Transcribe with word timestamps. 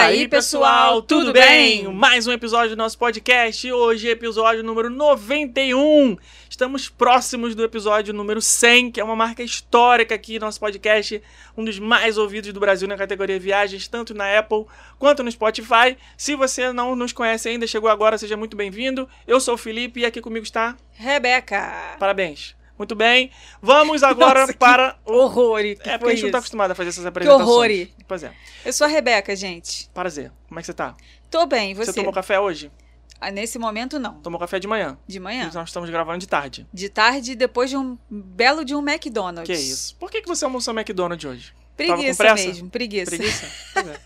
E 0.00 0.02
aí, 0.02 0.28
pessoal, 0.28 1.02
tudo 1.02 1.30
bem? 1.30 1.84
Mais 1.92 2.26
um 2.26 2.32
episódio 2.32 2.70
do 2.70 2.76
nosso 2.76 2.96
podcast. 2.96 3.70
Hoje, 3.70 4.08
episódio 4.08 4.64
número 4.64 4.88
91. 4.88 6.16
Estamos 6.48 6.88
próximos 6.88 7.54
do 7.54 7.62
episódio 7.62 8.14
número 8.14 8.40
100, 8.40 8.92
que 8.92 9.00
é 9.00 9.04
uma 9.04 9.14
marca 9.14 9.42
histórica 9.42 10.14
aqui 10.14 10.38
no 10.38 10.46
nosso 10.46 10.58
podcast, 10.58 11.22
um 11.54 11.62
dos 11.62 11.78
mais 11.78 12.16
ouvidos 12.16 12.50
do 12.50 12.58
Brasil 12.58 12.88
na 12.88 12.96
categoria 12.96 13.38
viagens, 13.38 13.86
tanto 13.88 14.14
na 14.14 14.38
Apple 14.38 14.64
quanto 14.98 15.22
no 15.22 15.30
Spotify. 15.30 15.98
Se 16.16 16.34
você 16.34 16.72
não 16.72 16.96
nos 16.96 17.12
conhece 17.12 17.50
ainda, 17.50 17.66
chegou 17.66 17.90
agora, 17.90 18.16
seja 18.16 18.38
muito 18.38 18.56
bem-vindo. 18.56 19.06
Eu 19.28 19.38
sou 19.38 19.54
o 19.54 19.58
Felipe 19.58 20.00
e 20.00 20.06
aqui 20.06 20.22
comigo 20.22 20.44
está 20.44 20.76
Rebeca. 20.94 21.96
Parabéns. 21.98 22.59
Muito 22.80 22.94
bem. 22.94 23.30
Vamos 23.60 24.02
agora 24.02 24.40
Nossa, 24.40 24.52
que 24.54 24.58
para 24.58 24.96
o 25.04 25.12
Horror. 25.12 25.60
Que 25.60 25.78
É 25.84 25.98
porque 25.98 26.12
a 26.12 26.14
gente 26.14 26.22
não 26.24 26.30
tá 26.30 26.38
isso? 26.38 26.44
acostumado 26.44 26.70
a 26.70 26.74
fazer 26.74 26.88
essas 26.88 27.04
apresentações. 27.04 27.46
horror. 27.46 27.88
Pois 28.08 28.22
é. 28.22 28.32
Eu 28.64 28.72
sou 28.72 28.86
a 28.86 28.88
Rebeca, 28.88 29.36
gente. 29.36 29.90
Prazer. 29.92 30.32
Como 30.48 30.58
é 30.58 30.62
que 30.62 30.66
você 30.66 30.72
tá? 30.72 30.96
Tô 31.30 31.44
bem, 31.44 31.74
Você, 31.74 31.92
você? 31.92 31.98
tomou 32.00 32.10
café 32.10 32.40
hoje? 32.40 32.72
Ah, 33.20 33.30
Nesse 33.30 33.58
momento, 33.58 33.98
não. 33.98 34.14
Tomou 34.22 34.40
café 34.40 34.58
de 34.58 34.66
manhã. 34.66 34.96
De 35.06 35.20
manhã. 35.20 35.50
Nós 35.52 35.68
estamos 35.68 35.90
gravando 35.90 36.20
de 36.20 36.26
tarde. 36.26 36.66
De 36.72 36.88
tarde, 36.88 37.34
depois 37.34 37.68
de 37.68 37.76
um 37.76 37.98
belo 38.08 38.64
de 38.64 38.74
um 38.74 38.80
McDonald's. 38.80 39.46
Que 39.46 39.52
isso? 39.62 39.94
Por 39.96 40.10
que, 40.10 40.22
que 40.22 40.28
você 40.28 40.46
almoçou 40.46 40.72
McDonald's 40.72 41.30
hoje? 41.30 41.52
Preguiça 41.76 42.34
mesmo, 42.34 42.70
preguiça. 42.70 43.10
Preguiça? 43.10 43.46
Pois 43.74 43.88
é. 43.88 44.00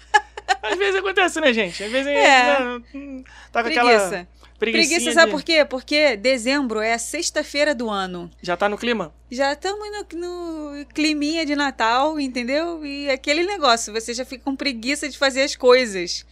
Às 0.63 0.79
vezes 0.79 0.97
acontece, 0.97 1.41
né, 1.41 1.53
gente? 1.53 1.85
Às 1.85 1.93
vezes 1.93 2.09
É. 2.11 2.59
né, 2.59 2.83
hum, 2.93 3.23
tá 3.53 3.63
com 3.63 3.69
aquela 3.69 4.27
Preguiça. 4.59 4.89
preguiça. 4.95 5.13
Sabe 5.13 5.31
por 5.31 5.43
quê? 5.43 5.65
Porque 5.65 6.17
dezembro 6.17 6.81
é 6.81 6.95
a 6.95 6.99
sexta-feira 6.99 7.75
do 7.75 7.91
ano. 7.91 8.31
Já 8.43 8.57
tá 8.57 8.69
no 8.69 8.79
clima? 8.79 9.13
Já 9.31 9.53
estamos 9.53 9.87
no, 9.91 10.19
no 10.21 10.87
climinha 10.87 11.45
de 11.45 11.57
Natal, 11.57 12.19
entendeu? 12.19 12.85
E 12.85 13.11
aquele 13.11 13.45
negócio, 13.45 13.93
você 13.93 14.15
já 14.15 14.25
fica 14.25 14.45
com 14.45 14.55
preguiça 14.57 15.09
de 15.09 15.19
fazer 15.19 15.43
as 15.43 15.57
coisas. 15.57 16.25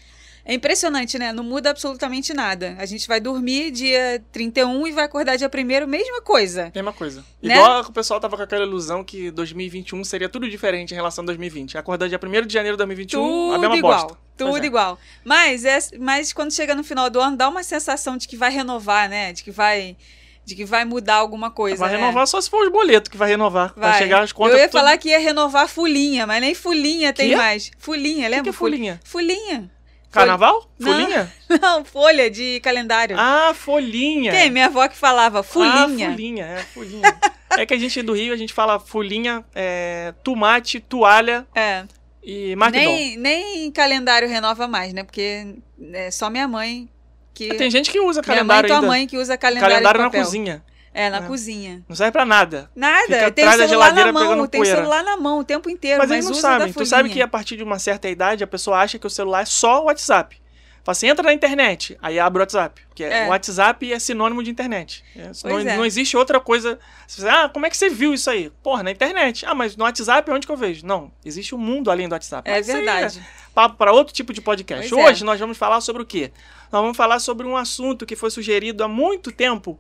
É 0.45 0.55
impressionante, 0.55 1.19
né? 1.19 1.33
Não 1.33 1.45
muda 1.45 1.71
absolutamente 1.71 2.35
nada. 2.35 2.75
A 2.79 2.85
gente 2.85 3.07
vai 3.07 3.21
dormir 3.21 3.71
dia 3.71 4.21
31 4.33 4.89
e 4.89 4.93
vai 4.93 5.05
acordar 5.05 5.37
dia 5.37 5.49
1 5.49 5.87
mesma 5.87 6.21
coisa. 6.21 6.73
Mesma 6.75 6.93
coisa. 6.93 7.25
Né? 7.41 7.55
Igual 7.55 7.83
o 7.83 7.93
pessoal 7.93 8.19
tava 8.19 8.37
com 8.37 8.43
aquela 8.43 8.65
ilusão 8.65 9.05
que 9.05 9.31
2021 9.31 10.03
seria 10.03 10.29
tudo 10.29 10.51
diferente 10.51 10.93
em 10.93 10.97
relação 10.97 11.23
a 11.23 11.27
2020. 11.27 11.79
Acordar 11.79 12.09
dia 12.09 12.19
1 12.21 12.47
de 12.47 12.53
janeiro 12.53 12.77
de 12.77 12.79
2021, 12.79 13.21
a 13.21 13.55
Tudo 13.55 13.61
mesma 13.61 13.77
igual. 13.77 14.03
bosta. 14.03 14.19
Tudo 14.51 14.63
é. 14.63 14.67
igual. 14.67 14.99
Mas, 15.25 15.65
é, 15.65 15.79
mas 15.99 16.33
quando 16.33 16.53
chega 16.53 16.75
no 16.75 16.83
final 16.85 17.09
do 17.11 17.21
ano, 17.21 17.37
dá 17.37 17.49
uma 17.49 17.63
sensação 17.63 18.17
de 18.17 18.27
que 18.27 18.37
vai 18.37 18.51
renovar, 18.51 19.09
né? 19.09 19.33
De 19.33 19.43
que 19.43 19.51
vai, 19.51 19.97
de 20.45 20.55
que 20.55 20.65
vai 20.65 20.85
mudar 20.85 21.17
alguma 21.17 21.51
coisa. 21.51 21.79
Vai 21.79 21.91
né? 21.93 21.99
renovar 21.99 22.27
só 22.27 22.41
se 22.41 22.49
for 22.51 22.65
os 22.65 22.73
boletos 22.73 23.11
que 23.11 23.17
vai 23.17 23.29
renovar. 23.29 23.73
Vai, 23.77 23.99
chegar 23.99 24.23
as 24.23 24.33
contas 24.33 24.55
Eu 24.55 24.59
ia 24.61 24.69
tudo- 24.69 24.79
falar 24.81 24.97
que 24.99 25.09
ia 25.11 25.19
renovar 25.19 25.69
fulinha, 25.69 26.27
mas 26.27 26.41
nem 26.41 26.55
fulinha 26.55 27.13
tem 27.13 27.37
mais. 27.37 27.71
Fulinha, 27.79 28.15
O 28.19 28.23
que, 28.23 28.29
lembra? 28.29 28.43
que 28.45 28.49
é 28.51 28.53
folhinha? 28.53 29.01
Fulinha. 29.05 29.71
Carnaval? 30.11 30.71
Não. 30.79 30.93
Folhinha? 30.93 31.33
Não, 31.63 31.85
folha 31.87 32.31
de 32.31 32.61
calendário. 32.61 33.17
Ah, 33.19 33.53
folhinha. 33.55 34.31
Tem, 34.31 34.51
minha 34.51 34.67
avó 34.67 34.87
que 34.87 34.95
falava 34.97 35.43
fulinha. 35.43 35.73
Ah, 36.07 36.11
folhinha, 36.11 36.45
é, 36.45 36.59
folhinha. 36.75 37.19
é 37.57 37.65
que 37.65 37.73
a 37.73 37.79
gente 37.79 38.03
do 38.03 38.13
Rio, 38.13 38.35
a 38.35 38.37
gente 38.37 38.53
fala 38.53 38.79
folhinha, 38.79 39.43
é, 39.55 40.13
tomate, 40.23 40.81
toalha 40.81 41.47
É. 41.55 41.85
e. 42.23 42.55
Nem, 42.73 43.17
nem 43.17 43.71
calendário 43.71 44.29
renova 44.29 44.67
mais, 44.69 44.93
né? 44.93 45.03
Porque 45.03 45.57
é 45.93 46.11
só 46.11 46.31
minha 46.31 46.47
mãe 46.47 46.89
que. 47.35 47.55
Tem 47.55 47.71
gente 47.71 47.91
que 47.91 48.01
usa 48.01 48.21
minha 48.25 48.37
mãe 48.45 48.59
e 48.59 48.63
calendário 48.63 48.69
tua 48.69 48.83
mãe 48.83 49.07
que 49.07 49.17
usa 49.19 49.37
calendário, 49.37 49.75
calendário 49.75 50.01
na 50.03 50.11
cozinha. 50.11 50.65
É, 50.95 51.09
na 51.09 51.19
É. 51.19 51.23
cozinha. 51.23 51.83
Não 51.89 51.97
serve 51.97 52.13
pra 52.13 52.27
nada. 52.27 52.71
Nada, 52.77 53.07
Fica 53.07 53.31
tem 53.31 53.45
atrás 53.45 53.59
da 53.61 53.67
celular 53.69 53.93
na 53.95 54.01
geladeira 54.03 54.13
mão, 54.13 54.47
tem 54.47 54.61
poeira. 54.61 54.77
celular 54.77 55.03
na 55.03 55.17
mão 55.17 55.39
o 55.39 55.45
tempo 55.45 55.71
inteiro, 55.71 55.99
Mas 55.99 56.11
mas, 56.11 56.19
eles 56.19 56.27
não 56.27 56.35
sabem. 56.35 56.67
da 56.69 56.73
Tu 56.75 56.85
sabe 56.85 57.09
que 57.09 57.23
a 57.23 57.27
partir 57.29 57.57
de 57.57 57.63
uma 57.63 57.79
certa 57.79 58.11
idade 58.11 58.45
a 58.45 58.47
pessoa 58.47 58.79
acha 58.79 58.99
que 58.99 59.07
o 59.07 59.11
celular 59.11 59.41
é 59.41 59.47
só 59.47 59.81
o 59.81 59.85
WhatsApp. 59.87 60.42
Fala 60.85 60.93
assim, 60.93 61.07
entra 61.07 61.23
na 61.23 61.33
internet, 61.33 61.97
aí 62.03 62.19
abre 62.19 62.41
o 62.41 62.43
WhatsApp. 62.43 62.83
Porque 62.89 63.05
É. 63.05 63.27
o 63.27 63.29
WhatsApp 63.29 63.93
é 63.93 63.99
sinônimo 64.01 64.43
de 64.43 64.51
internet. 64.51 65.05
É, 65.15 65.31
não, 65.45 65.59
é. 65.61 65.77
não 65.77 65.85
existe 65.87 66.17
outra 66.17 66.41
coisa. 66.41 66.77
Você 67.07 67.23
fala, 67.23 67.45
ah, 67.45 67.49
como 67.49 67.67
é 67.67 67.71
que 67.71 67.77
você 67.77 67.89
viu 67.89 68.13
isso 68.13 68.29
aí? 68.29 68.51
Porra, 68.65 68.83
na 68.83 68.91
internet. 68.91 69.47
Ah, 69.47 69.55
mas 69.55 69.77
no 69.77 69.85
WhatsApp 69.85 70.29
é 70.29 70.35
onde 70.35 70.45
que 70.45 70.53
eu 70.53 70.57
vejo? 70.57 70.85
Não, 70.85 71.13
existe 71.25 71.55
um 71.55 71.59
mundo 71.59 71.89
além 71.89 72.09
do 72.09 72.13
WhatsApp. 72.13 72.51
É 72.51 72.55
Mas 72.55 72.69
aí 72.69 72.77
verdade. 72.77 73.23
papo 73.55 73.77
para 73.77 73.93
outro 73.93 74.13
tipo 74.13 74.33
de 74.33 74.41
podcast. 74.41 74.89
Pois 74.89 75.01
é. 75.01 75.09
Hoje 75.11 75.25
nós 75.25 75.39
vamos 75.39 75.57
falar 75.57 75.81
sobre 75.81 76.03
o 76.03 76.07
quê? 76.07 76.33
Nós 76.73 76.83
vamos 76.83 76.97
falar 76.97 77.21
sobre 77.21 77.47
um 77.47 77.57
assunto 77.57 78.05
que 78.05 78.17
foi 78.17 78.31
sugerido 78.31 78.83
há 78.83 78.89
muito 78.89 79.31
tempo 79.31 79.79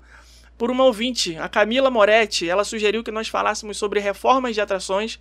por 0.57 0.71
uma 0.71 0.84
ouvinte, 0.84 1.37
a 1.37 1.49
Camila 1.49 1.91
Moretti. 1.91 2.49
Ela 2.49 2.63
sugeriu 2.63 3.03
que 3.03 3.11
nós 3.11 3.27
falássemos 3.27 3.77
sobre 3.77 3.99
reformas 3.99 4.55
de 4.55 4.61
atrações, 4.61 5.19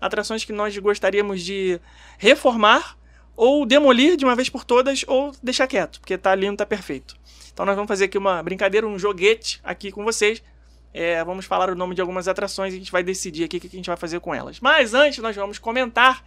atrações 0.00 0.44
que 0.44 0.52
nós 0.52 0.76
gostaríamos 0.78 1.42
de 1.42 1.80
reformar 2.18 2.96
ou 3.36 3.64
demolir 3.66 4.16
de 4.16 4.24
uma 4.24 4.36
vez 4.36 4.48
por 4.48 4.64
todas 4.64 5.04
ou 5.06 5.32
deixar 5.42 5.66
quieto, 5.66 6.00
porque 6.00 6.16
tá 6.18 6.34
lindo, 6.34 6.56
tá 6.56 6.66
perfeito. 6.66 7.16
Então 7.52 7.66
nós 7.66 7.74
vamos 7.74 7.88
fazer 7.88 8.06
aqui 8.06 8.18
uma 8.18 8.42
brincadeira, 8.42 8.86
um 8.86 8.98
joguete 8.98 9.60
aqui 9.62 9.90
com 9.90 10.04
vocês. 10.04 10.42
É, 10.94 11.24
vamos 11.24 11.46
falar 11.46 11.70
o 11.70 11.74
nome 11.74 11.94
de 11.94 12.00
algumas 12.00 12.28
atrações 12.28 12.72
e 12.72 12.76
a 12.76 12.78
gente 12.78 12.92
vai 12.92 13.02
decidir 13.02 13.44
aqui 13.44 13.56
o 13.56 13.60
que 13.60 13.66
a 13.66 13.70
gente 13.70 13.86
vai 13.86 13.96
fazer 13.96 14.20
com 14.20 14.34
elas. 14.34 14.60
Mas 14.60 14.94
antes 14.94 15.18
nós 15.18 15.34
vamos 15.34 15.58
comentar 15.58 16.24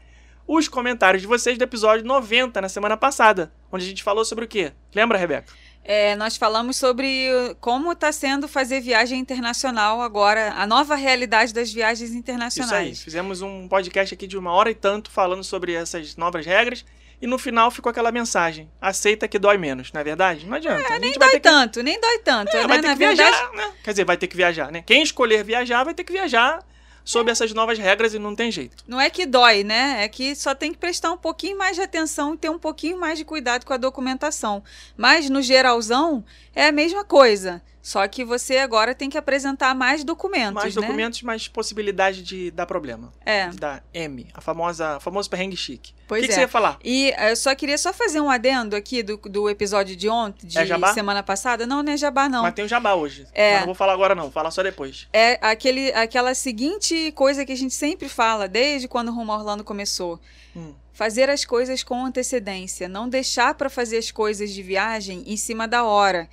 os 0.47 0.67
comentários 0.67 1.21
de 1.21 1.27
vocês 1.27 1.57
do 1.57 1.63
episódio 1.63 2.05
90, 2.05 2.61
na 2.61 2.69
semana 2.69 2.95
passada, 2.95 3.51
onde 3.71 3.85
a 3.85 3.87
gente 3.87 4.03
falou 4.03 4.23
sobre 4.23 4.45
o 4.45 4.47
quê? 4.47 4.73
Lembra, 4.93 5.17
Rebeca? 5.17 5.51
É, 5.87 6.15
nós 6.15 6.35
falamos 6.35 6.77
sobre 6.77 7.29
como 7.61 7.91
está 7.91 8.11
sendo 8.11 8.47
fazer 8.47 8.81
viagem 8.81 9.19
internacional 9.19 10.01
agora, 10.01 10.51
a 10.57 10.65
nova 10.65 10.95
realidade 10.95 11.53
das 11.53 11.71
viagens 11.71 12.09
Isso 12.09 12.13
aí. 12.15 12.19
internacionais. 12.19 13.01
Fizemos 13.03 13.43
um 13.43 13.67
podcast 13.67 14.11
aqui 14.15 14.25
de 14.25 14.35
uma 14.35 14.51
hora 14.51 14.71
e 14.71 14.75
tanto 14.75 15.11
falando 15.11 15.43
sobre 15.43 15.73
essas 15.73 16.15
novas 16.15 16.43
regras. 16.43 16.83
E 17.21 17.27
no 17.27 17.37
final 17.37 17.69
ficou 17.69 17.91
aquela 17.91 18.11
mensagem: 18.11 18.69
aceita 18.81 19.27
que 19.27 19.37
dói 19.37 19.57
menos, 19.57 19.91
não 19.93 20.01
é 20.01 20.03
verdade? 20.03 20.45
Não 20.45 20.57
adianta. 20.57 20.91
a 20.91 20.99
Nem 20.99 21.13
dói 21.13 21.29
que, 21.29 21.39
tanto, 21.39 21.83
nem 21.83 22.01
dói 22.01 22.17
tanto. 22.19 22.49
é, 22.57 22.61
né? 22.61 22.67
vai 22.67 22.81
ter 22.81 22.87
Na 22.87 22.93
que 22.93 22.99
viajar, 22.99 23.31
verdade, 23.31 23.55
né? 23.57 23.73
Quer 23.83 23.91
dizer, 23.91 24.05
vai 24.05 24.17
ter 24.17 24.27
que 24.27 24.35
viajar, 24.35 24.71
né? 24.71 24.83
Quem 24.85 25.03
escolher 25.03 25.43
viajar 25.43 25.83
vai 25.83 25.93
ter 25.93 26.03
que 26.03 26.11
viajar 26.11 26.65
sob 27.05 27.31
essas 27.31 27.53
novas 27.53 27.77
regras 27.77 28.13
e 28.15 28.19
não 28.19 28.35
tem 28.35 28.51
jeito. 28.51 28.83
não 28.87 28.99
é 28.99 29.09
que 29.09 29.25
dói, 29.25 29.63
né? 29.63 30.03
É 30.03 30.09
que 30.09 30.35
só 30.35 30.55
tem 30.55 30.73
que 30.73 30.77
prestar 30.79 31.11
um 31.11 31.17
pouquinho 31.17 31.57
mais 31.57 31.75
de 31.75 31.83
atenção 31.83 32.33
e 32.33 32.37
ter 32.37 32.49
um 32.49 32.59
pouquinho 32.59 32.99
mais 32.99 33.17
de 33.17 33.23
cuidado 33.23 33.65
com 33.65 33.71
a 33.71 33.77
documentação. 33.77 34.63
Mas, 34.97 35.29
no 35.29 35.41
geralzão, 35.41 36.25
é 36.53 36.67
a 36.67 36.71
mesma 36.71 37.05
coisa. 37.05 37.61
Só 37.85 38.07
que 38.07 38.25
você 38.25 38.57
agora 38.57 38.95
tem 38.95 39.11
que 39.11 39.17
apresentar 39.17 39.75
mais 39.75 40.03
documentos, 40.03 40.55
mais 40.55 40.75
né? 40.75 40.81
documentos, 40.81 41.21
mais 41.21 41.47
possibilidade 41.47 42.23
de 42.23 42.49
dar 42.49 42.65
problema. 42.65 43.13
É. 43.23 43.47
De 43.49 43.57
dar 43.57 43.85
M, 43.93 44.25
a 44.33 44.41
famosa, 44.41 44.99
famoso 44.99 45.29
perrengue 45.29 45.55
chique. 45.55 45.93
Pois 46.07 46.19
o 46.19 46.21
que, 46.23 46.27
que 46.29 46.33
é. 46.33 46.35
você 46.35 46.41
ia 46.41 46.47
falar? 46.47 46.79
E 46.83 47.11
eh, 47.11 47.31
eu 47.31 47.35
só 47.35 47.53
queria 47.53 47.77
só 47.77 47.93
fazer 47.93 48.19
um 48.19 48.27
adendo 48.27 48.75
aqui 48.75 49.03
do, 49.03 49.17
do 49.17 49.47
episódio 49.47 49.95
de 49.95 50.09
ontem, 50.09 50.47
de 50.47 50.57
É 50.57 50.93
semana 50.93 51.21
passada. 51.21 51.67
Não, 51.67 51.83
não 51.83 51.93
é 51.93 51.95
jabá, 51.95 52.27
não. 52.27 52.41
Mas 52.41 52.55
tem 52.55 52.65
o 52.65 52.67
jabá 52.67 52.95
hoje. 52.95 53.27
É. 53.31 53.51
Mas 53.51 53.59
não 53.59 53.65
vou 53.67 53.75
falar 53.75 53.93
agora, 53.93 54.15
não. 54.15 54.31
Fala 54.31 54.49
só 54.49 54.63
depois. 54.63 55.07
É 55.13 55.37
aquele, 55.39 55.93
aquela 55.93 56.33
seguinte 56.33 57.11
coisa 57.11 57.45
que 57.45 57.51
a 57.51 57.57
gente 57.57 57.75
sempre 57.75 58.09
fala, 58.09 58.47
desde 58.47 58.87
quando 58.87 59.09
o 59.09 59.13
Rumo 59.13 59.31
a 59.31 59.37
Orlando 59.37 59.63
começou. 59.63 60.19
Hum. 60.55 60.73
Fazer 60.91 61.29
as 61.29 61.45
coisas 61.45 61.83
com 61.83 62.03
antecedência. 62.03 62.89
Não 62.89 63.07
deixar 63.07 63.53
para 63.53 63.69
fazer 63.69 63.99
as 63.99 64.09
coisas 64.09 64.51
de 64.51 64.63
viagem 64.63 65.23
em 65.27 65.37
cima 65.37 65.67
da 65.67 65.83
hora. 65.83 66.27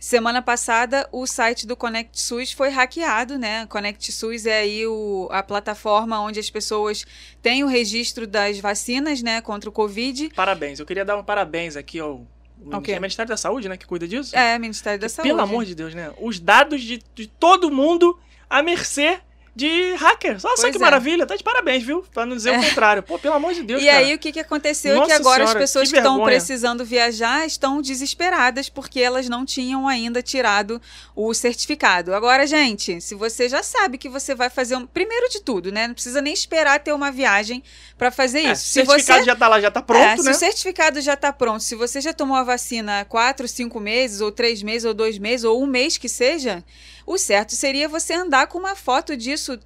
Semana 0.00 0.40
passada, 0.40 1.06
o 1.12 1.26
site 1.26 1.66
do 1.66 1.76
Connect 1.76 2.18
SUS 2.18 2.52
foi 2.52 2.70
hackeado, 2.70 3.36
né? 3.36 3.66
Connect 3.66 4.10
SUS 4.10 4.46
é 4.46 4.60
aí 4.60 4.86
o, 4.86 5.28
a 5.30 5.42
plataforma 5.42 6.18
onde 6.22 6.40
as 6.40 6.48
pessoas 6.48 7.04
têm 7.42 7.64
o 7.64 7.66
registro 7.66 8.26
das 8.26 8.58
vacinas, 8.58 9.22
né, 9.22 9.42
contra 9.42 9.68
o 9.68 9.72
Covid. 9.72 10.30
Parabéns. 10.34 10.80
Eu 10.80 10.86
queria 10.86 11.04
dar 11.04 11.18
um 11.18 11.22
parabéns 11.22 11.76
aqui 11.76 12.00
ao. 12.00 12.26
Ao 12.70 12.80
quê? 12.80 12.92
É 12.92 12.98
o 12.98 13.00
Ministério 13.02 13.28
da 13.28 13.36
Saúde, 13.36 13.68
né? 13.68 13.76
Que 13.76 13.86
cuida 13.86 14.08
disso? 14.08 14.34
É, 14.34 14.58
Ministério 14.58 14.98
da 14.98 15.08
Saúde. 15.08 15.28
Pelo 15.28 15.42
amor 15.42 15.66
de 15.66 15.74
Deus, 15.74 15.94
né? 15.94 16.10
Os 16.18 16.40
dados 16.40 16.80
de, 16.80 17.02
de 17.14 17.26
todo 17.26 17.70
mundo 17.70 18.18
à 18.48 18.62
mercê 18.62 19.20
de 19.54 19.94
hackers. 19.96 20.44
Olha 20.44 20.56
só 20.56 20.62
Pois 20.62 20.72
que 20.76 20.78
é. 20.78 20.80
maravilha. 20.80 21.26
Tá 21.26 21.34
de 21.36 21.42
parabéns, 21.42 21.82
viu? 21.82 22.02
Pra 22.14 22.24
não 22.24 22.36
dizer 22.36 22.50
o 22.56 22.62
contrário. 22.62 23.02
Pô, 23.02 23.18
pelo 23.18 23.34
amor 23.34 23.52
de 23.52 23.62
Deus, 23.62 23.82
E 23.82 23.86
cara. 23.86 23.98
aí, 23.98 24.14
o 24.14 24.18
que, 24.18 24.32
que 24.32 24.40
aconteceu 24.40 24.92
é 24.92 24.94
que 24.94 25.00
Nossa 25.00 25.16
agora 25.16 25.44
Senhora, 25.44 25.58
as 25.58 25.62
pessoas 25.64 25.88
que 25.88 25.94
que 25.94 25.98
estão 25.98 26.22
precisando 26.24 26.84
viajar 26.84 27.46
estão 27.46 27.82
desesperadas 27.82 28.68
porque 28.68 29.00
elas 29.00 29.28
não 29.28 29.44
tinham 29.44 29.88
ainda 29.88 30.22
tirado 30.22 30.80
o 31.14 31.34
certificado. 31.34 32.14
Agora, 32.14 32.46
gente, 32.46 33.00
se 33.00 33.14
você 33.14 33.48
já 33.48 33.62
sabe 33.62 33.98
que 33.98 34.08
você 34.08 34.34
vai 34.34 34.48
fazer 34.48 34.76
um. 34.76 34.86
Primeiro 34.86 35.28
de 35.28 35.40
tudo, 35.42 35.70
né? 35.72 35.86
Não 35.88 35.94
precisa 35.94 36.20
nem 36.22 36.32
esperar 36.32 36.78
ter 36.80 36.92
uma 36.92 37.10
viagem 37.10 37.62
para 37.98 38.10
fazer 38.10 38.40
É, 38.46 38.52
isso. 38.52 38.64
se 38.66 38.80
o 38.82 38.86
certificado 38.86 39.24
já 39.24 39.36
tá 39.36 39.48
lá, 39.48 39.60
já 39.60 39.70
tá 39.70 39.80
É, 39.80 39.82
pronto, 39.82 40.18
se 40.22 40.24
né? 40.28 40.30
o 40.30 40.34
certificado 40.34 41.00
já 41.00 41.14
está 41.14 41.32
pronto, 41.32 41.62
se 41.62 41.74
você 41.74 42.00
já 42.00 42.12
tomou 42.12 42.36
a 42.36 42.42
vacina 42.44 43.00
há 43.00 43.04
quatro, 43.04 43.46
cinco 43.48 43.78
meses, 43.80 44.20
ou 44.20 44.30
três 44.32 44.62
meses, 44.62 44.84
ou 44.84 44.94
dois 44.94 45.18
meses, 45.18 45.44
ou 45.44 45.62
um 45.62 45.66
mês 45.66 45.96
que 45.96 46.08
seja, 46.08 46.64
o 47.12 47.18
certo 47.18 47.54
seria 47.54 47.88
você 47.88 48.12
andar 48.14 48.46
com 48.46 48.58
uma 48.58 48.76
foto 48.76 49.16
disso, 49.16 49.58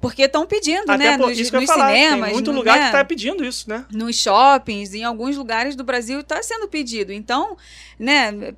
porque 0.00 0.22
estão 0.22 0.44
pedindo, 0.46 0.90
Até 0.90 1.12
né? 1.12 1.18
por 1.18 1.28
Nos, 1.28 1.38
isso 1.38 1.50
que 1.50 1.56
eu 1.56 1.60
ia 1.60 1.66
nos 1.66 1.74
falar. 1.74 1.88
cinemas, 1.92 2.24
Tem 2.26 2.32
muito 2.34 2.50
no- 2.52 2.58
lugar 2.58 2.78
né? 2.78 2.86
que 2.86 2.92
tá 2.92 3.04
pedindo 3.04 3.44
isso, 3.44 3.68
né? 3.70 3.84
nos 3.92 4.16
shoppings, 4.16 4.92
em 4.92 5.04
alguns 5.04 5.36
lugares 5.36 5.74
do 5.76 5.84
Brasil 5.84 6.20
está 6.20 6.42
sendo 6.42 6.68
pedido. 6.68 7.12
Então, 7.12 7.56
né, 7.98 8.54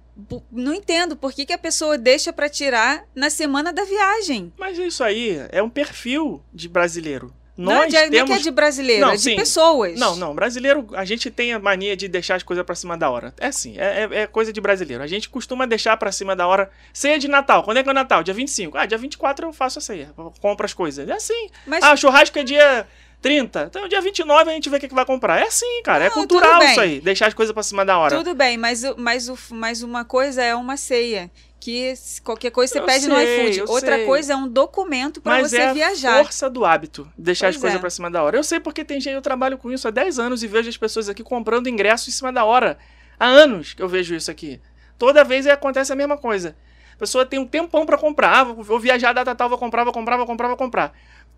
não 0.51 0.75
entendo 0.75 1.15
por 1.17 1.33
que, 1.33 1.45
que 1.47 1.53
a 1.53 1.59
pessoa 1.59 1.97
deixa 1.99 2.33
para 2.33 2.49
tirar 2.49 3.05
na 3.15 3.31
semana 3.31 3.73
da 3.73 3.85
viagem. 3.85 4.53
Mas 4.59 4.79
isso 4.79 5.05
aí 5.05 5.39
é 5.51 5.63
um 5.63 5.71
perfil 5.71 6.43
de 6.53 6.69
brasileiro. 6.69 7.33
Nós 7.59 7.75
não 7.75 7.83
é 7.83 7.87
é 7.87 8.05
que 8.05 8.11
temos... 8.11 8.31
é 8.39 8.39
de 8.41 8.51
brasileiro, 8.53 9.01
Não, 9.05 9.13
é 9.13 9.17
de 9.17 9.23
sim. 9.23 9.35
pessoas. 9.37 9.99
Não, 9.99 10.15
não. 10.17 10.35
Brasileiro, 10.35 10.87
a 10.95 11.05
gente 11.05 11.29
tem 11.31 11.53
a 11.53 11.59
mania 11.59 11.97
de 11.97 12.07
deixar 12.07 12.37
as 12.37 12.43
coisas 12.45 12.65
pra 12.65 12.75
cima 12.75 12.97
da 12.97 13.11
hora. 13.11 13.35
É 13.39 13.49
assim, 13.49 13.77
é, 13.77 14.09
é- 14.13 14.19
é 14.23 14.27
coisa 14.29 14.53
de 14.53 14.61
brasileiro. 14.61 15.03
A 15.03 15.07
gente 15.09 15.29
costuma 15.29 15.67
deixar 15.67 15.97
pra 15.97 16.13
cima 16.13 16.37
da 16.37 16.47
hora. 16.47 16.71
Ceia 16.93 17.19
de 17.19 17.27
Natal. 17.27 17.65
Quando 17.65 17.79
é 17.79 17.83
que 17.83 17.89
é 17.89 17.93
o 17.93 17.95
Natal? 17.95 18.23
Dia 18.23 18.33
25. 18.33 18.79
Ah, 18.79 18.87
dia 18.87 18.97
24 18.97 19.49
eu 19.49 19.53
faço 19.53 19.79
a 19.79 19.83
ceia. 19.83 20.11
Compro 20.41 20.65
as 20.65 20.73
coisas. 20.73 21.09
É 21.09 21.13
assim. 21.13 21.49
Mas 21.67 21.83
Ah, 21.83 21.97
churrasco 21.97 22.39
é 22.39 22.45
dia 22.45 22.87
30. 23.21 23.65
Então, 23.69 23.89
dia 23.89 24.01
29 24.01 24.51
a 24.51 24.55
gente 24.55 24.71
vê 24.71 24.77
o 24.77 24.81
que, 24.81 24.87
que 24.89 24.95
vai 24.95 25.05
comprar. 25.05 25.41
É 25.41 25.45
assim, 25.49 25.83
cara. 25.83 26.05
É 26.05 26.09
Não, 26.09 26.15
cultural 26.15 26.51
tudo 26.53 26.61
bem. 26.61 26.71
isso 26.71 26.81
aí. 26.81 27.01
Deixar 27.01 27.27
as 27.27 27.35
coisas 27.35 27.53
pra 27.53 27.63
cima 27.65 27.85
da 27.85 27.99
hora. 27.99 28.17
tudo 28.17 28.35
bem, 28.35 28.57
mas, 28.57 28.83
mas, 28.97 29.29
mas 29.51 29.83
uma 29.83 30.05
coisa 30.05 30.43
é 30.43 30.55
uma 30.55 30.77
ceia. 30.77 31.29
Que 31.61 31.93
qualquer 32.23 32.51
coisa 32.53 32.73
você 32.73 32.79
Eu 32.79 32.85
pede 32.87 33.09
no 33.09 33.17
sei, 33.17 33.41
iFood. 33.43 33.59
eu 33.59 33.67
Outra 33.69 33.97
sei. 33.97 34.07
coisa 34.07 34.33
é 34.33 34.37
um 34.37 34.47
documento 34.49 35.21
para 35.21 35.43
você 35.43 35.59
é 35.59 35.69
a 35.69 35.73
viajar. 35.73 36.23
força 36.23 36.49
do 36.49 36.65
hábito. 36.65 37.11
Deixar 37.19 37.49
as 37.49 37.57
Pois 37.57 37.63
coisas 37.63 37.79
é. 37.79 37.81
pra 37.81 37.91
cima 37.91 38.11
da 38.11 38.23
hora. 38.23 38.37
Eu 38.37 38.45
sei 38.45 38.61
porque 38.61 38.85
tem 38.85 39.01
gente, 39.01 39.15
eu 39.15 39.21
trabalho 39.23 39.59
com 39.59 39.71
isso 39.73 39.89
há 39.89 39.91
10 39.91 40.19
anos 40.21 40.43
e 40.43 40.47
vejo 40.47 40.69
as 40.69 40.77
pessoas 40.77 41.09
aqui 41.09 41.23
comprando 41.25 41.69
ingresso 41.69 42.09
em 42.09 42.13
cima 42.13 42.33
da 42.33 42.45
hora. 42.45 42.79
Há 43.19 43.27
anos 43.27 43.75
que 43.75 43.83
eu 43.83 43.89
vejo 43.89 44.15
isso 44.15 44.31
aqui. 44.31 44.61
Toda 44.97 45.25
vez 45.25 45.47
acontece 45.49 45.93
a 45.93 45.97
mesma 45.97 46.17
coisa. 46.17 46.57
A 46.95 46.99
pessoa 46.99 47.27
tem 47.27 47.39
um 47.41 47.47
tempão 47.47 47.85
pra 47.85 47.99
comprar. 47.99 48.39
Ah, 48.39 48.45
vou, 48.45 48.63
vou 48.63 48.79
viajar 48.81 49.13
data 49.13 49.35
tal, 49.35 49.49
vou 49.49 49.59
comprar, 49.59 49.83
vou 49.85 49.93
comprar, 49.93 50.17
vou 50.17 50.27
comprar, 50.27 50.49
vou 50.49 50.57
comprar. 50.57 50.93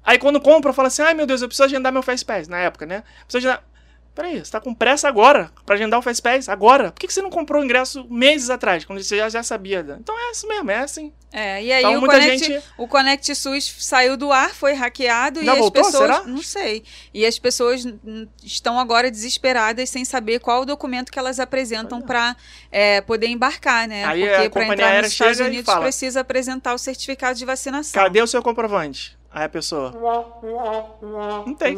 Aí 0.04 0.18
quando 0.18 0.38
compra, 0.40 0.72
fala 0.72 0.88
assim: 0.88 1.02
ai 1.02 1.14
meu 1.14 1.26
Deus, 1.26 1.40
eu 1.42 1.48
preciso 1.48 1.64
agendar 1.64 1.92
meu 1.92 2.02
Fastpass. 2.02 2.46
Na 2.48 2.58
época, 2.58 2.84
né? 2.84 3.02
Preciso 3.26 3.38
agendar. 3.48 3.64
Peraí, 4.14 4.44
você 4.44 4.50
tá 4.50 4.60
com 4.60 4.74
pressa 4.74 5.08
agora 5.08 5.50
pra 5.64 5.76
agendar 5.76 5.98
o 5.98 6.02
Fastpass? 6.02 6.48
Agora? 6.48 6.90
Por 6.90 6.98
que, 7.00 7.06
que 7.06 7.12
você 7.14 7.22
não 7.22 7.30
comprou 7.30 7.62
o 7.62 7.64
ingresso 7.64 8.04
meses 8.10 8.50
atrás, 8.50 8.84
quando 8.84 9.02
você 9.02 9.16
já, 9.16 9.28
já 9.28 9.42
sabia? 9.42 9.86
Então 10.00 10.14
é 10.18 10.32
isso 10.32 10.48
mesmo, 10.48 10.70
é 10.70 10.78
assim. 10.78 11.12
É, 11.32 11.62
e 11.62 11.72
aí 11.72 11.80
Então 11.80 11.96
o, 11.96 12.00
muita 12.00 12.16
Connect, 12.18 12.44
gente. 12.44 12.64
o 12.76 12.88
Connect 12.88 13.34
SUS 13.36 13.76
saiu 13.78 14.16
do 14.16 14.32
ar, 14.32 14.50
foi 14.50 14.74
hackeado 14.74 15.44
Já 15.44 15.54
e 15.54 15.58
voltou, 15.58 15.80
as 15.82 15.86
pessoas. 15.92 16.16
será? 16.16 16.24
Não 16.26 16.42
sei. 16.42 16.82
E 17.14 17.24
as 17.24 17.38
pessoas 17.38 17.86
estão 18.42 18.80
agora 18.80 19.10
desesperadas 19.12 19.88
sem 19.88 20.04
saber 20.04 20.40
qual 20.40 20.62
o 20.62 20.64
documento 20.66 21.12
que 21.12 21.18
elas 21.18 21.38
apresentam 21.38 22.02
para 22.02 22.34
poder 23.06 23.28
embarcar, 23.28 23.86
né? 23.86 24.04
Aí 24.04 24.28
a 24.28 24.38
Porque 24.42 24.50
para 24.50 24.66
entrar 24.66 25.02
nos 25.02 25.12
Estados 25.12 25.38
e 25.38 25.42
Unidos 25.44 25.66
fala, 25.66 25.82
precisa 25.82 26.20
apresentar 26.20 26.74
o 26.74 26.78
certificado 26.78 27.38
de 27.38 27.44
vacinação. 27.44 28.02
Cadê 28.02 28.20
o 28.20 28.26
seu 28.26 28.42
comprovante? 28.42 29.19
Aí 29.30 29.44
a 29.44 29.48
pessoa. 29.48 29.92
Não 31.46 31.54
tem. 31.54 31.76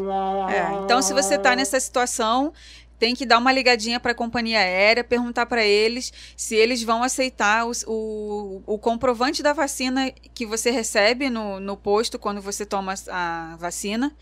É, 0.50 0.84
então, 0.84 1.02
se 1.02 1.12
você 1.12 1.34
está 1.34 1.54
nessa 1.54 1.78
situação, 1.78 2.52
tem 2.98 3.14
que 3.14 3.26
dar 3.26 3.38
uma 3.38 3.52
ligadinha 3.52 3.98
para 3.98 4.12
a 4.12 4.14
companhia 4.14 4.58
aérea, 4.60 5.02
perguntar 5.02 5.44
para 5.46 5.64
eles 5.64 6.12
se 6.36 6.54
eles 6.54 6.82
vão 6.82 7.02
aceitar 7.02 7.66
os- 7.66 7.84
o, 7.86 8.62
o, 8.64 8.78
comprovante 8.78 9.42
da 9.42 9.52
vacina 9.52 10.10
que 10.32 10.46
você 10.46 10.70
recebe 10.70 11.28
no, 11.28 11.58
no 11.58 11.76
posto 11.76 12.18
quando 12.18 12.40
você 12.40 12.64
toma 12.64 12.94
a 13.10 13.56
vacina. 13.58 14.16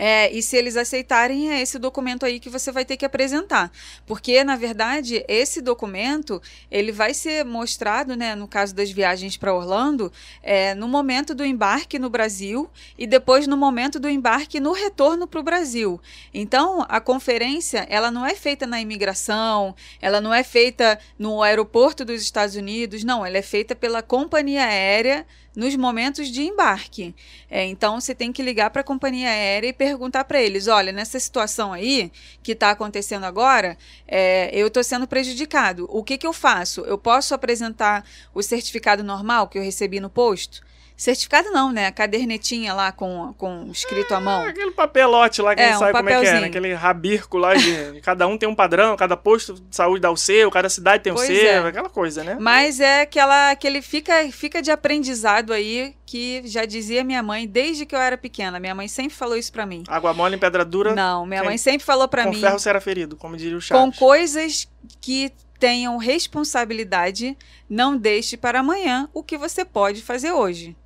É, 0.00 0.30
e 0.32 0.40
se 0.40 0.56
eles 0.56 0.76
aceitarem, 0.76 1.50
é 1.50 1.60
esse 1.60 1.76
documento 1.76 2.24
aí 2.24 2.38
que 2.38 2.48
você 2.48 2.70
vai 2.70 2.84
ter 2.84 2.96
que 2.96 3.04
apresentar. 3.04 3.72
Porque, 4.06 4.44
na 4.44 4.54
verdade, 4.54 5.24
esse 5.26 5.60
documento 5.60 6.40
ele 6.70 6.92
vai 6.92 7.12
ser 7.12 7.44
mostrado, 7.44 8.14
né, 8.14 8.36
no 8.36 8.46
caso 8.46 8.72
das 8.72 8.92
viagens 8.92 9.36
para 9.36 9.52
Orlando, 9.52 10.12
é, 10.40 10.72
no 10.72 10.86
momento 10.86 11.34
do 11.34 11.44
embarque 11.44 11.98
no 11.98 12.08
Brasil 12.08 12.70
e 12.96 13.08
depois 13.08 13.48
no 13.48 13.56
momento 13.56 13.98
do 13.98 14.08
embarque 14.08 14.60
no 14.60 14.70
retorno 14.70 15.26
para 15.26 15.40
o 15.40 15.42
Brasil. 15.42 16.00
Então, 16.32 16.86
a 16.88 17.00
conferência 17.00 17.84
ela 17.90 18.08
não 18.08 18.24
é 18.24 18.36
feita 18.36 18.68
na 18.68 18.80
imigração, 18.80 19.74
ela 20.00 20.20
não 20.20 20.32
é 20.32 20.44
feita 20.44 20.96
no 21.18 21.42
aeroporto 21.42 22.04
dos 22.04 22.22
Estados 22.22 22.54
Unidos, 22.54 23.02
não, 23.02 23.26
ela 23.26 23.38
é 23.38 23.42
feita 23.42 23.74
pela 23.74 24.00
companhia 24.00 24.64
aérea 24.64 25.26
nos 25.54 25.74
momentos 25.76 26.28
de 26.28 26.42
embarque. 26.42 27.14
É, 27.50 27.64
então, 27.64 28.00
você 28.00 28.14
tem 28.14 28.32
que 28.32 28.42
ligar 28.42 28.70
para 28.70 28.80
a 28.80 28.84
companhia 28.84 29.28
aérea 29.28 29.68
e 29.68 29.72
perguntar 29.72 30.24
para 30.24 30.40
eles: 30.40 30.68
olha, 30.68 30.92
nessa 30.92 31.18
situação 31.18 31.72
aí 31.72 32.12
que 32.42 32.52
está 32.52 32.70
acontecendo 32.70 33.24
agora, 33.24 33.76
é, 34.06 34.50
eu 34.52 34.68
estou 34.68 34.84
sendo 34.84 35.06
prejudicado. 35.06 35.86
O 35.90 36.04
que, 36.04 36.18
que 36.18 36.26
eu 36.26 36.32
faço? 36.32 36.82
Eu 36.82 36.98
posso 36.98 37.34
apresentar 37.34 38.04
o 38.34 38.42
certificado 38.42 39.02
normal 39.02 39.48
que 39.48 39.58
eu 39.58 39.62
recebi 39.62 40.00
no 40.00 40.10
posto? 40.10 40.67
Certificado 41.00 41.52
não, 41.52 41.70
né? 41.70 41.86
A 41.86 41.92
cadernetinha 41.92 42.74
lá 42.74 42.90
com, 42.90 43.32
com 43.38 43.68
escrito 43.70 44.12
à 44.12 44.20
mão. 44.20 44.42
É 44.44 44.48
aquele 44.48 44.72
papelote 44.72 45.40
lá 45.40 45.54
que 45.54 45.62
É, 45.62 45.68
não 45.70 45.76
um 45.76 45.78
sabe 45.78 45.92
como 45.92 46.08
é 46.10 46.20
que 46.20 46.26
é, 46.26 46.40
né? 46.40 46.46
Aquele 46.48 46.74
rabirco 46.74 47.38
lá 47.38 47.54
de. 47.54 48.00
cada 48.02 48.26
um 48.26 48.36
tem 48.36 48.48
um 48.48 48.54
padrão, 48.54 48.96
cada 48.96 49.16
posto 49.16 49.54
de 49.54 49.76
saúde 49.76 50.00
dá 50.00 50.10
o 50.10 50.16
seu, 50.16 50.50
cada 50.50 50.68
cidade 50.68 51.04
tem 51.04 51.12
o 51.12 51.14
Pois 51.14 51.28
seu, 51.28 51.36
é. 51.36 51.58
aquela 51.68 51.88
coisa, 51.88 52.24
né? 52.24 52.36
Mas 52.40 52.80
é 52.80 53.02
aquela, 53.02 53.52
aquele 53.52 53.80
fica, 53.80 54.12
fica 54.32 54.60
de 54.60 54.72
aprendizado 54.72 55.52
aí 55.52 55.94
que 56.04 56.42
já 56.46 56.64
dizia 56.64 57.04
minha 57.04 57.22
mãe 57.22 57.46
desde 57.46 57.86
que 57.86 57.94
eu 57.94 58.00
era 58.00 58.18
pequena. 58.18 58.58
Minha 58.58 58.74
mãe 58.74 58.88
sempre 58.88 59.14
falou 59.14 59.36
isso 59.36 59.52
pra 59.52 59.64
mim. 59.64 59.84
Água 59.86 60.12
mole 60.12 60.34
em 60.34 60.38
pedra 60.40 60.64
dura, 60.64 60.96
Não, 60.96 61.24
minha 61.24 61.42
Quem- 61.42 61.48
mãe 61.50 61.58
sempre 61.58 61.86
falou 61.86 62.08
pra 62.08 62.24
com 62.24 62.30
mim 62.30 62.40
ferro 62.40 62.58
será 62.58 62.80
ferido, 62.80 63.14
como 63.14 63.36
diria 63.36 63.56
o 63.56 63.60
com 63.60 63.64
Chaves. 63.66 63.96
coisas 64.00 64.68
que 65.00 65.30
tenham 65.60 65.96
responsabilidade, 65.96 67.36
não 67.70 67.96
deixe 67.96 68.36
para 68.36 68.60
amanhã 68.60 69.08
o 69.14 69.22
que 69.22 69.38
você 69.38 69.64
pode 69.64 70.02
fazer 70.02 70.32
hoje. 70.32 70.76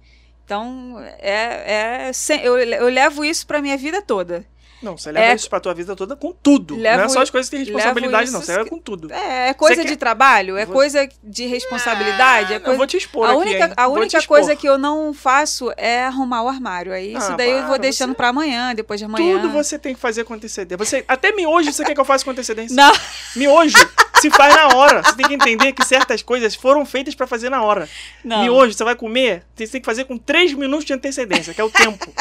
Então, 0.45 0.97
é, 1.19 2.11
é 2.11 2.47
eu, 2.47 2.59
eu 2.59 2.89
levo 2.89 3.25
isso 3.25 3.47
pra 3.47 3.61
minha 3.63 3.77
vida 3.77 4.03
toda. 4.03 4.45
Não, 4.83 4.99
você 4.99 5.13
leva 5.13 5.27
É- 5.27 5.35
isso 5.37 5.49
pra 5.49 5.61
tua 5.61 5.73
vida 5.73 5.95
toda 5.95 6.17
com 6.17 6.33
tudo. 6.33 6.75
não 6.75 6.83
Levo- 6.83 7.05
é 7.05 7.09
só 7.09 7.23
as 7.23 7.31
coisas 7.31 7.49
que 7.49 7.55
têm 7.57 7.65
responsabilidade, 7.65 8.33
não. 8.33 8.41
Você 8.43 8.51
leva 8.57 8.69
com 8.69 8.81
tudo. 8.81 9.13
É, 9.13 9.51
é 9.51 9.55
coisa 9.55 9.85
de 9.85 9.95
trabalho, 9.97 10.57
é 10.57 10.67
Vou- 10.67 10.75
coisa 10.75 11.09
de 11.23 11.47
responsabilidade, 11.47 12.53
é 12.53 12.57
Ah, 12.57 12.61
coisa 12.61 12.73
Eu 12.75 12.77
vou 12.79 12.87
te 12.89 12.97
expor 12.97 13.29
a 13.29 13.31
aqui, 13.31 13.41
única, 13.43 13.67
hein? 13.67 13.73
a 13.77 13.87
única 13.87 14.23
coisa 14.27 14.57
que 14.57 14.69
eu 14.69 14.77
não 14.77 15.15
faço 15.15 15.73
é 15.77 16.03
arrumar 16.03 16.43
o 16.43 16.49
armário. 16.49 16.93
Aí 16.93 17.15
isso 17.15 17.31
Ah, 17.33 17.37
daí 17.37 17.51
eu 17.51 17.59
vou 17.59 17.67
para, 17.69 17.79
deixando 17.79 18.11
você- 18.11 18.17
pra 18.17 18.29
amanhã, 18.31 18.75
depois 18.75 18.99
de 18.99 19.05
amanhã. 19.05 19.41
Tudo 19.41 19.51
você 19.53 19.79
tem 19.79 19.95
que 19.95 20.01
fazer 20.01 20.25
com 20.25 20.35
antecedência. 20.35 20.77
Você, 20.85 21.05
até 21.07 21.31
miojo 21.31 21.73
você 21.73 21.85
quer 21.85 21.95
que 21.95 22.01
eu 22.01 22.05
faça 22.05 22.25
com 22.25 22.33
antecedência. 22.33 22.75
Não, 22.75 22.93
Miojo 23.37 23.79
se 24.23 24.31
faz 24.31 24.55
na 24.55 24.69
hora. 24.77 25.03
Você 25.03 25.15
tem 25.17 25.27
que 25.29 25.35
entender 25.35 25.73
que 25.73 25.85
certas 25.85 26.23
coisas 26.23 26.55
foram 26.55 26.87
feitas 26.87 27.15
pra 27.15 27.27
fazer 27.27 27.51
na 27.51 27.63
hora. 27.63 27.89
não. 28.25 28.43
Miojo, 28.43 28.73
você 28.73 28.85
vai 28.85 28.95
comer, 28.97 29.45
você 29.55 29.67
tem 29.67 29.81
que 29.81 29.85
fazer 29.87 30.05
com 30.05 30.17
3 30.17 30.55
minutos 30.55 30.85
de 30.87 30.93
antecedência, 30.95 31.53
que 31.53 31.61
é 31.61 31.65
o 31.65 31.71
tempo. 31.71 32.13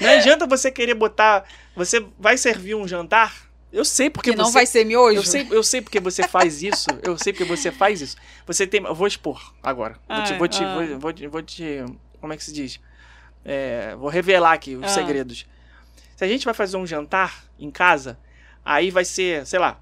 Não 0.00 0.10
adianta 0.10 0.46
você 0.46 0.70
querer 0.70 0.94
botar. 0.94 1.44
Você 1.76 2.04
vai 2.18 2.36
servir 2.36 2.74
um 2.74 2.86
jantar? 2.86 3.32
Eu 3.72 3.84
sei 3.84 4.08
porque 4.10 4.30
que 4.30 4.36
não 4.36 4.44
você. 4.46 4.52
vai 4.52 4.66
ser 4.66 4.84
miojo. 4.84 5.18
Eu 5.18 5.22
sei, 5.24 5.46
eu 5.50 5.62
sei 5.62 5.80
porque 5.82 5.98
você 5.98 6.26
faz 6.28 6.62
isso. 6.62 6.86
Eu 7.02 7.16
sei 7.18 7.32
porque 7.32 7.44
você 7.44 7.72
faz 7.72 8.00
isso. 8.00 8.16
Você 8.46 8.66
tem. 8.66 8.82
Eu 8.84 8.94
vou 8.94 9.06
expor 9.06 9.52
agora. 9.62 9.96
Vou 10.08 10.22
te. 10.22 10.32
Ai, 10.32 10.38
Vou 10.38 10.48
te, 10.48 10.64
ah. 10.64 10.74
vou, 10.74 10.98
vou 11.00 11.12
te, 11.12 11.26
vou 11.26 11.42
te- 11.42 11.84
Como 12.20 12.32
é 12.32 12.36
que 12.36 12.44
se 12.44 12.52
diz? 12.52 12.78
É, 13.44 13.94
vou 13.96 14.08
revelar 14.08 14.52
aqui 14.52 14.76
os 14.76 14.84
Ah. 14.84 14.88
segredos. 14.88 15.46
Se 16.16 16.24
a 16.24 16.28
gente 16.28 16.44
vai 16.44 16.54
fazer 16.54 16.76
um 16.76 16.86
jantar 16.86 17.44
em 17.58 17.70
casa, 17.70 18.16
aí 18.64 18.90
vai 18.92 19.04
ser, 19.04 19.44
sei 19.46 19.58
lá, 19.58 19.78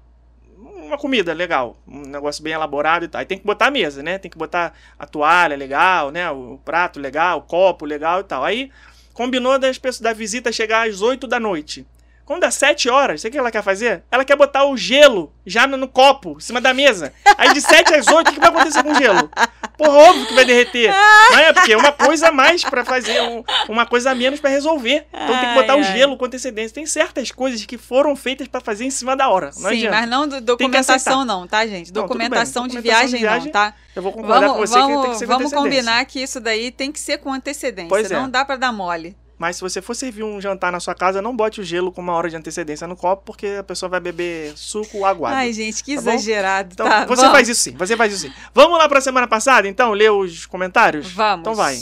uma 0.63 0.97
comida 0.97 1.33
legal, 1.33 1.77
um 1.87 2.01
negócio 2.01 2.43
bem 2.43 2.53
elaborado 2.53 3.05
e 3.05 3.07
tal. 3.07 3.19
Aí 3.19 3.25
tem 3.25 3.37
que 3.37 3.45
botar 3.45 3.67
a 3.67 3.71
mesa, 3.71 4.01
né? 4.01 4.17
Tem 4.17 4.31
que 4.31 4.37
botar 4.37 4.73
a 4.97 5.05
toalha 5.05 5.55
legal, 5.55 6.11
né? 6.11 6.29
O 6.31 6.59
prato 6.63 6.99
legal, 6.99 7.39
o 7.39 7.41
copo 7.41 7.85
legal 7.85 8.21
e 8.21 8.23
tal. 8.23 8.43
Aí 8.43 8.71
combinou 9.13 9.59
das 9.59 9.77
pessoas 9.77 10.01
da 10.01 10.13
visita 10.13 10.51
chegar 10.51 10.87
às 10.87 11.01
8 11.01 11.27
da 11.27 11.39
noite. 11.39 11.85
Quando 12.25 12.41
dá 12.41 12.51
7 12.51 12.89
horas, 12.89 13.19
sabe 13.21 13.29
o 13.29 13.31
que 13.33 13.37
ela 13.37 13.51
quer 13.51 13.61
fazer? 13.63 14.03
Ela 14.09 14.23
quer 14.23 14.35
botar 14.37 14.63
o 14.65 14.77
gelo 14.77 15.33
já 15.45 15.67
no, 15.67 15.75
no 15.75 15.87
copo, 15.89 16.35
em 16.37 16.39
cima 16.39 16.61
da 16.61 16.73
mesa. 16.73 17.13
Aí 17.37 17.53
de 17.53 17.59
7 17.61 17.93
às 17.95 18.07
8, 18.07 18.29
o 18.29 18.33
que 18.33 18.39
vai 18.39 18.49
acontecer 18.49 18.81
com 18.81 18.91
o 18.91 18.95
gelo? 18.95 19.29
Porra, 19.77 19.91
óbvio 19.91 20.25
que 20.27 20.33
vai 20.33 20.45
derreter. 20.45 20.93
Não 21.31 21.39
é 21.39 21.51
porque 21.51 21.73
é 21.73 21.77
uma 21.77 21.91
coisa 21.91 22.29
a 22.29 22.31
mais 22.31 22.63
pra 22.63 22.85
fazer, 22.85 23.21
um- 23.23 23.43
uma 23.67 23.85
coisa 23.85 24.11
a 24.11 24.15
menos 24.15 24.39
pra 24.39 24.49
resolver. 24.49 25.05
Então 25.11 25.27
tem 25.39 25.49
que 25.49 25.53
botar 25.55 25.73
Ai, 25.73 25.81
o 25.81 25.83
ai. 25.85 25.91
gelo 25.97 26.15
com 26.17 26.23
antecedência. 26.25 26.73
Tem 26.73 26.85
certas 26.85 27.29
coisas 27.31 27.65
que 27.65 27.77
foram 27.77 28.15
feitas 28.15 28.47
pra 28.47 28.61
fazer 28.61 28.85
em 28.85 28.89
cima 28.91 29.17
da 29.17 29.27
hora. 29.27 29.47
Não 29.57 29.69
Sim, 29.69 29.77
adianta. 29.77 29.97
mas 29.97 30.09
não 30.09 30.27
do- 30.27 30.39
documentação 30.41 31.25
não, 31.25 31.45
tá, 31.45 31.65
gente? 31.67 31.91
Não. 31.93 32.03
Documentação, 32.03 32.67
de, 32.67 32.75
Documentação 32.75 32.81
viagem 32.81 33.15
de 33.15 33.17
viagem 33.17 33.45
não, 33.47 33.51
tá? 33.51 33.73
Eu 33.95 34.01
vou 34.01 34.11
concordar 34.13 34.47
com 34.47 34.53
Vamos, 34.53 34.69
você 34.69 34.79
que 34.79 34.85
tem 34.87 34.95
que 34.95 35.01
vamos, 35.03 35.17
ser 35.19 35.25
com 35.27 35.33
vamos 35.33 35.53
combinar 35.53 36.05
que 36.05 36.21
isso 36.23 36.39
daí 36.39 36.71
tem 36.71 36.91
que 36.91 36.99
ser 36.99 37.17
com 37.17 37.33
antecedência. 37.33 37.89
Pois 37.89 38.09
é. 38.09 38.15
Não 38.15 38.29
dá 38.29 38.45
pra 38.45 38.55
dar 38.55 38.71
mole. 38.71 39.15
Mas 39.37 39.55
se 39.57 39.61
você 39.61 39.81
for 39.81 39.95
servir 39.95 40.23
um 40.23 40.39
jantar 40.39 40.71
na 40.71 40.79
sua 40.79 40.93
casa, 40.95 41.21
não 41.21 41.35
bote 41.35 41.59
o 41.59 41.63
gelo 41.63 41.91
com 41.91 42.01
uma 42.01 42.13
hora 42.13 42.29
de 42.29 42.35
antecedência 42.35 42.87
no 42.87 42.95
copo, 42.95 43.23
porque 43.25 43.47
a 43.59 43.63
pessoa 43.63 43.89
vai 43.89 43.99
beber 43.99 44.53
suco 44.55 45.03
aguado. 45.05 45.35
Ai, 45.35 45.51
gente, 45.51 45.83
que 45.83 45.95
Tá 45.95 46.01
bom? 46.01 46.11
exagerado. 46.11 46.69
Então, 46.73 46.87
tá, 46.87 47.05
você 47.05 47.21
vamos. 47.21 47.35
faz 47.35 47.49
isso 47.49 47.61
sim, 47.61 47.71
você 47.75 47.97
faz 47.97 48.13
isso 48.13 48.27
sim. 48.27 48.33
Vamos 48.53 48.77
lá 48.77 48.87
pra 48.87 49.01
semana 49.01 49.27
passada, 49.27 49.67
então, 49.67 49.91
ler 49.91 50.11
os 50.11 50.45
comentários? 50.45 51.11
Vamos. 51.11 51.41
Então 51.41 51.55
vai. 51.55 51.81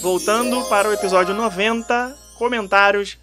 Voltando 0.00 0.64
para 0.64 0.88
o 0.88 0.92
episódio 0.92 1.34
90, 1.34 2.16
comentários. 2.38 3.18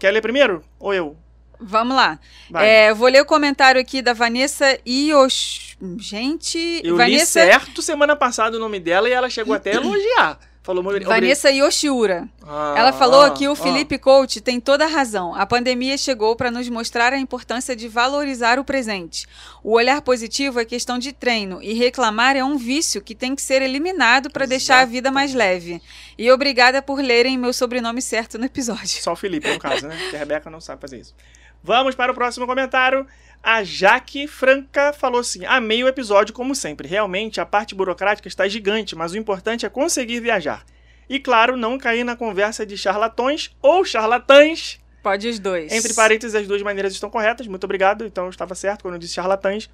Quer 0.00 0.10
ler 0.10 0.20
primeiro? 0.20 0.64
Ou 0.80 0.92
eu? 0.92 1.16
Vamos 1.60 1.96
lá. 1.96 2.18
É, 2.54 2.90
eu 2.90 2.96
vou 2.96 3.08
ler 3.08 3.20
o 3.22 3.26
comentário 3.26 3.80
aqui 3.80 4.00
da 4.00 4.12
Vanessa 4.12 4.78
Ios. 4.86 5.76
Gente, 5.98 6.58
eu 6.82 6.92
li 6.92 6.98
Vanessa, 6.98 7.40
certo 7.40 7.82
semana 7.82 8.16
passada 8.16 8.56
o 8.56 8.60
nome 8.60 8.80
dela 8.80 9.08
e 9.08 9.12
ela 9.12 9.30
chegou 9.30 9.54
até 9.54 9.72
a 9.72 9.74
elogiar. 9.76 10.38
Falou 10.68 10.84
muito. 10.84 11.06
Vanessa 11.06 11.50
Yoshiura. 11.50 12.28
Ah, 12.46 12.74
Ela 12.76 12.92
falou 12.92 13.22
ah, 13.22 13.30
que 13.30 13.48
o 13.48 13.52
ah. 13.52 13.56
Felipe 13.56 13.96
Coach 13.96 14.38
tem 14.42 14.60
toda 14.60 14.84
a 14.84 14.86
razão. 14.86 15.34
A 15.34 15.46
pandemia 15.46 15.96
chegou 15.96 16.36
para 16.36 16.50
nos 16.50 16.68
mostrar 16.68 17.14
a 17.14 17.18
importância 17.18 17.74
de 17.74 17.88
valorizar 17.88 18.58
o 18.58 18.64
presente. 18.64 19.26
O 19.64 19.72
olhar 19.72 20.02
positivo 20.02 20.60
é 20.60 20.66
questão 20.66 20.98
de 20.98 21.10
treino 21.10 21.62
e 21.62 21.72
reclamar 21.72 22.36
é 22.36 22.44
um 22.44 22.58
vício 22.58 23.00
que 23.00 23.14
tem 23.14 23.34
que 23.34 23.40
ser 23.40 23.62
eliminado 23.62 24.28
para 24.28 24.44
deixar 24.44 24.80
a 24.80 24.84
vida 24.84 25.10
mais 25.10 25.32
leve. 25.32 25.80
E 26.18 26.30
obrigada 26.30 26.82
por 26.82 27.00
lerem 27.00 27.38
meu 27.38 27.54
sobrenome 27.54 28.02
certo 28.02 28.36
no 28.36 28.44
episódio. 28.44 29.02
Só 29.02 29.14
o 29.14 29.16
Felipe, 29.16 29.50
no 29.50 29.58
caso, 29.58 29.88
né? 29.88 29.96
Porque 29.98 30.16
a 30.16 30.18
Rebeca 30.18 30.50
não 30.50 30.60
sabe 30.60 30.82
fazer 30.82 31.00
isso. 31.00 31.14
Vamos 31.62 31.94
para 31.94 32.12
o 32.12 32.14
próximo 32.14 32.46
comentário. 32.46 33.06
A 33.42 33.62
Jaque 33.62 34.26
Franca 34.26 34.92
falou 34.92 35.20
assim: 35.20 35.44
Amei 35.44 35.82
o 35.82 35.88
episódio, 35.88 36.34
como 36.34 36.54
sempre. 36.54 36.88
Realmente, 36.88 37.40
a 37.40 37.46
parte 37.46 37.74
burocrática 37.74 38.28
está 38.28 38.46
gigante, 38.48 38.96
mas 38.96 39.12
o 39.12 39.18
importante 39.18 39.64
é 39.64 39.68
conseguir 39.68 40.20
viajar. 40.20 40.64
E 41.08 41.18
claro, 41.18 41.56
não 41.56 41.78
cair 41.78 42.04
na 42.04 42.16
conversa 42.16 42.66
de 42.66 42.76
charlatões 42.76 43.56
ou 43.62 43.84
charlatães. 43.84 44.78
Pode 45.02 45.26
os 45.28 45.38
dois. 45.38 45.72
Entre 45.72 45.94
parênteses, 45.94 46.34
as 46.34 46.46
duas 46.46 46.62
maneiras 46.62 46.92
estão 46.92 47.08
corretas. 47.08 47.46
Muito 47.46 47.64
obrigado. 47.64 48.04
Então 48.04 48.24
eu 48.24 48.30
estava 48.30 48.54
certo 48.54 48.82
quando 48.82 48.94
eu 48.94 49.00
disse 49.00 49.14
charlatães. 49.14 49.70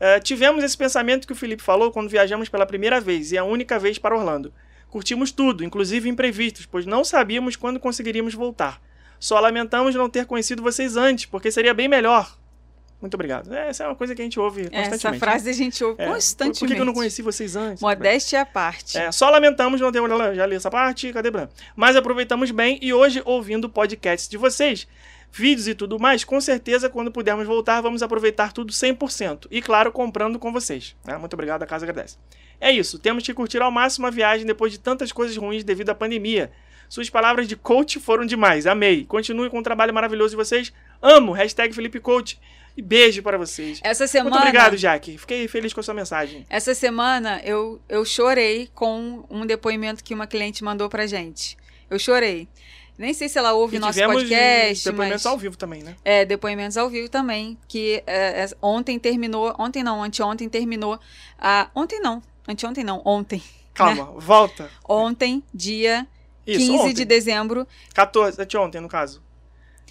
Eh, 0.00 0.20
tivemos 0.20 0.64
esse 0.64 0.76
pensamento 0.76 1.26
que 1.26 1.32
o 1.32 1.36
Felipe 1.36 1.62
falou 1.62 1.92
quando 1.92 2.08
viajamos 2.08 2.48
pela 2.48 2.66
primeira 2.66 3.00
vez 3.00 3.30
e 3.30 3.38
a 3.38 3.44
única 3.44 3.78
vez 3.78 3.98
para 3.98 4.16
Orlando. 4.16 4.52
Curtimos 4.90 5.32
tudo, 5.32 5.64
inclusive 5.64 6.08
imprevistos, 6.08 6.66
pois 6.66 6.86
não 6.86 7.04
sabíamos 7.04 7.56
quando 7.56 7.80
conseguiríamos 7.80 8.34
voltar. 8.34 8.80
Só 9.18 9.38
lamentamos 9.40 9.94
não 9.94 10.10
ter 10.10 10.26
conhecido 10.26 10.62
vocês 10.62 10.96
antes, 10.96 11.26
porque 11.26 11.50
seria 11.50 11.74
bem 11.74 11.88
melhor. 11.88 12.36
Muito 13.04 13.16
obrigado. 13.16 13.52
Essa 13.52 13.84
é 13.84 13.86
uma 13.86 13.94
coisa 13.94 14.14
que 14.14 14.22
a 14.22 14.24
gente 14.24 14.40
ouve 14.40 14.62
constantemente. 14.62 14.94
Essa 14.94 15.12
frase 15.12 15.50
a 15.50 15.52
gente 15.52 15.84
ouve 15.84 15.98
né? 15.98 16.06
É, 16.06 16.08
constantemente. 16.14 16.60
Por 16.60 16.68
que 16.68 16.74
que 16.74 16.80
eu 16.80 16.86
não 16.86 16.94
conheci 16.94 17.20
vocês 17.20 17.54
antes? 17.54 17.82
Modéstia 17.82 18.40
à 18.40 18.46
parte. 18.46 18.96
É, 18.96 19.12
só 19.12 19.28
lamentamos 19.28 19.78
não 19.78 19.92
ter. 19.92 20.00
Já 20.34 20.46
li 20.46 20.56
essa 20.56 20.70
parte, 20.70 21.12
cadê 21.12 21.30
Bran? 21.30 21.46
Mas 21.76 21.96
aproveitamos 21.96 22.50
bem 22.50 22.78
e 22.80 22.94
hoje, 22.94 23.20
ouvindo 23.26 23.68
podcasts 23.68 24.26
de 24.26 24.38
vocês, 24.38 24.88
vídeos 25.30 25.68
e 25.68 25.74
tudo 25.74 25.98
mais, 25.98 26.24
com 26.24 26.40
certeza, 26.40 26.88
quando 26.88 27.12
pudermos 27.12 27.46
voltar, 27.46 27.82
vamos 27.82 28.02
aproveitar 28.02 28.54
tudo 28.54 28.72
100%. 28.72 29.48
E 29.50 29.60
claro, 29.60 29.92
comprando 29.92 30.38
com 30.38 30.50
vocês. 30.50 30.96
né? 31.04 31.18
Muito 31.18 31.34
obrigado, 31.34 31.62
a 31.62 31.66
casa 31.66 31.84
agradece. 31.84 32.16
É 32.58 32.72
isso, 32.72 32.98
temos 32.98 33.22
que 33.22 33.34
curtir 33.34 33.60
ao 33.60 33.70
máximo 33.70 34.06
a 34.06 34.10
viagem 34.10 34.46
depois 34.46 34.72
de 34.72 34.80
tantas 34.80 35.12
coisas 35.12 35.36
ruins 35.36 35.62
devido 35.62 35.90
à 35.90 35.94
pandemia. 35.94 36.50
Suas 36.88 37.10
palavras 37.10 37.46
de 37.46 37.54
coach 37.54 38.00
foram 38.00 38.24
demais, 38.24 38.66
amei. 38.66 39.04
Continue 39.04 39.50
com 39.50 39.58
o 39.58 39.62
trabalho 39.62 39.92
maravilhoso 39.92 40.30
de 40.30 40.36
vocês. 40.36 40.72
Amo, 41.02 41.32
hashtag 41.32 41.74
Felipe 41.74 42.00
Coach. 42.00 42.40
E 42.76 42.82
beijo 42.82 43.22
para 43.22 43.38
vocês. 43.38 43.80
Essa 43.84 44.06
semana. 44.06 44.30
Muito 44.30 44.42
obrigado, 44.48 44.76
Jaque. 44.76 45.16
Fiquei 45.16 45.46
feliz 45.46 45.72
com 45.72 45.80
a 45.80 45.82
sua 45.82 45.94
mensagem. 45.94 46.44
Essa 46.50 46.74
semana 46.74 47.40
eu, 47.44 47.80
eu 47.88 48.04
chorei 48.04 48.68
com 48.74 49.24
um 49.30 49.46
depoimento 49.46 50.02
que 50.02 50.12
uma 50.12 50.26
cliente 50.26 50.64
mandou 50.64 50.88
pra 50.88 51.06
gente. 51.06 51.56
Eu 51.88 51.98
chorei. 51.98 52.48
Nem 52.96 53.12
sei 53.12 53.28
se 53.28 53.38
ela 53.38 53.52
ouve 53.52 53.76
E 53.76 53.78
o 53.78 53.80
nosso 53.80 53.94
tivemos 53.94 54.22
podcast, 54.22 54.84
depoimentos 54.84 55.24
mas... 55.24 55.26
ao 55.26 55.38
vivo 55.38 55.56
também, 55.56 55.82
né? 55.82 55.96
É, 56.04 56.24
depoimentos 56.24 56.76
ao 56.76 56.88
vivo 56.88 57.08
também. 57.08 57.58
Que 57.68 58.02
é, 58.06 58.42
é, 58.44 58.48
ontem 58.62 58.98
terminou. 58.98 59.54
Ontem 59.58 59.82
não, 59.82 60.02
anteontem 60.02 60.48
terminou. 60.48 60.98
A, 61.38 61.68
ontem 61.74 62.00
não. 62.00 62.22
Anteontem 62.46 62.84
não, 62.84 63.02
ontem. 63.04 63.42
Calma, 63.72 64.04
volta. 64.16 64.70
Ontem, 64.88 65.42
dia 65.52 66.06
Isso, 66.46 66.60
15 66.60 66.72
ontem. 66.78 66.94
de 66.94 67.04
dezembro. 67.04 67.66
14, 67.92 68.40
anteontem, 68.40 68.80
no 68.80 68.88
caso. 68.88 69.20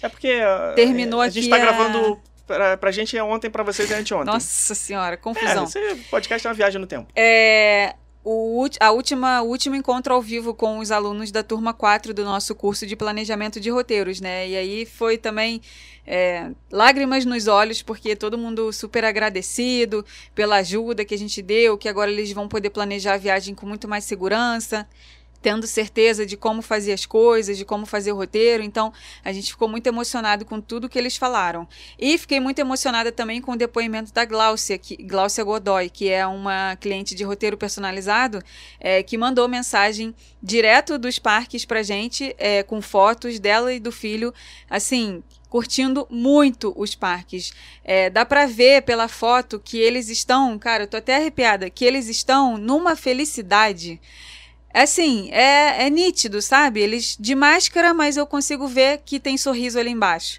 É 0.00 0.08
porque 0.08 0.40
Terminou 0.74 1.20
a 1.20 1.28
gente 1.28 1.40
aqui 1.40 1.48
tá 1.50 1.56
a- 1.56 1.58
gravando 1.58 2.20
pra, 2.46 2.76
pra 2.76 2.90
gente 2.90 3.16
é 3.16 3.22
ontem, 3.22 3.50
pra 3.50 3.62
vocês 3.62 3.90
é 3.90 3.96
anteontem. 3.96 4.32
Nossa 4.32 4.74
senhora, 4.74 5.14
é, 5.14 5.16
confusão. 5.16 5.64
esse 5.64 5.94
podcast 6.10 6.46
é 6.46 6.50
uma 6.50 6.54
viagem 6.54 6.80
no 6.80 6.86
tempo. 6.86 7.08
É, 7.14 7.94
o, 8.24 8.66
a 8.80 8.90
última, 8.90 9.42
o 9.42 9.48
último 9.48 9.76
encontro 9.76 10.14
ao 10.14 10.22
vivo 10.22 10.54
com 10.54 10.78
os 10.78 10.90
alunos 10.90 11.30
da 11.30 11.42
turma 11.42 11.74
4 11.74 12.14
do 12.14 12.24
nosso 12.24 12.54
curso 12.54 12.86
de 12.86 12.96
planejamento 12.96 13.60
de 13.60 13.68
roteiros, 13.68 14.18
né? 14.18 14.48
E 14.48 14.56
aí 14.56 14.86
foi 14.86 15.18
também 15.18 15.60
é, 16.06 16.50
lágrimas 16.72 17.26
nos 17.26 17.46
olhos, 17.46 17.82
porque 17.82 18.16
todo 18.16 18.38
mundo 18.38 18.72
super 18.72 19.04
agradecido 19.04 20.04
pela 20.34 20.56
ajuda 20.56 21.04
que 21.04 21.14
a 21.14 21.18
gente 21.18 21.42
deu, 21.42 21.76
que 21.76 21.86
agora 21.86 22.10
eles 22.10 22.32
vão 22.32 22.48
poder 22.48 22.70
planejar 22.70 23.14
a 23.14 23.18
viagem 23.18 23.54
com 23.54 23.66
muito 23.66 23.86
mais 23.86 24.04
segurança. 24.04 24.88
Tendo 25.44 25.66
certeza 25.66 26.24
de 26.24 26.38
como 26.38 26.62
fazer 26.62 26.94
as 26.94 27.04
coisas, 27.04 27.58
de 27.58 27.66
como 27.66 27.84
fazer 27.84 28.12
o 28.12 28.16
roteiro. 28.16 28.62
Então, 28.62 28.90
a 29.22 29.30
gente 29.30 29.50
ficou 29.50 29.68
muito 29.68 29.86
emocionado 29.86 30.46
com 30.46 30.58
tudo 30.58 30.88
que 30.88 30.98
eles 30.98 31.18
falaram. 31.18 31.68
E 31.98 32.16
fiquei 32.16 32.40
muito 32.40 32.58
emocionada 32.60 33.12
também 33.12 33.42
com 33.42 33.52
o 33.52 33.56
depoimento 33.56 34.10
da 34.10 34.24
Gláucia, 34.24 34.78
que, 34.78 34.96
Gláucia 34.96 35.44
Godoy, 35.44 35.90
que 35.90 36.08
é 36.08 36.26
uma 36.26 36.76
cliente 36.76 37.14
de 37.14 37.24
roteiro 37.24 37.58
personalizado, 37.58 38.42
é, 38.80 39.02
que 39.02 39.18
mandou 39.18 39.46
mensagem 39.46 40.14
direto 40.42 40.96
dos 40.96 41.18
parques 41.18 41.66
pra 41.66 41.82
gente, 41.82 42.34
é, 42.38 42.62
com 42.62 42.80
fotos 42.80 43.38
dela 43.38 43.70
e 43.74 43.78
do 43.78 43.92
filho, 43.92 44.32
assim, 44.70 45.22
curtindo 45.50 46.06
muito 46.10 46.72
os 46.74 46.94
parques. 46.94 47.52
É, 47.84 48.08
dá 48.08 48.24
pra 48.24 48.46
ver 48.46 48.80
pela 48.80 49.08
foto 49.08 49.60
que 49.62 49.76
eles 49.76 50.08
estão, 50.08 50.58
cara, 50.58 50.84
eu 50.84 50.88
tô 50.88 50.96
até 50.96 51.16
arrepiada, 51.16 51.68
que 51.68 51.84
eles 51.84 52.08
estão 52.08 52.56
numa 52.56 52.96
felicidade. 52.96 54.00
Assim, 54.74 55.30
é, 55.30 55.86
é 55.86 55.90
nítido, 55.90 56.42
sabe? 56.42 56.80
Eles 56.80 57.16
de 57.18 57.36
máscara, 57.36 57.94
mas 57.94 58.16
eu 58.16 58.26
consigo 58.26 58.66
ver 58.66 59.02
que 59.04 59.20
tem 59.20 59.38
sorriso 59.38 59.78
ali 59.78 59.90
embaixo. 59.90 60.38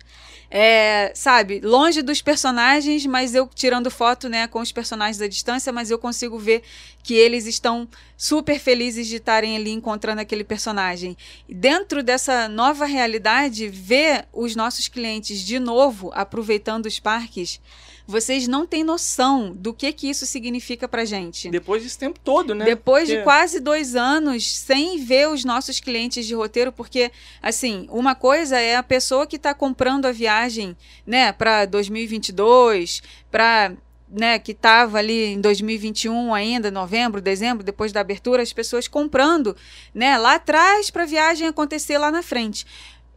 É, 0.51 1.11
sabe, 1.15 1.59
longe 1.61 2.01
dos 2.01 2.21
personagens, 2.21 3.05
mas 3.05 3.33
eu 3.33 3.49
tirando 3.53 3.89
foto, 3.89 4.29
né, 4.29 4.47
com 4.47 4.59
os 4.59 4.71
personagens 4.71 5.21
à 5.21 5.27
distância, 5.27 5.73
mas 5.73 5.89
eu 5.89 5.97
consigo 5.97 6.37
ver 6.37 6.61
que 7.01 7.13
eles 7.13 7.45
estão 7.45 7.87
super 8.15 8.59
felizes 8.59 9.07
de 9.07 9.15
estarem 9.15 9.55
ali 9.55 9.71
encontrando 9.71 10.21
aquele 10.21 10.43
personagem. 10.43 11.17
Dentro 11.49 12.03
dessa 12.03 12.47
nova 12.47 12.85
realidade, 12.85 13.67
ver 13.69 14.27
os 14.31 14.55
nossos 14.55 14.87
clientes 14.87 15.39
de 15.39 15.59
novo 15.59 16.11
aproveitando 16.13 16.85
os 16.85 16.99
parques, 16.99 17.59
vocês 18.07 18.47
não 18.47 18.65
têm 18.65 18.83
noção 18.83 19.51
do 19.55 19.73
que 19.73 19.91
que 19.91 20.09
isso 20.09 20.25
significa 20.25 20.87
pra 20.87 21.05
gente. 21.05 21.49
Depois 21.49 21.83
desse 21.83 21.97
tempo 21.97 22.19
todo, 22.23 22.53
né? 22.53 22.65
Depois 22.65 23.07
de 23.07 23.15
Porque- 23.15 23.23
quase 23.23 23.59
dois 23.59 23.95
anos 23.95 24.55
sem 24.55 25.03
ver 25.03 25.29
os 25.29 25.43
nossos 25.43 25.79
clientes 25.79 26.25
de 26.25 26.35
roteiro, 26.35 26.71
porque, 26.71 27.11
assim, 27.41 27.87
uma 27.89 28.13
coisa 28.13 28.59
é 28.59 28.75
a 28.75 28.83
pessoa 28.83 29.25
que 29.25 29.37
está 29.37 29.53
comprando 29.53 30.05
a 30.05 30.11
viagem, 30.11 30.77
né, 31.05 31.31
para 31.31 31.65
2022, 31.65 33.01
para. 33.31 33.73
Né, 34.07 34.37
que 34.37 34.51
estava 34.51 34.99
ali 34.99 35.33
em 35.33 35.41
2021 35.41 36.31
ainda, 36.31 36.69
novembro, 36.69 37.19
dezembro, 37.19 37.63
depois 37.63 37.91
da 37.91 38.01
abertura, 38.01 38.43
as 38.43 38.53
pessoas 38.53 38.87
comprando, 38.87 39.57
né, 39.95 40.15
lá 40.15 40.35
atrás 40.35 40.91
para 40.91 41.03
a 41.03 41.05
viagem 41.07 41.47
acontecer 41.47 41.97
lá 41.97 42.11
na 42.11 42.21
frente. 42.21 42.67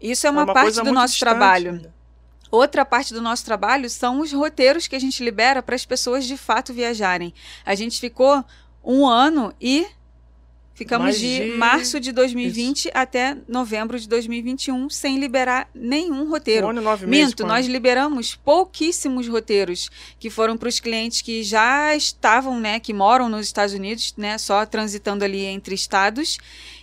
Isso 0.00 0.26
é 0.26 0.30
uma, 0.30 0.46
parte 0.46 0.62
coisa 0.62 0.80
do 0.80 0.86
muito 0.86 0.94
nosso 0.94 1.12
distante 1.12 1.28
trabalho. 1.30 1.92
Outra 2.50 2.84
parte 2.84 3.12
do 3.12 3.20
nosso 3.22 3.44
trabalho 3.44 3.88
são 3.90 4.20
os 4.20 4.32
roteiros 4.32 4.86
que 4.86 4.96
a 4.96 4.98
gente 5.00 5.22
libera 5.24 5.62
para 5.62 5.74
as 5.74 5.84
pessoas 5.84 6.24
de 6.26 6.36
fato 6.36 6.72
viajarem. 6.72 7.32
A 7.64 7.74
gente 7.74 8.00
ficou 8.00 8.44
um 8.84 9.06
ano 9.06 9.52
e 9.60 9.86
ficamos 10.74 11.06
Mais 11.06 11.18
de, 11.18 11.54
março 11.58 11.98
de 11.98 12.12
2020 12.12 12.90
até 12.94 13.36
novembro 13.48 13.98
de 13.98 14.08
2021 14.08 14.88
sem 14.88 15.18
liberar 15.18 15.68
nenhum 15.74 16.30
roteiro. 16.30 16.68
Um 16.68 16.70
ano 16.70 16.80
e 16.80 16.84
nove 16.84 17.04
meses. 17.06 17.26
Minto, 17.30 17.42
quando- 17.42 17.48
nós 17.48 17.66
liberamos 17.66 18.36
pouquíssimos 18.36 19.26
roteiros 19.26 19.90
que 20.20 20.30
foram 20.30 20.56
para 20.56 20.68
os 20.68 20.78
clientes 20.78 21.20
que 21.20 21.42
já 21.42 21.94
estavam, 21.96 22.60
né, 22.60 22.78
que 22.78 22.94
moram 22.94 23.28
nos 23.28 23.46
Estados 23.46 23.74
Unidos, 23.74 24.14
né, 24.16 24.38
só 24.38 24.64
transitando 24.64 25.24
ali 25.24 25.44
entre 25.44 25.74
estados, 25.74 26.38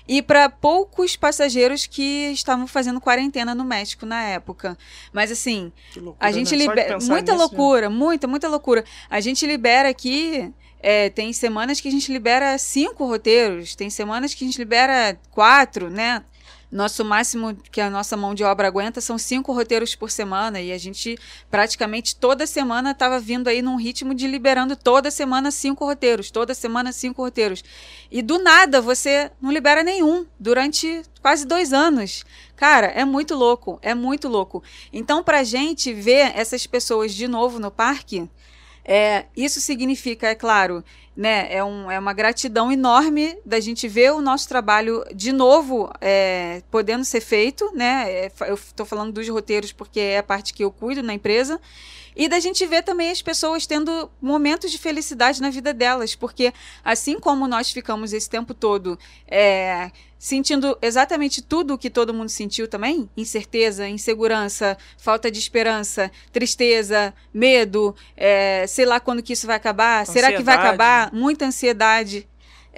e 0.08 0.22
para 0.22 0.50
poucos 0.50 1.16
passageiros 1.16 1.86
que 1.86 2.32
estavam 2.32 2.68
fazendo 2.68 3.02
quarentena 3.02 3.56
no 3.56 3.64
México 3.64 4.06
na 4.06 4.22
época. 4.24 4.78
Mas 5.12 5.32
assim, 5.32 5.72
loucura, 5.96 6.16
a 6.20 6.32
gente 6.32 6.52
né? 6.52 6.58
Libera. 6.58 6.98
Muita 7.02 7.32
nisso, 7.34 7.36
loucura, 7.36 7.90
muita, 7.90 8.28
muita 8.28 8.48
loucura. 8.48 8.84
A 9.10 9.20
gente 9.20 9.46
libera 9.46 9.90
aqui. 9.90 10.54
é, 10.82 11.10
tem 11.10 11.34
semanas 11.34 11.82
que 11.82 11.88
a 11.88 11.92
gente 11.92 12.12
libera 12.12 12.56
cinco 12.60 13.08
roteiros, 13.08 13.76
tem 13.76 13.90
semanas 13.90 14.36
que 14.36 14.44
a 14.44 14.48
gente 14.48 14.60
libera 14.60 15.18
quatro, 15.32 15.90
né? 15.90 16.24
Nosso 16.76 17.06
máximo 17.06 17.56
que 17.72 17.80
a 17.80 17.90
nossa 17.90 18.18
mão 18.18 18.36
de 18.36 18.44
obra 18.44 18.68
aguenta 18.68 19.00
são 19.00 19.18
cinco 19.18 19.54
roteiros 19.54 19.96
por 19.96 20.12
semana 20.12 20.60
e 20.60 20.74
a 20.74 20.78
gente 20.78 21.18
praticamente 21.50 22.18
toda 22.18 22.46
semana 22.46 22.92
estava 22.92 23.18
vindo 23.18 23.48
aí 23.48 23.62
num 23.62 23.78
ritmo 23.78 24.14
de 24.14 24.28
liberando 24.28 24.76
toda 24.76 25.10
semana 25.10 25.52
cinco 25.52 25.86
roteiros, 25.86 26.30
toda 26.30 26.54
semana 26.54 26.92
cinco 26.92 27.22
roteiros. 27.22 27.64
E 28.12 28.22
do 28.22 28.40
nada 28.40 28.82
você 28.82 29.32
não 29.42 29.54
libera 29.54 29.84
nenhum 29.84 30.26
durante 30.38 31.02
quase 31.22 31.48
dois 31.48 31.72
anos. 31.72 32.26
Cara, 32.58 32.88
é 32.88 33.06
muito 33.06 33.36
louco, 33.36 33.80
é 33.82 33.96
muito 33.96 34.28
louco. 34.28 34.62
Então, 34.92 35.24
pra 35.24 35.44
gente 35.44 35.94
ver 35.94 36.34
essas 36.36 36.68
pessoas 36.68 37.14
de 37.14 37.26
novo 37.26 37.58
no 37.58 37.72
parque, 37.72 38.30
é, 38.86 39.26
isso 39.36 39.60
significa, 39.60 40.28
é 40.28 40.36
claro, 40.36 40.84
né, 41.18 41.48
é, 41.50 41.64
um, 41.64 41.90
é 41.90 41.98
uma 41.98 42.14
gratidão 42.14 42.72
enorme 42.72 43.38
da 43.44 43.60
gente 43.60 43.88
ver 43.88 44.12
o 44.12 44.22
nosso 44.22 44.48
trabalho 44.48 45.04
de 45.14 45.32
novo 45.32 45.90
é, 46.00 46.62
podendo 46.70 47.04
ser 47.04 47.22
feito, 47.22 47.72
né? 47.74 48.06
É, 48.10 48.32
eu 48.48 48.56
estou 48.56 48.86
falando 48.86 49.14
dos 49.14 49.28
roteiros 49.28 49.72
porque 49.72 50.00
é 50.00 50.18
a 50.20 50.24
parte 50.24 50.54
que 50.54 50.64
eu 50.64 50.72
cuido 50.72 51.02
na 51.02 51.14
empresa. 51.14 51.60
E 52.16 52.28
da 52.30 52.40
gente 52.40 52.66
ver 52.66 52.84
também 52.84 53.12
as 53.12 53.22
pessoas 53.22 53.66
tendo 53.68 54.10
momentos 54.22 54.72
de 54.72 54.78
felicidade 54.78 55.42
na 55.42 55.50
vida 55.50 55.74
delas, 55.74 56.16
porque 56.16 56.54
assim 56.84 57.20
como 57.20 57.48
nós 57.48 57.72
ficamos 57.72 58.14
esse 58.14 58.30
tempo 58.30 58.54
todo 58.54 58.98
é, 59.28 59.92
sentindo 60.18 60.78
exatamente 60.82 61.42
tudo 61.42 61.74
o 61.74 61.78
que 61.78 61.90
todo 61.90 62.14
mundo 62.14 62.30
sentiu 62.30 62.68
também, 62.68 63.10
incerteza, 63.16 63.88
insegurança, 63.88 64.78
falta 64.98 65.30
de 65.30 65.38
esperança, 65.38 66.10
tristeza, 66.32 67.14
medo, 67.34 67.96
é, 68.16 68.66
sei 68.68 68.86
lá 68.86 69.00
quando 69.00 69.22
que 69.22 69.34
isso 69.34 69.46
vai 69.46 69.56
acabar, 69.56 70.02
ansiedade. 70.02 70.26
será 70.26 70.38
que 70.38 70.44
vai 70.44 70.56
acabar? 70.56 71.14
Muita 71.14 71.46
ansiedade. 71.46 72.28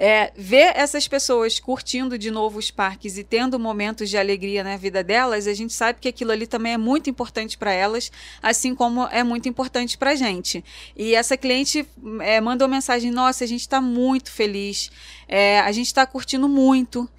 É, 0.00 0.32
ver 0.36 0.76
essas 0.76 1.08
pessoas 1.08 1.58
curtindo 1.58 2.16
de 2.16 2.30
novo 2.30 2.56
os 2.56 2.70
parques 2.70 3.18
e 3.18 3.24
tendo 3.24 3.58
momentos 3.58 4.08
de 4.08 4.16
alegria 4.16 4.62
na 4.62 4.76
vida 4.76 5.02
delas, 5.02 5.48
a 5.48 5.54
gente 5.54 5.72
sabe 5.72 5.98
que 6.00 6.06
aquilo 6.06 6.30
ali 6.30 6.46
também 6.46 6.74
é 6.74 6.78
muito 6.78 7.10
importante 7.10 7.58
para 7.58 7.72
elas, 7.72 8.12
assim 8.40 8.76
como 8.76 9.08
é 9.08 9.24
muito 9.24 9.48
importante 9.48 9.98
para 9.98 10.12
a 10.12 10.14
gente. 10.14 10.64
E 10.96 11.16
essa 11.16 11.36
cliente 11.36 11.84
é, 12.20 12.40
mandou 12.40 12.68
mensagem: 12.68 13.10
Nossa, 13.10 13.42
a 13.42 13.46
gente 13.48 13.62
está 13.62 13.80
muito 13.80 14.30
feliz, 14.30 14.88
é, 15.26 15.58
a 15.58 15.72
gente 15.72 15.86
está 15.86 16.06
curtindo 16.06 16.48
muito. 16.48 17.10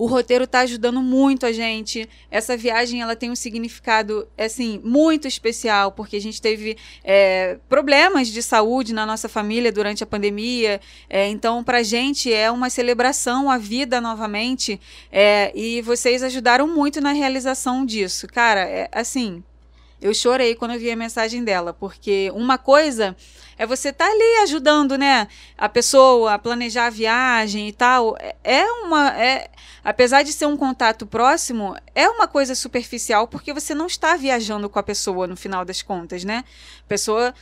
O 0.00 0.06
roteiro 0.06 0.44
está 0.44 0.60
ajudando 0.60 1.02
muito 1.02 1.44
a 1.44 1.52
gente. 1.52 2.08
Essa 2.30 2.56
viagem 2.56 3.02
ela 3.02 3.14
tem 3.14 3.30
um 3.30 3.36
significado 3.36 4.26
assim 4.38 4.80
muito 4.82 5.28
especial 5.28 5.92
porque 5.92 6.16
a 6.16 6.20
gente 6.20 6.40
teve 6.40 6.78
é, 7.04 7.58
problemas 7.68 8.28
de 8.28 8.42
saúde 8.42 8.94
na 8.94 9.04
nossa 9.04 9.28
família 9.28 9.70
durante 9.70 10.02
a 10.02 10.06
pandemia. 10.06 10.80
É, 11.06 11.28
então, 11.28 11.62
para 11.62 11.80
a 11.80 11.82
gente 11.82 12.32
é 12.32 12.50
uma 12.50 12.70
celebração 12.70 13.50
a 13.50 13.58
vida 13.58 14.00
novamente. 14.00 14.80
É, 15.12 15.52
e 15.54 15.82
vocês 15.82 16.22
ajudaram 16.22 16.66
muito 16.66 16.98
na 16.98 17.12
realização 17.12 17.84
disso, 17.84 18.26
cara. 18.26 18.62
É, 18.62 18.88
assim, 18.90 19.44
eu 20.00 20.14
chorei 20.14 20.54
quando 20.54 20.72
eu 20.72 20.80
vi 20.80 20.90
a 20.90 20.96
mensagem 20.96 21.44
dela, 21.44 21.74
porque 21.74 22.32
uma 22.34 22.56
coisa 22.56 23.14
é 23.60 23.66
você 23.66 23.90
estar 23.90 24.06
tá 24.06 24.10
ali 24.10 24.36
ajudando, 24.42 24.96
né, 24.96 25.28
a 25.58 25.68
pessoa 25.68 26.32
a 26.32 26.38
planejar 26.38 26.86
a 26.86 26.90
viagem 26.90 27.68
e 27.68 27.72
tal. 27.72 28.16
É, 28.18 28.34
é 28.42 28.64
uma, 28.64 29.10
é, 29.22 29.50
apesar 29.84 30.22
de 30.22 30.32
ser 30.32 30.46
um 30.46 30.56
contato 30.56 31.06
próximo, 31.06 31.76
é 31.94 32.08
uma 32.08 32.26
coisa 32.26 32.54
superficial 32.54 33.28
porque 33.28 33.52
você 33.52 33.74
não 33.74 33.86
está 33.86 34.16
viajando 34.16 34.66
com 34.70 34.78
a 34.78 34.82
pessoa 34.82 35.26
no 35.26 35.36
final 35.36 35.62
das 35.62 35.82
contas, 35.82 36.24
né? 36.24 36.42
A 36.86 36.88
pessoa 36.88 37.34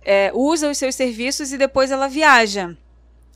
é, 0.00 0.30
usa 0.32 0.70
os 0.70 0.78
seus 0.78 0.94
serviços 0.94 1.52
e 1.52 1.58
depois 1.58 1.90
ela 1.90 2.08
viaja. 2.08 2.74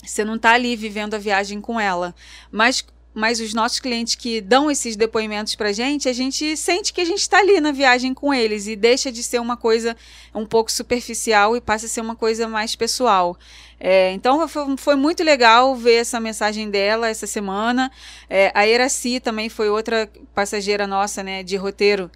Você 0.02 0.24
não 0.24 0.36
está 0.36 0.52
ali 0.52 0.74
vivendo 0.76 1.12
a 1.12 1.18
viagem 1.18 1.60
com 1.60 1.78
ela, 1.78 2.14
mas 2.50 2.82
mas 3.12 3.40
os 3.40 3.52
nossos 3.52 3.80
clientes 3.80 4.14
que 4.14 4.40
dão 4.40 4.70
esses 4.70 4.94
depoimentos 4.96 5.54
para 5.54 5.72
gente, 5.72 6.08
a 6.08 6.12
gente 6.12 6.56
sente 6.56 6.92
que 6.92 7.00
a 7.00 7.04
gente 7.04 7.20
está 7.20 7.38
ali 7.38 7.60
na 7.60 7.72
viagem 7.72 8.14
com 8.14 8.32
eles 8.32 8.66
e 8.66 8.76
deixa 8.76 9.10
de 9.10 9.22
ser 9.22 9.40
uma 9.40 9.56
coisa 9.56 9.96
um 10.34 10.46
pouco 10.46 10.70
superficial 10.70 11.56
e 11.56 11.60
passa 11.60 11.86
a 11.86 11.88
ser 11.88 12.00
uma 12.00 12.14
coisa 12.14 12.46
mais 12.46 12.76
pessoal. 12.76 13.36
É, 13.78 14.12
então 14.12 14.46
foi, 14.46 14.76
foi, 14.76 14.94
muito 14.94 15.24
legal 15.24 15.74
ver 15.74 15.94
essa 15.94 16.20
mensagem 16.20 16.70
dela 16.70 17.08
essa 17.08 17.26
semana. 17.26 17.90
É, 18.28 18.52
a 18.54 18.66
Eraci 18.66 19.18
também 19.18 19.48
foi 19.48 19.68
outra 19.70 20.08
passageira 20.34 20.86
nossa, 20.86 21.22
né, 21.22 21.42
de 21.42 21.56
roteiro 21.56 22.10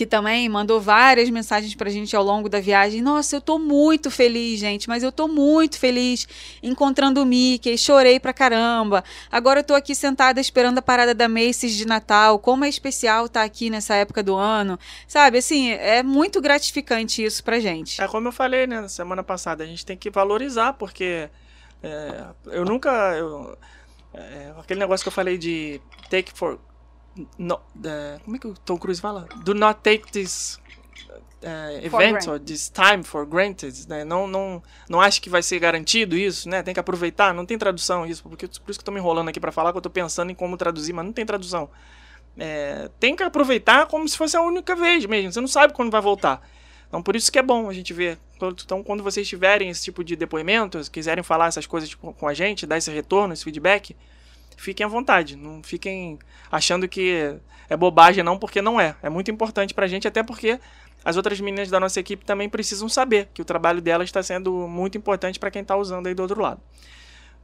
que 0.00 0.06
também 0.06 0.48
mandou 0.48 0.80
várias 0.80 1.28
mensagens 1.28 1.74
pra 1.74 1.90
gente 1.90 2.16
ao 2.16 2.24
longo 2.24 2.48
da 2.48 2.58
viagem. 2.58 3.02
Nossa, 3.02 3.36
eu 3.36 3.40
tô 3.42 3.58
muito 3.58 4.10
feliz, 4.10 4.58
gente, 4.58 4.88
mas 4.88 5.02
eu 5.02 5.12
tô 5.12 5.28
muito 5.28 5.78
feliz 5.78 6.26
encontrando 6.62 7.20
o 7.20 7.26
Mickey, 7.26 7.76
chorei 7.76 8.18
pra 8.18 8.32
caramba. 8.32 9.04
Agora 9.30 9.60
eu 9.60 9.64
tô 9.64 9.74
aqui 9.74 9.94
sentada 9.94 10.40
esperando 10.40 10.78
a 10.78 10.80
parada 10.80 11.14
da 11.14 11.28
Macy's 11.28 11.76
de 11.76 11.86
Natal. 11.86 12.38
Como 12.38 12.64
é 12.64 12.68
especial 12.70 13.26
estar 13.26 13.40
tá 13.40 13.44
aqui 13.44 13.68
nessa 13.68 13.94
época 13.94 14.22
do 14.22 14.36
ano. 14.36 14.78
Sabe, 15.06 15.36
assim, 15.36 15.72
é 15.72 16.02
muito 16.02 16.40
gratificante 16.40 17.22
isso 17.22 17.44
pra 17.44 17.60
gente. 17.60 18.00
É 18.00 18.08
como 18.08 18.28
eu 18.28 18.32
falei, 18.32 18.66
né, 18.66 18.80
na 18.80 18.88
semana 18.88 19.22
passada, 19.22 19.64
a 19.64 19.66
gente 19.66 19.84
tem 19.84 19.98
que 19.98 20.08
valorizar, 20.08 20.72
porque 20.72 21.28
é, 21.82 22.24
eu 22.46 22.64
nunca. 22.64 22.90
Eu, 23.18 23.54
é, 24.14 24.54
aquele 24.58 24.80
negócio 24.80 25.04
que 25.04 25.08
eu 25.08 25.12
falei 25.12 25.36
de 25.36 25.78
take 26.08 26.32
for 26.34 26.58
no, 27.38 27.54
uh, 27.54 28.20
como 28.24 28.36
é 28.36 28.38
que 28.38 28.46
o 28.46 28.54
Tom 28.54 28.76
Cruise 28.76 29.00
fala? 29.00 29.28
Do 29.44 29.54
not 29.54 29.80
take 29.82 30.10
this 30.12 30.60
uh, 31.42 31.84
event 31.84 32.26
or 32.26 32.38
this 32.38 32.68
time 32.68 33.02
for 33.02 33.26
granted, 33.26 33.88
né? 33.88 34.04
Não, 34.04 34.26
não, 34.26 34.62
não 34.88 35.00
acho 35.00 35.20
que 35.20 35.30
vai 35.30 35.42
ser 35.42 35.58
garantido 35.58 36.16
isso, 36.16 36.48
né? 36.48 36.62
Tem 36.62 36.74
que 36.74 36.80
aproveitar, 36.80 37.34
não 37.34 37.46
tem 37.46 37.58
tradução 37.58 38.06
isso, 38.06 38.22
porque 38.22 38.46
por 38.46 38.70
isso 38.70 38.78
que 38.78 38.82
eu 38.82 38.86
tô 38.86 38.92
me 38.92 38.98
enrolando 38.98 39.28
aqui 39.28 39.40
para 39.40 39.52
falar 39.52 39.72
que 39.72 39.78
eu 39.78 39.82
tô 39.82 39.90
pensando 39.90 40.30
em 40.30 40.34
como 40.34 40.56
traduzir, 40.56 40.92
mas 40.92 41.04
não 41.04 41.12
tem 41.12 41.24
tradução. 41.26 41.68
É, 42.38 42.88
tem 43.00 43.16
que 43.16 43.22
aproveitar 43.22 43.86
como 43.86 44.08
se 44.08 44.16
fosse 44.16 44.36
a 44.36 44.40
única 44.40 44.74
vez 44.76 45.04
mesmo, 45.06 45.32
você 45.32 45.40
não 45.40 45.48
sabe 45.48 45.72
quando 45.72 45.90
vai 45.90 46.00
voltar. 46.00 46.46
Então 46.88 47.02
por 47.02 47.14
isso 47.14 47.30
que 47.30 47.38
é 47.38 47.42
bom 47.42 47.68
a 47.68 47.72
gente 47.72 47.92
ver. 47.92 48.18
Então 48.36 48.82
quando 48.82 49.02
vocês 49.02 49.28
tiverem 49.28 49.70
esse 49.70 49.84
tipo 49.84 50.02
de 50.02 50.16
depoimentos, 50.16 50.88
quiserem 50.88 51.22
falar 51.22 51.46
essas 51.46 51.66
coisas 51.66 51.94
com 51.94 52.28
a 52.28 52.34
gente, 52.34 52.66
dar 52.66 52.78
esse 52.78 52.90
retorno, 52.90 53.32
esse 53.32 53.44
feedback, 53.44 53.96
fiquem 54.60 54.84
à 54.84 54.88
vontade. 54.88 55.36
Não 55.36 55.62
fiquem 55.62 56.18
achando 56.50 56.86
que 56.86 57.36
é 57.68 57.76
bobagem, 57.76 58.22
não, 58.22 58.38
porque 58.38 58.60
não 58.60 58.80
é. 58.80 58.94
É 59.02 59.08
muito 59.08 59.30
importante 59.30 59.72
pra 59.72 59.86
gente, 59.86 60.06
até 60.06 60.22
porque 60.22 60.60
as 61.04 61.16
outras 61.16 61.40
meninas 61.40 61.70
da 61.70 61.80
nossa 61.80 61.98
equipe 61.98 62.24
também 62.24 62.48
precisam 62.48 62.88
saber 62.88 63.28
que 63.32 63.40
o 63.40 63.44
trabalho 63.44 63.80
delas 63.80 64.08
está 64.08 64.22
sendo 64.22 64.52
muito 64.68 64.98
importante 64.98 65.38
para 65.38 65.50
quem 65.50 65.62
está 65.62 65.76
usando 65.76 66.06
aí 66.06 66.14
do 66.14 66.20
outro 66.20 66.40
lado. 66.40 66.60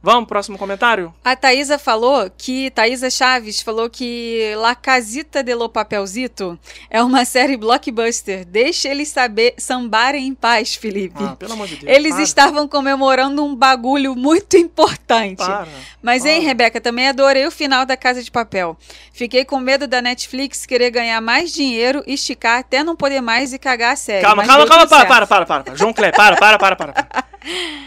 Vamos, 0.01 0.27
próximo 0.27 0.57
comentário? 0.59 1.13
A 1.23 1.35
Thaisa 1.35 1.77
falou 1.79 2.31
que, 2.37 2.69
Thaisa 2.71 3.09
Chaves 3.09 3.61
falou 3.61 3.89
que 3.89 4.53
La 4.55 4.75
Casita 4.75 5.43
de 5.43 5.53
lo 5.55 5.67
Papelzito 5.67 6.57
é 6.89 7.01
uma 7.03 7.25
série 7.25 7.57
blockbuster. 7.57 8.45
Deixa 8.45 8.89
eles 8.89 9.09
saber 9.09 9.55
sambarem 9.57 10.27
em 10.27 10.35
paz, 10.35 10.75
Felipe. 10.75 11.21
Ah, 11.21 11.35
pelo 11.35 11.53
amor 11.53 11.67
de 11.67 11.77
Deus. 11.77 11.91
Eles 11.91 12.13
para. 12.13 12.23
estavam 12.23 12.67
comemorando 12.67 13.43
um 13.43 13.55
bagulho 13.55 14.15
muito 14.15 14.55
importante. 14.55 15.37
Para, 15.37 15.67
Mas, 16.01 16.21
para. 16.21 16.31
hein, 16.31 16.41
Rebeca, 16.41 16.79
também 16.79 17.07
adorei 17.07 17.45
o 17.47 17.51
final 17.51 17.85
da 17.85 17.97
Casa 17.97 18.21
de 18.23 18.29
Papel. 18.31 18.77
Fiquei 19.11 19.43
com 19.43 19.59
medo 19.59 19.87
da 19.87 20.01
Netflix 20.01 20.65
querer 20.65 20.91
ganhar 20.91 21.19
mais 21.21 21.51
dinheiro, 21.51 22.03
esticar 22.05 22.59
até 22.59 22.83
não 22.83 22.95
poder 22.95 23.19
mais 23.19 23.51
e 23.51 23.57
cagar 23.57 23.93
a 23.93 23.95
série. 23.95 24.21
Calma, 24.21 24.45
calma, 24.45 24.67
calma, 24.67 24.87
para, 24.87 25.05
para, 25.05 25.27
para, 25.27 25.45
para, 25.45 25.63
para. 25.63 25.75
João 25.75 25.91
Clé, 25.91 26.11
para, 26.11 26.37
para, 26.37 26.57
para, 26.59 26.75
para. 26.75 27.07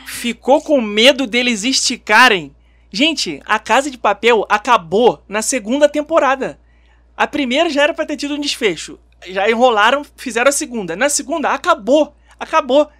Ficou 0.06 0.60
com 0.60 0.80
medo 0.80 1.26
deles 1.26 1.64
esticarem. 1.64 2.54
Gente, 2.90 3.40
a 3.46 3.58
Casa 3.58 3.90
de 3.90 3.98
Papel 3.98 4.44
acabou 4.48 5.22
na 5.28 5.42
segunda 5.42 5.88
temporada. 5.88 6.58
A 7.16 7.26
primeira 7.26 7.70
já 7.70 7.82
era 7.82 7.94
pra 7.94 8.06
ter 8.06 8.16
tido 8.16 8.34
um 8.34 8.40
desfecho. 8.40 8.98
Já 9.26 9.48
enrolaram, 9.50 10.02
fizeram 10.16 10.48
a 10.48 10.52
segunda. 10.52 10.96
Na 10.96 11.08
segunda, 11.08 11.50
acabou. 11.50 12.14
Acabou. 12.38 12.90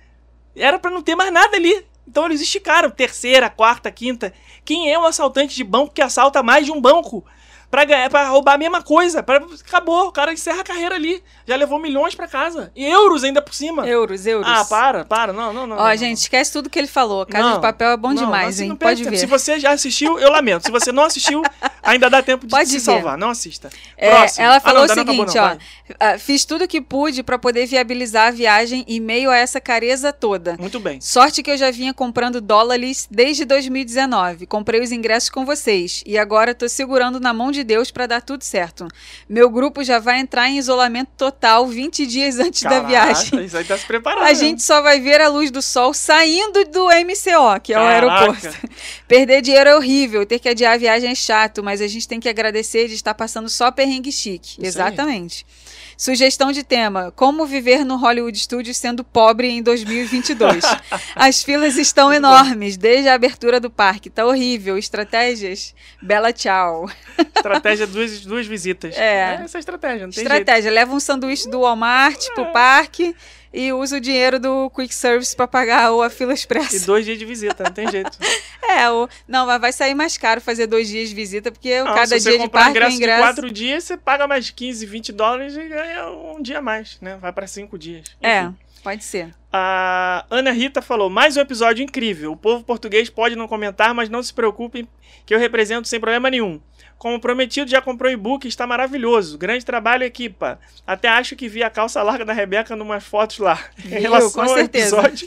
Era 0.54 0.78
para 0.78 0.90
não 0.90 1.02
ter 1.02 1.16
mais 1.16 1.32
nada 1.32 1.56
ali. 1.56 1.84
Então 2.06 2.26
eles 2.26 2.40
esticaram. 2.40 2.90
Terceira, 2.90 3.48
quarta, 3.48 3.90
quinta. 3.90 4.32
Quem 4.64 4.92
é 4.92 4.98
um 4.98 5.06
assaltante 5.06 5.54
de 5.54 5.64
banco 5.64 5.94
que 5.94 6.02
assalta 6.02 6.42
mais 6.42 6.64
de 6.66 6.72
um 6.72 6.80
banco? 6.80 7.24
Para 7.70 7.84
ganhar, 7.84 8.10
para 8.10 8.28
roubar 8.28 8.54
a 8.54 8.58
mesma 8.58 8.82
coisa. 8.82 9.22
Pra, 9.22 9.40
acabou, 9.66 10.08
o 10.08 10.12
cara 10.12 10.32
encerra 10.32 10.60
a 10.60 10.64
carreira 10.64 10.96
ali. 10.96 11.22
Já 11.46 11.56
levou 11.56 11.78
milhões 11.78 12.14
para 12.14 12.26
casa. 12.26 12.72
E 12.74 12.84
euros 12.84 13.22
ainda 13.22 13.40
por 13.40 13.54
cima. 13.54 13.86
Euros, 13.86 14.26
euros. 14.26 14.46
Ah, 14.48 14.64
para, 14.64 15.04
para. 15.04 15.32
Não, 15.32 15.52
não, 15.52 15.66
não. 15.66 15.76
Ó, 15.76 15.88
não, 15.88 15.96
gente, 15.96 16.18
esquece 16.18 16.52
tudo 16.52 16.68
que 16.68 16.78
ele 16.78 16.88
falou. 16.88 17.24
Casa 17.24 17.44
não, 17.44 17.54
de 17.54 17.60
Papel 17.60 17.90
é 17.90 17.96
bom 17.96 18.12
demais, 18.12 18.60
hein? 18.60 18.74
Pode 18.74 19.04
ver. 19.04 19.16
Se 19.16 19.26
você 19.26 19.60
já 19.60 19.70
assistiu, 19.70 20.18
eu 20.18 20.30
lamento. 20.30 20.64
Se 20.66 20.70
você 20.70 20.90
não 20.90 21.04
assistiu, 21.04 21.42
ainda 21.82 22.10
dá 22.10 22.22
tempo 22.22 22.46
de 22.46 22.50
Pode 22.50 22.68
se 22.68 22.76
ver. 22.76 22.80
salvar. 22.80 23.16
Não 23.16 23.30
assista. 23.30 23.70
É, 23.96 24.08
ela 24.38 24.60
falou 24.60 24.82
ah, 24.82 24.86
não, 24.86 24.94
o 24.94 24.98
seguinte, 25.06 25.38
acabou, 25.38 25.58
ó. 26.00 26.18
Fiz 26.18 26.44
tudo 26.44 26.64
o 26.64 26.68
que 26.68 26.80
pude 26.80 27.22
para 27.22 27.38
poder 27.38 27.66
viabilizar 27.66 28.28
a 28.28 28.30
viagem 28.30 28.84
em 28.88 29.00
meio 29.00 29.30
a 29.30 29.36
essa 29.36 29.60
careza 29.60 30.12
toda. 30.12 30.56
Muito 30.58 30.80
bem. 30.80 31.00
Sorte 31.00 31.42
que 31.42 31.50
eu 31.50 31.56
já 31.56 31.70
vinha 31.70 31.94
comprando 31.94 32.40
dólares 32.40 33.06
desde 33.10 33.44
2019. 33.44 34.46
Comprei 34.46 34.80
os 34.80 34.90
ingressos 34.92 35.30
com 35.30 35.44
vocês. 35.44 36.02
E 36.06 36.18
agora 36.18 36.54
tô 36.54 36.68
segurando 36.68 37.20
na 37.20 37.32
mão 37.32 37.50
de 37.50 37.59
Deus 37.62 37.90
para 37.90 38.06
dar 38.06 38.20
tudo 38.20 38.40
tudo 38.40 38.42
certo. 38.42 38.88
Meu 39.28 39.50
grupo 39.50 39.84
já 39.84 39.98
vai 39.98 40.18
entrar 40.18 40.48
em 40.48 40.56
isolamento 40.56 41.10
total 41.16 41.66
20 41.66 42.06
dias 42.06 42.38
antes 42.38 42.62
Caraca, 42.62 42.80
da 42.80 42.88
viagem. 42.88 43.44
Isso 43.44 43.56
aí 43.56 43.64
tá 43.64 43.76
se 43.76 43.86
preparando. 43.86 44.24
A 44.24 44.32
gente 44.32 44.62
só 44.62 44.80
vai 44.80 44.98
ver 45.00 45.20
a 45.20 45.28
luz 45.28 45.50
do 45.50 45.60
sol 45.60 45.92
saindo 45.92 46.64
do 46.64 46.86
MCO, 46.86 47.60
que 47.62 47.72
é 47.72 47.76
Caraca. 47.76 48.06
o 48.06 48.10
aeroporto. 48.10 48.68
Perder 49.06 49.42
dinheiro 49.42 49.70
é 49.70 49.76
horrível, 49.76 50.24
ter 50.24 50.38
que 50.38 50.48
adiar 50.48 50.74
a 50.74 50.78
viagem 50.78 51.10
é 51.10 51.14
chato, 51.14 51.62
mas 51.62 51.80
a 51.80 51.86
gente 51.86 52.08
tem 52.08 52.18
que 52.18 52.28
agradecer 52.28 52.88
de 52.88 52.94
estar 52.94 53.14
passando 53.14 53.48
só 53.48 53.70
perrengue 53.70 54.10
chique. 54.10 54.52
Isso 54.52 54.66
Exatamente. 54.66 55.44
Aí. 55.46 55.69
Sugestão 56.00 56.50
de 56.50 56.64
tema: 56.64 57.12
Como 57.14 57.44
viver 57.44 57.84
no 57.84 57.98
Hollywood 57.98 58.38
Studios 58.38 58.78
sendo 58.78 59.04
pobre 59.04 59.50
em 59.50 59.62
2022. 59.62 60.64
As 61.14 61.42
filas 61.42 61.76
estão 61.76 62.10
enormes 62.10 62.78
desde 62.78 63.10
a 63.10 63.14
abertura 63.14 63.60
do 63.60 63.68
parque. 63.68 64.08
Tá 64.08 64.24
horrível. 64.24 64.78
Estratégias? 64.78 65.74
Bela 66.00 66.32
tchau. 66.32 66.88
Estratégia 67.36 67.86
duas, 67.86 68.24
duas 68.24 68.46
visitas. 68.46 68.96
É. 68.96 69.02
é 69.02 69.40
essa 69.44 69.58
é 69.58 69.58
a 69.58 69.60
estratégia, 69.60 70.06
não 70.06 70.12
tem 70.14 70.22
Estratégia: 70.22 70.62
jeito. 70.62 70.74
leva 70.74 70.94
um 70.94 71.00
sanduíche 71.00 71.50
do 71.50 71.60
Walmart 71.60 72.28
pro 72.34 72.46
parque 72.46 73.14
e 73.52 73.72
usa 73.72 73.96
o 73.96 74.00
dinheiro 74.00 74.38
do 74.38 74.70
Quick 74.70 74.94
Service 74.94 75.34
para 75.34 75.46
pagar 75.48 75.90
ou 75.90 76.02
a 76.02 76.10
fila 76.10 76.32
E 76.32 76.34
expressa. 76.34 76.86
dois 76.86 77.04
dias 77.04 77.18
de 77.18 77.24
visita, 77.24 77.64
não 77.64 77.72
tem 77.72 77.88
jeito. 77.90 78.16
É, 78.70 78.88
o, 78.88 79.08
não, 79.26 79.46
mas 79.46 79.60
vai 79.60 79.72
sair 79.72 79.94
mais 79.96 80.16
caro 80.16 80.40
fazer 80.40 80.68
dois 80.68 80.86
dias 80.88 81.08
de 81.08 81.14
visita, 81.14 81.50
porque 81.50 81.82
Não, 81.82 81.92
cada 81.92 82.20
dia 82.20 82.38
de 82.38 82.48
parque 82.48 82.70
ingresso, 82.70 82.96
ingresso. 82.96 83.18
de 83.20 83.26
quatro 83.26 83.50
dias, 83.50 83.82
você 83.82 83.96
paga 83.96 84.28
mais 84.28 84.48
15, 84.50 84.86
20 84.86 85.10
dólares 85.12 85.56
e 85.56 85.64
ganha 85.68 86.08
um 86.08 86.40
dia 86.40 86.58
a 86.58 86.62
mais, 86.62 86.96
né? 87.00 87.16
Vai 87.20 87.32
pra 87.32 87.48
cinco 87.48 87.76
dias. 87.76 88.04
É, 88.22 88.42
Enfim. 88.42 88.56
pode 88.84 89.02
ser. 89.02 89.34
A 89.52 90.24
Ana 90.30 90.52
Rita 90.52 90.80
falou: 90.80 91.10
mais 91.10 91.36
um 91.36 91.40
episódio 91.40 91.82
incrível. 91.82 92.30
O 92.30 92.36
povo 92.36 92.62
português 92.62 93.10
pode 93.10 93.34
não 93.34 93.48
comentar, 93.48 93.92
mas 93.92 94.08
não 94.08 94.22
se 94.22 94.32
preocupem 94.32 94.86
que 95.26 95.34
eu 95.34 95.38
represento 95.40 95.88
sem 95.88 95.98
problema 95.98 96.30
nenhum. 96.30 96.60
Como 97.00 97.18
prometido, 97.18 97.70
já 97.70 97.80
comprou 97.80 98.12
e-book, 98.12 98.46
está 98.46 98.66
maravilhoso. 98.66 99.38
Grande 99.38 99.64
trabalho, 99.64 100.04
equipa. 100.04 100.60
Até 100.86 101.08
acho 101.08 101.34
que 101.34 101.48
vi 101.48 101.62
a 101.62 101.70
calça 101.70 102.02
larga 102.02 102.26
da 102.26 102.34
Rebeca 102.34 102.76
numas 102.76 103.02
fotos 103.02 103.38
lá. 103.38 103.58
em 103.86 103.88
Viu? 103.88 104.00
relação 104.02 104.44
Com 104.44 104.50
ao 104.50 104.54
certeza. 104.54 104.98
episódio, 104.98 105.26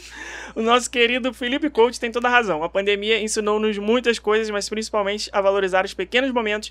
o 0.54 0.62
nosso 0.62 0.88
querido 0.88 1.34
Felipe 1.34 1.68
Coach 1.68 1.98
tem 1.98 2.12
toda 2.12 2.28
a 2.28 2.30
razão. 2.30 2.62
A 2.62 2.68
pandemia 2.68 3.20
ensinou-nos 3.20 3.76
muitas 3.76 4.20
coisas, 4.20 4.48
mas 4.50 4.68
principalmente 4.68 5.28
a 5.32 5.40
valorizar 5.40 5.84
os 5.84 5.92
pequenos 5.92 6.30
momentos 6.30 6.70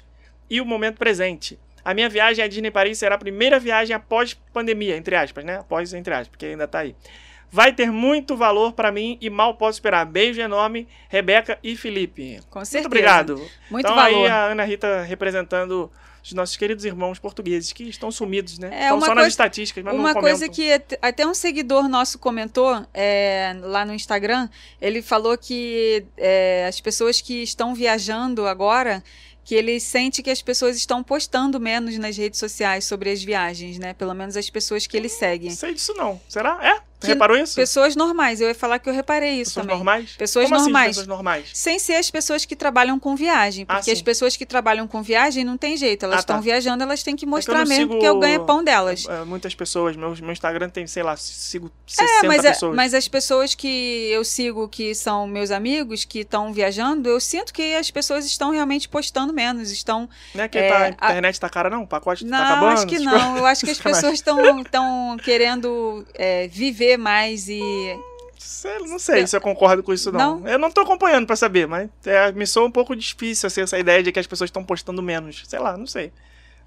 e 0.49 0.61
o 0.61 0.65
momento 0.65 0.99
presente. 0.99 1.59
A 1.83 1.93
minha 1.93 2.07
viagem 2.07 2.41
à 2.41 2.47
Disney 2.47 2.71
Paris 2.71 2.97
será 2.97 3.15
a 3.15 3.17
primeira 3.17 3.59
viagem 3.59 3.93
após 3.93 4.33
pandemia, 4.53 4.95
entre 4.95 5.17
aspas, 5.17 5.43
né? 5.43 5.57
Após, 5.57 5.93
entre 5.93 6.13
aspas, 6.13 6.29
porque 6.29 6.45
ainda 6.45 6.65
tá 6.65 6.79
aí. 6.79 6.95
Vai 7.53 7.71
ter 7.71 7.91
muito 7.91 8.35
valor 8.35 8.73
pra 8.73 8.91
mim 8.91 9.15
e 9.21 9.29
mal 9.29 9.53
posso 9.53 9.77
esperar. 9.77 10.07
Beijo 10.07 10.41
enorme, 10.41 10.87
Rebeca 11.07 11.59
e 11.63 11.77
Felipe. 11.77 12.39
Com 12.49 12.65
certeza. 12.65 12.77
Muito 12.79 12.87
obrigado. 12.87 13.35
Muito 13.69 13.85
então 13.85 13.95
valor. 13.95 14.25
aí 14.25 14.27
a 14.27 14.45
Ana 14.47 14.63
Rita 14.63 15.03
representando 15.03 15.91
os 16.23 16.33
nossos 16.33 16.57
queridos 16.57 16.83
irmãos 16.83 17.19
portugueses 17.19 17.71
que 17.71 17.83
estão 17.83 18.09
sumidos, 18.09 18.57
né? 18.57 18.69
É, 18.73 18.83
estão 18.85 18.99
só 19.01 19.07
nas 19.07 19.15
coisa- 19.15 19.27
estatísticas, 19.27 19.83
mas 19.83 19.93
Uma 19.93 20.15
coisa 20.15 20.49
que 20.49 20.71
at- 20.73 20.97
até 20.99 21.27
um 21.27 21.33
seguidor 21.35 21.87
nosso 21.87 22.17
comentou 22.17 22.83
é, 22.91 23.55
lá 23.61 23.85
no 23.85 23.93
Instagram, 23.93 24.49
ele 24.81 25.03
falou 25.03 25.37
que 25.37 26.03
é, 26.17 26.65
as 26.67 26.81
pessoas 26.81 27.21
que 27.21 27.43
estão 27.43 27.75
viajando 27.75 28.47
agora, 28.47 29.03
que 29.45 29.53
ele 29.53 29.79
sente 29.79 30.23
que 30.23 30.31
as 30.31 30.41
pessoas 30.41 30.75
estão 30.77 31.03
postando 31.03 31.59
menos 31.59 31.95
nas 31.99 32.17
redes 32.17 32.39
sociais 32.39 32.85
sobre 32.85 33.11
as 33.11 33.21
viagens, 33.21 33.77
né? 33.77 33.93
Pelo 33.93 34.13
menos 34.15 34.35
as 34.37 34.49
pessoas 34.49 34.87
que 34.87 34.95
ele 34.97 35.09
segue. 35.09 35.49
Não 35.49 35.55
sei 35.55 35.73
disso 35.75 35.93
não. 35.93 36.19
Será? 36.29 36.57
É? 36.63 36.92
Que- 37.07 37.13
reparou 37.13 37.37
isso? 37.37 37.55
Pessoas 37.55 37.95
normais, 37.95 38.41
eu 38.41 38.47
ia 38.47 38.55
falar 38.55 38.79
que 38.79 38.89
eu 38.89 38.93
reparei 38.93 39.31
isso 39.41 39.51
Pessoas 39.51 39.63
também. 39.65 39.75
normais? 39.77 40.11
Pessoas 40.17 40.45
Como 40.45 40.55
assim, 40.55 40.63
normais. 40.65 40.87
pessoas 40.89 41.07
normais? 41.07 41.49
Sem 41.53 41.79
ser 41.79 41.95
as 41.95 42.09
pessoas 42.11 42.45
que 42.45 42.55
trabalham 42.55 42.97
com 42.99 43.15
viagem. 43.15 43.65
Ah, 43.67 43.75
Porque 43.75 43.91
as 43.91 43.97
sim. 43.99 44.03
pessoas 44.03 44.35
que 44.35 44.45
trabalham 44.45 44.87
com 44.87 45.01
viagem 45.03 45.43
não 45.43 45.57
tem 45.57 45.75
jeito. 45.77 46.03
Elas 46.05 46.19
Ah, 46.19 46.23
tá. 46.23 46.33
estão 46.33 46.41
viajando, 46.41 46.83
elas 46.83 47.03
têm 47.03 47.15
que 47.15 47.25
mostrar 47.25 47.59
não 47.59 47.65
mesmo, 47.67 47.75
sigo- 47.83 47.93
porque 47.93 48.05
é 48.05 48.11
o 48.11 48.19
ganha-pão 48.19 48.63
delas. 48.63 49.05
É, 49.07 49.23
muitas 49.23 49.53
pessoas. 49.55 49.95
Meu, 49.95 50.15
meu 50.15 50.31
Instagram 50.31 50.69
tem, 50.69 50.85
sei 50.87 51.03
lá, 51.03 51.15
sigo 51.17 51.71
60 51.87 52.25
É, 52.25 52.27
mas, 52.27 52.43
é- 52.45 52.49
pessoas. 52.51 52.75
mas 52.75 52.93
as 52.93 53.07
pessoas 53.07 53.55
que 53.55 54.09
eu 54.11 54.23
sigo, 54.23 54.67
que 54.67 54.93
são 54.95 55.27
meus 55.27 55.51
amigos, 55.51 56.03
que 56.05 56.19
estão 56.19 56.51
viajando, 56.53 57.09
eu 57.09 57.19
sinto 57.19 57.53
que 57.53 57.75
as 57.75 57.89
pessoas 57.91 58.25
estão 58.25 58.51
realmente 58.51 58.87
postando 58.89 59.33
menos. 59.33 59.71
Estão. 59.71 60.09
Não 60.33 60.43
é 60.43 60.47
que 60.47 60.57
é, 60.57 60.69
tá, 60.69 60.77
a 60.83 60.89
internet 61.09 61.39
tá 61.39 61.49
cara, 61.49 61.69
não? 61.69 61.83
O 61.83 61.87
pacote 61.87 62.25
Não, 62.25 62.37
tá 62.37 62.45
acabando? 62.45 62.73
acho 62.73 62.87
que 62.87 62.99
não. 62.99 63.37
Eu 63.37 63.45
acho 63.45 63.65
que 63.65 63.71
as 63.71 63.77
pessoas 64.09 64.13
estão 64.13 64.33
estão 64.61 65.17
querendo 65.23 66.05
é, 66.13 66.47
viver 66.47 66.92
mais 66.97 67.47
e. 67.49 67.59
Sei- 68.37 68.79
Não 68.79 68.99
sei 68.99 69.25
se 69.25 69.35
eu 69.35 69.41
concordo 69.41 69.81
com 69.81 69.93
isso, 69.93 70.11
não. 70.11 70.39
Não? 70.39 70.47
Eu 70.47 70.59
não 70.59 70.69
tô 70.71 70.81
acompanhando 70.81 71.25
pra 71.25 71.35
saber, 71.35 71.65
mas 71.67 71.89
é, 72.05 72.31
me 72.33 72.45
soa 72.45 72.65
um 72.67 72.71
pouco 72.71 72.95
difícil 72.95 73.47
assim, 73.47 73.61
essa 73.61 73.79
ideia 73.79 74.03
de 74.03 74.11
que 74.11 74.19
as 74.19 74.27
pessoas 74.27 74.49
estão 74.49 74.63
postando 74.63 75.01
menos. 75.01 75.43
Sei 75.47 75.59
lá, 75.59 75.77
não 75.77 75.87
sei. 75.87 76.11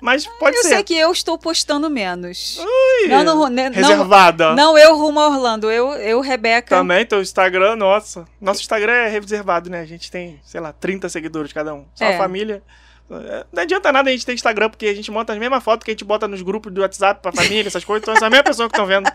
Mas 0.01 0.27
pode 0.39 0.57
eu 0.57 0.63
ser. 0.63 0.69
sei 0.69 0.83
que 0.83 0.95
eu 0.95 1.11
estou 1.11 1.39
postando 1.39 1.89
menos. 1.89 2.59
Ih, 3.05 3.09
Não, 3.09 3.25
não, 3.25 3.49
não, 3.49 3.71
reservada. 3.73 4.55
não 4.55 4.77
eu 4.77 4.95
rumo 4.97 5.19
a 5.21 5.29
Orlando, 5.29 5.71
eu, 5.71 5.89
eu 5.95 6.21
Rebeca. 6.21 6.77
Também, 6.77 7.05
teu 7.07 7.21
Instagram, 7.23 7.77
nossa. 7.77 8.27
Nosso 8.39 8.61
Instagram 8.61 8.93
é 8.93 9.09
reservado, 9.09 9.71
né? 9.71 9.81
A 9.81 9.87
gente 9.87 10.11
tem, 10.11 10.39
sei 10.45 10.61
lá, 10.61 10.71
30 10.73 11.09
seguidores 11.09 11.51
cada 11.53 11.73
um. 11.75 11.87
Só 11.95 12.05
É. 12.05 12.15
a 12.15 12.19
família. 12.19 12.63
É, 13.11 13.47
Não 13.53 13.63
adianta 13.63 13.93
nada 13.93 14.09
a 14.11 14.13
gente 14.13 14.27
ter 14.27 14.33
Instagram, 14.35 14.69
porque 14.71 14.87
a 14.87 14.95
gente 14.95 15.11
monta 15.11 15.33
as 15.33 15.39
mesmas 15.39 15.63
fotos 15.63 15.85
que 15.85 15.91
a 15.91 15.95
gente 15.95 16.05
bota 16.05 16.27
nos 16.27 16.43
grupos 16.43 16.73
do 16.73 16.81
WhatsApp 16.81 17.21
pra 17.23 17.31
família, 17.33 17.69
essas 17.69 17.85
coisas. 17.85 18.03
Então, 18.03 18.15
essa 18.15 18.29
mesma 18.29 18.43
pessoa 18.45 18.69
que 18.69 18.75
estão 18.75 18.87
vendo. 18.87 19.09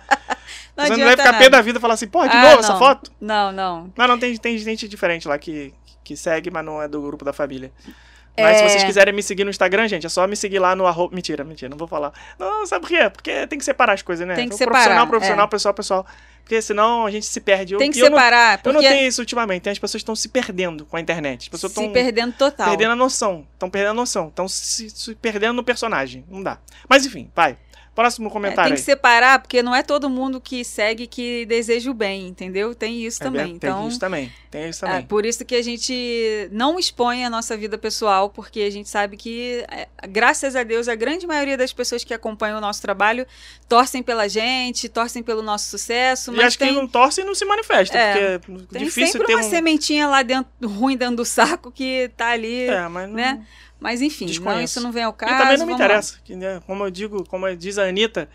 Não 0.77 0.85
Você 0.85 0.95
não 0.97 1.05
vai 1.05 1.17
ficar 1.17 1.37
pé 1.37 1.49
da 1.49 1.61
vida 1.61 1.77
e 1.77 1.81
falar 1.81 1.95
assim, 1.95 2.07
porra, 2.07 2.29
de 2.29 2.37
Ah, 2.37 2.41
novo 2.41 2.59
essa 2.59 2.71
não. 2.73 2.79
foto? 2.79 3.11
Não, 3.19 3.51
não. 3.51 3.91
Mas 3.95 4.07
não, 4.07 4.17
tem, 4.17 4.35
tem 4.37 4.57
gente 4.57 4.87
diferente 4.87 5.27
lá 5.27 5.37
que, 5.37 5.73
que 6.03 6.15
segue, 6.15 6.49
mas 6.49 6.63
não 6.63 6.81
é 6.81 6.87
do 6.87 7.01
grupo 7.01 7.25
da 7.25 7.33
família. 7.33 7.71
Mas 8.39 8.57
se 8.57 8.63
É. 8.63 8.69
vocês 8.69 8.83
quiserem 8.85 9.13
me 9.13 9.21
seguir 9.21 9.43
no 9.43 9.49
Instagram, 9.49 9.89
gente, 9.89 10.05
é 10.05 10.09
só 10.09 10.25
me 10.25 10.37
seguir 10.37 10.59
lá 10.59 10.73
no 10.73 10.87
arroba... 10.87 11.13
Mentira, 11.13 11.43
mentira, 11.43 11.69
não 11.69 11.77
vou 11.77 11.87
falar. 11.87 12.13
Não, 12.39 12.65
sabe 12.65 12.81
por 12.87 12.89
quê? 12.89 13.09
Porque 13.09 13.45
tem 13.47 13.59
que 13.59 13.65
separar 13.65 13.91
as 13.93 14.01
coisas, 14.01 14.25
né? 14.25 14.35
Tem 14.35 14.47
que 14.47 14.55
O 14.55 14.57
separar, 14.57 14.77
Profissional, 14.79 15.07
profissional, 15.07 15.45
é. 15.45 15.49
pessoal, 15.49 15.73
pessoal. 15.73 16.05
Porque 16.43 16.61
senão 16.61 17.05
a 17.05 17.11
gente 17.11 17.25
se 17.25 17.39
perde. 17.39 17.73
Eu- 17.73 17.79
Tem 17.79 17.89
que 17.91 17.99
eu 17.99 18.05
separar, 18.07 18.59
eu 18.63 18.73
não 18.73 18.81
porque 18.81 18.93
tenho 18.93 19.07
isso 19.07 19.21
ultimamente. 19.21 19.69
As 19.69 19.79
pessoas 19.79 20.01
estão 20.01 20.15
se 20.15 20.27
perdendo 20.29 20.85
com 20.85 20.97
a 20.97 20.99
internet. 21.01 21.43
As 21.43 21.47
pessoas 21.49 21.71
se 21.73 21.87
perdendo 21.89 22.33
total. 22.33 22.67
perdendo 22.69 22.91
a 22.91 22.95
noção. 22.95 23.47
Estão 23.53 23.69
perdendo 23.69 23.91
a 23.91 23.93
noção. 23.93 24.27
Estão 24.27 24.47
se, 24.47 24.89
se 24.89 25.15
perdendo 25.15 25.53
no 25.53 25.63
personagem. 25.63 26.25
Não 26.29 26.43
dá. 26.43 26.57
Mas 26.89 27.05
enfim, 27.05 27.29
vai. 27.35 27.57
Próximo 28.01 28.27
É, 28.27 28.31
comentário 28.31 28.69
tem 28.69 28.73
que 28.75 28.79
aí. 28.81 28.85
separar, 28.85 29.39
porque 29.39 29.61
não 29.61 29.75
é 29.75 29.83
todo 29.83 30.09
mundo 30.09 30.41
que 30.41 30.63
segue 30.65 31.05
que 31.07 31.45
deseja 31.45 31.89
o 31.91 31.93
bem, 31.93 32.27
entendeu? 32.27 32.73
Tem 32.73 33.05
isso 33.05 33.21
É 33.21 33.25
também. 33.25 33.41
verdade, 33.53 33.55
Então, 33.57 33.79
Tem 33.79 33.87
isso 33.89 33.99
também. 33.99 34.31
Tem 34.49 34.69
isso 34.69 34.85
é 34.85 34.89
também. 34.89 35.05
por 35.05 35.25
isso 35.25 35.45
que 35.45 35.55
a 35.55 35.61
gente 35.63 36.49
não 36.51 36.77
expõe 36.79 37.23
a 37.23 37.29
nossa 37.29 37.55
vida 37.55 37.77
pessoal, 37.77 38.29
porque 38.29 38.61
a 38.61 38.69
gente 38.69 38.89
sabe 38.89 39.15
que, 39.17 39.63
é, 39.69 39.87
graças 40.09 40.55
a 40.55 40.63
Deus, 40.63 40.87
a 40.87 40.95
grande 40.95 41.25
maioria 41.25 41.55
das 41.57 41.71
pessoas 41.71 42.03
que 42.03 42.13
acompanham 42.13 42.57
o 42.57 42.61
nosso 42.61 42.81
trabalho 42.81 43.25
torcem 43.69 44.01
pela 44.03 44.27
gente, 44.27 44.89
torcem 44.89 45.23
pelo 45.23 45.41
nosso 45.41 45.69
sucesso, 45.69 46.31
e 46.33 46.35
mas 46.37 46.47
acho 46.47 46.57
que 46.57 46.65
tem, 46.65 46.73
não 46.73 46.87
torce 46.87 47.21
e 47.21 47.23
não 47.23 47.33
se 47.35 47.45
manifesta. 47.45 47.97
É, 47.97 48.39
porque 48.39 48.63
é 48.63 48.67
tem 48.77 48.83
difícil 48.85 49.11
sempre 49.13 49.27
ter 49.27 49.35
uma 49.35 49.45
um. 49.45 49.49
sementinha 49.49 50.07
lá 50.07 50.21
dentro, 50.23 50.51
ruim 50.67 50.97
dentro 50.97 51.17
do 51.17 51.25
saco, 51.25 51.71
que 51.71 52.09
tá 52.17 52.29
ali, 52.31 52.65
É, 52.65 52.87
mas 52.87 53.07
não... 53.07 53.15
né? 53.15 53.45
Mas 53.81 53.99
enfim, 53.99 54.27
não, 54.39 54.61
isso 54.61 54.79
não 54.79 54.91
vem 54.91 55.03
ao 55.03 55.11
E 55.11 55.15
caso. 55.15 55.37
também 55.37 55.57
não 55.57 55.65
me 55.65 55.73
interessa. 55.73 56.19
que, 56.23 56.35
né, 56.35 56.61
Como 56.67 56.85
eu 56.85 56.91
digo, 56.91 57.25
como 57.27 57.47
diz 57.55 57.79
a 57.79 57.85
Anitta, 57.87 58.29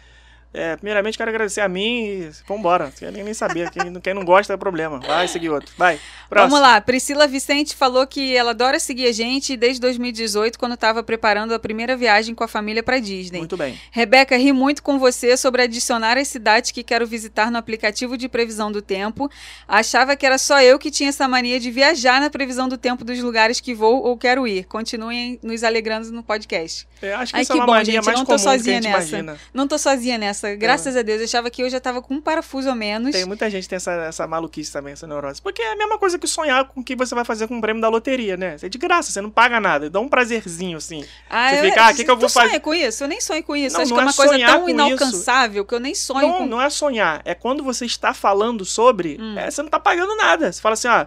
é, 0.56 0.74
primeiramente 0.76 1.18
quero 1.18 1.28
agradecer 1.28 1.60
a 1.60 1.68
mim 1.68 2.06
e 2.06 2.30
vambora. 2.48 2.90
Quero 2.98 3.12
nem, 3.12 3.34
saber. 3.34 3.70
Quem, 3.70 3.92
quem 4.00 4.14
não 4.14 4.24
gosta 4.24 4.54
é 4.54 4.56
problema. 4.56 5.00
Vai 5.00 5.28
seguir 5.28 5.50
outro. 5.50 5.70
Vai. 5.76 6.00
Próximo. 6.28 6.50
Vamos 6.50 6.66
lá, 6.66 6.80
Priscila 6.80 7.26
Vicente 7.28 7.76
falou 7.76 8.06
que 8.06 8.34
ela 8.34 8.50
adora 8.50 8.80
seguir 8.80 9.06
a 9.06 9.12
gente 9.12 9.56
desde 9.56 9.80
2018, 9.80 10.58
quando 10.58 10.72
estava 10.72 11.02
preparando 11.02 11.54
a 11.54 11.58
primeira 11.58 11.96
viagem 11.96 12.34
com 12.34 12.42
a 12.42 12.48
família 12.48 12.82
para 12.82 12.98
Disney. 12.98 13.38
Muito 13.38 13.56
bem. 13.56 13.78
Rebeca, 13.92 14.36
ri 14.36 14.52
muito 14.52 14.82
com 14.82 14.98
você 14.98 15.36
sobre 15.36 15.62
adicionar 15.62 16.16
as 16.16 16.26
cidades 16.26 16.70
que 16.72 16.82
quero 16.82 17.06
visitar 17.06 17.50
no 17.50 17.58
aplicativo 17.58 18.16
de 18.16 18.28
previsão 18.28 18.72
do 18.72 18.82
tempo. 18.82 19.30
Achava 19.68 20.16
que 20.16 20.26
era 20.26 20.38
só 20.38 20.60
eu 20.60 20.78
que 20.78 20.90
tinha 20.90 21.10
essa 21.10 21.28
mania 21.28 21.60
de 21.60 21.70
viajar 21.70 22.20
na 22.20 22.30
previsão 22.30 22.68
do 22.68 22.76
tempo 22.76 23.04
dos 23.04 23.20
lugares 23.20 23.60
que 23.60 23.74
vou 23.74 24.02
ou 24.02 24.16
quero 24.16 24.48
ir. 24.48 24.64
Continuem 24.64 25.38
nos 25.42 25.62
alegrando 25.62 26.10
no 26.10 26.22
podcast. 26.22 26.88
É, 27.00 27.12
acho 27.14 27.32
que 27.32 27.36
Ai, 27.36 27.42
isso 27.42 27.52
que 27.52 27.58
é 27.58 27.60
uma 27.60 27.66
bom, 27.66 27.72
mania 27.72 27.92
gente, 27.92 28.04
mais 28.04 28.18
não 28.18 28.24
tô 28.24 28.38
sozinha 28.38 28.80
nessa. 28.80 28.88
imagina. 28.88 29.38
Não 29.52 29.68
tô 29.68 29.78
sozinha 29.78 30.18
nessa, 30.18 30.45
graças 30.54 30.96
a 30.96 31.02
Deus. 31.02 31.18
Eu 31.20 31.24
achava 31.24 31.50
que 31.50 31.62
eu 31.62 31.68
já 31.70 31.80
tava 31.80 32.00
com 32.00 32.14
um 32.14 32.20
parafuso 32.20 32.70
a 32.70 32.74
menos. 32.74 33.11
Tem 33.12 33.24
muita 33.24 33.50
gente 33.50 33.64
que 33.64 33.68
tem 33.70 33.76
essa, 33.76 33.92
essa 33.92 34.26
maluquice 34.26 34.72
também, 34.72 34.92
essa 34.92 35.06
neurose. 35.06 35.42
Porque 35.42 35.61
é 35.62 35.72
a 35.72 35.76
mesma 35.76 35.98
coisa 35.98 36.18
que 36.18 36.26
sonhar 36.28 36.64
com 36.66 36.80
o 36.80 36.85
que 36.85 36.94
você 36.94 37.14
vai 37.14 37.24
fazer 37.24 37.48
com 37.48 37.59
o 37.59 37.61
prêmio 37.61 37.80
da 37.82 37.88
loteria, 37.88 38.37
né? 38.37 38.56
É 38.62 38.68
de 38.68 38.78
graça, 38.78 39.11
você 39.11 39.20
não 39.20 39.30
paga 39.30 39.59
nada. 39.59 39.90
Dá 39.90 39.98
um 39.98 40.09
prazerzinho, 40.09 40.76
assim. 40.78 41.04
Ah, 41.28 41.50
Você 41.50 41.59
eu- 41.61 41.64
fica, 41.64 41.82
ah, 41.87 41.90
o 41.90 41.94
que 41.96 42.04
que 42.04 42.11
eu 42.11 42.16
vou 42.16 42.28
fazer? 42.28 42.48
sonha 42.48 42.61
com 42.61 42.74
isso? 42.74 43.02
Eu 43.04 43.09
nem 43.09 43.20
sonho 43.20 43.42
com 43.42 43.56
isso. 43.56 43.74
Não, 43.76 43.82
Acho 43.82 43.90
não 43.90 43.96
que 43.96 44.00
é 44.00 44.04
é 44.04 44.06
uma 44.06 44.14
coisa 44.14 44.46
tão 44.46 44.68
inalcançável 44.68 45.64
que 45.64 45.74
eu 45.74 45.80
nem 45.80 45.94
sonho 45.94 46.26
Não, 46.28 46.38
com. 46.38 46.46
não 46.46 46.61
é 46.61 46.70
sonhar. 46.70 47.22
É 47.24 47.35
quando 47.35 47.64
você 47.64 47.87
está 47.87 48.12
falando 48.14 48.64
sobre, 48.64 49.16
Hum. 49.20 49.38
é, 49.38 49.50
você 49.50 49.62
não 49.62 49.70
tá 49.70 49.80
pagando 49.80 50.14
nada. 50.16 50.52
Você 50.52 50.61
fala 50.61 50.74
assim, 50.74 50.88
ah, 50.88 51.06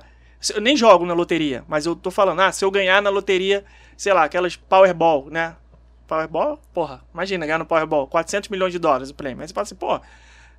eu 0.55 0.61
nem 0.61 0.75
jogo 0.75 1.05
na 1.05 1.13
loteria, 1.13 1.63
mas 1.67 1.85
eu 1.85 1.95
tô 1.95 2.09
falando, 2.09 2.39
ah, 2.41 2.51
se 2.51 2.63
eu 2.63 2.71
ganhar 2.71 3.01
na 3.01 3.09
loteria, 3.09 3.63
sei 3.97 4.13
lá, 4.13 4.23
aquelas 4.23 4.55
Powerball, 4.55 5.27
né? 5.29 5.55
Powerball? 6.09 6.59
Porra, 6.73 7.01
imagina 7.13 7.45
ganhar 7.45 7.59
no 7.59 7.65
Powerball, 7.65 8.07
400 8.07 8.49
milhões 8.49 8.73
de 8.73 8.79
dólares 8.79 9.11
o 9.11 9.13
prêmio. 9.13 9.41
Aí 9.41 9.47
você 9.47 9.53
fala 9.53 9.63
assim, 9.63 9.75
pô, 9.75 9.99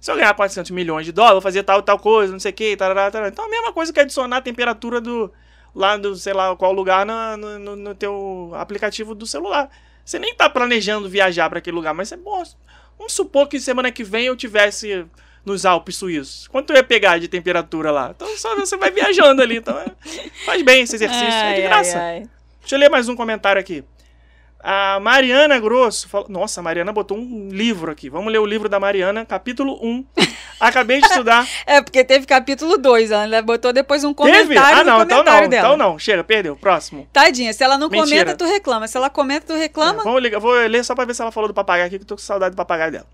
se 0.01 0.11
eu 0.11 0.17
ganhar 0.17 0.33
400 0.33 0.71
milhões 0.71 1.05
de 1.05 1.13
dólares, 1.13 1.33
eu 1.33 1.37
vou 1.37 1.43
fazer 1.43 1.63
tal 1.65 1.83
tal 1.83 1.99
coisa, 1.99 2.33
não 2.33 2.41
sei 2.41 2.53
o 2.53 2.55
que, 2.55 2.77
tarará, 2.77 3.11
tarará. 3.11 3.29
Então 3.29 3.45
a 3.45 3.49
mesma 3.49 3.73
coisa 3.73 3.93
que 3.93 4.01
adicionar 4.01 4.39
a 4.39 4.41
temperatura 4.41 5.01
do, 5.01 5.31
lá 5.75 5.97
do, 5.97 6.15
sei 6.17 6.33
lá, 6.33 6.55
qual 6.57 6.73
lugar 6.73 7.05
no, 7.05 7.59
no, 7.59 7.77
no 7.77 7.95
teu 7.95 8.53
aplicativo 8.55 9.15
do 9.15 9.27
celular. 9.27 9.69
Você 10.05 10.19
nem 10.19 10.35
tá 10.35 10.49
planejando 10.49 11.09
viajar 11.09 11.49
para 11.51 11.59
aquele 11.59 11.77
lugar, 11.77 11.93
mas 11.93 12.09
você, 12.09 12.17
pô, 12.17 12.43
vamos 12.97 13.13
supor 13.13 13.49
que 13.49 13.61
semana 13.61 13.91
que 13.93 14.05
vem 14.05 14.27
eu 14.27 14.37
tivesse 14.37 15.05
nos 15.45 15.67
Alpes 15.67 15.97
suíços. 15.97 16.49
Quanto 16.49 16.71
eu 16.71 16.77
ia 16.77 16.85
pegar 16.85 17.19
de 17.19 17.29
temperatura 17.29 17.91
lá? 17.91 18.13
Então 18.15 18.29
só 18.37 18.55
você 18.57 18.77
vai 18.77 18.91
viajando 18.91 19.43
ali. 19.43 19.57
Então 19.57 19.77
é- 19.79 19.93
faz 20.45 20.63
bem 20.63 20.83
esse 20.83 20.95
exercício, 20.95 21.27
é 21.27 21.55
de 21.55 21.61
Ai, 21.61 21.63
graça. 21.63 21.99
ai, 21.99 22.05
ai. 22.19 22.29
Deixa 22.61 22.77
eu 22.77 22.79
ler 22.79 22.89
mais 22.91 23.09
um 23.09 23.17
comentário 23.17 23.61
aqui. 23.61 23.85
A 24.63 25.01
Mariana 25.01 25.59
Grosso 25.59 26.09
falou. 26.09 26.29
Nossa, 26.29 26.61
a 26.61 26.63
Mariana 26.63 26.93
botou 26.93 27.17
um 27.17 27.49
livro 27.51 27.91
aqui. 27.91 28.11
Vamos 28.11 28.31
ler 28.31 28.39
o 28.39 28.47
livro 28.47 28.69
da 28.69 28.79
Mariana, 28.79 29.25
capítulo 29.25 29.79
1. 29.83 30.05
Acabei 30.61 31.01
de 31.01 31.07
estudar. 31.07 31.47
É, 31.67 31.81
porque 31.81 32.05
teve 32.05 32.27
capítulo 32.27 32.77
2, 32.77 33.11
ela 33.11 33.43
botou 33.43 33.73
depois 33.73 34.03
um 34.03 34.13
comentário 34.13 34.49
Teve? 34.49 34.59
Ah, 34.59 34.83
não, 34.83 34.99
no 34.99 35.05
então 35.05 35.19
não. 35.19 35.25
dela. 35.25 35.47
Então 35.47 35.77
não. 35.77 35.99
Chega, 35.99 36.25
perdeu. 36.25 36.57
Próximo. 36.57 37.09
Tadinha, 37.13 37.53
se 37.53 37.63
ela 37.63 37.79
não 37.79 37.89
Mentira. 37.89 38.25
comenta, 38.25 38.37
tu 38.37 38.45
reclama. 38.45 38.89
Se 38.89 38.97
ela 38.97 39.09
comenta, 39.09 39.47
tu 39.47 39.55
reclama. 39.55 40.01
É, 40.01 40.05
vamos 40.05 40.23
ligar, 40.23 40.41
vou 40.41 40.53
ler 40.53 40.85
só 40.85 40.95
pra 40.95 41.05
ver 41.05 41.15
se 41.15 41.23
ela 41.23 41.31
falou 41.31 41.49
do 41.49 41.55
papagaio 41.55 41.87
aqui, 41.87 41.99
que 41.99 42.03
eu 42.03 42.09
tô 42.09 42.17
com 42.17 42.23
saudade 42.23 42.55
do 42.55 42.57
papagaio 42.57 42.93
dela. 42.93 43.07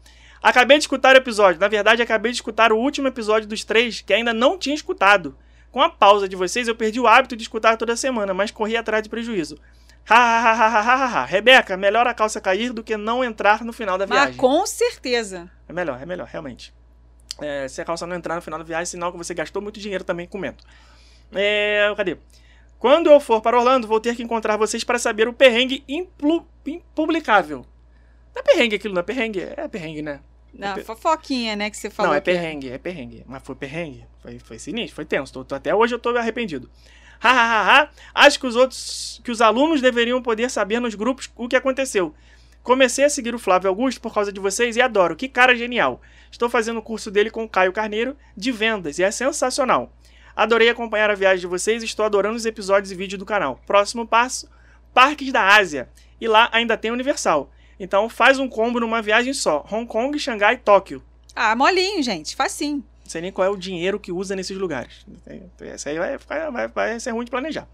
Acabei 0.42 0.78
de 0.78 0.85
escutar 0.85 1.14
o 1.14 1.18
episódio. 1.18 1.61
Na 1.61 1.68
verdade, 1.68 2.02
acabei 2.02 2.32
de 2.32 2.37
escutar 2.38 2.72
o 2.72 2.76
último 2.76 3.09
episódio 3.09 3.48
dos 3.48 3.62
três 3.64 4.00
que 4.00 4.12
ainda 4.12 4.32
não 4.32 4.56
tinha 4.59 4.74
escutado. 4.74 5.37
Com 5.70 5.82
a 5.82 5.90
pausa 5.90 6.28
de 6.28 6.37
vocês, 6.37 6.68
eu 6.68 6.74
perdi 6.74 6.98
o 6.98 7.06
hábito 7.06 7.37
de 7.37 7.42
escutar 7.42 7.76
toda 7.76 7.96
semana, 7.96 8.32
mas 8.32 8.50
corri 8.50 8.76
atrás 8.76 9.02
de 9.02 9.09
prejuízo. 9.09 9.59
Ha, 10.09 10.14
ha, 10.14 10.53
ha, 10.53 10.69
ha, 10.69 10.81
ha, 10.81 10.95
ha, 10.95 11.23
ha. 11.23 11.25
Rebeca, 11.25 11.77
melhor 11.77 12.07
a 12.07 12.14
calça 12.14 12.40
cair 12.40 12.73
do 12.73 12.83
que 12.85 12.97
não 12.97 13.25
entrar 13.25 13.64
no 13.64 13.73
final 13.73 13.99
da 13.99 14.07
Mas 14.07 14.19
viagem. 14.19 14.37
com 14.37 14.64
certeza. 14.66 15.51
É 15.69 15.73
melhor, 15.73 16.01
é 16.01 16.07
melhor, 16.07 16.27
realmente. 16.29 16.73
É, 17.40 17.66
se 17.69 17.81
a 17.81 17.85
calça 17.85 18.07
não 18.07 18.16
entrar 18.16 18.35
no 18.37 18.40
final 18.42 18.59
da 18.59 18.64
viagem, 18.64 18.83
é 18.85 18.87
sinal 18.87 19.11
que 19.12 19.19
você 19.19 19.35
gastou 19.35 19.61
muito 19.61 19.81
dinheiro 19.81 20.05
também 20.05 20.27
comendo. 20.27 20.62
É, 21.33 21.92
cadê? 21.97 22.16
Quando 22.79 23.11
eu 23.11 23.19
for 23.19 23.40
para 23.40 23.59
Orlando, 23.59 23.88
vou 23.88 23.99
ter 24.01 24.14
que 24.14 24.23
encontrar 24.23 24.57
vocês 24.57 24.85
para 24.85 24.99
saber 24.99 25.27
o 25.29 25.33
perrengue 25.33 25.83
implu- 25.88 26.47
impublicável. 26.64 27.66
Não 28.35 28.40
é 28.40 28.42
perrengue 28.42 28.77
aquilo, 28.77 28.95
não 28.95 29.01
é 29.01 29.03
perrengue? 29.03 29.40
É 29.57 29.66
perrengue, 29.66 30.03
né? 30.03 30.21
Não, 30.55 30.75
pe- 30.75 30.85
fofoquinha, 30.85 31.57
né, 31.57 31.69
que 31.69 31.77
você 31.77 31.90
falou. 31.90 32.12
não, 32.12 32.16
é 32.16 32.21
perrengue, 32.21 32.71
é 32.71 32.79
perrengue. 32.79 33.25
Mas 33.27 33.42
foi 33.42 33.55
perrengue. 33.55 34.07
Foi, 34.23 34.38
foi 34.38 34.59
sinistro, 34.59 34.95
foi 34.95 35.05
tenso. 35.05 35.33
Tô- 35.33 35.45
tô- 35.45 35.55
até 35.55 35.75
hoje 35.75 35.95
eu 35.95 35.99
tô 35.99 36.11
arrependido. 36.16 36.71
Ha, 37.22 37.31
ha, 37.31 37.33
ha, 37.33 37.83
ha. 37.83 37.88
Acho 38.14 38.38
que 38.38 38.46
os 38.46 38.57
outros, 38.57 39.20
que 39.24 39.31
os 39.31 39.40
alunos 39.40 39.81
deveriam 39.81 40.22
poder 40.22 40.50
saber 40.50 40.81
nos 40.81 40.94
grupos 40.94 41.31
o 41.37 41.48
que 41.48 41.57
aconteceu. 41.57 42.14
Comecei 42.62 43.05
a 43.05 43.09
seguir 43.09 43.35
o 43.35 43.38
Flávio 43.38 43.68
Augusto 43.68 44.00
por 44.00 44.12
causa 44.12 44.33
de 44.33 44.40
vocês 44.40 44.76
e 44.76 44.81
adoro. 44.81 45.14
Que 45.14 45.29
cara 45.29 45.55
genial. 45.55 46.00
Estou 46.31 46.50
fazendo 46.50 46.79
o 46.79 46.83
curso 46.83 47.11
dele 47.11 47.31
com 47.31 47.44
o 47.44 47.48
Caio 47.48 47.72
Carneiro 47.72 48.16
de 48.37 48.50
vendas 48.50 48.98
e 48.98 49.05
é 49.05 49.11
sensacional. 49.11 49.92
Adorei 50.35 50.68
acompanhar 50.68 51.11
a 51.11 51.14
viagem 51.14 51.40
de 51.40 51.46
vocês 51.46 51.83
e 51.83 51.87
estou 51.87 52.05
adorando 52.05 52.37
os 52.37 52.44
episódios 52.44 52.90
e 52.90 52.94
vídeos 52.94 53.18
do 53.18 53.24
canal. 53.24 53.61
Próximo 53.66 54.07
passo: 54.07 54.50
Parques 54.92 55.33
da 55.33 55.57
Ásia. 55.57 55.88
E 56.20 56.26
lá 56.26 56.48
ainda 56.52 56.76
tem 56.76 56.90
Universal. 56.90 57.50
Então 57.79 58.09
faz 58.09 58.38
um 58.38 58.48
combo 58.48 58.81
numa 58.81 59.00
viagem 59.00 59.33
só: 59.33 59.64
Hong 59.70 59.87
Kong, 59.87 60.18
Xangai 60.18 60.55
e 60.55 60.59
Tóquio. 60.59 61.02
Ah, 61.35 61.55
molinho, 61.55 62.02
gente. 62.02 62.35
Facinho. 62.35 62.85
Não 63.07 63.11
sei 63.11 63.21
nem 63.23 63.31
qual 63.33 63.47
é 63.47 63.51
o 63.51 63.57
dinheiro 63.57 64.01
que 64.01 64.11
usa 64.11 64.35
nesses 64.35 64.57
lugares. 64.59 65.07
Essa 65.61 65.90
aí 65.90 65.99
vai, 65.99 66.19
ficar- 66.19 66.51
vai, 66.51 66.66
vai 66.69 66.99
ser 67.01 67.12
ruim 67.12 67.25
de 67.25 67.31
planejar. 67.31 67.69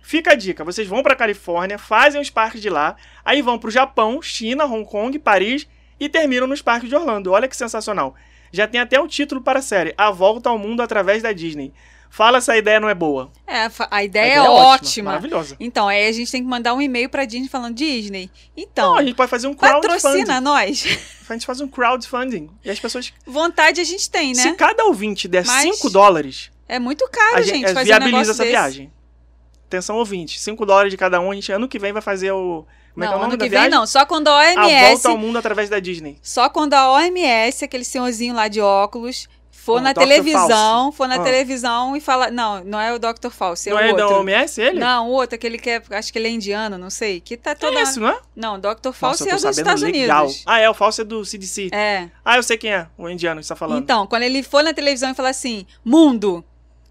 Fica 0.00 0.32
a 0.32 0.34
dica: 0.36 0.64
vocês 0.64 0.86
vão 0.86 1.02
para 1.02 1.16
Califórnia, 1.16 1.76
fazem 1.78 2.20
os 2.20 2.30
parques 2.30 2.62
de 2.62 2.70
lá, 2.70 2.94
aí 3.24 3.42
vão 3.42 3.58
para 3.58 3.68
o 3.68 3.70
Japão, 3.72 4.22
China, 4.22 4.64
Hong 4.66 4.88
Kong, 4.88 5.18
Paris 5.18 5.66
e 5.98 6.08
terminam 6.08 6.46
nos 6.46 6.62
parques 6.62 6.88
de 6.88 6.94
Orlando. 6.94 7.32
Olha 7.32 7.48
que 7.48 7.56
sensacional. 7.56 8.14
Já 8.52 8.66
tem 8.68 8.80
até 8.80 8.98
o 9.00 9.08
título 9.08 9.40
para 9.42 9.58
a 9.58 9.62
série: 9.62 9.92
A 9.98 10.10
Volta 10.12 10.48
ao 10.48 10.56
Mundo 10.58 10.80
através 10.80 11.22
da 11.24 11.32
Disney. 11.32 11.72
Fala 12.10 12.40
se 12.40 12.50
a 12.50 12.56
ideia 12.56 12.80
não 12.80 12.88
é 12.88 12.94
boa. 12.94 13.30
É, 13.46 13.64
a 13.64 13.70
A 13.90 14.02
ideia, 14.04 14.26
ideia 14.32 14.46
é 14.46 14.50
ótima. 14.50 15.10
Maravilhosa. 15.10 15.56
Então, 15.60 15.86
aí 15.88 16.08
a 16.08 16.12
gente 16.12 16.30
tem 16.32 16.42
que 16.42 16.48
mandar 16.48 16.74
um 16.74 16.80
e-mail 16.82 17.08
pra 17.08 17.24
Disney 17.24 17.48
falando, 17.48 17.74
Disney, 17.76 18.30
então, 18.56 18.92
Não, 18.92 18.98
a 18.98 19.02
gente 19.04 19.14
pode 19.14 19.30
fazer 19.30 19.46
um 19.46 19.54
crowdfunding. 19.54 19.98
patrocina 19.98 20.40
nós. 20.40 20.84
A 21.28 21.34
gente 21.34 21.44
faz 21.44 21.60
um 21.60 21.68
crowdfunding. 21.68 22.48
E 22.64 22.70
as 22.70 22.80
pessoas. 22.80 23.12
Vontade 23.26 23.82
a 23.82 23.84
gente 23.84 24.08
tem, 24.10 24.32
né? 24.34 24.42
Se 24.42 24.52
cada 24.54 24.84
ouvinte 24.86 25.28
der 25.28 25.44
Mas 25.44 25.76
5 25.76 25.90
dólares, 25.90 26.50
É 26.66 26.78
muito 26.78 27.06
caro, 27.10 27.36
a 27.36 27.42
gente, 27.42 27.56
gente 27.56 27.64
é, 27.66 27.74
fazer 27.74 27.80
um 27.80 27.84
viabiliza 27.84 28.10
negócio 28.16 28.30
essa 28.32 28.42
desse. 28.44 28.50
viagem. 28.52 28.92
Atenção, 29.66 29.96
ouvinte. 29.96 30.40
5 30.40 30.64
dólares 30.64 30.90
de 30.90 30.96
cada 30.96 31.20
um. 31.20 31.30
A 31.30 31.34
gente 31.34 31.52
ano 31.52 31.68
que 31.68 31.78
vem 31.78 31.92
vai 31.92 32.00
fazer 32.00 32.32
o. 32.32 32.64
Como 32.94 33.04
é 33.04 33.06
que 33.08 33.12
é 33.12 33.16
o 33.16 33.18
Não, 33.18 33.18
nome 33.18 33.24
ano 33.34 33.36
da 33.36 33.44
que 33.44 33.50
vem 33.50 33.68
não. 33.68 33.86
Só 33.86 34.06
quando 34.06 34.28
a 34.28 34.32
A 34.32 34.36
OMS. 34.64 34.88
volta 34.92 35.08
ao 35.10 35.18
mundo 35.18 35.36
através 35.38 35.68
da 35.68 35.78
Disney. 35.78 36.16
Só 36.22 36.48
quando 36.48 36.72
a 36.72 36.90
OMS, 36.92 37.62
aquele 37.62 37.84
senhorzinho 37.84 38.34
lá 38.34 38.48
de 38.48 38.62
óculos, 38.62 39.28
for 39.74 39.80
na 39.80 39.94
televisão, 39.94 40.92
for 40.92 41.06
na 41.08 41.16
Ah. 41.16 41.22
televisão 41.22 41.96
e 41.96 42.00
falar. 42.00 42.30
Não, 42.30 42.62
não 42.64 42.80
é 42.80 42.92
o 42.92 42.98
Dr. 42.98 43.30
Fauci, 43.30 43.68
é 43.68 43.72
não 43.72 43.78
o 43.78 43.82
é 43.82 43.88
outro. 43.90 44.08
da 44.08 44.18
OMS 44.18 44.60
ele? 44.60 44.78
Não, 44.80 45.08
o 45.08 45.12
outro, 45.12 45.34
aquele 45.36 45.58
que 45.58 45.70
é. 45.70 45.82
Acho 45.90 46.12
que 46.12 46.18
ele 46.18 46.28
é 46.28 46.30
indiano, 46.30 46.76
não 46.78 46.90
sei. 46.90 47.20
Que 47.20 47.36
tá 47.36 47.50
é 47.50 47.54
toda. 47.54 47.80
esse, 47.80 47.98
não 48.00 48.08
é? 48.08 48.18
Não, 48.34 48.58
Dr. 48.58 48.90
Nossa, 49.00 49.24
eu 49.24 49.28
é 49.28 49.34
dos 49.36 49.58
Estados 49.58 49.82
legal. 49.82 50.24
Unidos. 50.24 50.42
Ah, 50.46 50.58
é, 50.58 50.68
o 50.68 50.74
falso 50.74 51.00
é 51.00 51.04
do 51.04 51.24
CDC. 51.24 51.68
É. 51.72 52.08
Ah, 52.24 52.36
eu 52.36 52.42
sei 52.42 52.56
quem 52.56 52.72
é, 52.72 52.86
o 52.96 53.08
indiano 53.08 53.40
que 53.40 53.46
você 53.46 53.50
tá 53.52 53.56
falando. 53.56 53.82
Então, 53.82 54.06
quando 54.06 54.22
ele 54.22 54.42
for 54.42 54.62
na 54.62 54.72
televisão 54.72 55.10
e 55.10 55.14
falar 55.14 55.30
assim: 55.30 55.66
mundo, 55.84 56.44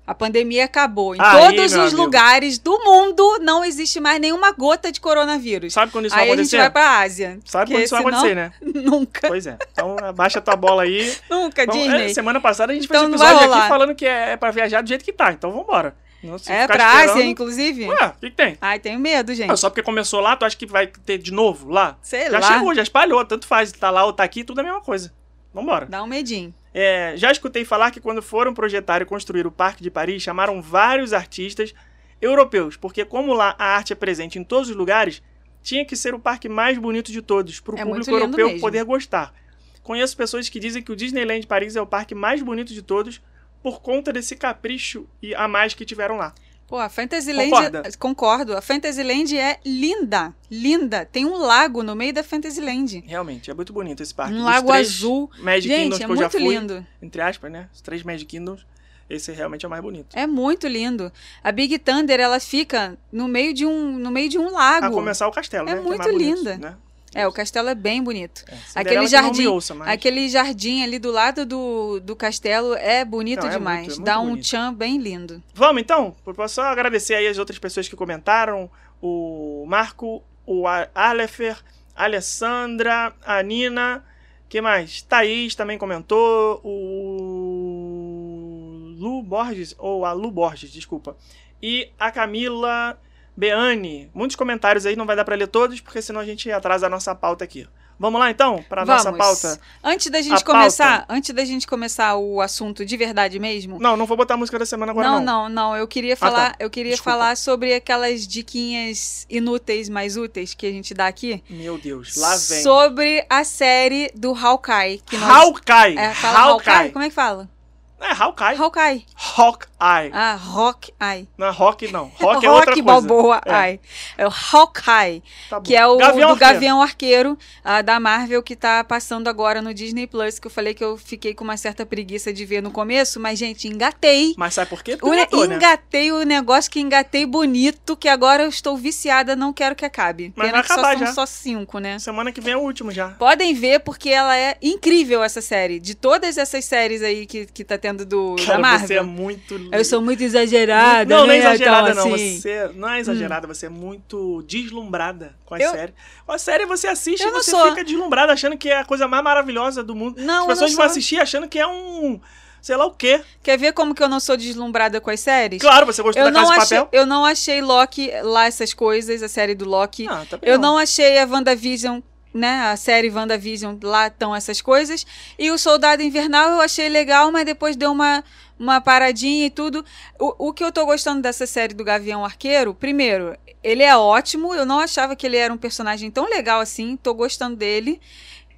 a 0.07 0.15
pandemia 0.15 0.63
acabou. 0.65 1.13
Em 1.13 1.19
Aí, 1.21 1.37
todos 1.39 1.73
os 1.73 1.77
amigo. 1.77 1.97
lugares 1.97 2.57
do 2.57 2.71
mundo 2.83 3.39
não 3.41 3.63
existe 3.65 3.99
mais 3.99 4.19
nenhuma 4.21 4.51
gota 4.53 4.89
de 4.91 5.01
coronavírus. 5.01 5.73
Sabe 5.73 5.91
quando 5.91 6.05
isso 6.05 6.15
Aí 6.15 6.27
vai 6.27 6.33
a 6.33 6.37
gente 6.43 6.55
acontecer? 6.55 6.57
vai 6.57 6.69
pra 6.71 6.99
Ásia. 7.01 7.39
Sabe 7.45 7.71
quando 7.71 7.83
isso 7.83 7.93
vai 7.93 8.01
acontecer, 8.01 8.35
né? 8.35 8.51
Nunca, 8.61 9.27
Pois 9.27 9.45
é. 9.45 9.57
Então 9.73 9.97
abaixa 10.01 10.39
tua 10.41 10.55
bola 10.55 10.83
aí. 10.83 11.13
nunca, 11.29 11.65
Vamos- 11.65 11.83
Disney. 11.83 12.05
é, 12.05 12.09
semana 12.13 12.39
passada 12.39 12.71
a 12.71 12.75
gente 12.75 12.85
Então 12.85 13.01
fez 13.01 13.11
um 13.11 13.13
episódio 13.15 13.53
aqui 13.53 13.67
falando 13.67 13.93
que 13.93 14.05
é, 14.05 14.37
pra 14.37 14.49
viajar 14.51 14.81
do 14.81 14.87
jeito 14.87 15.03
que 15.03 15.11
tá. 15.11 15.31
Então 15.33 15.51
vambora. 15.51 15.93
Se 16.39 16.51
É 16.51 16.65
pra 16.65 16.75
esperando- 16.77 17.09
Ásia, 17.11 17.23
inclusive? 17.25 17.85
Ué, 17.89 18.05
o 18.07 18.19
que, 18.19 18.29
que 18.31 18.35
tem? 18.35 18.57
Ai, 18.59 18.79
tenho 18.79 18.99
medo, 18.99 19.33
gente. 19.35 19.51
Ah, 19.51 19.55
só 19.55 19.69
porque 19.69 19.83
começou 19.83 20.19
lá, 20.19 20.35
tu 20.35 20.45
acha 20.45 20.57
que 20.57 20.65
vai 20.65 20.87
ter 20.87 21.17
de 21.19 21.31
novo 21.31 21.69
lá? 21.69 21.95
Sei 22.01 22.25
já 22.31 22.39
lá. 22.39 22.53
chegou, 22.53 22.73
já 22.73 22.81
espalhou, 22.81 23.23
tanto 23.23 23.45
faz. 23.45 23.71
Tá 23.71 23.89
lá 23.91 24.03
ou 24.03 24.11
tá 24.11 24.23
aqui, 24.23 24.43
tudo 24.43 24.59
é 24.59 24.63
a 24.63 24.65
mesma 24.65 24.81
coisa. 24.81 25.13
Vambora. 25.53 25.85
Dá 25.85 26.01
um 26.03 26.07
medinho. 26.07 26.53
É, 26.79 27.17
já 27.17 27.31
escutei 27.31 27.65
falar 27.65 27.89
que 27.89 27.99
quando 27.99 28.21
foram 28.21 28.53
projetar 28.53 29.01
e 29.01 29.05
construir 29.05 29.47
o 29.47 29.51
Parque 29.51 29.81
de 29.81 29.89
Paris, 29.89 30.21
chamaram 30.21 30.61
vários 30.61 31.11
artistas 31.11 31.73
europeus, 32.21 32.77
porque 32.77 33.03
como 33.03 33.33
lá 33.33 33.55
a 33.57 33.65
arte 33.75 33.93
é 33.93 33.95
presente 33.95 34.37
em 34.37 34.43
todos 34.43 34.69
os 34.69 34.75
lugares, 34.75 35.23
tinha 35.63 35.83
que 35.83 35.95
ser 35.95 36.13
o 36.13 36.19
parque 36.19 36.47
mais 36.47 36.77
bonito 36.77 37.11
de 37.11 37.19
todos, 37.19 37.59
para 37.59 37.73
o 37.73 37.79
É 37.79 37.83
público 37.83 38.11
europeu 38.11 38.45
mesmo. 38.45 38.61
poder 38.61 38.83
gostar. 38.83 39.33
Conheço 39.81 40.15
pessoas 40.15 40.49
que 40.49 40.59
dizem 40.59 40.83
que 40.83 40.91
o 40.91 40.95
Disneyland 40.95 41.47
Paris 41.47 41.75
é 41.75 41.81
o 41.81 41.87
parque 41.87 42.13
mais 42.13 42.43
bonito 42.43 42.71
de 42.71 42.83
todos 42.83 43.23
por 43.63 43.81
conta 43.81 44.13
desse 44.13 44.35
capricho 44.35 45.07
e 45.19 45.33
a 45.33 45.47
mais 45.47 45.73
que 45.73 45.83
tiveram 45.83 46.17
lá. 46.17 46.35
Pô, 46.67 46.77
a 46.77 46.89
Fantasyland. 46.89 47.49
Concorda? 47.49 47.84
Concordo. 47.97 48.58
A 48.58 48.62
Fantasyland 48.62 49.38
é 49.38 49.58
linda. 49.65 50.34
Linda. 50.51 51.06
Tem 51.06 51.25
um 51.25 51.38
lago 51.38 51.82
no 51.82 51.95
meio 51.95 52.13
da 52.13 52.23
Fantasyland. 52.23 53.03
Realmente, 53.08 53.49
é 53.49 53.53
muito 53.53 53.71
bonito 53.71 54.03
esse 54.03 54.13
parque. 54.13 54.34
Um 54.34 54.38
Dos 54.38 54.45
lago 54.45 54.71
azul. 54.73 55.32
Magic 55.39 55.73
Kingdoms 55.73 55.97
Gente, 55.99 56.03
é 56.03 56.06
que 56.06 56.12
eu 56.12 56.15
já 56.17 56.21
muito 56.23 56.32
fui, 56.39 56.58
lindo. 56.58 56.86
entre 57.01 57.21
aspas, 57.21 57.49
né? 57.51 57.69
Os 57.73 57.80
três 57.80 58.03
Magic 58.03 58.25
Kingdoms, 58.25 58.65
esse 59.10 59.32
realmente 59.32 59.63
é 59.63 59.67
o 59.67 59.69
mais 59.71 59.82
bonito. 59.82 60.13
É 60.17 60.27
muito 60.27 60.67
lindo. 60.67 61.10
A 61.41 61.51
Big 61.53 61.80
Thunder, 61.80 62.19
ela 62.19 62.39
fica 62.39 62.97
no 63.13 63.30
meio 63.30 63.53
de 63.53 63.65
um, 63.65 63.97
no 63.97 64.12
meio 64.12 64.27
de 64.27 64.38
um 64.38 64.51
lago. 64.51 64.88
A 64.88 64.91
começar 64.91 65.25
o 65.25 65.32
castelo, 65.32 65.69
É 65.69 65.75
né? 65.75 65.80
muito 65.82 65.97
mais 65.99 66.12
bonito, 66.12 66.38
linda. 66.38 66.58
Né? 66.58 66.75
É, 67.15 67.25
o 67.27 67.31
castelo 67.31 67.69
é 67.69 67.75
bem 67.75 68.03
bonito. 68.03 68.43
É, 68.47 68.57
Aquele 68.81 69.07
jardim, 69.07 69.47
ouça, 69.47 69.73
mas- 69.73 69.87
aquele 69.87 70.27
jardim 70.29 70.83
ali 70.83 70.99
do 70.99 71.11
lado 71.11 71.45
do, 71.45 71.99
do 72.01 72.15
castelo 72.15 72.73
é 72.75 73.03
bonito 73.05 73.41
Não, 73.41 73.47
é 73.47 73.51
demais. 73.51 73.87
muito- 73.87 73.93
é 73.93 73.95
muito 73.95 74.05
Dá 74.05 74.19
um 74.19 74.29
bonito. 74.29 74.43
tchan 74.45 74.73
bem 74.73 74.97
lindo. 74.97 75.41
Vamos 75.53 75.81
então? 75.81 76.15
Só 76.49 76.63
agradecer 76.63 77.15
aí 77.15 77.27
as 77.27 77.37
outras 77.37 77.57
pessoas 77.57 77.87
que 77.87 77.95
comentaram. 77.95 78.69
O 79.01 79.65
Marco, 79.67 80.21
o 80.45 80.65
Alefer, 80.93 81.57
a 81.95 82.03
Alessandra, 82.05 83.13
a 83.25 83.41
Nina. 83.41 84.03
que 84.49 84.61
mais? 84.61 85.01
Thaís 85.01 85.55
também 85.55 85.77
comentou. 85.77 86.61
O 86.63 88.95
Lu 88.97 89.21
Borges, 89.23 89.75
ou 89.77 90.05
a 90.05 90.13
Lu 90.13 90.31
Borges, 90.31 90.71
desculpa. 90.71 91.15
E 91.61 91.89
a 91.99 92.11
Camila 92.11 92.97
Beane. 93.38 94.10
Muitos 94.15 94.36
comentários 94.36 94.86
aí, 94.88 94.95
não 94.95 95.06
vai 95.06 95.15
dar 95.15 95.23
pra 95.23 95.36
ler 95.36 95.47
todos, 95.47 95.80
porque 95.80 96.02
senão 96.02 96.19
a 96.19 96.26
gente 96.26 96.52
atrasa 96.52 96.88
a 96.88 96.89
nossa 96.89 97.13
pauta 97.13 97.43
aqui. 97.43 97.67
Vamos 98.00 98.19
lá 98.19 98.30
então, 98.30 98.63
pra 98.69 98.86
nossa 98.86 99.12
pauta? 99.12 99.60
Antes 99.84 100.12
da 100.12 100.21
gente 100.21 100.41
A 100.41 100.45
começar, 100.45 101.06
antes 101.10 101.34
da 101.34 101.43
gente 101.43 101.65
começar 101.65 102.15
o 102.15 102.39
assunto 102.41 102.86
de 102.86 102.95
verdade 102.95 103.39
mesmo. 103.39 103.80
Não, 103.80 103.97
não 103.97 104.06
vou 104.06 104.15
botar 104.15 104.36
a 104.36 104.38
música 104.38 104.60
da 104.60 104.67
semana 104.67 104.91
agora 104.91 105.08
não, 105.08 105.19
não. 105.19 105.50
não, 105.50 105.50
não, 105.50 105.78
eu 105.78 105.88
queria 105.88 106.15
tá. 106.15 106.28
falar, 106.28 106.56
eu 106.60 106.69
queria 106.69 106.91
Desculpa. 106.91 107.17
falar 107.17 107.38
sobre 107.38 107.73
aquelas 107.73 108.28
diquinhas 108.28 109.26
inúteis, 109.28 109.89
mais 109.89 110.15
úteis 110.15 110.54
que 110.54 110.67
a 110.67 110.71
gente 110.71 110.93
dá 110.93 111.08
aqui. 111.08 111.43
Meu 111.50 111.80
Deus, 111.80 112.15
lá 112.17 112.36
vem. 112.36 112.62
Sobre 112.62 113.26
a 113.28 113.43
série 113.43 114.12
do 114.15 114.32
Hawkeye, 114.32 115.02
que 115.04 115.17
nós 115.17 115.32
Hawkeye. 115.32 115.97
é, 115.97 116.13
fala 116.13 116.39
Hawkeye. 116.39 116.91
Como 116.91 117.04
é 117.04 117.10
que 117.10 117.15
fala? 117.15 117.50
É, 117.99 118.12
Hawkeye. 118.12 118.55
Hawkeye. 118.57 119.05
Hawkeye. 119.15 120.12
Ah, 120.13 120.36
Hawkeye. 120.36 121.27
Não 121.38 121.47
é 121.47 121.49
Rock, 121.49 121.91
não. 121.91 122.12
Rock 122.19 122.45
é 122.45 122.49
outra 122.51 122.73
coisa. 122.73 122.83
Balboa 122.83 123.41
É. 123.45 123.71
Eye. 123.71 123.79
É 124.17 124.27
o 124.27 124.31
Hawkeye, 124.31 125.23
Tá 125.49 125.62
que 125.62 125.75
é 125.75 125.86
o 125.86 125.97
Gavião 125.97 126.29
do 126.29 126.33
Arqueiro. 126.33 126.53
Gavião 126.53 126.81
Arqueiro 126.81 127.38
ah, 127.63 127.81
da 127.81 127.99
Marvel 127.99 128.43
que 128.43 128.55
tá 128.55 128.83
passando 128.83 129.27
agora 129.27 129.62
no 129.62 129.73
Disney 129.73 130.05
Plus, 130.07 130.38
que 130.39 130.45
eu 130.47 130.51
falei 130.51 130.73
que 130.73 130.83
eu 130.83 130.95
fiquei 130.97 131.33
com 131.33 131.43
uma 131.43 131.57
certa 131.57 131.86
preguiça 131.86 132.31
de 132.31 132.45
ver 132.45 132.62
no 132.62 132.69
começo, 132.71 133.19
mas 133.19 133.39
gente, 133.39 133.67
engatei. 133.67 134.33
Mas 134.38 134.53
sabe 134.53 134.69
por 134.69 134.83
quê? 134.83 134.93
O, 134.93 134.97
Porque 134.99 135.15
engatou, 135.15 135.47
né? 135.47 135.55
engatei 135.55 136.12
o 136.12 136.23
negócio 136.23 136.69
que 136.69 136.79
engatei 136.79 137.25
bonito, 137.25 137.97
que 137.97 138.07
agora 138.07 138.43
eu 138.43 138.49
estou 138.49 138.77
viciada, 138.77 139.36
não 139.36 139.51
quero 139.51 139.75
que 139.75 139.86
acabe. 139.86 140.31
Mas 140.36 140.47
Pena 140.47 140.60
vai 140.60 140.62
que 140.62 140.67
só 140.67 140.73
acabar 140.75 140.97
são 140.97 141.07
já. 141.07 141.13
só 141.13 141.25
cinco, 141.25 141.79
né? 141.79 141.97
Semana 141.99 142.31
que 142.31 142.41
vem 142.41 142.53
é 142.53 142.57
o 142.57 142.62
último 142.62 142.91
já. 142.91 143.10
Podem 143.10 143.53
ver, 143.55 143.79
porque 143.79 144.10
ela 144.10 144.38
é 144.38 144.55
incrível, 144.62 145.23
essa 145.23 145.41
série. 145.41 145.79
De 145.79 145.95
todas 145.95 146.38
essas 146.38 146.63
séries 146.65 147.01
aí 147.01 147.25
que, 147.25 147.45
que 147.47 147.63
tá 147.63 147.77
tendo 147.77 147.87
do, 148.06 148.36
da 148.36 148.45
Cara, 148.45 148.60
Marvel. 148.60 148.88
você 148.88 148.93
é 148.95 149.02
muito... 149.02 149.69
Eu 149.71 149.86
sou 149.86 150.02
muito 150.02 150.21
exagerada, 150.23 151.06
Não, 151.15 151.26
não 151.28 151.34
é 151.34 151.38
né? 151.39 151.45
exagerada, 151.45 151.91
Então, 151.91 152.08
não. 152.08 152.13
assim, 152.15 152.39
Você 152.39 152.71
não 152.76 152.89
é 152.89 153.00
exagerada, 153.00 153.47
você 153.47 153.65
é 153.67 153.69
muito 153.69 154.41
deslumbrada 154.43 155.36
com 155.45 155.56
a 155.56 155.60
Eu- 155.60 155.71
série. 155.71 155.93
Com 156.26 156.32
a 156.32 156.38
série 156.38 156.65
você 156.65 156.88
assiste 156.88 157.21
e 157.21 157.26
não 157.32 157.34
você 157.41 157.52
sou. 157.52 157.69
fica 157.69 157.84
deslumbrada, 157.84 158.34
achando 158.34 158.58
que 158.58 158.69
é 158.69 158.80
a 158.80 158.86
coisa 158.86 159.08
mais 159.08 159.23
maravilhosa 159.23 159.84
do 159.84 159.95
mundo. 159.95 160.21
Não, 160.21 160.41
As 160.43 160.47
pessoas 160.47 160.71
não 160.71 160.78
vão 160.78 160.86
assistir 160.86 161.19
achando 161.19 161.47
que 161.47 161.58
é 161.60 161.65
um. 161.67 162.19
sei 162.62 162.76
lá 162.76 162.86
o 162.86 162.91
quê. 162.91 163.21
Quer 163.41 163.58
ver 163.58 163.71
como 163.73 163.95
que 163.95 164.04
eu 164.04 164.10
não 164.10 164.19
sou 164.19 164.36
deslumbrada 164.36 165.00
com 165.00 165.10
as 165.10 165.19
séries? 165.19 165.62
Claro, 165.62 165.86
você 165.86 166.02
gostou 166.02 166.21
Eu 166.26 166.32
da 166.32 166.39
não, 166.39 166.47
Casa 166.50 166.54
de 166.58 166.62
achei, 166.63 166.78
Papel? 166.80 167.00
eu 167.00 167.06
não 167.06 167.23
achei 167.26 167.62
Loki 167.62 168.12
lá 168.23 168.45
essas 168.45 168.73
coisas, 168.73 169.23
a 169.23 169.28
série 169.30 169.56
do 169.56 169.63
Loki. 169.65 170.06
Ah, 170.10 170.26
eu 170.41 170.58
não 170.60 170.78
achei 170.78 171.17
a 171.17 171.26
WandaVision 171.26 172.00
né? 172.38 172.67
A 172.67 172.78
série 172.78 173.10
WandaVision, 173.10 173.76
lá 173.84 174.08
estão 174.08 174.36
essas 174.36 174.62
coisas. 174.62 175.06
E 175.38 175.52
o 175.52 175.58
Soldado 175.58 176.02
Invernal 176.04 176.52
eu 176.52 176.62
achei 176.62 176.88
legal, 176.89 177.32
mas 177.32 177.45
depois 177.45 177.76
deu 177.76 177.91
uma, 177.91 178.23
uma 178.60 178.80
paradinha 178.80 179.45
e 179.47 179.50
tudo. 179.50 179.84
O, 180.19 180.50
o 180.50 180.54
que 180.54 180.63
eu 180.63 180.71
tô 180.71 180.86
gostando 180.86 181.21
dessa 181.21 181.45
série 181.45 181.73
do 181.73 181.84
Gavião 181.84 182.23
Arqueiro, 182.23 182.73
primeiro, 182.73 183.36
ele 183.63 183.84
é 183.84 183.95
ótimo. 183.95 184.54
Eu 184.54 184.65
não 184.65 184.80
achava 184.80 185.15
que 185.15 185.26
ele 185.26 185.38
era 185.38 185.54
um 185.54 185.58
personagem 185.58 186.10
tão 186.10 186.30
legal 186.30 186.60
assim. 186.60 186.97
Tô 186.97 187.13
gostando 187.13 187.56
dele. 187.56 188.00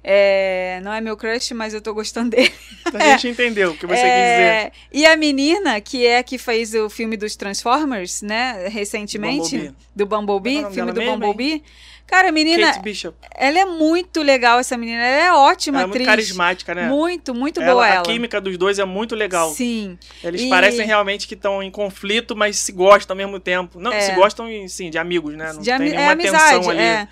É, 0.02 0.80
não 0.82 0.92
é 0.92 1.00
meu 1.00 1.14
crush, 1.14 1.52
mas 1.52 1.74
eu 1.74 1.80
tô 1.80 1.92
gostando 1.92 2.30
dele. 2.30 2.52
A 2.94 3.10
gente 3.10 3.28
entendeu 3.28 3.72
o 3.72 3.76
que 3.76 3.86
você 3.86 3.96
quis 3.96 4.02
dizer. 4.02 4.72
E 4.92 5.04
a 5.04 5.16
menina, 5.16 5.80
que 5.80 6.06
é 6.06 6.18
a 6.18 6.22
que 6.22 6.38
fez 6.38 6.74
o 6.74 6.88
filme 6.88 7.16
dos 7.16 7.36
Transformers, 7.36 8.22
né, 8.22 8.66
recentemente, 8.68 9.56
Bumblebee. 9.56 9.76
do 9.94 10.06
Bumblebee, 10.06 10.64
é 10.64 10.70
filme 10.70 10.92
do 10.92 11.00
mesmo, 11.00 11.24
hein? 11.24 11.62
Cara, 12.10 12.28
a 12.28 12.32
menina, 12.32 12.66
Kate 12.72 12.80
Bishop. 12.82 13.16
ela 13.36 13.58
é 13.60 13.64
muito 13.64 14.20
legal, 14.22 14.58
essa 14.58 14.76
menina. 14.76 15.00
Ela 15.02 15.24
é 15.26 15.32
ótima 15.32 15.78
Ela 15.78 15.84
é 15.84 15.86
muito 15.86 15.96
atriz. 15.96 16.06
carismática, 16.08 16.74
né? 16.74 16.88
Muito, 16.88 17.32
muito 17.34 17.60
Ela- 17.62 17.72
boa 17.72 17.84
a 17.84 17.88
ela. 17.88 18.02
química 18.04 18.40
dos 18.40 18.58
dois 18.58 18.78
é 18.80 18.84
muito 18.84 19.14
legal. 19.14 19.50
Sim. 19.50 19.96
Eles 20.22 20.42
E- 20.42 20.48
parecem 20.48 20.84
realmente 20.84 21.28
que 21.28 21.34
estão 21.34 21.62
em 21.62 21.70
conflito, 21.70 22.34
mas 22.34 22.56
se 22.58 22.72
gostam 22.72 23.14
ao 23.14 23.16
mesmo 23.16 23.38
tempo. 23.38 23.78
Não, 23.78 23.92
É. 23.92 24.00
se 24.00 24.12
gostam, 24.12 24.46
sim, 24.68 24.90
de 24.90 24.98
amigos, 24.98 25.34
né? 25.36 25.52
Não 25.52 25.60
De 25.60 25.66
tem 25.66 25.74
é 25.74 25.78
nenhuma 25.78 26.12
amizade, 26.12 26.54
tensão 26.56 26.70
ali 26.70 26.80
é. 26.80 27.08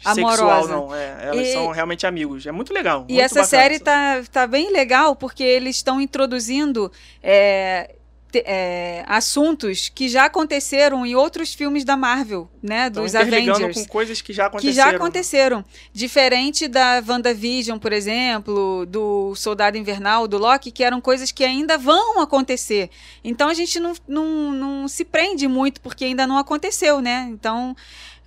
sexual, 0.00 0.30
amorosa. 0.50 0.72
não. 0.72 0.94
É, 0.94 1.16
elas 1.24 1.46
E- 1.48 1.52
são 1.52 1.68
realmente 1.70 2.06
amigos. 2.06 2.46
É 2.46 2.52
muito 2.52 2.72
legal. 2.72 3.04
E 3.08 3.12
muito 3.12 3.24
essa 3.24 3.42
bacana. 3.42 3.46
série 3.62 3.78
tá, 3.80 4.22
tá 4.32 4.46
bem 4.46 4.72
legal 4.72 5.14
porque 5.14 5.42
eles 5.42 5.76
estão 5.76 6.00
introduzindo 6.00 6.90
é, 7.22 7.90
é, 8.34 9.04
assuntos 9.06 9.88
que 9.88 10.08
já 10.08 10.26
aconteceram 10.26 11.04
em 11.06 11.14
outros 11.14 11.54
filmes 11.54 11.84
da 11.84 11.96
Marvel, 11.96 12.48
né? 12.62 12.90
Dos 12.90 13.14
interligando 13.14 13.64
Avengers. 13.64 13.86
com 13.86 13.92
coisas 13.92 14.20
que 14.20 14.32
já 14.32 14.44
que 14.44 14.56
aconteceram. 14.56 14.90
já 14.90 14.96
aconteceram. 14.96 15.64
Diferente 15.92 16.68
da 16.68 17.02
WandaVision, 17.06 17.78
por 17.78 17.92
exemplo, 17.92 18.84
do 18.86 19.34
Soldado 19.34 19.78
Invernal, 19.78 20.28
do 20.28 20.36
Loki, 20.36 20.70
que 20.70 20.84
eram 20.84 21.00
coisas 21.00 21.32
que 21.32 21.44
ainda 21.44 21.78
vão 21.78 22.20
acontecer. 22.20 22.90
Então 23.24 23.48
a 23.48 23.54
gente 23.54 23.80
não, 23.80 23.94
não, 24.06 24.52
não 24.52 24.88
se 24.88 25.04
prende 25.04 25.48
muito, 25.48 25.80
porque 25.80 26.04
ainda 26.04 26.26
não 26.26 26.36
aconteceu, 26.38 27.00
né? 27.00 27.28
Então. 27.30 27.74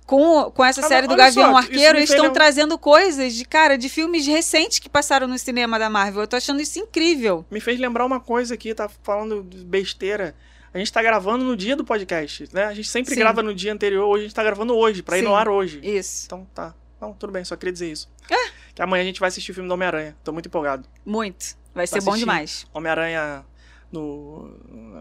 Com, 0.06 0.50
com 0.50 0.64
essa 0.64 0.80
Ah, 0.80 0.88
série 0.88 1.06
do 1.06 1.12
só, 1.12 1.16
Gavião 1.16 1.50
isso 1.50 1.58
Arqueiro, 1.58 1.98
eles 1.98 2.10
estão 2.10 2.32
trazendo 2.32 2.76
coisas 2.78 3.34
de, 3.34 3.44
cara, 3.44 3.78
de 3.78 3.88
filmes 3.88 4.26
recentes 4.26 4.78
que 4.78 4.88
passaram 4.88 5.26
no 5.28 5.38
cinema 5.38 5.78
da 5.78 5.88
Marvel. 5.88 6.22
Eu 6.22 6.26
tô 6.26 6.36
achando 6.36 6.60
isso 6.60 6.78
incrível. 6.78 7.44
Me 7.50 7.60
fez 7.60 7.78
lembrar 7.78 8.04
uma 8.04 8.20
coisa 8.20 8.54
aqui, 8.54 8.74
tá 8.74 8.88
falando 9.02 9.42
besteira. 9.64 10.34
A 10.74 10.78
gente 10.78 10.92
tá 10.92 11.02
gravando 11.02 11.44
no 11.44 11.56
dia 11.56 11.76
do 11.76 11.84
podcast, 11.84 12.48
né? 12.52 12.64
A 12.64 12.74
gente 12.74 12.88
sempre 12.88 13.14
Sim. 13.14 13.20
grava 13.20 13.42
no 13.42 13.54
dia 13.54 13.72
anterior, 13.72 14.06
hoje 14.06 14.20
a 14.20 14.26
gente 14.26 14.34
tá 14.34 14.42
gravando 14.42 14.74
hoje, 14.74 15.02
pra 15.02 15.16
ir 15.18 15.20
Sim. 15.20 15.26
no 15.28 15.34
ar 15.36 15.48
hoje. 15.48 15.80
Isso. 15.82 16.24
Então 16.26 16.46
tá. 16.54 16.74
Não, 17.00 17.12
tudo 17.12 17.32
bem, 17.32 17.44
só 17.44 17.56
queria 17.56 17.72
dizer 17.72 17.90
isso. 17.90 18.08
Ah. 18.30 18.50
Que 18.74 18.80
amanhã 18.82 19.02
a 19.02 19.06
gente 19.06 19.20
vai 19.20 19.28
assistir 19.28 19.50
o 19.50 19.54
filme 19.54 19.68
do 19.68 19.72
Homem-Aranha. 19.74 20.16
Tô 20.24 20.32
muito 20.32 20.46
empolgado. 20.46 20.88
Muito. 21.04 21.56
Vai 21.74 21.86
ser 21.86 22.00
bom 22.02 22.16
demais. 22.16 22.66
Homem-Aranha 22.72 23.44
no. 23.92 24.50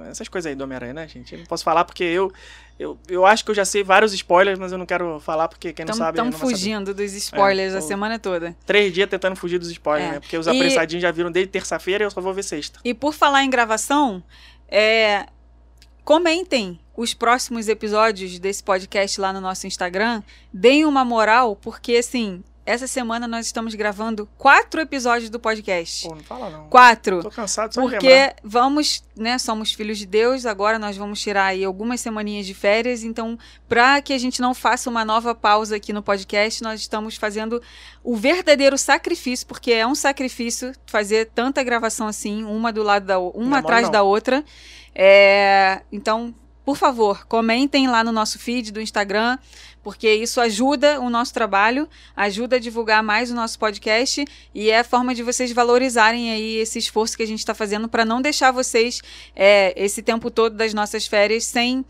Essas 0.10 0.28
coisas 0.28 0.50
aí 0.50 0.56
do 0.56 0.64
Homem-Aranha, 0.64 0.94
né, 0.94 1.08
gente? 1.08 1.34
Eu 1.34 1.40
não 1.40 1.46
posso 1.46 1.64
falar 1.64 1.86
porque 1.86 2.04
eu, 2.04 2.32
eu. 2.78 2.98
Eu 3.08 3.26
acho 3.26 3.44
que 3.46 3.52
eu 3.52 3.56
já 3.56 3.64
sei 3.66 3.84
vários 3.84 4.14
spoilers, 4.14 4.60
mas 4.60 4.72
eu 4.72 4.78
não 4.78 4.86
quero 4.86 5.20
falar 5.20 5.48
porque 5.48 5.72
quem 5.74 5.86
não 5.86 5.94
sabe. 5.94 6.18
Saber. 6.18 6.32
fugindo 6.34 6.94
dos 6.94 7.14
spoilers 7.14 7.74
É, 7.74 7.78
a 7.78 7.82
semana 7.82 8.20
toda. 8.20 8.56
Três 8.66 8.94
dias 8.94 9.10
tentando 9.10 9.36
fugir 9.36 9.58
dos 9.58 9.70
spoilers, 9.72 10.10
É. 10.10 10.14
né? 10.16 10.20
Porque 10.20 10.38
os 10.38 10.46
E- 10.46 10.50
apressadinhos 10.50 11.02
já 11.02 11.12
viram 11.12 11.32
desde 11.32 11.52
terça-feira 11.52 12.04
e 12.04 12.06
eu 12.06 12.12
só 12.12 12.20
vou 12.22 12.34
ver 12.34 12.44
sexta. 12.44 12.80
E 12.84 12.94
por 12.94 13.14
falar 13.14 13.44
em 13.44 13.50
gravação, 13.50 14.22
é, 14.68 15.26
comentem 16.04 16.80
os 16.96 17.14
próximos 17.14 17.68
episódios 17.68 18.38
desse 18.40 18.64
podcast 18.64 19.20
lá 19.20 19.32
no 19.32 19.40
nosso 19.42 19.66
Instagram. 19.68 20.22
Deem 20.54 20.86
uma 20.86 21.06
moral, 21.06 21.56
porque 21.56 21.96
assim, 21.96 22.44
essa 22.65 22.86
semana 22.88 23.28
nós 23.28 23.45
estamos 23.47 23.74
gravando 23.76 24.30
quatro 24.38 24.80
episódios 24.82 25.30
do 25.30 25.39
podcast. 25.39 26.08
Pô, 26.08 26.15
não 26.15 26.24
fala 26.24 26.50
não. 26.50 26.67
Quatro. 26.67 27.21
Tô 27.24 27.30
cansado 27.32 27.74
só 27.74 27.82
de 27.82 27.88
lembrar. 27.88 28.00
Porque 28.00 28.36
vamos, 28.43 29.04
né, 29.15 29.38
somos 29.39 29.74
filhos 29.74 29.97
de 29.97 30.06
Deus, 30.06 30.45
agora 30.45 30.78
nós 30.78 30.95
vamos 30.95 31.19
tirar 31.19 31.45
aí 31.45 31.63
algumas 31.63 32.00
semaninhas 32.02 32.45
de 32.45 32.54
férias, 32.54 33.04
então 33.04 33.38
para 33.67 34.02
que 34.02 34.13
a 34.13 34.17
gente 34.17 34.41
não 34.41 34.54
faça 34.54 34.89
uma 34.89 35.04
nova 35.04 35.34
pausa 35.34 35.76
aqui 35.76 35.91
no 35.91 36.04
podcast, 36.04 36.62
nós 36.63 36.80
estamos 36.80 37.15
fazendo 37.15 37.62
o 38.04 38.15
verdadeiro 38.15 38.78
sacrifício, 38.78 39.47
porque 39.47 39.71
é 39.71 39.86
um 39.88 39.95
sacrifício 39.95 40.74
fazer 40.86 41.32
tanta 41.34 41.63
gravação 41.63 42.08
assim, 42.08 42.43
uma 42.43 42.71
do 42.71 42.84
lado 42.84 43.06
da 43.06 43.17
o- 43.19 43.34
Não 43.36 43.47
uma 43.47 43.58
é 43.58 43.60
atrás 43.60 43.84
não. 43.86 43.91
da 43.91 44.04
outra. 44.04 44.43
É, 44.93 45.82
então, 45.91 46.36
por 46.63 46.78
favor, 46.78 47.26
comentem 47.28 47.88
lá 47.88 48.04
no 48.04 48.12
nosso 48.12 48.38
feed 48.38 48.71
do 48.71 48.80
Instagram, 48.82 49.38
porque 49.84 50.13
isso 50.13 50.39
ajuda 50.39 51.00
o 51.00 51.10
nosso 51.10 51.34
trabalho, 51.34 51.88
ajuda 52.15 52.58
a 52.58 52.60
divulgar 52.60 53.02
mais 53.02 53.32
o 53.32 53.36
nosso 53.36 53.58
podcast 53.58 54.26
e 54.54 54.70
é 54.70 54.80
a 54.80 54.84
forma 54.84 55.15
de 55.15 55.24
vocês 55.24 55.52
valorizarem 55.52 56.32
aí 56.32 56.58
esse 56.58 56.80
esforço 56.80 57.17
que 57.17 57.24
a 57.24 57.28
gente 57.28 57.39
está 57.39 57.54
fazendo 57.54 57.88
para 57.89 58.06
não 58.06 58.22
deixar 58.22 58.52
vocês 58.52 59.02
é, 59.36 59.74
esse 59.76 60.02
tempo 60.02 60.30
todo 60.30 60.56
das 60.56 60.74
nossas 60.74 61.08
férias 61.08 61.44
sem, 61.46 61.84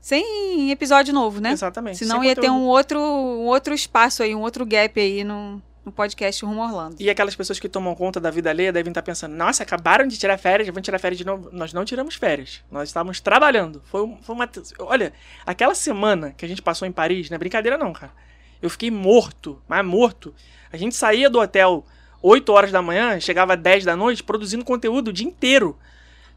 sem 0.00 0.70
episódio 0.70 1.12
novo, 1.12 1.40
né? 1.40 1.52
Exatamente. 1.52 1.98
Senão 1.98 2.22
ia 2.22 2.34
ter 2.34 2.42
conteúdo. 2.42 2.60
um 2.60 2.66
outro, 2.66 3.00
um 3.00 3.46
outro 3.46 3.74
espaço 3.74 4.22
aí, 4.22 4.34
um 4.34 4.40
outro 4.40 4.64
gap 4.64 5.00
aí 5.00 5.24
no, 5.24 5.60
no 5.84 5.90
podcast 5.90 6.44
Rumo 6.44 6.62
Orlando. 6.62 6.96
E 6.98 7.10
aquelas 7.10 7.34
pessoas 7.34 7.58
que 7.58 7.68
tomam 7.68 7.94
conta 7.94 8.20
da 8.20 8.30
vida 8.30 8.50
alheia 8.50 8.72
devem 8.72 8.90
estar 8.90 9.02
pensando: 9.02 9.34
nossa, 9.34 9.62
acabaram 9.62 10.06
de 10.06 10.18
tirar 10.18 10.38
férias, 10.38 10.68
vão 10.68 10.82
tirar 10.82 10.98
férias 10.98 11.18
de 11.18 11.26
novo. 11.26 11.50
Nós 11.52 11.72
não 11.72 11.84
tiramos 11.84 12.14
férias. 12.14 12.62
Nós 12.70 12.88
estávamos 12.88 13.20
trabalhando. 13.20 13.82
Foi, 13.86 14.16
foi 14.22 14.34
uma. 14.34 14.48
Olha, 14.78 15.12
aquela 15.44 15.74
semana 15.74 16.32
que 16.36 16.44
a 16.44 16.48
gente 16.48 16.62
passou 16.62 16.86
em 16.86 16.92
Paris, 16.92 17.28
não 17.30 17.36
é 17.36 17.38
brincadeira, 17.38 17.76
não, 17.76 17.92
cara. 17.92 18.12
Eu 18.60 18.70
fiquei 18.70 18.90
morto, 18.90 19.60
mas 19.66 19.84
morto. 19.84 20.34
A 20.72 20.76
gente 20.76 20.94
saía 20.94 21.28
do 21.28 21.40
hotel 21.40 21.84
8 22.22 22.52
horas 22.52 22.70
da 22.70 22.80
manhã, 22.80 23.18
chegava 23.18 23.56
10 23.56 23.84
da 23.84 23.96
noite, 23.96 24.22
produzindo 24.22 24.64
conteúdo 24.64 25.08
o 25.08 25.12
dia 25.12 25.26
inteiro. 25.26 25.76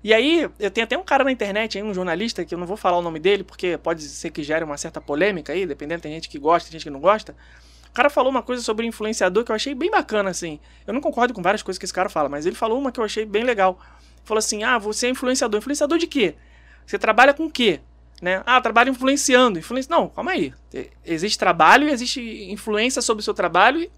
E 0.04 0.14
aí, 0.14 0.48
eu 0.60 0.70
tenho 0.70 0.86
até 0.86 0.98
um 0.98 1.04
cara 1.04 1.24
na 1.24 1.32
internet 1.32 1.78
aí, 1.78 1.84
um 1.84 1.94
jornalista, 1.94 2.46
que 2.46 2.54
eu 2.54 2.60
não 2.60 2.68
vou 2.68 2.78
falar 2.78 2.98
o 2.98 3.02
nome 3.02 3.20
dele, 3.20 3.44
porque 3.44 3.78
pode 3.78 4.04
ser 4.04 4.30
que 4.30 4.44
gere 4.44 4.64
uma 4.64 4.78
certa 4.78 5.02
polêmica 5.02 5.54
aí, 5.54 5.66
dependendo, 5.66 6.02
tem 6.02 6.12
gente 6.12 6.30
que 6.30 6.38
gosta, 6.38 6.70
tem 6.70 6.74
gente 6.74 6.84
que 6.84 6.92
não 6.92 7.00
gosta. 7.00 7.36
Cara 7.96 8.10
falou 8.12 8.30
uma 8.30 8.44
coisa 8.44 8.62
sobre 8.62 8.86
influenciador 8.86 9.44
que 9.44 9.52
eu 9.52 9.56
achei 9.56 9.74
bem 9.74 9.90
bacana, 9.90 10.30
assim. 10.30 10.60
Eu 10.86 10.94
não 10.94 11.02
concordo 11.02 11.34
com 11.34 11.42
várias 11.42 11.64
coisas 11.64 11.80
que 11.80 11.86
esse 11.86 11.94
cara 11.94 12.10
fala, 12.10 12.30
mas 12.30 12.46
ele 12.46 12.56
falou 12.56 12.78
uma 12.78 12.92
que 12.92 13.00
eu 13.00 13.04
achei 13.04 13.26
bem 13.26 13.44
legal. 13.44 13.80
Falou 14.24 14.38
assim: 14.38 14.64
ah, 14.64 14.78
você 14.78 15.08
é 15.08 15.10
influenciador. 15.10 15.58
Influenciador 15.58 15.98
de 15.98 16.06
quê? 16.06 16.36
Você 16.86 17.00
trabalha 17.00 17.34
com 17.34 17.46
o 17.46 17.52
quê? 17.52 17.80
Né? 18.22 18.44
Ah, 18.46 18.62
trabalho 18.62 18.92
influenciando. 18.92 19.58
Influenci... 19.58 19.90
Não, 19.90 20.10
calma 20.10 20.32
aí. 20.32 20.54
Existe 21.04 21.40
trabalho, 21.40 21.90
existe 21.90 22.52
influência 22.52 23.02
sobre 23.02 23.22
o 23.22 23.24
seu 23.24 23.34
trabalho 23.34 23.90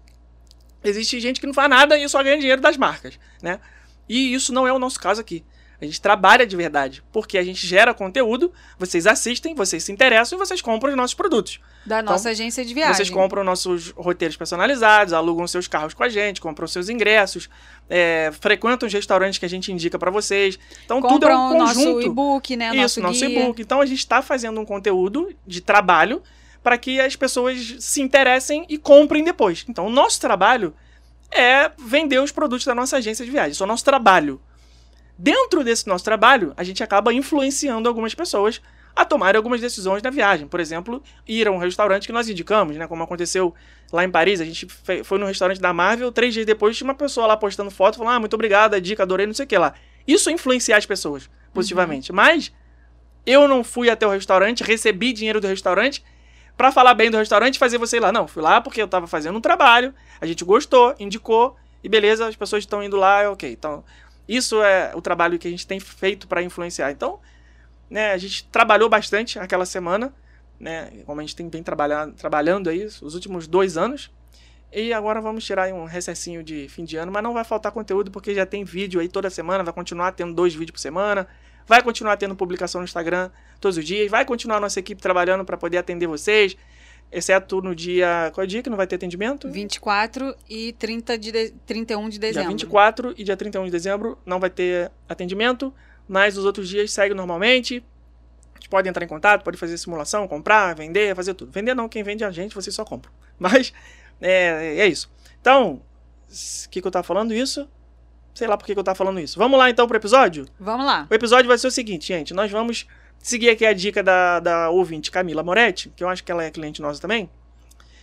existe 0.82 1.18
gente 1.20 1.40
que 1.40 1.46
não 1.46 1.54
faz 1.54 1.68
nada 1.68 1.98
e 1.98 2.08
só 2.08 2.22
ganha 2.22 2.38
dinheiro 2.38 2.60
das 2.60 2.76
marcas, 2.76 3.18
né? 3.42 3.60
E 4.08 4.32
isso 4.32 4.52
não 4.52 4.66
é 4.66 4.72
o 4.72 4.78
nosso 4.78 4.98
caso 4.98 5.20
aqui. 5.20 5.44
A 5.80 5.84
gente 5.84 6.00
trabalha 6.00 6.44
de 6.44 6.56
verdade, 6.56 7.04
porque 7.12 7.38
a 7.38 7.42
gente 7.42 7.64
gera 7.64 7.94
conteúdo, 7.94 8.52
vocês 8.76 9.06
assistem, 9.06 9.54
vocês 9.54 9.84
se 9.84 9.92
interessam 9.92 10.36
e 10.36 10.40
vocês 10.40 10.60
compram 10.60 10.90
os 10.90 10.96
nossos 10.96 11.14
produtos. 11.14 11.60
Da 11.86 12.02
nossa 12.02 12.30
agência 12.30 12.64
de 12.64 12.74
viagem. 12.74 12.94
Vocês 12.94 13.10
compram 13.10 13.44
nossos 13.44 13.90
roteiros 13.90 14.36
personalizados, 14.36 15.12
alugam 15.12 15.46
seus 15.46 15.68
carros 15.68 15.94
com 15.94 16.02
a 16.02 16.08
gente, 16.08 16.40
compram 16.40 16.66
seus 16.66 16.88
ingressos, 16.88 17.48
é, 17.88 18.30
frequentam 18.40 18.88
os 18.88 18.92
restaurantes 18.92 19.38
que 19.38 19.46
a 19.46 19.48
gente 19.48 19.72
indica 19.72 19.98
pra 19.98 20.10
vocês. 20.10 20.58
Então 20.84 21.00
tudo 21.00 21.26
é 21.26 21.30
compram 21.30 21.52
um 21.52 21.54
o 21.54 21.58
nosso 21.58 21.74
conjunto. 21.74 22.06
e-book, 22.06 22.56
né? 22.56 22.76
Isso, 22.76 23.00
nosso 23.00 23.24
e-book. 23.24 23.62
Então 23.62 23.80
a 23.80 23.86
gente 23.86 24.00
está 24.00 24.20
fazendo 24.20 24.60
um 24.60 24.64
conteúdo 24.64 25.32
de 25.46 25.60
trabalho 25.60 26.20
para 26.60 26.76
que 26.76 27.00
as 27.00 27.14
pessoas 27.14 27.76
se 27.78 28.02
interessem 28.02 28.66
e 28.68 28.76
comprem 28.76 29.22
depois. 29.22 29.64
Então 29.68 29.86
o 29.86 29.90
nosso 29.90 30.20
trabalho 30.20 30.74
é 31.30 31.70
vender 31.78 32.18
os 32.18 32.32
produtos 32.32 32.66
da 32.66 32.74
nossa 32.74 32.96
agência 32.96 33.24
de 33.24 33.30
viagem. 33.30 33.52
Isso 33.52 33.62
é 33.62 33.66
o 33.66 33.68
nosso 33.68 33.84
trabalho. 33.84 34.40
Dentro 35.18 35.64
desse 35.64 35.88
nosso 35.88 36.04
trabalho, 36.04 36.54
a 36.56 36.62
gente 36.62 36.80
acaba 36.80 37.12
influenciando 37.12 37.88
algumas 37.88 38.14
pessoas 38.14 38.62
a 38.94 39.04
tomarem 39.04 39.36
algumas 39.36 39.60
decisões 39.60 40.00
na 40.00 40.10
viagem. 40.10 40.46
Por 40.46 40.60
exemplo, 40.60 41.02
ir 41.26 41.48
a 41.48 41.50
um 41.50 41.58
restaurante 41.58 42.06
que 42.06 42.12
nós 42.12 42.28
indicamos, 42.28 42.76
né? 42.76 42.86
Como 42.86 43.02
aconteceu 43.02 43.52
lá 43.92 44.04
em 44.04 44.10
Paris. 44.10 44.40
A 44.40 44.44
gente 44.44 44.66
foi 45.04 45.18
no 45.18 45.26
restaurante 45.26 45.60
da 45.60 45.72
Marvel, 45.72 46.12
três 46.12 46.32
dias 46.34 46.46
depois 46.46 46.76
tinha 46.76 46.86
uma 46.86 46.94
pessoa 46.94 47.26
lá 47.26 47.36
postando 47.36 47.70
foto, 47.70 47.98
falando, 47.98 48.14
ah, 48.14 48.20
muito 48.20 48.34
obrigado, 48.34 48.74
a 48.74 48.78
dica, 48.78 49.02
adorei, 49.02 49.26
não 49.26 49.34
sei 49.34 49.44
o 49.44 49.48
que 49.48 49.58
lá. 49.58 49.74
Isso 50.06 50.30
influenciar 50.30 50.76
as 50.76 50.86
pessoas 50.86 51.28
positivamente. 51.52 52.12
Mas 52.12 52.52
eu 53.26 53.48
não 53.48 53.64
fui 53.64 53.90
até 53.90 54.06
o 54.06 54.10
restaurante, 54.10 54.62
recebi 54.62 55.12
dinheiro 55.12 55.40
do 55.40 55.48
restaurante 55.48 56.04
pra 56.56 56.72
falar 56.72 56.94
bem 56.94 57.10
do 57.10 57.16
restaurante 57.16 57.56
e 57.56 57.58
fazer 57.58 57.78
você 57.78 57.96
ir 57.96 58.00
lá. 58.00 58.12
Não, 58.12 58.26
fui 58.28 58.42
lá 58.42 58.60
porque 58.60 58.80
eu 58.80 58.88
tava 58.88 59.06
fazendo 59.06 59.36
um 59.36 59.40
trabalho, 59.40 59.92
a 60.20 60.26
gente 60.26 60.44
gostou, 60.44 60.94
indicou, 60.98 61.56
e 61.82 61.88
beleza, 61.88 62.26
as 62.26 62.34
pessoas 62.34 62.62
estão 62.62 62.82
indo 62.82 62.96
lá, 62.96 63.22
é 63.22 63.28
ok. 63.28 63.50
Então, 63.50 63.84
isso 64.28 64.62
é 64.62 64.92
o 64.94 65.00
trabalho 65.00 65.38
que 65.38 65.48
a 65.48 65.50
gente 65.50 65.66
tem 65.66 65.80
feito 65.80 66.28
pra 66.28 66.42
influenciar. 66.42 66.90
Então, 66.90 67.18
né, 67.88 68.12
a 68.12 68.18
gente 68.18 68.44
trabalhou 68.48 68.88
bastante 68.88 69.38
aquela 69.38 69.64
semana, 69.64 70.12
né, 70.60 70.90
como 71.06 71.20
a 71.20 71.22
gente 71.22 71.34
tem 71.34 71.48
bem 71.48 71.62
trabalhado, 71.62 72.12
trabalhando 72.12 72.68
aí 72.68 72.84
os 72.84 73.14
últimos 73.14 73.46
dois 73.46 73.78
anos. 73.78 74.10
E 74.70 74.92
agora 74.92 75.18
vamos 75.20 75.44
tirar 75.44 75.72
um 75.72 75.86
recessinho 75.86 76.42
de 76.42 76.68
fim 76.68 76.84
de 76.84 76.98
ano, 76.98 77.10
mas 77.10 77.22
não 77.22 77.32
vai 77.32 77.42
faltar 77.42 77.72
conteúdo 77.72 78.10
porque 78.10 78.34
já 78.34 78.44
tem 78.44 78.64
vídeo 78.64 79.00
aí 79.00 79.08
toda 79.08 79.30
semana, 79.30 79.64
vai 79.64 79.72
continuar 79.72 80.12
tendo 80.12 80.34
dois 80.34 80.52
vídeos 80.52 80.72
por 80.72 80.78
semana, 80.78 81.26
vai 81.66 81.82
continuar 81.82 82.18
tendo 82.18 82.36
publicação 82.36 82.82
no 82.82 82.84
Instagram 82.84 83.30
todos 83.60 83.78
os 83.78 83.84
dias, 83.84 84.10
vai 84.10 84.26
continuar 84.26 84.60
nossa 84.60 84.78
equipe 84.78 85.00
trabalhando 85.00 85.42
para 85.42 85.56
poder 85.56 85.78
atender 85.78 86.06
vocês. 86.06 86.54
Exceto 87.10 87.60
no 87.62 87.74
dia. 87.74 88.30
Qual 88.34 88.42
é 88.42 88.44
o 88.44 88.48
dia 88.48 88.62
que 88.62 88.68
não 88.70 88.76
vai 88.76 88.86
ter 88.86 88.96
atendimento? 88.96 89.50
24 89.50 90.34
e 90.48 90.72
30 90.74 91.16
de 91.18 91.32
de- 91.32 91.50
31 91.66 92.08
de 92.08 92.18
Dia 92.18 92.20
dezembro. 92.28 92.48
24 92.50 93.14
e 93.16 93.24
dia 93.24 93.36
31 93.36 93.64
de 93.64 93.70
dezembro 93.70 94.18
não 94.26 94.38
vai 94.38 94.50
ter 94.50 94.90
atendimento, 95.08 95.72
mas 96.06 96.36
os 96.36 96.44
outros 96.44 96.68
dias 96.68 96.92
seguem 96.92 97.16
normalmente. 97.16 97.82
A 98.54 98.58
gente 98.60 98.68
pode 98.68 98.88
entrar 98.88 99.04
em 99.04 99.08
contato, 99.08 99.42
pode 99.44 99.56
fazer 99.56 99.78
simulação, 99.78 100.26
comprar, 100.26 100.74
vender, 100.74 101.14
fazer 101.14 101.32
tudo. 101.34 101.50
Vender 101.52 101.74
não, 101.74 101.88
quem 101.88 102.02
vende 102.02 102.24
é 102.24 102.26
a 102.26 102.30
gente, 102.30 102.54
vocês 102.54 102.74
só 102.74 102.84
compram. 102.84 103.12
Mas 103.38 103.72
é, 104.20 104.78
é 104.80 104.86
isso. 104.86 105.10
Então, 105.40 105.80
o 106.66 106.68
que, 106.68 106.80
que 106.82 106.86
eu 106.86 106.90
tava 106.90 107.04
falando 107.04 107.32
isso? 107.32 107.68
Sei 108.34 108.46
lá 108.46 108.56
por 108.56 108.66
que, 108.66 108.72
que 108.74 108.78
eu 108.78 108.84
tava 108.84 108.94
falando 108.96 109.18
isso. 109.18 109.38
Vamos 109.38 109.58
lá 109.58 109.70
então 109.70 109.86
pro 109.88 109.96
episódio? 109.96 110.46
Vamos 110.60 110.84
lá. 110.86 111.06
O 111.10 111.14
episódio 111.14 111.48
vai 111.48 111.56
ser 111.58 111.66
o 111.68 111.70
seguinte, 111.70 112.06
gente. 112.08 112.34
Nós 112.34 112.50
vamos 112.50 112.86
seguir 113.22 113.50
aqui 113.50 113.64
a 113.66 113.72
dica 113.72 114.02
da, 114.02 114.40
da 114.40 114.70
ouvinte 114.70 115.10
Camila 115.10 115.42
Moretti, 115.42 115.92
que 115.94 116.02
eu 116.02 116.08
acho 116.08 116.22
que 116.24 116.30
ela 116.32 116.44
é 116.44 116.50
cliente 116.50 116.80
nossa 116.82 117.00
também. 117.00 117.28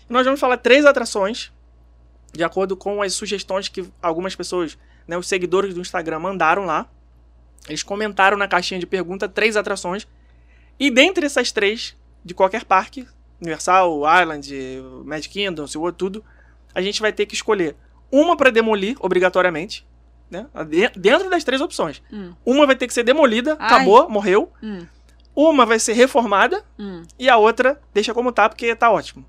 E 0.10 0.14
nós 0.14 0.26
vamos 0.26 0.40
falar 0.40 0.58
três 0.58 0.86
atrações, 0.86 1.52
de 2.34 2.44
acordo 2.44 2.76
com 2.78 3.02
as 3.02 3.14
sugestões 3.14 3.68
que 3.68 3.86
algumas 4.02 4.36
pessoas, 4.36 4.78
né, 5.08 5.18
os 5.18 5.28
seguidores 5.28 5.74
do 5.74 5.82
Instagram, 5.82 6.20
mandaram 6.20 6.66
lá. 6.66 6.88
Eles 7.68 7.82
comentaram 7.82 8.38
na 8.38 8.48
caixinha 8.48 8.80
de 8.80 8.86
pergunta 8.86 9.28
três 9.28 9.58
atrações. 9.58 10.08
E 10.80 10.92
dentre 10.92 11.26
essas 11.26 11.52
três, 11.52 11.96
de 12.24 12.34
qualquer 12.34 12.64
parque, 12.66 13.08
Universal, 13.42 14.02
Island, 14.22 14.54
Magic 15.06 15.30
Kingdom, 15.30 15.66
SeaWorld, 15.66 15.98
tudo, 15.98 16.24
a 16.74 16.82
gente 16.82 17.02
vai 17.02 17.12
ter 17.12 17.26
que 17.26 17.34
escolher 17.34 17.76
uma 18.12 18.36
para 18.38 18.50
demolir, 18.52 18.96
obrigatoriamente. 19.00 19.86
Né? 20.30 20.46
De- 20.68 20.90
Dentro 21.00 21.30
das 21.30 21.44
três 21.44 21.62
opções. 21.62 22.02
Hum. 22.12 22.34
Uma 22.46 22.66
vai 22.68 22.76
ter 22.76 22.88
que 22.88 22.94
ser 22.94 23.04
demolida, 23.04 23.56
Ai. 23.60 23.66
acabou, 23.68 24.10
morreu. 24.10 24.52
Hum, 24.62 24.86
Uma 25.36 25.66
vai 25.66 25.80
ser 25.80 25.94
reformada 25.94 26.64
hum. 26.80 27.04
e 27.20 27.30
a 27.30 27.38
outra 27.38 27.80
deixa 27.94 28.14
como 28.14 28.32
tá, 28.32 28.48
porque 28.48 28.76
tá 28.76 28.90
ótimo. 28.90 29.26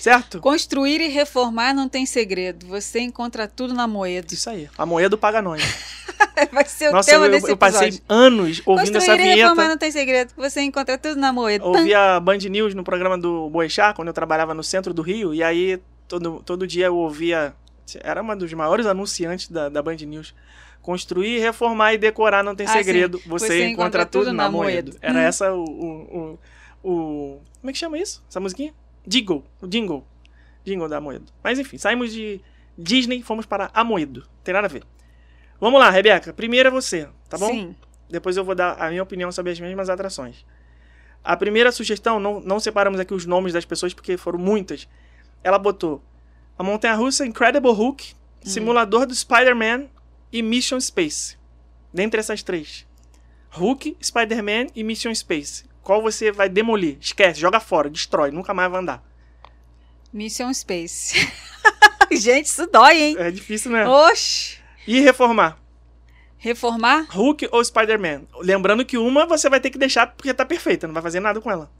Certo? 0.00 0.40
Construir 0.40 1.00
e 1.02 1.08
reformar 1.08 1.74
não 1.74 1.86
tem 1.86 2.06
segredo. 2.06 2.66
Você 2.68 3.00
encontra 3.00 3.46
tudo 3.46 3.74
na 3.74 3.86
moeda. 3.86 4.32
Isso 4.32 4.48
aí. 4.48 4.66
A 4.78 4.86
moeda 4.86 5.14
paga 5.14 5.42
nós. 5.42 5.62
Vai 6.50 6.64
ser 6.64 6.88
o 6.88 6.92
Nossa, 6.92 7.10
tema 7.10 7.26
eu, 7.26 7.30
desse 7.30 7.50
eu 7.50 7.56
passei 7.56 7.88
episódio. 7.88 8.04
anos 8.08 8.62
ouvindo 8.64 8.96
essa 8.96 9.08
Construir 9.08 9.20
e 9.20 9.34
reformar 9.34 9.54
vinheta. 9.54 9.68
não 9.68 9.76
tem 9.76 9.92
segredo. 9.92 10.32
Você 10.38 10.62
encontra 10.62 10.96
tudo 10.96 11.16
na 11.20 11.32
moeda. 11.32 11.66
Ouvia 11.66 12.18
Band 12.18 12.38
News 12.38 12.74
no 12.74 12.82
programa 12.82 13.18
do 13.18 13.50
Boechat, 13.50 13.94
quando 13.94 14.08
eu 14.08 14.14
trabalhava 14.14 14.54
no 14.54 14.62
centro 14.64 14.94
do 14.94 15.02
Rio, 15.02 15.34
e 15.34 15.42
aí 15.42 15.78
todo, 16.08 16.42
todo 16.46 16.66
dia 16.66 16.86
eu 16.86 16.96
ouvia. 16.96 17.54
Era 18.02 18.22
uma 18.22 18.34
dos 18.34 18.50
maiores 18.54 18.86
anunciantes 18.86 19.48
da, 19.48 19.68
da 19.68 19.82
Band 19.82 19.96
News. 19.96 20.34
Construir, 20.82 21.38
reformar 21.40 21.92
e 21.94 21.98
decorar 21.98 22.42
não 22.42 22.54
tem 22.54 22.66
Ah, 22.66 22.70
segredo. 22.72 23.18
sim. 23.18 23.28
Você, 23.28 23.46
Você 23.46 23.54
encontra, 23.66 23.72
encontra 24.02 24.06
tudo, 24.06 24.32
na, 24.32 24.50
moeda. 24.50 24.92
Era 25.02 25.14
Hum. 25.18 25.22
essa 25.22 25.52
o, 25.52 25.62
o, 25.64 26.38
o, 26.82 26.90
o- 26.90 27.40
Como 27.60 27.68
é 27.70 27.72
que 27.72 27.78
chama 27.78 27.98
isso? 27.98 28.24
Essa 28.28 28.40
musiquinha? 28.40 28.72
Jingle. 29.06 29.44
O 29.60 29.66
jingle. 29.66 30.06
Jingle 30.64 30.88
da 30.88 31.00
Moedo. 31.00 31.26
Mas 31.42 31.58
enfim, 31.58 31.76
saímos 31.78 32.12
de 32.12 32.40
Disney 32.76 33.18
e 33.18 33.22
fomos 33.22 33.44
para 33.46 33.70
Amoedo. 33.74 34.26
Tem 34.44 34.52
nada 34.54 34.66
a 34.66 34.70
ver. 34.70 34.82
Vamos 35.60 35.78
lá, 35.80 35.90
Rebeca. 35.90 36.32
Primeiro 36.32 36.68
é 36.68 36.70
você, 36.72 37.08
tá 37.28 37.36
bom? 37.36 37.48
Sim. 37.48 37.76
Depois 38.08 38.36
eu 38.36 38.44
vou 38.44 38.54
dar 38.54 38.72
a 38.80 38.88
minha 38.90 39.02
opinião 39.02 39.30
sobre 39.30 39.52
as 39.52 39.60
mesmas 39.60 39.88
atrações. 39.90 40.44
A 41.22 41.36
primeira 41.36 41.70
sugestão, 41.70 42.18
não, 42.18 42.40
não 42.40 42.58
separamos 42.58 42.98
aqui 42.98 43.12
os 43.12 43.26
nomes 43.26 43.52
das 43.52 43.64
pessoas 43.66 43.92
porque 43.92 44.16
foram 44.16 44.38
muitas. 44.38 44.88
Ela 45.44 45.58
botou 45.58 46.02
a 46.58 46.62
Montanha 46.62 46.94
Russa 46.94 47.26
Incredible 47.26 47.72
Hulk, 47.72 48.14
Simulador 48.42 49.06
do 49.06 49.14
Spider-Man 49.14 49.86
e 50.32 50.42
Mission 50.42 50.80
Space. 50.80 51.36
Dentre 51.92 52.20
essas 52.20 52.42
três: 52.42 52.86
Hulk, 53.50 53.96
Spider-Man 54.02 54.66
e 54.74 54.84
Mission 54.84 55.14
Space. 55.14 55.64
Qual 55.82 56.02
você 56.02 56.30
vai 56.30 56.48
demolir? 56.48 56.98
Esquece, 57.00 57.40
joga 57.40 57.58
fora, 57.58 57.90
destrói, 57.90 58.30
nunca 58.30 58.54
mais 58.54 58.70
vai 58.70 58.80
andar. 58.80 59.02
Mission 60.12 60.52
Space. 60.52 61.14
Gente, 62.12 62.46
isso 62.46 62.66
dói, 62.66 63.00
hein? 63.00 63.16
É 63.18 63.30
difícil, 63.30 63.70
né? 63.70 63.86
Oxi. 63.86 64.58
E 64.86 65.00
reformar? 65.00 65.58
Reformar? 66.36 67.06
Hulk 67.10 67.48
ou 67.52 67.64
Spider-Man? 67.64 68.22
Lembrando 68.40 68.84
que 68.84 68.96
uma 68.98 69.26
você 69.26 69.48
vai 69.48 69.60
ter 69.60 69.70
que 69.70 69.78
deixar 69.78 70.06
porque 70.06 70.32
tá 70.34 70.44
perfeita, 70.44 70.86
não 70.86 70.94
vai 70.94 71.02
fazer 71.02 71.20
nada 71.20 71.40
com 71.40 71.50
ela. 71.50 71.70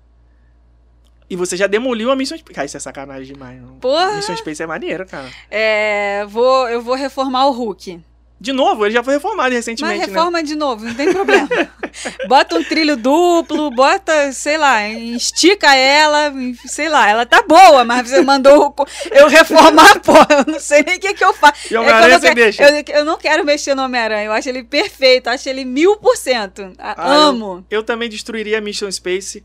E 1.28 1.36
você 1.36 1.56
já 1.56 1.66
demoliu 1.66 2.10
a 2.10 2.16
Mission 2.16 2.36
Space. 2.36 2.54
Cara, 2.54 2.66
isso 2.66 2.76
é 2.76 2.80
sacanagem 2.80 3.32
demais. 3.32 3.62
Porra. 3.80 4.16
Mission 4.16 4.36
Space 4.36 4.62
é 4.62 4.66
maneiro, 4.66 5.06
cara. 5.06 5.30
É, 5.50 6.26
vou, 6.26 6.68
eu 6.68 6.82
vou 6.82 6.94
reformar 6.94 7.46
o 7.46 7.52
Hulk. 7.52 8.02
De 8.42 8.52
novo, 8.54 8.86
ele 8.86 8.94
já 8.94 9.04
foi 9.04 9.12
reformado 9.14 9.48
Mas 9.50 9.56
recentemente, 9.56 9.98
né? 9.98 10.06
reforma 10.06 10.42
de 10.42 10.54
novo, 10.54 10.82
não 10.86 10.94
tem 10.94 11.12
problema. 11.12 11.46
bota 12.26 12.56
um 12.56 12.64
trilho 12.64 12.96
duplo, 12.96 13.70
bota, 13.70 14.32
sei 14.32 14.56
lá, 14.56 14.88
estica 14.88 15.74
ela, 15.76 16.32
sei 16.66 16.88
lá, 16.88 17.06
ela 17.10 17.26
tá 17.26 17.42
boa, 17.42 17.84
mas 17.84 18.08
você 18.08 18.22
mandou 18.22 18.74
eu 19.10 19.28
reformar, 19.28 20.00
pô, 20.00 20.14
eu 20.30 20.52
não 20.52 20.58
sei 20.58 20.82
nem 20.82 20.96
o 20.96 21.00
que, 21.00 21.12
que 21.12 21.22
eu 21.22 21.34
faço. 21.34 21.70
E 21.70 21.76
o 21.76 21.80
Homem-Aranha 21.82 22.14
É 22.14 22.18
você 22.18 22.30
eu, 22.30 22.34
deixa. 22.34 22.64
quero- 22.64 22.76
eu, 22.90 22.98
eu 23.00 23.04
não 23.04 23.18
quero 23.18 23.44
mexer 23.44 23.74
no 23.74 23.82
Homem-Aranha, 23.82 24.24
eu 24.24 24.32
acho 24.32 24.48
ele 24.48 24.64
perfeito, 24.64 25.28
acho 25.28 25.46
ele 25.46 25.66
mil 25.66 25.96
por 25.96 26.16
cento. 26.16 26.72
Ah, 26.78 26.94
Amo. 27.12 27.62
Eu, 27.70 27.80
eu 27.80 27.82
também 27.82 28.08
destruiria 28.08 28.56
a 28.56 28.60
Mission 28.62 28.90
Space. 28.90 29.44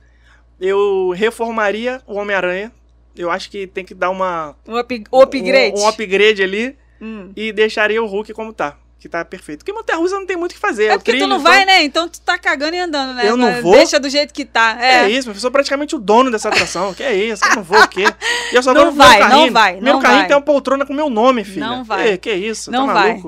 Eu 0.58 1.10
reformaria 1.14 2.02
o 2.08 2.16
Homem-Aranha. 2.16 2.72
Eu 3.14 3.30
acho 3.30 3.50
que 3.52 3.68
tem 3.68 3.84
que 3.84 3.94
dar 3.94 4.10
uma. 4.10 4.56
Um, 4.68 4.80
up- 4.80 5.04
upgrade. 5.12 5.78
Um, 5.78 5.84
um 5.84 5.88
upgrade 5.90 6.42
ali. 6.42 6.78
Hum. 7.02 7.32
E 7.36 7.52
deixaria 7.52 8.02
o 8.02 8.06
Hulk 8.08 8.34
como 8.34 8.54
tá. 8.54 8.78
Que 9.06 9.10
tá 9.10 9.24
perfeito. 9.24 9.60
Porque 9.60 9.72
Montanha 9.72 10.00
Russa 10.00 10.16
não 10.16 10.26
tem 10.26 10.36
muito 10.36 10.54
o 10.54 10.56
que 10.56 10.60
fazer. 10.60 10.86
É 10.86 10.96
o 10.96 10.98
porque 10.98 11.12
tu 11.12 11.14
trilho, 11.14 11.28
não 11.28 11.38
então- 11.38 11.52
vai, 11.52 11.64
né? 11.64 11.84
Então 11.84 12.10
tu 12.10 12.20
tá 12.22 12.40
cagando 12.40 12.76
e 12.76 12.80
andando, 12.80 13.14
né? 13.14 13.30
Eu 13.30 13.38
não 13.38 13.52
Mas 13.52 13.62
vou? 13.62 13.76
Deixa 13.76 14.00
do 14.00 14.10
jeito 14.10 14.34
que 14.34 14.44
tá. 14.44 14.78
É. 14.82 15.04
É. 15.04 15.10
isso, 15.12 15.30
eu 15.30 15.36
sou 15.36 15.52
praticamente 15.52 15.96
o 15.96 16.00
dono 16.00 16.32
dessa 16.32 16.50
atração. 16.50 16.92
Que 16.92 17.04
é 17.04 17.14
isso? 17.14 17.46
Eu 17.46 17.58
não 17.58 17.62
vou 17.64 17.80
o 17.80 17.88
quê? 17.88 18.06
E 18.52 18.56
eu 18.56 18.64
só 18.64 18.74
Não 18.74 18.86
vou 18.86 18.92
no 18.92 18.98
meu 18.98 19.06
vai, 19.08 19.20
não 19.20 19.30
carrinho. 19.30 19.54
vai, 19.54 19.74
Meu 19.80 19.94
não 19.94 20.02
carrinho 20.02 20.20
vai. 20.22 20.28
tem 20.28 20.36
uma 20.38 20.42
poltrona 20.42 20.88
com 20.88 20.94
meu 20.94 21.08
nome, 21.08 21.44
filha. 21.44 21.68
Não 21.68 21.84
vai. 21.84 22.14
Que, 22.14 22.18
que 22.18 22.34
isso? 22.34 22.72
Não 22.72 22.88
tá 22.88 22.94
vai. 22.94 23.22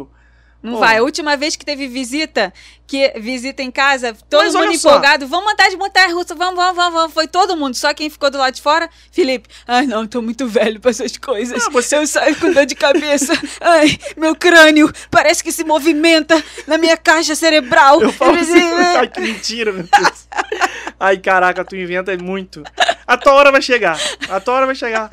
Não 0.62 0.74
Pô. 0.74 0.80
vai. 0.80 0.98
A 0.98 1.04
última 1.04 1.38
vez 1.38 1.56
que 1.56 1.64
teve 1.64 1.88
visita, 1.88 2.52
que 2.88 3.14
visita 3.20 3.62
em 3.62 3.70
casa, 3.70 4.16
todo 4.30 4.44
Mas 4.44 4.54
mundo 4.56 4.64
olha 4.70 4.78
só. 4.78 4.90
empolgado, 4.90 5.28
vamos 5.28 5.54
andar 5.54 5.70
de 5.70 5.78
montanha 5.78 6.12
russa, 6.14 6.34
vamos, 6.34 6.56
vamos, 6.56 6.76
vamos, 6.76 6.94
vamos. 6.94 7.14
Foi 7.14 7.28
todo 7.28 7.56
mundo. 7.56 7.76
Só 7.76 7.94
quem 7.94 8.10
ficou 8.10 8.30
do 8.32 8.38
lado 8.40 8.56
de 8.56 8.62
fora, 8.62 8.90
Felipe. 9.12 9.48
Ai, 9.68 9.86
não, 9.86 10.08
tô 10.08 10.22
muito 10.22 10.48
velho 10.48 10.80
pra 10.80 10.90
essas 10.92 11.16
coisas. 11.18 11.64
Ah, 11.66 11.70
você- 11.70 11.96
Eu 11.98 12.08
saio 12.08 12.36
com 12.38 12.52
dor 12.52 12.66
de 12.66 12.76
cabeça. 12.76 13.34
Ai, 13.62 13.98
meu 14.18 14.36
crânio 14.36 14.92
parece 15.12 15.44
que 15.44 15.52
se 15.52 15.64
movimenta 15.64 16.44
na 16.66 16.78
minha 16.78 16.98
caixa 16.98 17.36
cerebral. 17.36 18.02
Eu 18.02 18.12
falo 18.12 18.38
assim, 18.38 18.60
"É." 18.60 18.98
ai, 18.98 19.08
que 19.08 19.20
mentira, 19.22 19.72
meu 19.72 19.84
Deus. 19.84 20.28
Ai, 21.00 21.18
caraca, 21.18 21.64
tu 21.64 21.76
inventa 21.76 22.18
muito. 22.18 22.64
A 23.06 23.16
tua 23.18 23.34
hora 23.34 23.52
vai 23.52 23.62
chegar. 23.62 24.00
A 24.28 24.40
tua 24.40 24.56
hora 24.56 24.66
vai 24.66 24.76
chegar. 24.76 25.10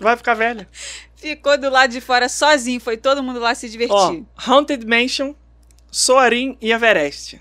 Vai 0.00 0.16
ficar 0.16 0.34
velha. 0.34 0.68
Ficou 1.18 1.58
do 1.58 1.68
lado 1.68 1.90
de 1.90 2.00
fora 2.00 2.28
sozinho. 2.28 2.80
Foi 2.80 2.96
todo 2.96 3.22
mundo 3.22 3.40
lá 3.40 3.54
se 3.54 3.68
divertir. 3.68 3.94
Ó, 3.94 4.20
Haunted 4.46 4.86
Mansion, 4.86 5.34
Soarin 5.90 6.56
e 6.60 6.70
Everest. 6.72 7.40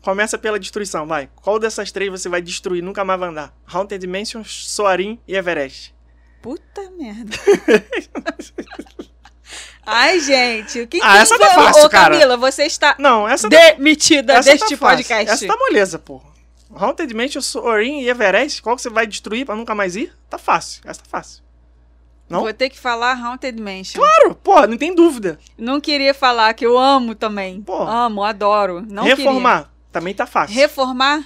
Começa 0.00 0.36
pela 0.38 0.58
destruição, 0.58 1.06
vai. 1.06 1.28
Qual 1.36 1.58
dessas 1.58 1.92
três 1.92 2.10
você 2.10 2.28
vai 2.28 2.40
destruir? 2.42 2.82
Nunca 2.82 3.04
mais 3.04 3.18
vai 3.20 3.28
andar. 3.28 3.54
Haunted 3.72 4.06
Mansion, 4.06 4.42
Soarin 4.44 5.18
e 5.28 5.34
Everest. 5.36 5.94
Puta 6.40 6.90
merda. 6.90 7.36
Ai, 9.84 10.20
gente. 10.20 10.80
O 10.80 10.86
que 10.86 11.00
Ah, 11.02 11.12
que 11.12 11.18
essa 11.18 11.38
tá 11.38 11.50
fácil, 11.54 11.84
Ô, 11.84 11.90
cara. 11.90 12.10
Camila, 12.14 12.36
você 12.36 12.64
está 12.64 12.94
Não, 12.98 13.28
essa 13.28 13.48
tá- 13.50 13.56
demitida 13.56 14.34
essa 14.34 14.50
deste 14.52 14.76
tá 14.76 14.88
podcast. 14.88 15.30
Essa 15.32 15.46
tá 15.46 15.56
moleza, 15.56 15.98
pô. 15.98 16.22
Haunted 16.74 17.12
Mansion, 17.14 17.40
Soarin 17.42 18.00
e 18.00 18.08
Everest. 18.08 18.62
Qual 18.62 18.76
que 18.76 18.82
você 18.82 18.88
vai 18.90 19.06
destruir 19.06 19.44
pra 19.44 19.54
nunca 19.56 19.74
mais 19.74 19.96
ir? 19.96 20.12
Tá 20.30 20.38
fácil. 20.38 20.82
Essa 20.84 21.00
tá 21.00 21.06
fácil. 21.08 21.42
Não? 22.32 22.40
Vou 22.40 22.52
ter 22.54 22.70
que 22.70 22.78
falar 22.80 23.12
Haunted 23.12 23.60
Mansion. 23.60 24.00
Claro, 24.00 24.34
pô, 24.34 24.66
não 24.66 24.78
tem 24.78 24.94
dúvida. 24.94 25.38
Não 25.58 25.80
queria 25.80 26.14
falar 26.14 26.54
que 26.54 26.64
eu 26.64 26.78
amo 26.78 27.14
também. 27.14 27.60
Pô. 27.60 27.82
Amo, 27.82 28.24
adoro. 28.24 28.82
Não 28.88 29.04
Reformar, 29.04 29.70
também 29.92 30.14
tá 30.14 30.24
fácil. 30.26 30.48
queria. 30.54 30.66
Reformar? 30.66 31.24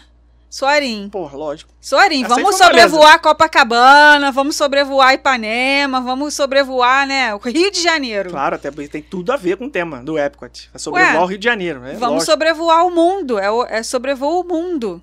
Soarim. 0.48 1.08
Pô, 1.10 1.28
lógico. 1.28 1.70
Soarim, 1.80 2.24
Essa 2.24 2.34
vamos 2.34 2.56
sobrevoar 2.56 3.20
Copacabana, 3.20 4.32
vamos 4.32 4.56
sobrevoar 4.56 5.12
Ipanema, 5.14 6.00
vamos 6.00 6.34
sobrevoar, 6.34 7.06
né, 7.06 7.34
o 7.34 7.38
Rio 7.38 7.70
de 7.70 7.82
Janeiro. 7.82 8.30
Claro, 8.30 8.54
até 8.56 8.70
porque 8.70 8.88
tem 8.88 9.02
tudo 9.02 9.32
a 9.32 9.36
ver 9.36 9.56
com 9.56 9.66
o 9.66 9.70
tema 9.70 10.02
do 10.02 10.18
Epcot. 10.18 10.70
É 10.72 10.78
sobrevoar 10.78 11.16
Ué, 11.16 11.22
o 11.22 11.26
Rio 11.26 11.38
de 11.38 11.44
Janeiro, 11.44 11.80
né? 11.80 11.92
vamos 11.92 12.14
Lógico. 12.14 12.32
sobrevoar 12.32 12.86
o 12.86 12.90
mundo, 12.90 13.38
é, 13.38 13.46
é 13.68 13.82
sobrevoar 13.82 14.32
o 14.32 14.44
mundo. 14.44 15.02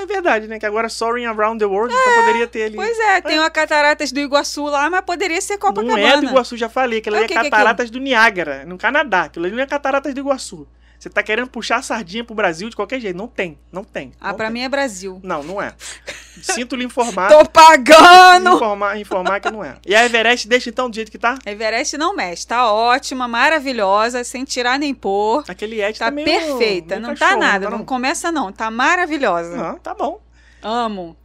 É 0.00 0.06
verdade, 0.06 0.46
né? 0.46 0.58
Que 0.58 0.66
agora 0.66 0.88
Soaring 0.88 1.26
Around 1.26 1.58
the 1.58 1.66
World, 1.66 1.94
então 1.94 2.14
poderia 2.14 2.46
ter 2.46 2.64
ali. 2.64 2.76
Pois 2.76 2.98
é, 2.98 3.20
tem 3.20 3.38
uma 3.38 3.50
cataratas 3.50 4.12
do 4.12 4.20
Iguaçu 4.20 4.64
lá, 4.64 4.88
mas 4.88 5.00
poderia 5.02 5.40
ser 5.40 5.58
Copacabana. 5.58 6.00
Não 6.00 6.08
é 6.08 6.16
do 6.20 6.26
Iguaçu, 6.26 6.56
já 6.56 6.68
falei. 6.68 7.00
Aquilo 7.00 7.16
Ah, 7.16 7.18
ali 7.18 7.24
o 7.26 7.28
que 7.28 7.34
é 7.34 7.40
que 7.40 7.46
é 7.46 7.50
cataratas 7.50 7.90
do 7.90 7.98
Niágara, 7.98 8.64
no 8.64 8.78
Canadá. 8.78 9.24
Aquilo 9.24 9.46
ali 9.46 9.54
não 9.54 9.62
é 9.62 9.66
cataratas 9.66 10.14
do 10.14 10.20
Iguaçu. 10.20 10.66
Você 10.98 11.08
tá 11.08 11.22
querendo 11.22 11.46
puxar 11.48 11.76
a 11.76 11.82
sardinha 11.82 12.24
pro 12.24 12.34
Brasil 12.34 12.68
de 12.68 12.74
qualquer 12.74 12.98
jeito. 12.98 13.16
Não 13.16 13.28
tem, 13.28 13.56
não 13.70 13.84
tem. 13.84 14.12
Ah, 14.20 14.30
não 14.30 14.36
pra 14.36 14.46
tem. 14.46 14.54
mim 14.54 14.60
é 14.62 14.68
Brasil. 14.68 15.20
Não, 15.22 15.44
não 15.44 15.62
é. 15.62 15.72
Sinto 16.42 16.74
lhe 16.74 16.84
informar. 16.84 17.28
Tô 17.30 17.44
pagando! 17.46 18.56
informar, 18.56 18.98
informar 18.98 19.40
que 19.40 19.50
não 19.50 19.62
é. 19.62 19.76
E 19.86 19.94
a 19.94 20.04
Everest 20.04 20.48
deixa 20.48 20.70
então 20.70 20.90
do 20.90 20.94
jeito 20.94 21.10
que 21.10 21.18
tá? 21.18 21.38
Everest 21.46 21.96
não 21.96 22.14
mexe, 22.16 22.46
tá 22.46 22.72
ótima, 22.72 23.28
maravilhosa, 23.28 24.24
sem 24.24 24.44
tirar 24.44 24.78
nem 24.78 24.92
pôr. 24.92 25.44
Aquele 25.48 25.80
Ed 25.80 25.98
Tá 25.98 26.06
tá 26.06 26.10
meio- 26.10 26.26
perfeita, 26.26 26.96
meio 26.96 27.06
não 27.08 27.14
tá 27.14 27.26
cachorro, 27.26 27.40
nada, 27.40 27.64
tá 27.66 27.70
não 27.70 27.78
não? 27.78 27.84
começa 27.84 28.32
não, 28.32 28.52
tá 28.52 28.70
maravilhosa. 28.70 29.56
Não, 29.56 29.78
tá 29.78 29.94
bom. 29.94 30.20
Amo. 30.62 31.16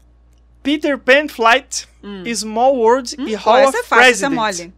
Peter 0.61 0.97
Pan 0.97 1.27
Flight, 1.27 1.87
Small 2.35 2.75
World 2.75 3.15
e 3.19 3.35
Hum. 3.35 3.39
Pô, 3.39 3.49
Hall 3.51 3.67
of 3.69 3.77
é 3.77 3.83
fácil, 3.83 4.03
essa 4.11 4.25
é 4.25 4.29
Presidents. 4.29 4.59
mole. 4.59 4.73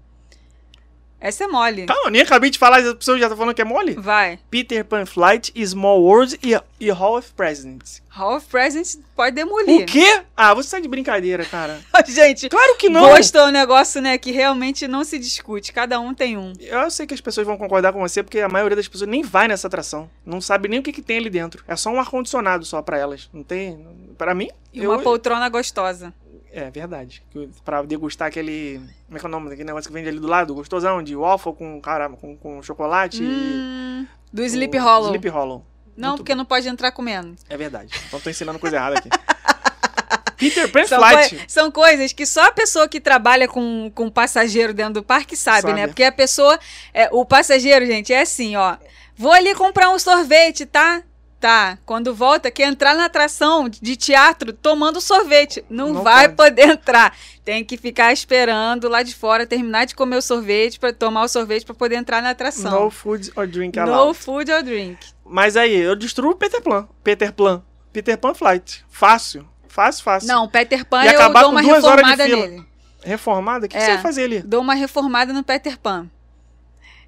Essa 1.25 1.45
é 1.45 1.47
mole. 1.47 1.85
Calma, 1.85 2.03
eu 2.05 2.11
nem 2.11 2.21
acabei 2.21 2.49
de 2.49 2.59
falar, 2.59 2.79
a 2.87 2.95
pessoa 2.95 3.17
já 3.17 3.27
tá 3.27 3.35
falando 3.35 3.55
que 3.55 3.61
é 3.61 3.65
mole? 3.65 3.93
Vai. 3.95 4.37
Peter 4.51 4.85
Pan 4.85 5.05
Flight, 5.05 5.51
Small 5.65 6.01
World 6.01 6.39
e, 6.43 6.51
e 6.79 6.89
Hall 6.91 7.17
of 7.17 7.31
Presidents. 7.33 8.03
Hall 8.09 8.37
of 8.37 8.45
Presidents 8.47 8.99
pode 9.15 9.35
demolir. 9.35 9.83
O 9.83 9.85
quê? 9.85 10.21
Ah, 10.37 10.53
você 10.53 10.71
tá 10.71 10.79
de 10.79 10.87
brincadeira, 10.87 11.43
cara. 11.43 11.79
Gente, 12.07 12.47
Claro 12.47 12.75
que 12.77 12.89
não. 12.89 13.01
gosto 13.09 13.37
é 13.37 13.45
um 13.45 13.51
negócio, 13.51 14.01
né, 14.01 14.17
que 14.17 14.31
realmente 14.31 14.87
não 14.87 15.03
se 15.03 15.17
discute. 15.17 15.73
Cada 15.73 15.99
um 15.99 16.13
tem 16.13 16.37
um. 16.37 16.53
Eu 16.59 16.89
sei 16.91 17.07
que 17.07 17.13
as 17.13 17.21
pessoas 17.21 17.47
vão 17.47 17.57
concordar 17.57 17.91
com 17.91 17.99
você, 17.99 18.21
porque 18.21 18.39
a 18.39 18.47
maioria 18.47 18.75
das 18.75 18.87
pessoas 18.87 19.09
nem 19.09 19.23
vai 19.23 19.47
nessa 19.47 19.67
atração. 19.67 20.09
Não 20.25 20.39
sabe 20.39 20.67
nem 20.69 20.79
o 20.79 20.83
que, 20.83 20.93
que 20.93 21.01
tem 21.01 21.17
ali 21.17 21.29
dentro. 21.29 21.63
É 21.67 21.75
só 21.75 21.89
um 21.89 21.99
ar-condicionado 21.99 22.63
só 22.65 22.81
pra 22.81 22.97
elas. 22.99 23.29
Não 23.33 23.41
tem. 23.43 23.85
Pra 24.17 24.33
mim. 24.35 24.49
E 24.71 24.83
eu- 24.83 24.91
uma 24.91 24.99
poltrona 25.01 25.49
gostosa. 25.49 26.13
É 26.57 26.71
verdade. 26.71 27.21
Pra 27.65 27.81
degustar 27.81 28.29
aquele. 28.29 28.79
Como 29.07 29.17
é 29.17 29.19
que 29.19 29.25
é 29.25 29.27
o 29.27 29.31
nome 29.31 29.49
daquele 29.49 29.65
negócio 29.67 29.89
que 29.89 29.93
vende 29.93 30.07
ali 30.07 30.19
do 30.19 30.27
lado? 30.27 30.55
Gostosão, 30.55 31.03
de 31.03 31.13
waffle 31.15 31.53
com, 31.53 31.81
cara, 31.81 32.07
com, 32.09 32.37
com 32.37 32.63
chocolate 32.63 33.21
Hum, 33.21 34.07
do 34.31 34.41
e. 34.41 34.45
Sleep 34.45 34.77
o- 34.77 34.81
Hollow. 34.81 35.07
Sleep 35.09 35.27
Hollow. 35.27 35.65
Não, 35.97 36.09
Muito 36.09 36.19
porque 36.19 36.33
não 36.35 36.45
pode 36.45 36.67
entrar 36.67 36.91
comendo. 36.91 37.35
É 37.49 37.57
verdade. 37.57 37.91
Então 38.07 38.19
tô 38.21 38.29
ensinando 38.29 38.57
coisa 38.57 38.77
errada 38.77 38.97
aqui. 38.99 39.09
Peter 40.37 40.69
Pan 40.69 40.85
São, 40.85 40.99
Flight. 40.99 41.45
são 41.47 41.71
coisas 41.71 42.11
que 42.11 42.25
só 42.25 42.45
a 42.47 42.51
pessoa 42.51 42.87
que 42.89 42.99
trabalha 42.99 43.47
com, 43.47 43.89
com 43.95 44.09
passageiro 44.09 44.73
dentro 44.73 44.95
do 44.95 45.03
parque 45.03 45.35
sabe, 45.35 45.61
Sabe. 45.61 45.73
né? 45.73 45.87
Porque 45.87 46.03
a 46.03 46.11
pessoa. 46.11 46.59
é, 46.93 47.07
o 47.11 47.25
passageiro, 47.25 47.85
gente, 47.85 48.11
é 48.13 48.21
assim, 48.21 48.55
ó. 48.55 48.75
Vou 49.15 49.31
ali 49.31 49.55
comprar 49.55 49.89
um 49.91 49.97
sorvete, 49.99 50.65
tá? 50.65 51.01
Tá. 51.45 51.77
Quando 51.85 52.13
volta, 52.15 52.49
quer 52.49 52.67
entrar 52.67 52.95
na 52.95 53.05
atração 53.05 53.69
de 53.69 53.95
teatro 53.95 54.51
tomando 54.51 54.99
sorvete. 54.99 55.63
Não, 55.69 55.93
Não 55.93 56.01
vai 56.03 56.27
pode. 56.29 56.49
poder 56.49 56.69
entrar. 56.73 57.15
Tem 57.43 57.63
que 57.63 57.77
ficar 57.77 58.11
esperando 58.11 58.89
lá 58.89 59.03
de 59.03 59.13
fora 59.13 59.45
terminar 59.45 59.85
de 59.85 59.93
comer 59.93 60.17
o 60.17 60.21
sorvete 60.23 60.79
para 60.79 60.91
tomar 60.91 61.23
o 61.23 61.27
sorvete 61.27 61.63
para 61.63 61.75
poder 61.75 61.95
entrar 61.97 62.19
na 62.21 62.31
atração. 62.31 62.85
No 62.85 62.89
food 62.89 63.31
or 63.35 63.45
drink 63.45 63.77
No 63.77 63.83
allowed. 63.93 64.17
food 64.17 64.51
or 64.51 64.63
drink. 64.63 64.97
Mas 65.23 65.55
aí, 65.55 65.75
eu 65.75 65.95
destruo 65.95 66.31
o 66.31 66.35
Peter 66.35 66.61
Pan. 66.61 66.87
Peter 67.03 67.31
Pan. 67.31 67.61
Peter 67.93 68.17
Pan 68.17 68.33
Flight. 68.33 68.83
Fácil. 68.89 69.47
Fácil, 69.67 70.03
fácil. 70.03 70.27
Não, 70.27 70.47
Peter 70.47 70.83
Pan 70.85 71.03
E 71.03 71.07
eu 71.07 71.11
acabar 71.13 71.41
dou 71.41 71.49
com 71.51 71.55
uma 71.57 71.61
duas 71.61 71.83
horas 71.83 72.03
de 72.05 72.11
reformada 72.11 72.23
fila. 72.25 72.47
nele. 72.47 72.65
Reformada? 73.03 73.65
O 73.67 73.69
que, 73.69 73.77
que 73.77 73.81
É. 73.83 73.85
você 73.85 73.93
vai 73.93 74.01
fazer 74.01 74.23
ali? 74.23 74.39
Dou 74.41 74.61
uma 74.61 74.73
reformada 74.73 75.31
no 75.31 75.43
Peter 75.43 75.77
Pan. 75.77 76.09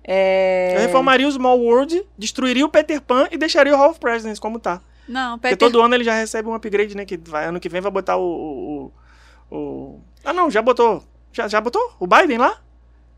É... 0.10 0.76
Eu 0.78 0.80
reformaria 0.82 1.28
o 1.28 1.32
Small 1.32 1.60
World, 1.60 2.01
destruiria 2.18 2.66
o 2.66 2.70
Peter 2.70 3.01
Pan 3.01 3.28
e 3.30 3.38
deixaria 3.38 3.74
o 3.74 3.78
Hall 3.78 3.91
of 3.91 3.99
Presidents 3.99 4.39
como 4.39 4.58
tá. 4.60 4.82
Não, 5.08 5.38
Porque 5.38 5.55
Peter 5.55 5.58
todo 5.72 5.82
ano 5.82 5.93
ele 5.95 6.03
já 6.03 6.14
recebe 6.14 6.47
um 6.47 6.53
upgrade, 6.53 6.95
né? 6.95 7.05
Que 7.05 7.18
vai, 7.18 7.45
ano 7.45 7.60
que 7.60 7.70
vem 7.70 7.82
vai 7.82 7.91
botar 7.91 8.18
o. 8.18 8.22
o, 8.24 8.91
o- 9.51 9.58
o- 9.58 10.01
Ah, 10.24 10.34
não, 10.34 10.49
já 10.49 10.62
botou. 10.62 11.03
Já, 11.32 11.47
já 11.47 11.60
botou? 11.62 11.93
O 11.99 12.08
Biden 12.08 12.38
lá? 12.38 12.60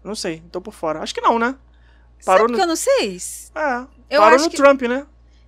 Não 0.03 0.15
sei, 0.15 0.41
tô 0.51 0.59
por 0.61 0.73
fora. 0.73 0.99
Acho 1.01 1.13
que 1.13 1.21
não, 1.21 1.37
né? 1.39 1.55
Parou 2.25 2.41
Sabe 2.41 2.51
no. 2.51 2.57
que 2.57 2.63
eu 2.63 2.67
não 2.67 2.75
sei? 2.75 3.17
É, 3.55 3.85
Eu 4.09 4.19
parou 4.21 4.39
no 4.39 4.49
que- 4.49 4.57
Trump, 4.57 4.81
né? 4.83 5.05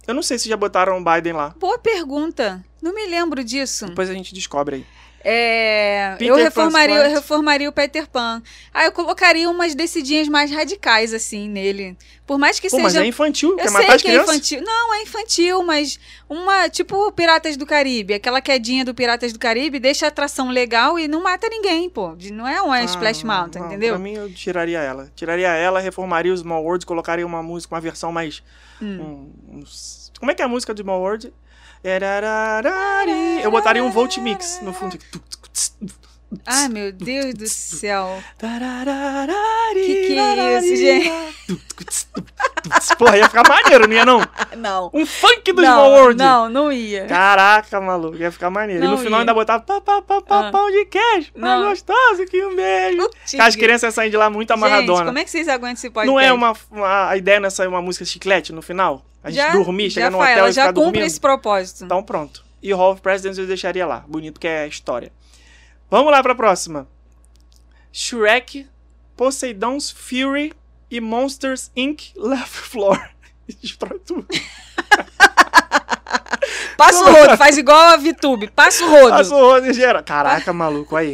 Eu 0.08 0.14
não 0.16 0.24
sei 0.24 0.40
se 0.40 0.50
já 0.50 0.58
botaram 0.58 0.98
o 0.98 1.04
Biden 1.04 1.34
lá. 1.34 1.54
Boa 1.60 1.78
pergunta. 1.78 2.64
Não 2.82 2.94
me 2.94 3.06
lembro 3.06 3.44
disso. 3.44 3.86
Depois 3.88 4.10
a 4.10 4.14
gente 4.14 4.34
descobre 4.34 4.78
aí. 4.78 4.86
É, 5.24 6.18
eu 6.20 6.36
reformaria, 6.36 6.96
eu 6.96 7.10
reformaria 7.12 7.70
o 7.70 7.72
Peter 7.72 8.08
Pan. 8.08 8.42
Ah, 8.74 8.86
eu 8.86 8.92
colocaria 8.92 9.50
umas 9.50 9.76
decidinhas 9.76 10.28
mais 10.28 10.52
radicais 10.52 11.14
assim 11.14 11.48
nele. 11.50 11.96
Por 12.26 12.38
mais 12.40 12.60
que 12.60 12.70
Pô, 12.70 12.80
mas 12.80 12.94
seja 12.94 13.04
é 13.04 13.08
infantil, 13.08 13.58
Eu 13.60 13.70
sei 13.70 13.86
que 13.86 13.92
é 13.92 13.98
crianças? 13.98 14.30
infantil. 14.30 14.62
Não, 14.64 14.94
é 14.94 15.02
infantil, 15.04 15.64
mas 15.64 16.00
uma, 16.30 16.70
tipo 16.70 17.12
Piratas 17.12 17.58
do 17.58 17.66
Caribe, 17.66 18.14
aquela 18.14 18.42
quedinha 18.42 18.86
do 18.86 18.94
Piratas 18.96 19.34
do 19.34 19.40
Caribe 19.40 19.80
deixa 19.80 20.06
a 20.06 20.10
atração 20.10 20.50
legal 20.50 20.98
e 20.98 21.08
não 21.08 21.22
mata 21.22 21.48
ninguém, 21.50 21.90
pô. 21.90 22.16
Não 22.32 22.48
é 22.48 22.62
uma 22.62 22.78
Ah, 22.78 22.84
Splash 22.86 23.24
Mountain, 23.24 23.62
não, 23.62 23.68
entendeu? 23.68 23.90
Pra 23.96 24.00
mim, 24.00 24.14
eu 24.14 24.32
tiraria 24.34 24.80
ela. 24.80 25.12
Tiraria 25.16 25.50
ela, 25.50 25.80
reformaria 25.80 26.34
o 26.34 26.38
Small 26.38 26.64
World, 26.64 26.86
colocaria 26.86 27.26
uma 27.26 27.44
música, 27.44 27.76
uma 27.76 27.82
versão 27.82 28.12
mais. 28.12 28.42
Hum. 28.82 29.32
um- 29.52 29.58
uns- 29.60 30.12
como 30.20 30.32
é 30.32 30.34
que 30.36 30.42
é 30.42 30.46
a 30.46 30.48
música 30.48 30.74
do 30.74 30.82
Small 30.82 31.00
World? 31.02 31.32
Eu 33.44 33.50
botaria 33.52 33.84
um 33.84 33.92
Volt 33.92 34.18
Mix 34.18 34.60
no 34.62 34.74
fundo. 34.74 34.98
Ai, 36.46 36.70
meu 36.70 36.92
Deus 36.92 37.34
do 37.34 37.48
céu. 37.48 38.22
Que 38.40 39.82
Que 39.84 40.08
que 40.08 40.20
é 40.20 40.60
isso, 40.60 40.76
gente? 40.76 41.12
Porra, 42.98 43.18
ia 43.18 43.28
ficar 43.28 43.44
maneiro, 43.48 43.88
não 43.88 43.94
ia 43.96 44.06
não? 44.06 44.22
Não. 44.58 44.90
Um 44.94 45.06
funk 45.06 45.52
do 45.52 45.62
Small 45.62 45.76
Não, 45.76 45.92
World. 45.92 46.18
não, 46.18 46.50
não 46.50 46.72
ia. 46.72 47.06
Caraca, 47.06 47.82
maluco, 47.82 48.16
ia 48.18 48.32
ficar 48.32 48.50
maneiro. 48.50 48.84
e 48.84 48.88
Não 48.88 48.92
no 48.96 48.98
final 49.00 49.20
ia. 49.20 49.24
ainda 49.24 49.34
botava 49.34 49.62
pá, 49.64 49.82
pá, 49.82 50.02
pá, 50.02 50.22
pá, 50.22 50.48
Ah. 50.48 50.52
pão 50.52 50.70
de 50.72 50.86
queijo. 50.86 51.32
Mais 51.36 51.60
Não. 51.62 51.70
gostoso 51.70 52.26
que 52.26 52.46
um 52.46 52.56
beijo. 52.56 53.10
As 53.40 53.56
crianças 53.56 53.94
sair 53.94 54.10
de 54.10 54.18
lá 54.18 54.30
muito 54.30 54.52
amarradona. 54.52 54.98
Gente, 55.00 55.06
como 55.08 55.20
é 55.20 55.24
que 55.24 55.32
vocês 55.32 55.48
aguentam 55.48 55.74
esse 55.74 55.90
podcast? 55.90 56.08
Não 56.12 56.20
é 56.20 56.32
uma, 56.32 56.54
uma- 56.72 57.10
a 57.10 57.18
ideia 57.18 57.40
não 57.40 57.48
é 57.48 57.50
sair 57.50 57.68
uma 57.68 57.82
música 57.82 58.06
chiclete 58.06 58.54
no 58.54 58.62
final? 58.62 59.06
A 59.24 59.30
gente 59.30 59.38
já, 59.40 59.52
dormir, 59.52 59.90
já 59.90 59.94
chegar 59.96 60.12
no 60.12 60.18
hotel 60.20 60.38
ela 60.38 60.50
e 60.50 60.52
já 60.52 60.62
ficar 60.64 60.74
cumpre 60.74 60.84
dormindo? 60.92 61.06
esse 61.08 61.20
propósito. 61.20 61.84
Então 61.86 62.02
pronto. 62.04 62.44
E 62.64 62.72
Hall 62.74 62.92
of 62.94 63.02
Presidents 63.02 63.38
eu 63.38 63.48
deixaria 63.48 63.86
lá. 63.86 64.04
Bonito 64.08 64.40
que 64.40 64.48
é 64.48 64.64
a 64.64 64.68
história. 64.68 65.12
Vamos 65.92 66.10
lá 66.12 66.24
pra 66.24 66.34
próxima. 66.34 66.88
Shrek, 67.92 68.66
Poseidon's 69.18 69.92
Fury 69.92 70.54
e 70.90 71.02
Monsters 71.02 71.70
Inc. 71.76 72.14
Left 72.16 72.48
Floor. 72.50 72.98
Destrói 73.62 74.00
tudo. 74.00 74.26
Passa 76.78 77.04
o 77.04 77.12
rodo, 77.14 77.38
faz 77.38 77.58
igual 77.58 77.78
a 77.78 77.98
VTube. 77.98 78.50
Passa 78.52 78.84
o 78.84 78.90
rodo. 78.90 79.10
Passa 79.10 79.36
o 79.36 79.40
rodo 79.40 79.68
em 79.68 79.74
geral. 79.74 80.02
Caraca, 80.04 80.52
maluco, 80.52 80.96
aí. 80.96 81.14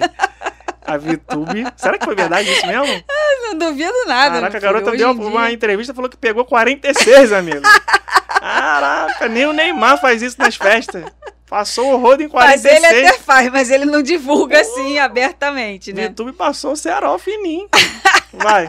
A 0.86 0.96
VTube. 0.98 1.66
Será 1.76 1.98
que 1.98 2.06
foi 2.06 2.16
verdade 2.16 2.50
isso 2.50 2.66
mesmo? 2.66 3.04
Não 3.42 3.58
duvido 3.58 4.06
nada. 4.06 4.36
Caraca, 4.36 4.58
a 4.58 4.62
garota 4.62 4.92
deu 4.92 5.12
uma 5.12 5.48
dia- 5.48 5.52
entrevista 5.54 5.92
e 5.92 5.96
falou 5.96 6.10
que 6.10 6.16
pegou 6.16 6.46
46, 6.46 7.34
amigo. 7.34 7.62
Caraca, 8.40 9.28
nem 9.28 9.46
o 9.48 9.54
Neymar 9.54 10.00
faz 10.00 10.22
isso 10.22 10.38
nas 10.40 10.56
festas. 10.56 11.04
Passou 11.50 11.94
o 11.94 11.98
rodo 11.98 12.22
em 12.22 12.28
Mas 12.28 12.62
46. 12.62 12.84
ele 12.84 13.08
até 13.08 13.18
faz, 13.20 13.50
mas 13.50 13.70
ele 13.72 13.86
não 13.86 14.02
divulga 14.02 14.60
assim 14.60 15.00
abertamente, 15.00 15.92
O 15.92 15.96
né? 15.96 16.04
YouTube 16.04 16.34
passou 16.34 16.74
o 16.74 16.76
cerol 16.76 17.18
fininho. 17.18 17.70
Vai. 18.34 18.68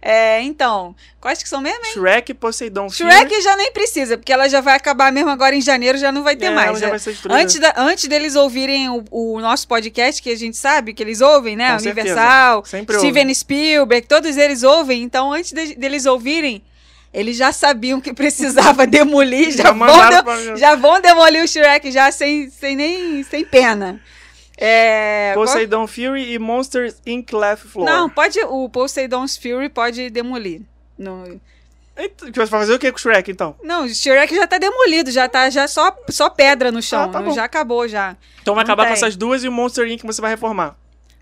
É, 0.00 0.40
então, 0.42 0.94
quais 1.20 1.42
que 1.42 1.48
são 1.48 1.60
mesmo, 1.60 1.84
hein? 1.84 1.92
Shrek, 1.94 2.32
Poseidon 2.34 2.88
Shrek 2.88 3.42
já 3.42 3.56
nem 3.56 3.72
precisa, 3.72 4.16
porque 4.16 4.32
ela 4.32 4.48
já 4.48 4.60
vai 4.60 4.76
acabar 4.76 5.10
mesmo 5.12 5.30
agora 5.30 5.54
em 5.56 5.60
janeiro, 5.60 5.98
já 5.98 6.12
não 6.12 6.22
vai 6.22 6.36
ter 6.36 6.46
É, 6.46 6.50
mais. 6.50 6.68
ela 6.68 6.78
já 6.78 6.86
É. 6.86 6.90
vai 6.90 6.98
ser 7.00 7.10
destruída. 7.10 7.42
Antes, 7.42 7.58
da- 7.58 7.74
antes 7.76 8.08
deles 8.08 8.36
ouvirem 8.36 8.88
o, 8.88 9.04
o 9.10 9.40
nosso 9.40 9.66
podcast, 9.66 10.22
que 10.22 10.30
a 10.30 10.36
gente 10.36 10.56
sabe 10.56 10.94
que 10.94 11.02
eles 11.02 11.20
ouvem, 11.20 11.56
né? 11.56 11.72
Com. 11.76 11.82
Universal, 11.82 12.64
Steven 12.64 13.34
Spielberg, 13.34 14.06
todos 14.06 14.36
eles 14.36 14.62
ouvem. 14.62 15.02
Então, 15.02 15.32
antes 15.32 15.50
de- 15.52 15.74
deles 15.74 16.06
ouvirem, 16.06 16.62
eles 17.12 17.36
já 17.36 17.52
sabiam 17.52 18.00
que 18.00 18.12
precisava 18.14 18.86
demolir, 18.88 19.50
já, 19.52 19.64
Já 19.64 19.72
vão, 19.72 20.36
de- 20.54 20.60
já 20.60 20.74
vão 20.76 21.00
demolir 21.00 21.44
o 21.44 21.48
Shrek 21.48 21.90
já 21.92 22.10
sem, 22.12 22.48
sem 22.50 22.74
nem 22.76 23.22
sem 23.22 23.44
pena. 23.44 24.00
É, 24.56 25.32
qual- 25.34 25.46
Poseidon 25.46 25.86
Fury 25.86 26.32
e 26.34 26.38
Monsters 26.38 26.96
Inc. 27.06 27.32
Left 27.32 27.66
Floor. 27.68 27.88
Não, 27.88 28.08
pode. 28.08 28.38
O 28.44 28.68
Poseidon's 28.68 29.36
Fury 29.36 29.68
pode 29.68 30.08
demolir. 30.10 30.60
No, 30.98 31.40
Eita, 31.96 32.30
Vai 32.34 32.46
fazer 32.46 32.72
o 32.74 32.78
que 32.78 32.90
com 32.90 32.96
o 32.96 33.00
Shrek, 33.00 33.30
então? 33.30 33.54
Não, 33.62 33.84
o 33.84 33.88
Shrek 33.88 34.34
já 34.34 34.46
tá 34.46 34.56
demolido, 34.58 35.10
já 35.10 35.28
tá 35.28 35.50
já 35.50 35.68
só, 35.68 35.94
só 36.08 36.30
pedra 36.30 36.72
no 36.72 36.80
chão. 36.80 37.02
Ah, 37.02 37.08
tá 37.08 37.30
já 37.30 37.44
acabou 37.44 37.86
já. 37.86 38.16
Então 38.40 38.54
vai 38.54 38.64
Não 38.64 38.72
acabar 38.72 38.84
com 38.84 38.94
tem. 38.94 39.02
essas 39.02 39.14
duas 39.16 39.44
e 39.44 39.48
o 39.48 39.52
Monster 39.52 39.86
Inc. 39.90 40.02
você 40.04 40.20
vai 40.20 40.30
reformar. 40.30 40.74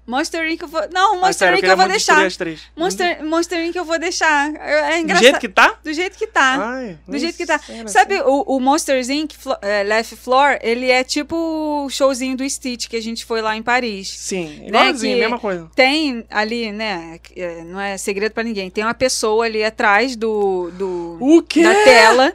Monster 0.07 0.45
Inc. 0.51 0.61
eu 0.63 0.67
vou. 0.69 0.81
Não, 0.93 1.13
Ah, 1.15 1.17
Monster 1.19 1.35
sério, 1.35 1.55
Inc. 1.55 1.61
queria 1.61 1.73
eu 1.73 1.77
vou 1.77 1.87
deixar. 1.89 2.27
as 2.27 2.37
três. 2.37 2.63
Monster, 2.77 3.25
Monster 3.25 3.65
Inc. 3.65 3.77
eu 3.77 3.85
vou 3.85 3.97
deixar. 3.99 4.53
É 4.57 4.73
é 4.81 4.91
Do 4.97 4.99
engraçado. 5.03 5.23
jeito 5.25 5.39
que 5.39 5.49
tá? 5.49 5.79
Do 5.85 5.93
jeito 5.93 6.19
que 6.19 6.27
tá. 6.27 6.57
Ai, 6.61 6.99
Do 7.07 7.19
jeito 7.19 7.37
que 7.37 7.47
tá. 7.47 7.61
Sabe 7.87 8.15
assim. 8.17 8.25
o, 8.27 8.57
o 8.57 8.61
Monsters 8.61 9.09
Inc. 9.09 9.35
Flo- 9.37 9.57
é, 9.63 9.83
Left 9.85 10.17
Floor? 10.17 10.59
Ele 10.63 10.91
é 10.91 11.05
tipo 11.05 11.37
o 11.87 11.89
showzinho 11.91 12.37
do 12.37 12.49
Stitch 12.49 12.89
que 12.89 12.97
a 12.97 13.03
gente 13.03 13.25
foi 13.25 13.41
lá 13.41 13.55
em 13.57 13.63
Paris. 13.63 14.09
Sim, 14.09 14.65
igualzinho, 14.67 15.15
que- 15.15 15.21
mesma 15.21 15.39
coisa. 15.39 15.71
Tem 15.77 16.25
ali, 16.29 16.73
né? 16.73 17.21
é, 17.37 17.63
Não 17.63 17.81
é 17.81 17.97
segredo 17.97 18.33
pra 18.33 18.43
ninguém. 18.43 18.69
Tem 18.71 18.83
uma 18.83 18.95
pessoa 18.95 19.45
ali 19.45 19.63
atrás 19.63 20.17
do, 20.17 20.71
do 20.73 21.19
O 21.21 21.41
quê? 21.43 21.63
da 21.63 21.75
tela. 21.85 22.33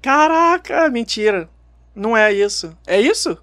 Caraca, 0.00 0.88
mentira. 0.88 1.48
Não 1.94 2.16
é 2.16 2.32
isso. 2.32 2.76
É 2.86 3.00
isso? 3.00 3.36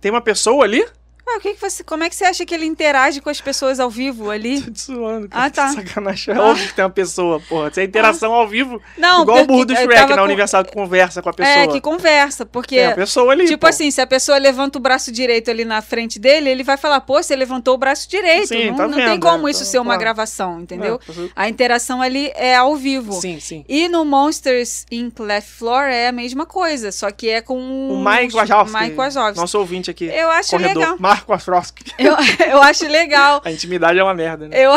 Tem 0.00 0.10
uma 0.10 0.20
pessoa 0.20 0.64
ali? 0.64 0.84
Ah, 1.26 1.38
o 1.38 1.40
que 1.40 1.54
que 1.54 1.60
você, 1.60 1.82
como 1.82 2.04
é 2.04 2.10
que 2.10 2.14
você 2.14 2.24
acha 2.24 2.44
que 2.44 2.54
ele 2.54 2.66
interage 2.66 3.20
com 3.20 3.30
as 3.30 3.40
pessoas 3.40 3.80
ao 3.80 3.88
vivo 3.88 4.30
ali? 4.30 4.60
Tô 4.60 4.70
te 4.70 4.80
zoando, 4.82 5.28
cara. 5.28 5.46
Ah, 5.46 5.50
tá. 5.50 5.68
Sacanagem. 5.68 6.34
É 6.34 6.38
óbvio 6.38 6.66
que 6.68 6.74
tem 6.74 6.84
uma 6.84 6.90
pessoa, 6.90 7.40
porra. 7.40 7.72
Se 7.72 7.80
é 7.80 7.84
interação 7.84 8.32
ao 8.34 8.46
vivo, 8.46 8.80
Não, 8.98 9.22
igual 9.22 9.42
o 9.42 9.46
burro 9.46 9.64
do 9.64 9.74
Shrek 9.74 10.10
na 10.10 10.16
com- 10.18 10.22
Universal 10.24 10.64
que 10.64 10.72
conversa 10.72 11.22
com 11.22 11.30
a 11.30 11.32
pessoa. 11.32 11.56
É, 11.56 11.66
que 11.66 11.80
conversa, 11.80 12.44
porque 12.44 12.76
Tem 12.76 12.86
a 12.86 12.94
pessoa 12.94 13.32
ali, 13.32 13.46
Tipo 13.46 13.60
pô. 13.62 13.66
assim, 13.68 13.90
se 13.90 14.00
a 14.02 14.06
pessoa 14.06 14.36
levanta 14.36 14.78
o 14.78 14.80
braço 14.82 15.10
direito 15.10 15.50
ali 15.50 15.64
na 15.64 15.80
frente 15.80 16.18
dele, 16.18 16.50
ele 16.50 16.62
vai 16.62 16.76
falar, 16.76 17.00
pô, 17.00 17.22
você 17.22 17.34
levantou 17.34 17.74
o 17.74 17.78
braço 17.78 18.08
direito. 18.08 18.48
Sim, 18.48 18.66
não 18.66 18.76
tá 18.76 18.86
não 18.88 18.94
tem 18.96 19.06
vendo, 19.06 19.20
como 19.22 19.48
é, 19.48 19.50
isso 19.50 19.60
tá- 19.60 19.66
ser 19.66 19.78
uma 19.78 19.84
claro. 19.86 20.00
gravação, 20.00 20.60
entendeu? 20.60 21.00
É, 21.08 21.28
A 21.34 21.48
interação 21.48 22.02
ali 22.02 22.30
é 22.34 22.54
ao 22.54 22.76
vivo. 22.76 23.12
Sim, 23.14 23.40
sim. 23.40 23.64
E 23.66 23.88
no 23.88 24.04
Monsters 24.04 24.84
Inc. 24.90 25.18
Left 25.20 25.50
Floor 25.50 25.84
é 25.84 26.08
a 26.08 26.12
mesma 26.12 26.44
coisa, 26.44 26.92
só 26.92 27.10
que 27.10 27.30
é 27.30 27.40
com 27.40 27.58
O 27.90 28.04
Mike 28.04 28.34
Wazowski. 28.34 28.76
Mike 28.78 28.94
Wazowski. 28.96 29.36
Nosso 29.38 29.58
ouvinte 29.58 29.90
aqui. 29.90 30.04
Eu 30.06 30.28
acho 30.30 30.50
corredor. 30.50 30.76
legal. 30.82 31.13
Marco 31.14 31.32
Wazowski. 31.32 31.84
Eu, 31.98 32.16
eu 32.50 32.62
acho 32.62 32.86
legal. 32.86 33.40
A 33.44 33.50
intimidade 33.52 33.98
é 33.98 34.02
uma 34.02 34.14
merda, 34.14 34.48
né? 34.48 34.56
Eu, 34.58 34.72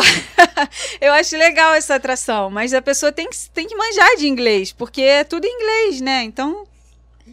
eu 1.00 1.12
acho 1.12 1.36
legal 1.36 1.74
essa 1.74 1.96
atração, 1.96 2.50
mas 2.50 2.72
a 2.72 2.80
pessoa 2.80 3.10
tem 3.10 3.28
que, 3.28 3.36
tem 3.50 3.66
que 3.66 3.74
manjar 3.76 4.16
de 4.16 4.28
inglês, 4.28 4.72
porque 4.72 5.02
é 5.02 5.24
tudo 5.24 5.44
em 5.44 5.54
inglês, 5.54 6.00
né? 6.00 6.22
Então, 6.22 6.66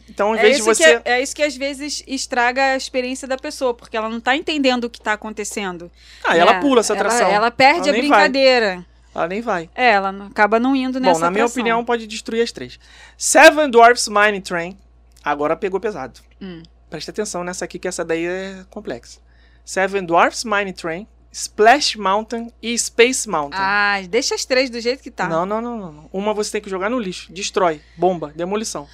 Então, 0.10 0.36
em 0.36 0.40
é 0.40 0.42
vez 0.42 0.56
de 0.56 0.62
isso, 0.62 0.74
você. 0.74 1.00
que, 1.00 1.10
é 1.10 1.22
isso 1.22 1.36
que 1.36 1.44
às 1.44 1.56
vezes 1.56 2.04
estraga 2.08 2.64
a 2.74 2.78
experiência 2.78 3.28
da 3.28 3.38
pessoa, 3.38 3.74
porque 3.74 3.96
ela 3.96 4.10
não 4.10 4.20
tá 4.20 4.36
entendendo 4.36 4.86
o 4.86 4.90
que 4.90 5.00
tá 5.00 5.14
acontecendo. 5.14 5.92
Ah, 6.24 6.36
ela 6.36 6.54
né? 6.54 6.62
pula 6.62 6.80
essa 6.80 6.94
atração. 6.94 7.28
Ela, 7.28 7.36
ela 7.36 7.52
perde 7.52 7.90
Ela 7.90 7.98
a 7.98 8.02
brincadeira. 8.02 8.86
Ela 9.14 9.28
nem 9.28 9.42
vai. 9.42 9.70
É, 9.74 9.92
ela 9.92 10.10
acaba 10.30 10.60
não 10.60 10.76
indo 10.76 11.00
nessa 11.00 11.14
Bom, 11.14 11.20
na 11.26 11.32
minha 11.32 11.44
atração. 11.44 11.62
opinião, 11.62 11.86
pode 11.86 12.06
destruir 12.06 12.42
as 12.42 12.52
três. 12.52 12.78
Seven 13.18 13.70
Dwarfs 13.70 14.10
Mine 14.10 14.42
Train. 14.42 14.78
Agora 15.24 15.56
pegou 15.56 15.80
pesado. 15.80 16.20
Hum. 16.42 16.62
Presta 16.90 17.12
atenção 17.12 17.44
nessa 17.44 17.66
aqui, 17.66 17.80
que 17.80 17.88
essa 17.88 18.06
daí 18.06 18.26
é 18.26 18.66
complexa. 18.70 19.20
Seven 19.64 20.06
Dwarfs 20.06 20.44
Mine 20.44 20.74
Train, 20.74 21.08
Splash 21.32 21.98
Mountain 21.98 22.52
e 22.62 22.78
Space 22.78 23.28
Mountain. 23.28 23.60
Ah, 23.60 24.02
deixa 24.08 24.36
as 24.36 24.46
três 24.46 24.70
do 24.70 24.80
jeito 24.80 25.04
que 25.04 25.12
tá. 25.12 25.28
Não, 25.28 25.46
não, 25.46 25.60
não, 25.60 25.78
não. 25.78 26.10
Uma 26.14 26.34
você 26.34 26.52
tem 26.54 26.62
que 26.62 26.70
jogar 26.70 26.90
no 26.90 27.00
lixo. 27.00 27.34
Destrói. 27.34 27.82
Bomba. 27.98 28.32
Demolição. 28.36 28.88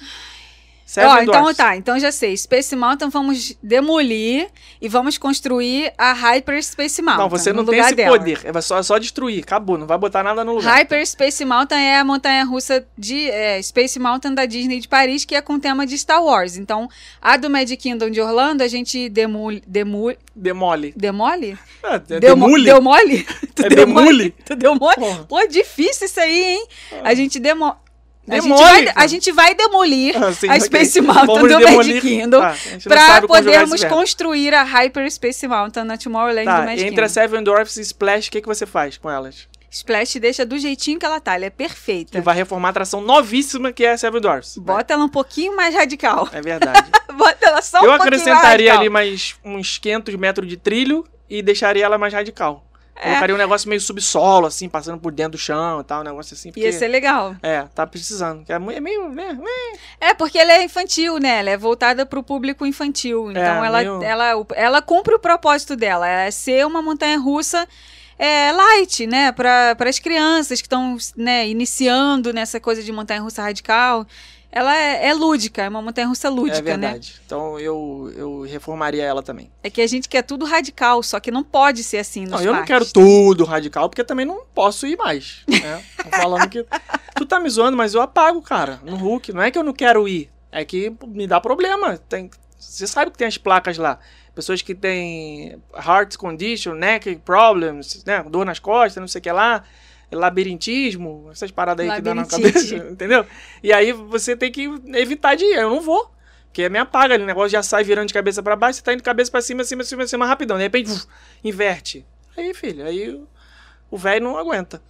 Ó, 0.98 1.18
então 1.22 1.24
Dwarfs. 1.24 1.56
tá, 1.56 1.76
então 1.76 1.98
já 1.98 2.12
sei. 2.12 2.36
Space 2.36 2.76
Mountain 2.76 3.08
vamos 3.08 3.56
demolir 3.62 4.48
e 4.80 4.88
vamos 4.88 5.16
construir 5.16 5.92
a 5.96 6.12
Hyper 6.12 6.62
Space 6.62 7.00
Mountain. 7.00 7.22
Não, 7.22 7.28
você 7.30 7.52
não 7.52 7.64
tem 7.64 7.78
esse 7.80 7.94
dela. 7.94 8.18
poder. 8.18 8.40
É 8.44 8.60
só, 8.60 8.82
só 8.82 8.98
destruir. 8.98 9.42
Acabou. 9.42 9.78
Não 9.78 9.86
vai 9.86 9.96
botar 9.96 10.22
nada 10.22 10.44
no 10.44 10.54
lugar. 10.56 10.74
Hyper 10.76 11.06
Space 11.06 11.44
Mountain 11.44 11.78
é 11.80 11.98
a 11.98 12.04
montanha 12.04 12.44
russa 12.44 12.84
de 12.98 13.30
é, 13.30 13.60
Space 13.62 13.98
Mountain 13.98 14.34
da 14.34 14.44
Disney 14.44 14.80
de 14.80 14.88
Paris, 14.88 15.24
que 15.24 15.34
é 15.34 15.40
com 15.40 15.58
tema 15.58 15.86
de 15.86 15.96
Star 15.96 16.22
Wars. 16.22 16.56
Então, 16.56 16.88
a 17.20 17.36
do 17.36 17.48
Magic 17.48 17.76
Kingdom 17.82 18.10
de 18.10 18.20
Orlando, 18.20 18.62
a 18.62 18.68
gente 18.68 19.08
demole. 19.08 19.62
Demole? 19.66 20.18
Demole. 20.34 20.92
Demole? 20.96 21.58
Ah, 21.82 21.94
é 22.10 22.20
Demo- 22.20 22.46
demule? 22.46 22.64
Deu 22.64 22.82
mole? 22.82 23.26
Tu 23.54 23.66
É 23.66 23.68
deu 23.68 23.86
demule? 23.86 24.04
mole? 24.04 24.30
Tu 24.44 24.56
deu 24.56 24.74
mole? 24.74 24.96
Pô, 25.28 25.46
difícil 25.46 26.06
isso 26.06 26.20
aí, 26.20 26.44
hein? 26.54 26.66
A 27.04 27.14
gente 27.14 27.38
demo... 27.38 27.76
A 28.28 28.38
gente, 28.38 28.48
vai, 28.54 28.92
a 28.94 29.06
gente 29.06 29.32
vai 29.32 29.54
demolir 29.54 30.14
Ah, 30.22 30.32
sim, 30.32 30.48
a. 30.48 30.58
Space 30.60 31.00
Mountain 31.00 31.26
Vamos 31.26 31.50
do 31.50 31.60
Magic 31.60 32.00
Kingdom 32.00 32.40
Tá, 32.40 32.50
a 32.50 32.54
sabe 32.54 33.26
como 33.26 33.42
jogar 33.42 33.66
podermos 33.66 33.84
construir 33.84 34.54
a 34.54 34.62
Hyper 34.62 35.10
Space 35.10 35.46
Mountain 35.48 35.84
na 35.84 35.96
Tomorrowland 35.98 36.44
do 36.44 36.50
Tá, 36.50 36.62
Magic 36.62 36.86
entre 36.86 37.04
a 37.04 37.08
Kingdom. 37.08 37.08
Seven 37.08 37.42
Dwarfs 37.44 37.76
e 37.76 37.80
Splash, 37.80 38.28
o 38.28 38.30
que, 38.30 38.40
que 38.40 38.46
você 38.46 38.64
faz 38.64 38.96
com 38.96 39.10
elas? 39.10 39.48
Splash 39.68 40.16
deixa 40.20 40.44
do 40.44 40.58
jeitinho 40.58 40.98
que 40.98 41.06
ela 41.06 41.18
tá, 41.18 41.34
ela 41.34 41.46
é 41.46 41.50
perfeita. 41.50 42.18
E 42.18 42.20
vai 42.20 42.34
reformar 42.36 42.68
a 42.68 42.70
atração 42.70 43.00
novíssima 43.00 43.72
que 43.72 43.84
é 43.84 43.92
a 43.92 43.98
Seven 43.98 44.20
Dwarfs. 44.20 44.58
Bota 44.58 44.92
ela 44.92 45.04
um 45.04 45.08
pouquinho 45.08 45.56
mais 45.56 45.74
radical. 45.74 46.28
É 46.30 46.42
verdade. 46.42 46.90
Bota 47.16 47.38
ela 47.46 47.62
só 47.62 47.78
um 47.78 47.84
Eu 47.84 47.88
pouquinho 47.88 48.06
acrescentaria 48.08 48.74
mais 48.74 48.80
ali 48.80 48.88
radical. 48.88 48.92
mais 48.92 49.34
uns 49.42 49.78
500 49.78 50.14
metros 50.16 50.46
de 50.48 50.56
trilho 50.58 51.04
e 51.28 51.40
deixaria 51.42 51.84
ela 51.86 51.96
mais 51.98 52.12
radical. 52.12 52.64
É. 52.94 53.04
Colocaria 53.08 53.34
um 53.34 53.38
negócio 53.38 53.68
meio 53.68 53.80
subsolo, 53.80 54.46
assim, 54.46 54.68
passando 54.68 54.98
por 54.98 55.10
dentro 55.12 55.32
do 55.32 55.38
chão 55.38 55.80
e 55.80 55.84
tal, 55.84 56.02
um 56.02 56.04
negócio 56.04 56.34
assim. 56.34 56.50
Porque, 56.50 56.60
Ia 56.60 56.72
ser 56.72 56.88
legal. 56.88 57.34
É, 57.42 57.62
tá 57.74 57.86
precisando. 57.86 58.44
É 58.48 58.54
é 58.54 58.80
meio, 58.80 59.08
né? 59.08 59.38
É, 60.00 60.14
porque 60.14 60.38
ela 60.38 60.52
é 60.52 60.62
infantil, 60.62 61.18
né? 61.18 61.40
Ela 61.40 61.50
é 61.50 61.56
voltada 61.56 62.04
pro 62.04 62.22
público 62.22 62.66
infantil. 62.66 63.30
Então 63.30 63.42
É, 63.42 63.66
ela, 63.66 63.78
meio- 63.78 64.02
ela, 64.02 64.46
ela 64.54 64.82
cumpre 64.82 65.14
o 65.14 65.18
propósito 65.18 65.74
dela. 65.74 66.06
É 66.08 66.30
ser 66.30 66.66
uma 66.66 66.82
montanha 66.82 67.18
russa 67.18 67.66
é, 68.18 68.52
light, 68.52 69.06
né? 69.06 69.32
Para 69.32 69.76
as 69.80 69.98
crianças 69.98 70.60
que 70.60 70.66
estão 70.66 70.96
né, 71.16 71.48
iniciando 71.48 72.32
nessa 72.32 72.60
coisa 72.60 72.82
de 72.82 72.92
montanha 72.92 73.20
russa 73.20 73.42
radical. 73.42 74.06
Ela 74.54 74.76
é, 74.76 75.08
é 75.08 75.14
lúdica, 75.14 75.62
é 75.62 75.68
uma 75.68 75.80
montanha 75.80 76.06
russa 76.06 76.28
É 76.28 76.30
lúdica, 76.30 76.76
né? 76.76 76.88
verdade. 76.88 77.20
Então 77.24 77.58
eu, 77.58 78.12
eu 78.14 78.42
reformaria 78.42 79.02
ela 79.02 79.22
também. 79.22 79.50
É 79.62 79.70
que 79.70 79.80
a 79.80 79.86
gente 79.86 80.06
quer 80.10 80.20
tudo 80.20 80.44
radical, 80.44 81.02
só 81.02 81.18
que 81.18 81.30
não 81.30 81.42
pode 81.42 81.82
ser 81.82 81.96
assim 81.96 82.26
Não, 82.26 82.38
eu 82.38 82.52
não 82.52 82.64
quero 82.64 82.84
tudo 82.84 83.44
radical, 83.44 83.88
porque 83.88 84.04
também 84.04 84.26
não 84.26 84.44
posso 84.54 84.86
ir 84.86 84.96
mais. 84.98 85.42
Né? 85.48 85.82
Falando 86.10 86.48
que. 86.50 86.66
Tu 87.16 87.26
tá 87.26 87.40
me 87.40 87.48
zoando, 87.48 87.76
mas 87.76 87.94
eu 87.94 88.02
apago, 88.02 88.42
cara, 88.42 88.80
no 88.84 88.96
Hulk. 88.96 89.32
Não 89.32 89.42
é 89.42 89.50
que 89.50 89.58
eu 89.58 89.62
não 89.62 89.72
quero 89.72 90.06
ir. 90.06 90.30
É 90.50 90.64
que 90.64 90.92
me 91.06 91.26
dá 91.26 91.40
problema. 91.40 91.96
Tem... 91.96 92.30
Você 92.58 92.86
sabe 92.86 93.10
que 93.10 93.18
tem 93.18 93.26
as 93.28 93.38
placas 93.38 93.78
lá. 93.78 93.98
Pessoas 94.34 94.60
que 94.62 94.74
têm 94.74 95.62
heart 95.74 96.16
condition, 96.16 96.72
neck 96.72 97.16
problems, 97.16 98.02
né? 98.04 98.24
Dor 98.28 98.44
nas 98.44 98.58
costas, 98.58 99.00
não 99.00 99.08
sei 99.08 99.18
o 99.18 99.22
que 99.22 99.30
lá. 99.30 99.62
Labirintismo, 100.12 101.28
essas 101.32 101.50
paradas 101.50 101.88
aí 101.88 101.96
que 101.96 102.02
dá 102.02 102.14
na 102.14 102.24
cabeça, 102.26 102.76
entendeu? 102.90 103.26
E 103.62 103.72
aí 103.72 103.92
você 103.92 104.36
tem 104.36 104.50
que 104.52 104.64
evitar 104.94 105.34
de 105.34 105.44
ir. 105.44 105.56
Eu 105.56 105.70
não 105.70 105.80
vou. 105.80 106.10
Porque 106.46 106.68
me 106.68 106.78
apaga 106.78 107.14
ali, 107.14 107.22
o 107.22 107.26
negócio 107.26 107.48
já 107.48 107.62
sai 107.62 107.82
virando 107.82 108.08
de 108.08 108.14
cabeça 108.14 108.42
pra 108.42 108.54
baixo, 108.54 108.76
você 108.78 108.82
tá 108.84 108.92
indo 108.92 108.98
de 108.98 109.04
cabeça 109.04 109.30
pra 109.30 109.40
cima, 109.40 109.64
cima, 109.64 109.82
cima, 109.84 110.06
cima, 110.06 110.26
rapidão. 110.26 110.58
De 110.58 110.62
repente, 110.62 110.90
uf, 110.90 111.06
inverte. 111.42 112.04
Aí, 112.36 112.52
filho, 112.52 112.84
aí 112.84 113.14
o- 113.90 113.96
velho 113.96 114.22
não 114.24 114.36
aguenta. 114.36 114.82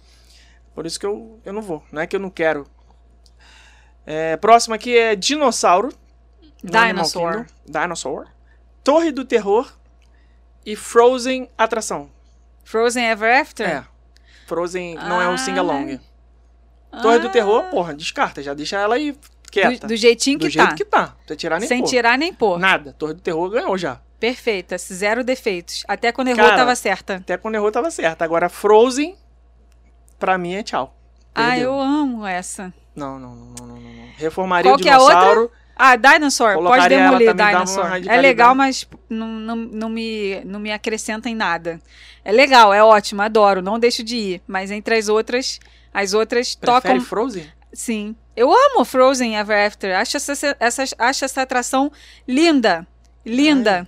Por 0.75 0.85
isso 0.85 0.99
que 0.99 1.05
eu, 1.05 1.39
eu 1.45 1.53
não 1.53 1.61
vou. 1.61 1.81
Não 1.91 2.01
é 2.01 2.07
que 2.07 2.15
eu 2.15 2.19
não 2.19 2.29
quero. 2.29 2.67
É, 4.05 4.35
próximo 4.37 4.75
aqui 4.75 4.97
é 4.97 5.15
Dinossauro. 5.15 5.89
Dinosaur. 6.61 7.45
Dinosaur. 7.65 8.27
Torre 8.83 9.11
do 9.11 9.23
Terror 9.23 9.71
e 10.65 10.75
Frozen 10.75 11.49
Atração. 11.57 12.09
Frozen 12.65 13.05
Ever 13.05 13.39
After? 13.41 13.69
É. 13.69 13.85
Frozen 14.53 14.95
não 14.95 15.21
é 15.21 15.25
Ah. 15.25 15.29
um 15.29 15.37
sing-along. 15.37 15.99
Torre 17.01 17.19
do 17.19 17.27
Ah, 17.27 17.31
Terror, 17.31 17.63
porra, 17.71 17.93
descarta. 17.95 18.43
Já 18.43 18.53
deixa 18.53 18.77
ela 18.77 18.95
aí 18.95 19.17
quieta. 19.51 19.87
Do, 19.87 19.87
do 19.87 19.95
jeitinho 19.95 20.37
Do 20.37 20.45
que 20.45 20.51
jeito 20.51 20.69
tá. 20.69 20.75
que 20.75 20.85
tá. 20.85 21.07
Precisa 21.17 21.35
tirar 21.35 21.59
nem 21.59 21.67
Sem 21.67 21.79
pôr. 21.81 21.87
tirar 21.89 22.17
nem 22.17 22.33
pôr. 22.33 22.59
Nada. 22.59 22.93
Torre 22.93 23.13
do 23.15 23.21
Terror 23.21 23.49
ganhou 23.49 23.75
já. 23.77 23.99
Perfeita, 24.19 24.77
zero 24.77 25.23
defeitos. 25.23 25.83
Até 25.87 26.11
quando 26.11 26.27
errou, 26.29 26.45
Cara, 26.45 26.55
tava 26.55 26.75
certa. 26.75 27.15
Até 27.15 27.35
quando 27.35 27.55
errou 27.55 27.71
tava 27.71 27.89
certo. 27.91 28.21
Agora 28.21 28.47
Frozen, 28.47 29.17
pra 30.19 30.37
mim 30.37 30.53
é 30.53 30.63
tchau. 30.63 30.95
Ah, 31.35 31.49
Perdeu. 31.49 31.71
eu 31.71 31.79
amo 31.81 32.25
essa. 32.25 32.71
Não, 32.95 33.17
não, 33.19 33.35
não, 33.35 33.53
não, 33.59 33.75
não. 33.75 33.79
Reformaria 34.17 34.69
Qual 34.71 34.77
o 34.77 34.79
é 34.79 34.83
dinossauro. 34.83 35.51
Ah, 35.75 35.95
Dinosaur. 35.95 36.53
Pode 36.53 36.65
Colocaria 36.67 36.97
ela 36.99 37.17
demolir 37.17 37.33
uma 37.35 37.51
Dinosaur. 37.51 37.87
É 38.07 38.21
legal, 38.21 38.53
mas 38.53 38.87
não, 39.09 39.27
não, 39.27 39.55
não, 39.55 39.89
me, 39.89 40.41
não 40.45 40.59
me 40.59 40.71
acrescenta 40.71 41.29
em 41.29 41.35
nada. 41.35 41.81
É 42.23 42.31
legal, 42.31 42.73
é 42.73 42.83
ótimo, 42.83 43.21
adoro, 43.21 43.61
não 43.61 43.79
deixo 43.79 44.03
de 44.03 44.15
ir. 44.15 44.41
Mas 44.47 44.69
entre 44.71 44.95
as 44.97 45.09
outras, 45.09 45.59
as 45.93 46.13
outras 46.13 46.55
Prefere 46.55 46.81
tocam. 46.81 47.01
Frozen? 47.01 47.45
Sim. 47.73 48.15
Eu 48.35 48.51
amo 48.51 48.85
Frozen 48.85 49.35
Ever 49.35 49.67
After. 49.67 49.95
Acho 49.97 50.17
essa, 50.17 50.55
essa, 50.59 50.83
acho 50.97 51.25
essa 51.25 51.41
atração 51.41 51.91
linda. 52.27 52.85
Linda. 53.25 53.87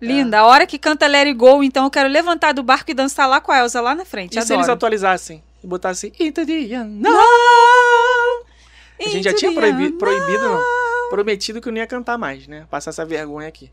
Linda. 0.00 0.40
A 0.40 0.46
hora 0.46 0.66
que 0.66 0.78
canta 0.78 1.06
Let 1.06 1.26
It 1.26 1.34
Go, 1.34 1.62
então 1.64 1.84
eu 1.84 1.90
quero 1.90 2.08
levantar 2.08 2.52
do 2.52 2.62
barco 2.62 2.90
e 2.90 2.94
dançar 2.94 3.28
lá 3.28 3.40
com 3.40 3.50
a 3.50 3.58
Elsa 3.58 3.80
lá 3.80 3.94
na 3.94 4.04
frente. 4.04 4.38
E 4.38 4.42
se 4.42 4.52
eles 4.52 4.64
Adoro. 4.64 4.72
atualizassem 4.76 5.42
e 5.62 5.66
botassem 5.66 6.12
Into 6.20 6.44
the 6.46 6.52
Unknown? 6.76 7.14
A 9.00 9.08
gente 9.08 9.22
já 9.24 9.34
tinha 9.34 9.50
the 9.52 9.56
proibi- 9.58 9.84
unknown. 9.86 9.98
proibido, 9.98 10.42
não. 10.48 10.85
Prometido 11.10 11.60
que 11.60 11.68
eu 11.68 11.72
não 11.72 11.78
ia 11.78 11.86
cantar 11.86 12.16
mais, 12.18 12.46
né? 12.46 12.66
Passar 12.70 12.90
essa 12.90 13.04
vergonha 13.04 13.48
aqui. 13.48 13.70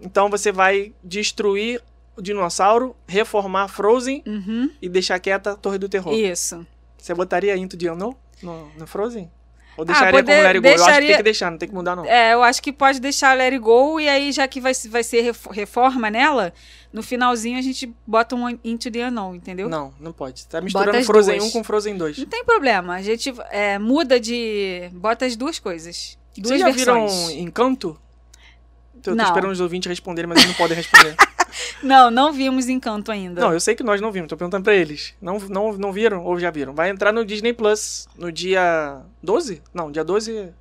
Então 0.00 0.28
você 0.28 0.50
vai 0.50 0.92
destruir 1.02 1.82
o 2.16 2.22
dinossauro, 2.22 2.94
reformar 3.06 3.68
Frozen 3.68 4.22
Uhum, 4.26 4.70
e 4.80 4.88
deixar 4.88 5.18
quieta 5.18 5.52
a 5.52 5.56
Torre 5.56 5.78
do 5.78 5.88
Terror. 5.88 6.12
isso. 6.14 6.66
Você 6.98 7.12
botaria 7.14 7.56
Into 7.56 7.76
the 7.76 7.90
Unknown 7.92 8.14
no, 8.42 8.68
no 8.78 8.86
Frozen? 8.86 9.30
Ou 9.76 9.84
deixaria 9.84 10.10
Ah, 10.10 10.12
poder- 10.22 10.36
como 10.36 10.46
It 10.46 10.60
Go? 10.60 10.68
Eu 10.68 10.74
acho 10.86 11.00
que 11.00 11.06
tem 11.08 11.16
que 11.16 11.22
deixar, 11.24 11.50
não 11.50 11.58
tem 11.58 11.68
que 11.68 11.74
mudar 11.74 11.96
não. 11.96 12.04
É, 12.04 12.32
eu 12.32 12.44
acho 12.44 12.62
que 12.62 12.72
pode 12.72 13.00
deixar 13.00 13.36
It 13.40 13.58
Go 13.58 13.98
e 13.98 14.08
aí, 14.08 14.30
já 14.30 14.46
que 14.46 14.60
vai, 14.60 14.72
vai 14.88 15.02
ser 15.02 15.20
ref- 15.22 15.46
reforma 15.50 16.08
nela, 16.08 16.52
no 16.92 17.02
finalzinho 17.02 17.58
a 17.58 17.62
gente 17.62 17.92
bota 18.06 18.36
um 18.36 18.48
Into 18.62 18.88
the 18.90 19.08
Unknown, 19.08 19.34
entendeu? 19.34 19.68
Não, 19.68 19.92
não 19.98 20.12
pode. 20.12 20.46
Tá 20.46 20.60
misturando 20.60 21.02
Frozen 21.04 21.38
duas. 21.38 21.48
1 21.50 21.52
com 21.52 21.64
Frozen 21.64 21.96
2. 21.96 22.18
Não 22.18 22.26
tem 22.26 22.44
problema. 22.44 22.94
A 22.94 23.02
gente 23.02 23.34
é, 23.50 23.76
muda 23.78 24.20
de. 24.20 24.88
Bota 24.92 25.26
as 25.26 25.34
duas 25.34 25.58
coisas. 25.58 26.16
Duas 26.36 26.48
Vocês 26.48 26.60
já 26.60 26.70
viram 26.70 27.00
versões. 27.02 27.30
Encanto? 27.38 27.98
Eu 28.96 29.02
tô 29.02 29.14
Não. 29.14 29.24
esperando 29.24 29.52
os 29.52 29.60
ouvintes 29.60 29.88
responderem, 29.88 30.28
mas 30.28 30.38
eles 30.38 30.48
não 30.48 30.56
podem 30.56 30.76
responder. 30.76 31.14
Não, 31.82 32.10
não 32.10 32.32
vimos 32.32 32.68
Encanto 32.68 33.12
ainda. 33.12 33.40
não, 33.40 33.52
eu 33.52 33.60
sei 33.60 33.74
que 33.74 33.82
nós 33.82 34.00
não 34.00 34.10
vimos, 34.10 34.28
tô 34.28 34.36
perguntando 34.36 34.64
pra 34.64 34.74
eles. 34.74 35.14
Não, 35.20 35.38
não, 35.38 35.72
não 35.74 35.92
viram 35.92 36.24
ou 36.24 36.38
já 36.38 36.50
viram? 36.50 36.74
Vai 36.74 36.90
entrar 36.90 37.12
no 37.12 37.24
Disney 37.24 37.52
Plus 37.52 38.08
no 38.18 38.32
dia 38.32 39.00
12? 39.22 39.62
Não, 39.72 39.90
dia 39.90 40.02
12. 40.02 40.52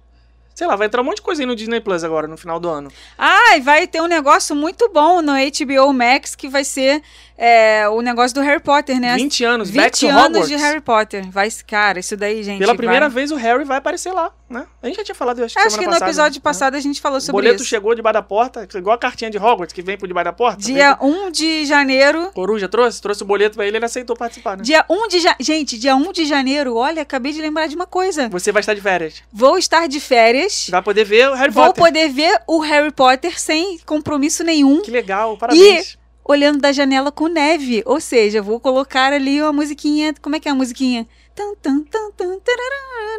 Sei 0.54 0.68
lá, 0.68 0.76
vai 0.76 0.86
entrar 0.86 1.02
um 1.02 1.06
monte 1.06 1.16
de 1.16 1.24
coisa 1.24 1.42
aí 1.42 1.48
no 1.48 1.56
Disney 1.56 1.80
Plus 1.82 2.04
agora, 2.04 2.28
no 2.28 2.38
final 2.38 2.60
do 2.60 2.70
ano. 2.70 2.92
Ah, 3.18 3.58
e 3.58 3.62
vai 3.62 3.88
ter 3.88 4.02
um 4.02 4.08
negócio 4.08 4.56
muito 4.56 4.88
bom 4.90 5.20
no 5.20 5.32
HBO 5.34 5.92
Max 5.92 6.36
que 6.36 6.48
vai 6.48 6.64
ser 6.64 7.02
é, 7.36 7.90
o 7.90 8.02
negócio 8.02 8.36
do 8.36 8.42
Harry 8.42 8.62
Potter, 8.62 9.00
né? 9.00 9.16
20 9.16 9.44
anos, 9.44 9.70
20 9.72 9.82
Back 9.82 10.00
to 10.00 10.08
anos 10.08 10.48
de 10.48 10.56
Harry 10.56 10.82
Potter. 10.82 11.28
Vai, 11.32 11.50
cara, 11.66 12.00
isso 12.00 12.16
daí, 12.16 12.44
gente. 12.44 12.60
Pela 12.60 12.76
primeira 12.76 13.10
vai... 13.10 13.16
vez 13.16 13.32
o 13.32 13.36
Harry 13.36 13.64
vai 13.64 13.78
aparecer 13.80 14.12
lá, 14.14 14.32
né? 14.54 14.66
A 14.82 14.88
gente 14.88 14.96
já 14.98 15.04
tinha 15.04 15.16
falado, 15.16 15.44
acho 15.44 15.56
que 15.56 15.60
Acho 15.62 15.78
que 15.78 15.86
no 15.86 15.92
passada, 15.92 16.06
episódio 16.10 16.38
né? 16.40 16.42
passado 16.44 16.76
a 16.76 16.80
gente 16.80 17.02
falou 17.02 17.18
O 17.18 17.22
sobre 17.22 17.42
boleto 17.42 17.62
isso. 17.62 17.70
chegou 17.70 17.94
debaixo 17.96 18.14
da 18.14 18.22
porta, 18.22 18.68
igual 18.76 18.96
a 18.96 18.98
cartinha 18.98 19.30
de 19.32 19.38
Hogwarts 19.38 19.74
que 19.74 19.82
vem 19.82 19.98
por 19.98 20.08
debaixo 20.08 20.26
da 20.26 20.34
porta. 20.34 20.62
Dia 20.62 20.94
Vem- 21.02 21.10
1 21.28 21.32
de 21.32 21.66
janeiro. 21.66 22.32
Coruja 22.34 22.70
trouxe, 22.70 23.02
trouxe 23.02 23.24
o 23.24 23.26
boleto 23.26 23.56
pra 23.56 23.66
ele, 23.66 23.78
ele 23.78 23.86
aceitou 23.86 24.16
participar, 24.16 24.56
né? 24.58 24.64
Dia 24.64 24.86
1 24.90 25.08
de 25.10 25.20
ja... 25.20 25.36
Gente, 25.40 25.78
dia 25.78 25.96
1 25.96 26.12
de 26.12 26.26
janeiro, 26.26 26.76
olha, 26.76 27.02
acabei 27.02 27.32
de 27.34 27.42
lembrar 27.42 27.68
de 27.68 27.76
uma 27.76 27.88
coisa. 27.88 28.30
Você 28.30 28.52
vai 28.52 28.60
estar 28.62 28.74
de 28.74 28.82
férias. 28.82 29.24
Vou 29.34 29.58
estar 29.58 29.88
de 29.88 30.00
férias. 30.00 30.68
Vai 30.70 30.82
poder 30.82 31.04
ver 31.04 31.30
o 31.30 31.34
Harry 31.34 31.52
Vou 31.52 31.66
Potter. 31.66 31.84
poder 31.84 32.10
ver 32.10 32.40
o 32.48 32.60
Harry 32.60 32.92
Potter 32.92 33.40
sem 33.40 33.80
compromisso 33.86 34.44
nenhum. 34.44 34.82
Que 34.82 34.92
legal, 34.92 35.38
parabéns. 35.38 35.98
olhando 36.24 36.60
da 36.60 36.72
janela 36.72 37.12
com 37.12 37.28
neve. 37.28 37.84
Ou 37.86 38.00
seja, 38.00 38.42
vou 38.42 38.60
colocar 38.60 39.12
ali 39.12 39.42
uma 39.42 39.52
musiquinha. 39.52 40.14
Como 40.22 40.36
é 40.36 40.40
que 40.40 40.48
é 40.48 40.52
a 40.52 40.56
musiquinha? 40.56 41.08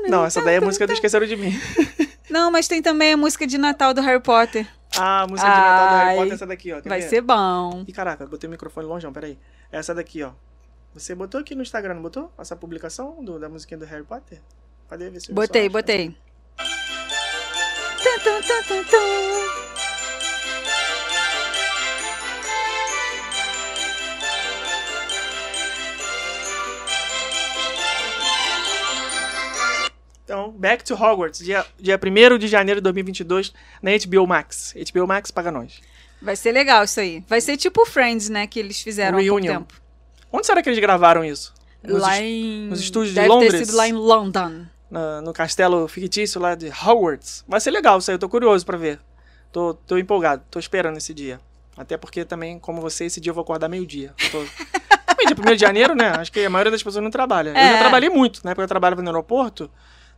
Não, 0.09 0.25
essa 0.25 0.43
daí 0.43 0.55
é 0.55 0.59
a 0.59 0.61
música 0.61 0.87
do. 0.87 0.93
Esqueceram 0.93 1.27
de 1.27 1.37
Mim. 1.37 1.53
Não, 2.31 2.51
mas 2.51 2.67
tem 2.69 2.81
também 2.83 3.13
a 3.13 3.17
música 3.17 3.47
de 3.47 3.59
Natal 3.59 3.93
do 3.95 4.01
Harry 4.01 4.21
Potter. 4.23 4.67
Ah, 4.97 5.23
a 5.23 5.27
música 5.27 5.49
de 5.49 5.57
Natal 5.57 5.89
do 5.89 5.95
Harry 5.95 6.17
Potter 6.17 6.31
é 6.31 6.35
essa 6.35 6.47
daqui, 6.47 6.73
ó. 6.73 6.81
Quer 6.81 6.89
Vai 6.89 7.01
ver? 7.01 7.09
ser 7.09 7.21
bom. 7.21 7.85
Ih, 7.87 7.93
caraca, 7.93 8.27
botei 8.27 8.47
o 8.49 8.51
microfone 8.51 8.87
longe, 8.87 9.11
peraí. 9.11 9.39
É 9.73 9.79
Essa 9.79 9.95
daqui, 9.95 10.23
ó. 10.23 10.31
Você 10.95 11.15
botou 11.15 11.41
aqui 11.41 11.55
no 11.57 11.63
Instagram, 11.63 11.95
não 11.95 12.03
botou? 12.03 12.33
Essa 12.39 12.55
publicação 12.55 13.23
do- 13.25 13.39
da 13.39 13.49
musiquinha 13.49 13.79
do 13.79 13.85
Harry 13.87 14.05
Potter? 14.05 14.41
Cadê? 14.89 15.11
Ver 15.11 15.21
se 15.21 15.33
Botei, 15.33 15.69
botei. 15.69 16.17
Tan, 18.23 19.64
Então, 30.25 30.51
Back 30.53 30.83
to 30.85 30.95
Hogwarts, 30.95 31.41
dia, 31.45 31.65
dia 31.79 32.01
1 32.03 32.39
de 32.39 32.49
janeiro 32.49 32.81
de 32.81 32.85
2022, 32.85 33.53
na 33.83 33.91
HBO 33.93 34.27
Max. 34.27 34.75
HBO 34.93 35.07
Max 35.07 35.31
paga 35.31 35.51
nós. 35.53 35.81
Vai 36.21 36.35
ser 36.35 36.53
legal 36.53 36.85
isso 36.85 36.99
aí. 36.99 37.23
Vai 37.29 37.41
ser 37.43 37.57
tipo 37.59 37.85
Friends, 37.85 38.31
né? 38.31 38.47
Que 38.47 38.59
eles 38.59 38.81
fizeram 38.81 39.19
há 39.19 39.21
pouco 39.21 39.35
Reunion. 39.37 39.61
tempo. 39.61 39.75
Onde 40.33 40.47
será 40.47 40.63
que 40.63 40.69
eles 40.69 40.79
gravaram 40.79 41.23
isso? 41.25 41.53
Nos 41.83 42.01
lá 42.01 42.19
em. 42.21 42.69
nos 42.69 42.81
estúdios 42.81 43.11
de 43.11 43.17
Deve 43.17 43.29
Londres? 43.29 43.53
ter 43.53 43.67
sido 43.67 43.77
lá 43.77 43.87
em 43.87 43.93
London. 43.93 44.65
na- 44.91 45.21
no 45.21 45.33
castelo 45.35 45.87
fictício 45.89 46.41
lá 46.41 46.55
de 46.55 46.69
Hogwarts. 46.71 47.45
Vai 47.47 47.61
ser 47.61 47.71
legal 47.71 47.99
isso 47.99 48.11
aí, 48.11 48.15
eu 48.15 48.19
tô 48.19 48.29
curioso 48.29 48.65
pra 48.65 48.79
ver. 48.79 48.99
Tô, 49.53 49.75
tô 49.75 49.99
empolgado, 49.99 50.43
tô 50.51 50.59
esperando 50.59 50.97
esse 50.97 51.13
dia. 51.13 51.39
Até 51.77 51.97
porque 51.99 52.25
também, 52.25 52.59
como 52.59 52.81
você, 52.81 53.05
esse 53.05 53.21
dia 53.21 53.31
eu 53.31 53.35
vou 53.35 53.43
acordar 53.43 53.69
meio-dia. 53.69 54.15
Eu 54.19 54.31
Tô... 54.31 54.39
Também 55.07 55.27
dia 55.27 55.37
1 55.37 55.55
de 55.57 55.61
janeiro, 55.61 55.95
né? 55.95 56.09
Acho 56.17 56.33
que 56.33 56.45
a 56.45 56.51
maioria 56.51 56.71
das 56.71 56.83
pessoas 56.83 57.03
não 57.03 57.11
trabalha. 57.11 57.51
Eu 57.51 57.57
É. 57.57 57.73
já 57.73 57.79
trabalhei 57.79 58.09
muito, 58.09 58.41
né? 58.45 58.53
Porque 58.55 58.63
eu 58.65 58.69
trabalhava 58.69 59.03
no 59.03 59.09
aeroporto. 59.11 59.71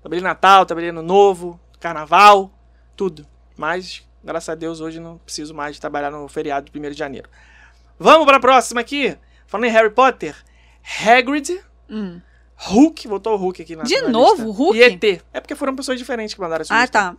Trabalhei 0.06 0.22
Natal, 0.22 0.64
trabalhei 0.64 0.92
no 0.92 1.02
Novo, 1.02 1.58
Carnaval, 1.80 2.52
tudo. 2.94 3.26
Mas, 3.56 4.04
graças 4.22 4.48
a 4.48 4.54
Deus, 4.54 4.80
hoje 4.80 5.00
não 5.00 5.18
preciso 5.18 5.52
mais 5.52 5.74
de 5.74 5.80
trabalhar 5.80 6.12
no 6.12 6.28
feriado 6.28 6.70
de 6.70 6.78
1 6.78 6.90
de 6.92 6.96
janeiro. 6.96 7.28
Vamos 7.98 8.24
pra 8.24 8.38
próxima 8.38 8.80
aqui. 8.80 9.16
Falando 9.48 9.66
em 9.66 9.72
Harry 9.72 9.90
Potter. 9.90 10.36
Hagrid, 11.04 11.60
Hum. 11.90 12.20
Hulk, 12.54 13.08
voltou 13.08 13.34
o 13.34 13.36
Hulk 13.36 13.62
aqui 13.62 13.74
na 13.74 13.82
De 13.82 14.00
na 14.00 14.08
novo, 14.08 14.44
lista. 14.46 14.58
Hulk? 14.62 14.78
E 14.78 14.82
ET. 14.84 15.22
É 15.34 15.40
porque 15.40 15.56
foram 15.56 15.74
pessoas 15.74 15.98
diferentes 15.98 16.34
que 16.36 16.40
mandaram 16.40 16.62
essa 16.62 16.72
Ah, 16.72 16.82
lista. 16.82 16.92
tá. 16.92 17.16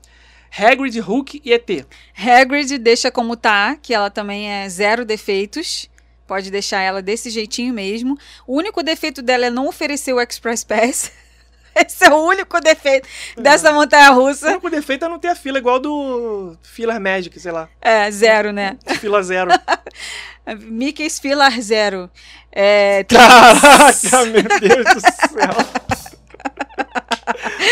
Hagrid, 0.58 0.98
Hulk 1.02 1.42
e 1.44 1.52
ET. 1.52 1.86
Hagrid 2.18 2.78
deixa 2.78 3.12
como 3.12 3.36
tá, 3.36 3.76
que 3.76 3.94
ela 3.94 4.10
também 4.10 4.50
é 4.50 4.70
zero 4.70 5.04
defeitos. 5.04 5.90
Pode 6.26 6.50
deixar 6.50 6.80
ela 6.80 7.02
desse 7.02 7.30
jeitinho 7.30 7.74
mesmo. 7.74 8.18
O 8.48 8.56
único 8.56 8.82
defeito 8.82 9.22
dela 9.22 9.48
é 9.48 9.50
não 9.50 9.68
oferecer 9.68 10.14
o 10.14 10.22
Express 10.22 10.64
Pass. 10.64 11.12
Esse 11.76 12.06
é 12.06 12.10
o 12.10 12.18
único 12.26 12.60
defeito 12.60 13.08
dessa 13.38 13.72
montanha 13.72 14.12
O 14.12 14.16
russa. 14.24 14.48
único 14.50 14.70
defeito 14.70 15.06
é 15.06 15.10
não 15.10 15.20
ter 15.20 15.30
a 15.30 15.36
fila 15.36 15.58
igual 15.58 15.80
do 15.80 16.56
Filler 16.62 17.00
Magic, 17.00 17.40
sei 17.40 17.52
lá. 17.52 17.70
É, 17.82 18.10
zero, 18.12 18.52
né? 18.52 18.78
Fila 19.00 19.22
zero. 19.24 19.52
Mickey's 20.66 21.20
Filar 21.20 21.60
Zero. 21.62 22.10
É, 22.52 23.04
Caraca, 23.04 24.26
meu 24.32 24.44
Deus 24.60 24.96
do 24.96 25.02
céu. 25.02 25.87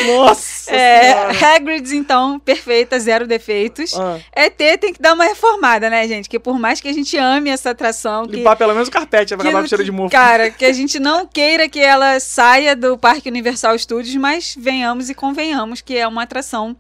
Nossa 0.08 0.72
é, 0.74 1.12
senhora. 1.32 1.56
Hagrid, 1.56 1.96
então, 1.96 2.40
perfeita, 2.40 3.00
zero 3.00 3.28
defeitos. 3.28 3.94
Ah, 3.98 4.20
ET 4.36 4.58
tem 4.80 4.94
que 4.94 5.02
dar 5.02 5.14
uma 5.14 5.26
reformada, 5.26 5.90
né, 5.90 6.08
gente? 6.08 6.30
Que 6.30 6.40
por 6.40 6.60
mais 6.60 6.82
que 6.82 6.88
a 6.88 6.94
gente 6.94 7.18
ame 7.18 7.50
essa 7.50 7.72
atração, 7.72 8.26
que 8.28 8.38
limpar 8.38 8.56
pelo 8.56 8.74
menos 8.74 8.88
o 8.88 8.92
carpete, 8.92 9.36
vai 9.36 9.44
que- 9.44 9.48
acabar 9.50 9.64
com 9.64 9.68
cheiro 9.68 9.84
de 9.84 9.92
mofo. 9.92 10.12
Cara, 10.12 10.50
que 10.52 10.66
a 10.66 10.72
gente 10.74 11.00
não 11.00 11.26
queira 11.26 11.68
que 11.70 11.80
ela 11.80 12.20
saia 12.20 12.76
do 12.76 12.98
Parque 12.98 13.30
Universal 13.30 13.78
Studios, 13.78 14.16
mas 14.16 14.56
venhamos 14.58 15.10
e 15.10 15.16
convenhamos 15.16 15.82
que 15.82 15.96
é 15.98 16.08
uma 16.08 16.24
atração, 16.24 16.76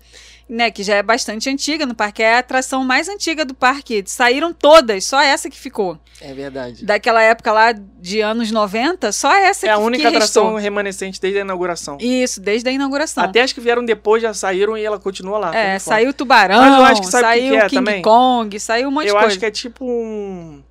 né, 0.47 0.69
que 0.69 0.83
já 0.83 0.95
é 0.95 1.01
bastante 1.03 1.49
antiga 1.49 1.85
no 1.85 1.95
parque. 1.95 2.21
É 2.21 2.35
a 2.35 2.39
atração 2.39 2.83
mais 2.83 3.09
antiga 3.09 3.43
do 3.43 3.53
parque. 3.53 4.03
Saíram 4.05 4.53
todas, 4.53 5.03
só 5.05 5.19
essa 5.21 5.49
que 5.49 5.57
ficou. 5.57 5.99
É 6.21 6.33
verdade. 6.33 6.85
Daquela 6.85 7.21
época 7.21 7.51
lá 7.51 7.71
de 7.73 8.21
anos 8.21 8.51
90, 8.51 9.11
só 9.11 9.33
essa 9.35 9.65
É 9.65 9.69
que 9.69 9.73
a 9.73 9.77
única 9.77 10.01
que 10.03 10.07
atração 10.15 10.43
restou. 10.45 10.59
remanescente 10.61 11.19
desde 11.19 11.39
a 11.39 11.41
inauguração. 11.41 11.97
Isso, 11.99 12.39
desde 12.39 12.69
a 12.69 12.71
inauguração. 12.71 13.23
Até 13.23 13.41
as 13.41 13.51
que 13.51 13.59
vieram 13.59 13.83
depois 13.83 14.21
já 14.21 14.33
saíram 14.33 14.77
e 14.77 14.83
ela 14.85 14.99
continua 14.99 15.37
lá. 15.37 15.55
é, 15.55 15.77
saiu 15.79 16.13
Tubarão, 16.13 16.59
Mas 16.61 16.77
eu 16.77 16.85
acho 16.85 17.01
que 17.01 17.07
sabe 17.07 17.23
o 17.25 17.27
que 17.27 17.35
saiu 17.39 17.49
que 17.51 17.57
é 17.57 17.69
King 17.69 17.75
também? 17.75 18.01
Kong, 18.01 18.59
saiu 18.59 18.87
um 18.87 18.91
monte 18.91 19.07
Eu 19.07 19.13
de 19.13 19.19
coisa. 19.19 19.27
acho 19.27 19.39
que 19.39 19.45
é 19.45 19.51
tipo 19.51 19.83
um. 19.85 20.63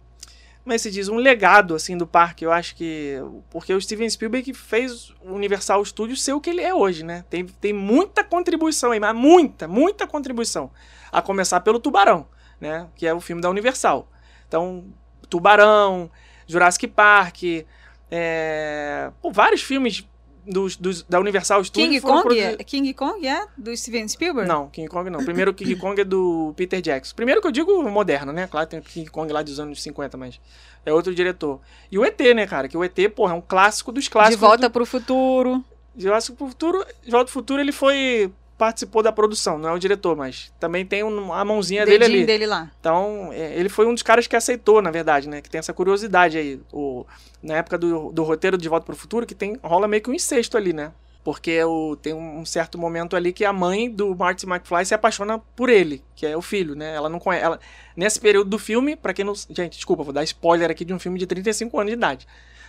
Como 0.65 0.73
é 0.73 0.79
se 0.79 0.91
diz? 0.91 1.11
Um 1.11 1.17
legado, 1.17 1.75
assim, 1.75 1.95
do 1.95 2.07
parque. 2.07 2.43
Eu 2.43 2.51
acho 2.51 2.75
que. 2.75 3.19
Porque 3.51 3.73
o 3.75 3.81
Steven 3.81 4.09
Spielberg 4.09 4.55
fez 4.55 5.11
o 5.23 5.35
Universal 5.35 5.85
Studios 5.85 6.23
ser 6.23 6.33
o 6.33 6.41
que 6.41 6.49
ele 6.49 6.63
é 6.63 6.75
hoje, 6.75 7.05
né? 7.05 7.23
Tem, 7.29 7.45
tem 7.45 7.73
muita 7.75 8.25
contribuição 8.25 8.91
aí, 8.91 8.99
mas 8.99 9.15
muita, 9.15 9.69
muita 9.69 10.07
contribuição. 10.07 10.71
A 11.13 11.21
começar 11.21 11.61
pelo 11.61 11.79
Tubarão, 11.79 12.27
né? 12.59 12.89
Que 12.97 13.07
é 13.07 13.13
o 13.13 13.21
filme 13.21 13.43
da 13.43 13.51
Universal. 13.51 14.11
Então, 14.49 14.87
Tubarão, 15.29 16.11
Jurassic 16.47 16.89
Park, 16.89 17.43
é... 18.11 19.11
pô, 19.21 19.31
vários 19.31 19.63
filmes 19.63 20.09
dos, 20.47 20.77
dos- 20.77 21.03
da 21.05 21.19
Universal 21.21 21.65
Studios 21.65 21.89
King 21.89 22.01
foram 22.01 22.23
Kong, 22.23 22.39
é, 22.39 22.57
King 22.59 22.93
Kong 22.95 23.27
é 23.27 23.47
do 23.57 23.77
Steven 23.77 24.07
Spielberg? 24.09 24.49
não, 24.49 24.69
King 24.69 24.89
Kong 24.89 25.09
não. 25.11 25.25
Primeiro 25.25 25.51
o 25.51 25.55
King 25.55 25.75
Kong 25.81 26.01
é 26.01 26.05
do 26.05 26.53
Peter 26.57 26.81
Jackson. 26.81 27.15
Primeiro 27.15 27.41
que 27.41 27.47
eu 27.47 27.53
digo 27.53 27.83
moderno, 27.91 28.33
né? 28.33 28.47
Claro, 28.47 28.67
tem 28.69 28.79
o 28.79 28.83
King 28.83 29.11
Kong 29.11 29.33
lá 29.33 29.43
dos 29.43 29.59
anos 29.59 29.83
50, 29.83 30.17
mas 30.17 30.41
é 30.85 30.93
outro 30.93 31.15
diretor. 31.15 31.61
E 31.91 31.99
o 31.99 32.05
ET, 32.05 32.21
né, 32.35 32.47
cara? 32.47 32.69
Que 32.69 32.77
o 32.77 32.85
ET, 32.85 32.97
porra, 33.15 33.33
é 33.33 33.37
um 33.37 33.41
clássico 33.41 33.91
dos 33.93 34.05
De 34.05 34.11
clássicos. 34.11 34.41
Volta 34.41 34.69
pro 34.69 34.85
Futuro. 34.85 35.59
do... 35.59 35.65
Jurassic 35.97 36.37
Futuro. 36.37 36.85
De 37.05 37.11
Volta 37.11 37.25
pro 37.27 37.33
Futuro, 37.33 37.61
ele 37.61 37.73
foi... 37.73 38.33
Participou 38.57 39.03
da 39.03 39.11
produção, 39.11 39.59
não 39.59 39.69
é 39.69 39.73
o 39.73 39.79
diretor, 39.79 40.17
mas 40.17 40.53
também 40.61 40.87
tem 40.87 41.03
um- 41.03 41.33
a 41.33 41.45
mãozinha 41.45 41.85
dele 41.85 41.99
Dedinho 41.99 42.19
ali. 42.19 42.27
dele 42.27 42.47
lá. 42.47 42.71
Então, 42.79 43.31
é, 43.33 43.59
ele 43.59 43.69
foi 43.69 43.85
um 43.87 43.93
dos 43.93 44.03
caras 44.03 44.27
que 44.29 44.37
aceitou, 44.37 44.81
na 44.81 44.93
verdade, 44.93 45.29
né? 45.29 45.41
Que 45.41 45.51
tem 45.51 45.59
essa 45.59 45.73
curiosidade 45.73 46.39
aí. 46.39 46.61
O, 46.73 47.05
na 47.43 47.55
época 47.57 47.77
do, 47.77 48.13
do 48.13 48.23
roteiro 48.23 48.57
de 48.57 48.69
Volta 48.69 48.87
pro 48.87 48.95
Futuro, 48.95 49.27
que 49.27 49.35
tem 49.35 49.59
rola 49.63 49.89
meio 49.89 50.01
que 50.03 50.09
um 50.09 50.15
incesto 50.15 50.57
ali, 50.57 50.73
né? 50.73 50.93
Porque 51.25 51.65
o, 51.65 51.97
tem 51.97 52.15
um 52.15 52.45
certo 52.45 52.79
momento 52.79 53.17
ali 53.17 53.33
que 53.33 53.45
a 53.45 53.53
mãe 53.53 53.91
do 53.91 54.15
Marty 54.15 54.47
McFly 54.47 54.85
se 54.85 54.95
apaixona 54.95 55.39
por 55.57 55.69
ele, 55.69 56.05
que 56.15 56.25
é 56.27 56.37
o 56.37 56.43
filho, 56.43 56.77
né? 56.77 56.95
Ela 56.95 57.09
não 57.09 57.19
conhece. 57.19 57.45
Ela, 57.45 57.59
nesse 57.97 58.21
período 58.21 58.51
do 58.51 58.59
filme, 58.59 58.95
pra 58.95 59.13
quem 59.13 59.25
não. 59.25 59.35
Gente, 59.35 59.75
desculpa, 59.77 60.05
vou 60.05 60.13
dar 60.13 60.23
spoiler 60.23 60.71
aqui 60.71 60.85
de 60.85 60.93
um 60.95 60.99
filme 60.99 61.19
de 61.19 61.27
35 61.27 61.81
anos 61.81 61.91
de 61.91 61.97
idade. 61.97 62.27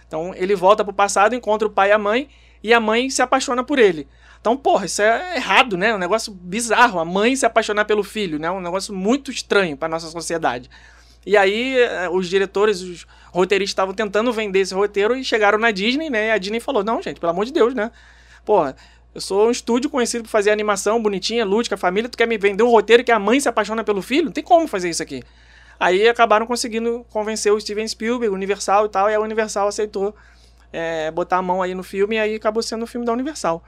Então, 0.07 0.33
ele 0.35 0.55
volta 0.55 0.83
pro 0.83 0.93
passado, 0.93 1.35
encontra 1.35 1.67
o 1.67 1.71
pai 1.71 1.89
e 1.89 1.91
a 1.91 1.97
mãe, 1.99 2.29
e 2.63 2.73
a 2.73 2.79
mãe 2.79 3.09
se 3.09 3.21
apaixona 3.21 3.63
por 3.63 3.77
ele. 3.77 4.07
Então, 4.45 4.55
porra, 4.55 4.85
isso 4.85 5.01
é 5.01 5.37
errado, 5.37 5.75
né? 5.75 5.95
Um 5.95 5.97
negócio 5.97 6.31
bizarro. 6.31 6.99
A 6.99 7.03
mãe 7.03 7.35
se 7.35 7.47
apaixonar 7.47 7.85
pelo 7.85 8.03
filho, 8.03 8.37
né? 8.37 8.51
Um 8.51 8.61
negócio 8.61 8.93
muito 8.93 9.31
estranho 9.31 9.75
pra 9.75 9.87
nossa 9.89 10.07
sociedade. 10.07 10.69
E 11.25 11.35
aí, 11.35 11.75
eh, 11.75 12.07
os 12.11 12.29
diretores, 12.29 12.79
os 12.79 13.07
roteiristas 13.31 13.71
estavam 13.71 13.95
tentando 13.95 14.31
vender 14.31 14.59
esse 14.59 14.71
roteiro 14.71 15.15
e 15.15 15.23
chegaram 15.23 15.57
na 15.57 15.71
Disney, 15.71 16.11
né? 16.11 16.27
E 16.27 16.31
a 16.31 16.37
Disney 16.37 16.59
falou: 16.59 16.83
não, 16.83 17.01
gente, 17.01 17.19
pelo 17.19 17.31
amor 17.31 17.43
de 17.45 17.51
Deus, 17.51 17.73
né? 17.73 17.89
Porra, 18.45 18.75
eu 19.15 19.19
sou 19.19 19.47
um 19.47 19.49
estúdio 19.49 19.89
conhecido 19.89 20.25
por 20.25 20.29
fazer 20.29 20.51
animação 20.51 21.01
bonitinha, 21.01 21.43
lúdica, 21.43 21.75
família. 21.75 22.07
Tu 22.07 22.15
quer 22.15 22.27
me 22.27 22.37
vender 22.37 22.61
um 22.61 22.69
roteiro 22.69 23.03
que 23.03 23.11
a 23.11 23.17
mãe 23.17 23.39
se 23.39 23.49
apaixona 23.49 23.83
pelo 23.83 24.03
filho? 24.03 24.25
Não 24.25 24.31
tem 24.31 24.43
como 24.43 24.67
fazer 24.67 24.91
isso 24.91 25.01
aqui. 25.01 25.23
Aí 25.79 26.07
acabaram 26.07 26.45
conseguindo 26.45 27.03
convencer 27.09 27.51
o 27.51 27.59
Steven 27.59 27.87
Spielberg, 27.87 28.31
Universal 28.31 28.85
e 28.85 28.89
tal, 28.89 29.09
e 29.09 29.15
a 29.15 29.19
Universal 29.19 29.69
aceitou 29.69 30.15
é, 30.71 31.09
botar 31.09 31.37
a 31.37 31.41
mão 31.41 31.63
aí 31.63 31.73
no 31.73 31.81
filme, 31.81 32.17
e 32.17 32.19
aí 32.19 32.35
acabou 32.35 32.61
sendo 32.61 32.83
o 32.83 32.87
filme 32.87 33.07
da 33.07 33.11
Universal. 33.11 33.63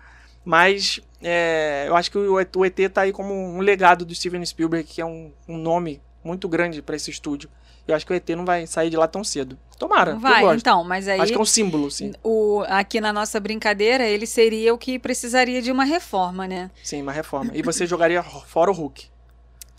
Mas 0.47 1.01
é, 1.21 1.83
eu 1.89 1.95
acho 1.97 2.09
que 2.09 2.17
o, 2.17 2.35
o 2.35 2.65
ET 2.65 2.77
tá 2.93 3.01
aí 3.01 3.11
como 3.11 3.33
um 3.33 3.59
legado 3.59 4.05
do 4.05 4.15
Steven 4.15 4.45
Spielberg, 4.45 4.87
que 4.87 5.01
é 5.01 5.05
um, 5.05 5.33
um 5.45 5.57
nome 5.57 6.01
muito 6.23 6.47
grande 6.47 6.81
para 6.81 6.95
esse 6.95 7.11
estúdio. 7.11 7.49
Eu 7.85 7.93
acho 7.93 8.05
que 8.05 8.13
o 8.13 8.15
ET 8.15 8.29
não 8.29 8.45
vai 8.45 8.65
sair 8.65 8.89
de 8.89 8.95
lá 8.95 9.09
tão 9.09 9.25
cedo. 9.25 9.59
Tomara, 9.77 10.13
Não 10.13 10.21
vai, 10.21 10.55
então, 10.55 10.85
mas 10.85 11.05
aí 11.05 11.19
Acho 11.19 11.33
que 11.33 11.37
é 11.37 11.41
um 11.41 11.45
símbolo, 11.45 11.91
sim. 11.91 12.13
o, 12.23 12.63
aqui 12.69 13.01
na 13.01 13.11
nossa 13.11 13.41
brincadeira, 13.41 14.07
ele 14.07 14.25
seria 14.25 14.73
o 14.73 14.77
que 14.77 14.97
precisaria 14.97 15.61
de 15.61 15.69
uma 15.69 15.83
reforma, 15.83 16.47
né? 16.47 16.71
Sim, 16.81 17.01
uma 17.01 17.11
reforma. 17.11 17.51
E 17.53 17.61
você 17.61 17.85
jogaria 17.85 18.23
fora 18.23 18.71
o 18.71 18.73
Hulk. 18.73 19.09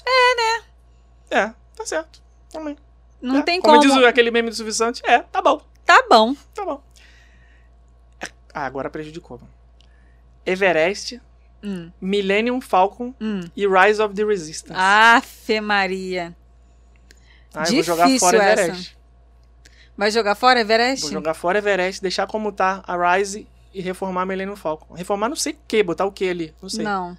É, 0.07 0.35
né? 0.37 0.65
É, 1.31 1.55
tá 1.75 1.87
certo. 1.87 2.23
Também. 2.53 2.77
Não 3.23 3.39
É, 3.39 3.43
tem 3.43 3.59
como. 3.63 3.79
como. 3.81 3.95
diz 3.95 4.05
aquele 4.05 4.31
meme 4.31 4.51
do 4.51 4.55
Silvio 4.55 4.75
Santos, 4.75 5.01
é, 5.05 5.21
tá 5.21 5.41
bom, 5.41 5.63
Tá 5.87 6.05
bom. 6.11 6.35
tá 6.55 6.63
bom. 6.63 6.83
Ah, 8.53 8.67
agora 8.67 8.91
prejudicou. 8.91 9.39
mano. 9.39 9.58
Everest, 10.51 11.21
Hum, 11.63 11.91
Millennium 12.01 12.61
Falcon 12.61 13.13
hum. 13.21 13.41
e 13.57 13.67
Rise 13.67 14.01
of 14.01 14.15
the 14.15 14.25
Resistance. 14.25 14.75
Afe 14.81 15.61
Maria. 15.61 16.37
Ah, 17.53 17.65
eu 17.67 17.75
vou 17.75 17.83
jogar 17.83 18.07
difícil 18.07 18.29
fora 18.29 18.45
essa. 18.45 18.63
Everest. 18.63 18.99
Vai 19.97 20.11
jogar 20.13 20.35
fora, 20.37 20.61
Everest? 20.61 21.03
Vou 21.03 21.13
jogar 21.13 21.35
fora 21.35 21.59
Everest, 21.59 22.01
deixar 22.01 22.29
como 22.29 22.53
tá 22.53 22.85
a 22.87 23.17
Rise 23.17 23.49
e 23.75 23.81
reformar 23.81 24.25
Millennium 24.25 24.55
Falcon. 24.55 24.95
Reformar 24.95 25.29
não 25.29 25.35
sei 25.35 25.55
o 25.55 25.59
que, 25.67 25.83
botar 25.83 26.05
o 26.05 26.13
que 26.13 26.29
ali, 26.29 26.55
não 26.63 26.69
sei. 26.69 26.85
Não. 26.85 27.19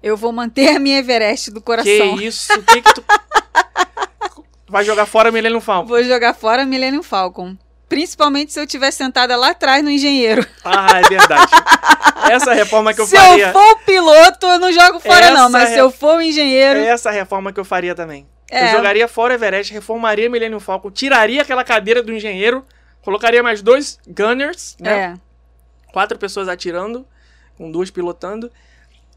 Eu 0.00 0.16
vou 0.16 0.30
manter 0.30 0.76
a 0.76 0.78
minha 0.78 0.98
Everest 0.98 1.50
do 1.50 1.60
Que 1.60 1.66
coração. 1.66 2.20
isso? 2.20 2.52
O 2.52 2.62
que 2.62 2.82
que 2.82 2.94
tu... 2.94 3.04
Vai 4.68 4.84
jogar 4.84 5.06
fora 5.06 5.32
Millennium 5.32 5.60
Falcon. 5.60 5.88
Vou 5.88 6.02
jogar 6.04 6.34
fora 6.34 6.64
Millennium 6.64 7.02
Falcon. 7.02 7.56
Principalmente 7.88 8.52
se 8.52 8.58
eu 8.58 8.64
estiver 8.64 8.90
sentada 8.90 9.36
lá 9.36 9.50
atrás 9.50 9.82
no 9.82 9.90
engenheiro. 9.90 10.44
Ah, 10.64 10.98
é 10.98 11.08
verdade. 11.08 11.52
Essa 12.30 12.52
reforma 12.52 12.92
que 12.92 13.00
eu 13.00 13.06
se 13.06 13.16
faria... 13.16 13.46
eu 13.48 13.52
for 13.52 13.72
o 13.72 13.76
piloto, 13.84 14.46
eu 14.46 14.58
não 14.58 14.72
jogo 14.72 14.98
fora, 14.98 15.30
não. 15.30 15.48
Mas 15.48 15.68
se 15.68 15.74
re- 15.76 15.80
eu 15.80 15.90
for 15.90 16.16
o 16.16 16.20
engenheiro. 16.22 16.80
É 16.80 16.86
essa 16.86 17.10
reforma 17.12 17.52
que 17.52 17.60
eu 17.60 17.64
faria 17.64 17.94
também. 17.94 18.26
É. 18.50 18.68
Eu 18.68 18.76
jogaria 18.76 19.06
fora 19.06 19.34
Everest, 19.34 19.72
reformaria 19.72 20.28
Millennium 20.28 20.58
Falcon, 20.58 20.90
tiraria 20.90 21.42
aquela 21.42 21.62
cadeira 21.62 22.02
do 22.02 22.12
engenheiro, 22.12 22.64
colocaria 23.02 23.42
mais 23.42 23.62
dois 23.62 23.98
gunners, 24.08 24.76
né? 24.80 24.98
É. 25.14 25.92
Quatro 25.92 26.18
pessoas 26.18 26.48
atirando, 26.48 27.06
com 27.56 27.70
duas 27.70 27.90
pilotando. 27.90 28.50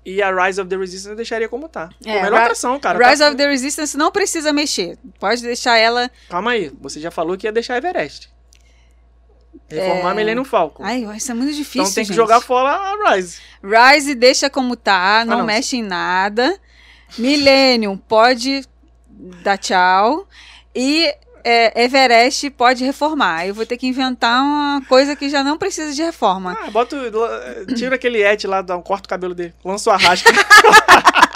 E 0.06 0.22
a 0.22 0.32
Rise 0.46 0.62
of 0.62 0.70
the 0.70 0.78
Resistance 0.78 1.10
eu 1.10 1.16
deixaria 1.16 1.50
como 1.50 1.68
tá. 1.68 1.90
É, 2.06 2.20
a 2.20 2.24
melhor 2.24 2.42
atração, 2.42 2.80
cara. 2.80 2.98
Rise 3.10 3.22
Tá- 3.24 3.28
of 3.30 3.38
the 3.38 3.48
Resistance 3.48 3.98
não 3.98 4.12
precisa 4.12 4.54
mexer. 4.54 4.98
Pode 5.20 5.42
deixar 5.42 5.78
ela. 5.78 6.10
Calma 6.30 6.52
aí, 6.52 6.72
você 6.80 7.00
já 7.00 7.10
falou 7.12 7.36
que 7.38 7.48
ia 7.48 7.52
deixar 7.52 7.78
Everest. 7.78 8.30
Reformar 9.70 10.12
É. 10.12 10.14
Millennium 10.16 10.44
Falcon. 10.46 10.84
Ai, 10.84 11.06
isso 11.16 11.32
é 11.32 11.36
muito 11.36 11.54
difícil. 11.54 11.82
então 11.84 11.94
tem 11.94 12.04
que 12.04 12.08
gente. 12.08 12.16
jogar 12.16 12.42
fora 12.42 12.70
a 12.72 13.14
Rise. 13.14 13.38
Rise 13.64 14.16
deixa 14.16 14.50
como 14.50 14.76
tá, 14.76 15.24
não, 15.26 15.40
não. 15.40 15.46
mexe 15.46 15.78
em 15.78 15.84
nada. 15.84 16.58
Millennium 17.18 17.96
pode 17.98 18.64
dar 19.44 19.58
tchau. 19.58 20.28
E 20.76 21.14
é, 21.44 21.84
Everest 21.84 22.50
pode 22.52 22.84
reformar. 22.84 23.46
Eu 23.48 23.54
vou 23.54 23.66
ter 23.66 23.78
que 23.78 23.88
inventar 23.88 24.42
uma 24.42 24.82
coisa 24.88 25.16
que 25.16 25.30
já 25.30 25.44
não 25.44 25.58
precisa 25.58 25.94
de 25.94 26.02
reforma. 26.02 26.58
Ah, 26.66 26.70
bota. 26.72 26.96
o- 26.96 27.76
Tira 27.76 27.96
aquele 27.96 28.24
et 28.24 28.46
lá, 28.48 28.62
dá 28.62 28.76
um 28.78 28.82
corta 28.82 29.06
o 29.06 29.10
cabelo 29.10 29.34
dele. 29.36 29.54
Lança 29.64 29.90
o 29.90 29.94
arrasca. 29.94 30.30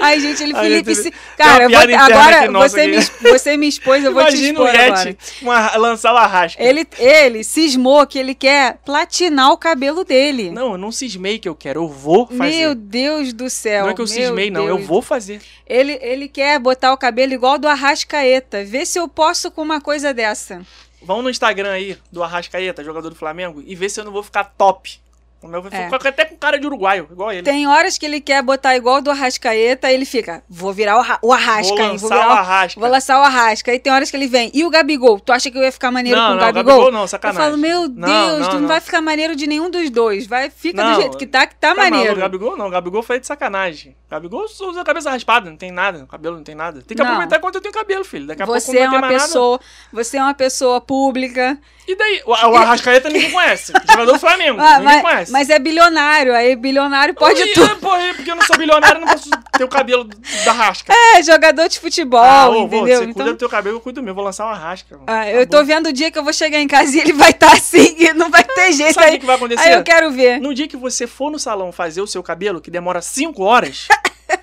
Ai, 0.00 0.20
gente, 0.20 0.42
ele 0.42 0.54
Felipe 0.84 0.90
eu 0.90 1.12
Cara, 1.36 1.64
eu 1.64 1.70
vou- 1.70 1.96
agora 1.98 2.68
você 2.68 2.86
me, 2.86 3.00
você 3.30 3.56
me 3.56 3.68
expôs, 3.68 4.04
eu 4.04 4.12
vou 4.12 4.22
te 4.24 4.28
Imagina 4.30 4.60
o 4.60 4.66
expor. 4.66 5.06
Yeti 5.06 5.18
uma- 5.42 5.76
lançar 5.76 6.12
o 6.12 6.16
arrasca. 6.16 6.62
Ele, 6.62 6.86
ele 6.98 7.44
cismou 7.44 8.06
que 8.06 8.18
ele 8.18 8.34
quer 8.34 8.78
platinar 8.84 9.50
o 9.50 9.56
cabelo 9.56 10.04
dele. 10.04 10.50
Não, 10.50 10.72
eu 10.72 10.78
não 10.78 10.92
cismei 10.92 11.38
que 11.38 11.48
eu 11.48 11.54
quero, 11.54 11.82
eu 11.82 11.88
vou 11.88 12.26
fazer. 12.26 12.58
Meu 12.58 12.74
Deus 12.74 13.32
do 13.32 13.50
céu. 13.50 13.84
não 13.84 13.90
é 13.90 13.94
que 13.94 14.00
eu 14.02 14.06
cismei, 14.06 14.50
não, 14.50 14.66
eu 14.66 14.76
Deus. 14.76 14.88
vou 14.88 15.02
fazer. 15.02 15.40
Ele, 15.66 15.98
ele 16.02 16.28
quer 16.28 16.58
botar 16.58 16.92
o 16.92 16.96
cabelo 16.96 17.32
igual 17.32 17.58
do 17.58 17.66
Arrascaeta. 17.68 18.64
Vê 18.64 18.84
se 18.84 18.98
eu 18.98 19.08
posso 19.08 19.50
com 19.50 19.62
uma 19.62 19.80
coisa 19.80 20.12
dessa. 20.12 20.62
Vamos 21.02 21.24
no 21.24 21.30
Instagram 21.30 21.70
aí 21.70 21.98
do 22.10 22.22
Arrascaeta, 22.22 22.82
jogador 22.82 23.10
do 23.10 23.16
Flamengo, 23.16 23.62
e 23.66 23.74
ver 23.74 23.90
se 23.90 24.00
eu 24.00 24.04
não 24.04 24.12
vou 24.12 24.22
ficar 24.22 24.44
top. 24.44 24.98
O 25.44 25.48
meu 25.48 25.60
vai 25.62 25.70
É. 25.78 25.84
ficar 25.90 26.08
até 26.08 26.24
com 26.24 26.36
cara 26.36 26.58
de 26.58 26.66
uruguaio, 26.66 27.06
igual 27.10 27.30
ele. 27.32 27.42
Tem 27.42 27.66
horas 27.66 27.98
que 27.98 28.06
ele 28.06 28.20
quer 28.20 28.42
botar 28.42 28.74
igual 28.76 29.02
do 29.02 29.10
Arrascaeta, 29.10 29.92
ele 29.92 30.04
fica, 30.06 30.42
vou 30.48 30.72
virar 30.72 30.96
o, 31.22 31.28
o 31.28 31.32
Arrasca, 31.32 31.74
vou 31.74 31.78
hein? 31.84 31.88
lançar 31.92 32.00
Vou, 32.00 32.08
virar 32.18 32.28
o 32.28 32.32
Arrasca. 32.32 32.80
vou 32.80 32.88
lançar 32.90 33.20
o 33.20 33.24
Arrasca. 33.24 33.70
Aí 33.70 33.78
tem 33.78 33.92
horas 33.92 34.10
que 34.10 34.16
ele 34.16 34.26
vem. 34.26 34.50
E 34.54 34.64
o 34.64 34.70
Gabigol? 34.70 35.20
Tu 35.20 35.32
acha 35.32 35.50
que 35.50 35.58
eu 35.58 35.62
ia 35.62 35.70
ficar 35.70 35.90
maneiro 35.90 36.18
não, 36.18 36.26
com 36.28 36.32
o 36.32 36.36
não, 36.36 36.44
Gabigol? 36.46 36.64
Gabigol 36.72 36.92
não, 36.92 37.00
eu 37.02 37.08
sacanagem. 37.08 37.42
falo, 37.44 37.58
meu 37.58 37.88
Deus, 37.88 37.94
Não, 38.08 38.38
não, 38.38 38.48
tu 38.48 38.52
não, 38.54 38.60
não. 38.62 38.68
vai 38.68 38.80
ficar 38.80 39.02
maneiro 39.02 39.36
de 39.36 39.46
nenhum 39.46 39.68
dos 39.70 39.90
dois. 39.90 40.26
Vai, 40.26 40.48
fica 40.50 40.82
Não, 40.82 40.94
do 40.94 41.00
jeito 41.02 41.18
que 41.18 41.26
tá, 41.26 41.46
que 41.46 41.54
tá, 41.56 41.68
Tá 41.68 41.74
maneiro. 41.74 42.06
maluco, 42.16 42.20
Gabigol 42.20 42.56
não, 42.56 42.70
Gabigol 42.70 43.02
foi 43.02 43.20
de 43.20 43.26
sacanagem. 43.26 43.94
Gabigol 44.10 44.44
usa 44.44 44.80
a 44.80 44.84
cabeça 44.84 45.10
raspada, 45.10 45.50
não 45.50 45.56
tem 45.56 45.70
nada, 45.72 46.04
o 46.04 46.06
cabelo 46.06 46.36
não 46.36 46.44
tem 46.44 46.54
nada. 46.54 46.80
Tem 46.82 46.96
que 46.96 47.02
Não. 47.02 47.10
aproveitar 47.10 47.36
enquanto 47.36 47.56
eu 47.56 47.60
tenho 47.60 47.74
cabelo, 47.74 48.04
filho. 48.04 48.26
Daqui 48.28 48.42
a 48.42 48.46
Você 48.46 48.66
pouco 48.72 48.80
é 48.80 48.84
não 48.84 48.90
ter 48.92 48.96
uma 48.98 49.08
pessoa, 49.08 49.60
você 49.92 50.16
é 50.16 50.22
uma 50.22 50.34
pessoa 50.34 50.80
pública. 50.80 51.48
nada. 51.48 51.58
E 51.86 51.96
daí? 51.96 52.22
O, 52.24 52.30
o 52.30 52.56
Arrascaeta 52.56 53.10
ninguém 53.10 53.30
conhece. 53.30 53.72
Jogador 53.90 54.12
do 54.12 54.18
Flamengo, 54.18 54.58
Ah, 54.60 54.78
ninguém 54.78 55.02
conhece. 55.02 55.32
Mas 55.34 55.50
é 55.50 55.58
bilionário, 55.58 56.32
aí 56.32 56.54
bilionário 56.54 57.12
pode 57.12 57.42
e, 57.42 57.52
tudo. 57.54 57.74
Porra, 57.82 58.14
porque 58.14 58.30
eu 58.30 58.36
não 58.36 58.46
sou 58.46 58.56
bilionário, 58.56 58.98
eu 58.98 59.00
não 59.00 59.08
posso 59.08 59.28
ter 59.58 59.64
o 59.64 59.68
cabelo 59.68 60.04
da 60.44 60.52
rasca. 60.52 60.94
É, 60.94 61.20
jogador 61.24 61.68
de 61.68 61.80
futebol, 61.80 62.22
Ah, 62.22 62.48
ô, 62.48 62.62
entendeu? 62.62 63.00
Você 63.00 63.12
cuida 63.12 63.32
do 63.32 63.36
teu 63.36 63.48
cabelo, 63.48 63.78
eu 63.78 63.80
cuido 63.80 64.00
do 64.00 64.04
meu. 64.04 64.14
Vou 64.14 64.22
lançar 64.22 64.46
uma 64.46 64.54
rasca. 64.54 64.96
Ah, 65.08 65.28
eu 65.28 65.44
tô 65.44 65.64
vendo 65.64 65.88
o 65.88 65.92
dia 65.92 66.08
que 66.08 66.16
eu 66.16 66.22
vou 66.22 66.32
chegar 66.32 66.60
em 66.60 66.68
casa 66.68 66.96
e 66.96 67.00
ele 67.00 67.12
vai 67.12 67.30
estar 67.30 67.52
assim, 67.52 67.96
e 67.98 68.12
não 68.12 68.30
vai 68.30 68.44
ter 68.44 68.74
jeito 68.74 68.94
Sabe 68.94 69.16
o 69.16 69.18
que, 69.18 69.26
vai 69.26 69.34
acontecer? 69.34 69.68
Aí 69.68 69.74
eu 69.74 69.82
quero 69.82 70.12
ver. 70.12 70.40
No 70.40 70.54
dia 70.54 70.68
que 70.68 70.76
você 70.76 71.04
for 71.04 71.32
no 71.32 71.38
salão 71.40 71.72
fazer 71.72 72.00
o 72.00 72.06
seu 72.06 72.22
cabelo, 72.22 72.60
que 72.60 72.70
demora 72.70 73.02
5 73.02 73.42
horas, 73.42 73.88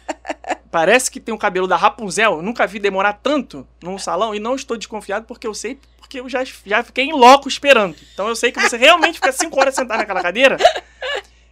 parece 0.70 1.10
que 1.10 1.22
tem 1.22 1.34
um 1.34 1.38
cabelo 1.38 1.68
da 1.68 1.78
Rapunzel. 1.78 2.34
Eu 2.34 2.42
nunca 2.42 2.68
vi 2.68 2.80
demorar 2.80 3.14
tanto 3.14 3.66
num 3.82 3.98
salão 3.98 4.36
e 4.36 4.42
não 4.42 4.56
estou 4.56 4.76
desconfiado 4.76 5.26
porque 5.26 5.48
eu 5.48 5.54
sei, 5.54 5.80
porque 6.12 6.20
eu 6.20 6.28
já, 6.28 6.43
já 6.66 6.84
fiquei 6.84 7.05
em 7.05 7.14
loco 7.14 7.47
esperando. 7.47 7.95
Então 8.14 8.28
eu 8.28 8.36
sei 8.36 8.51
que 8.51 8.59
você 8.59 8.76
realmente 8.76 9.16
fica 9.16 9.32
5 9.32 9.57
horas 9.57 9.74
sentado 9.74 9.99
naquela 9.99 10.22
cadeira. 10.22 10.57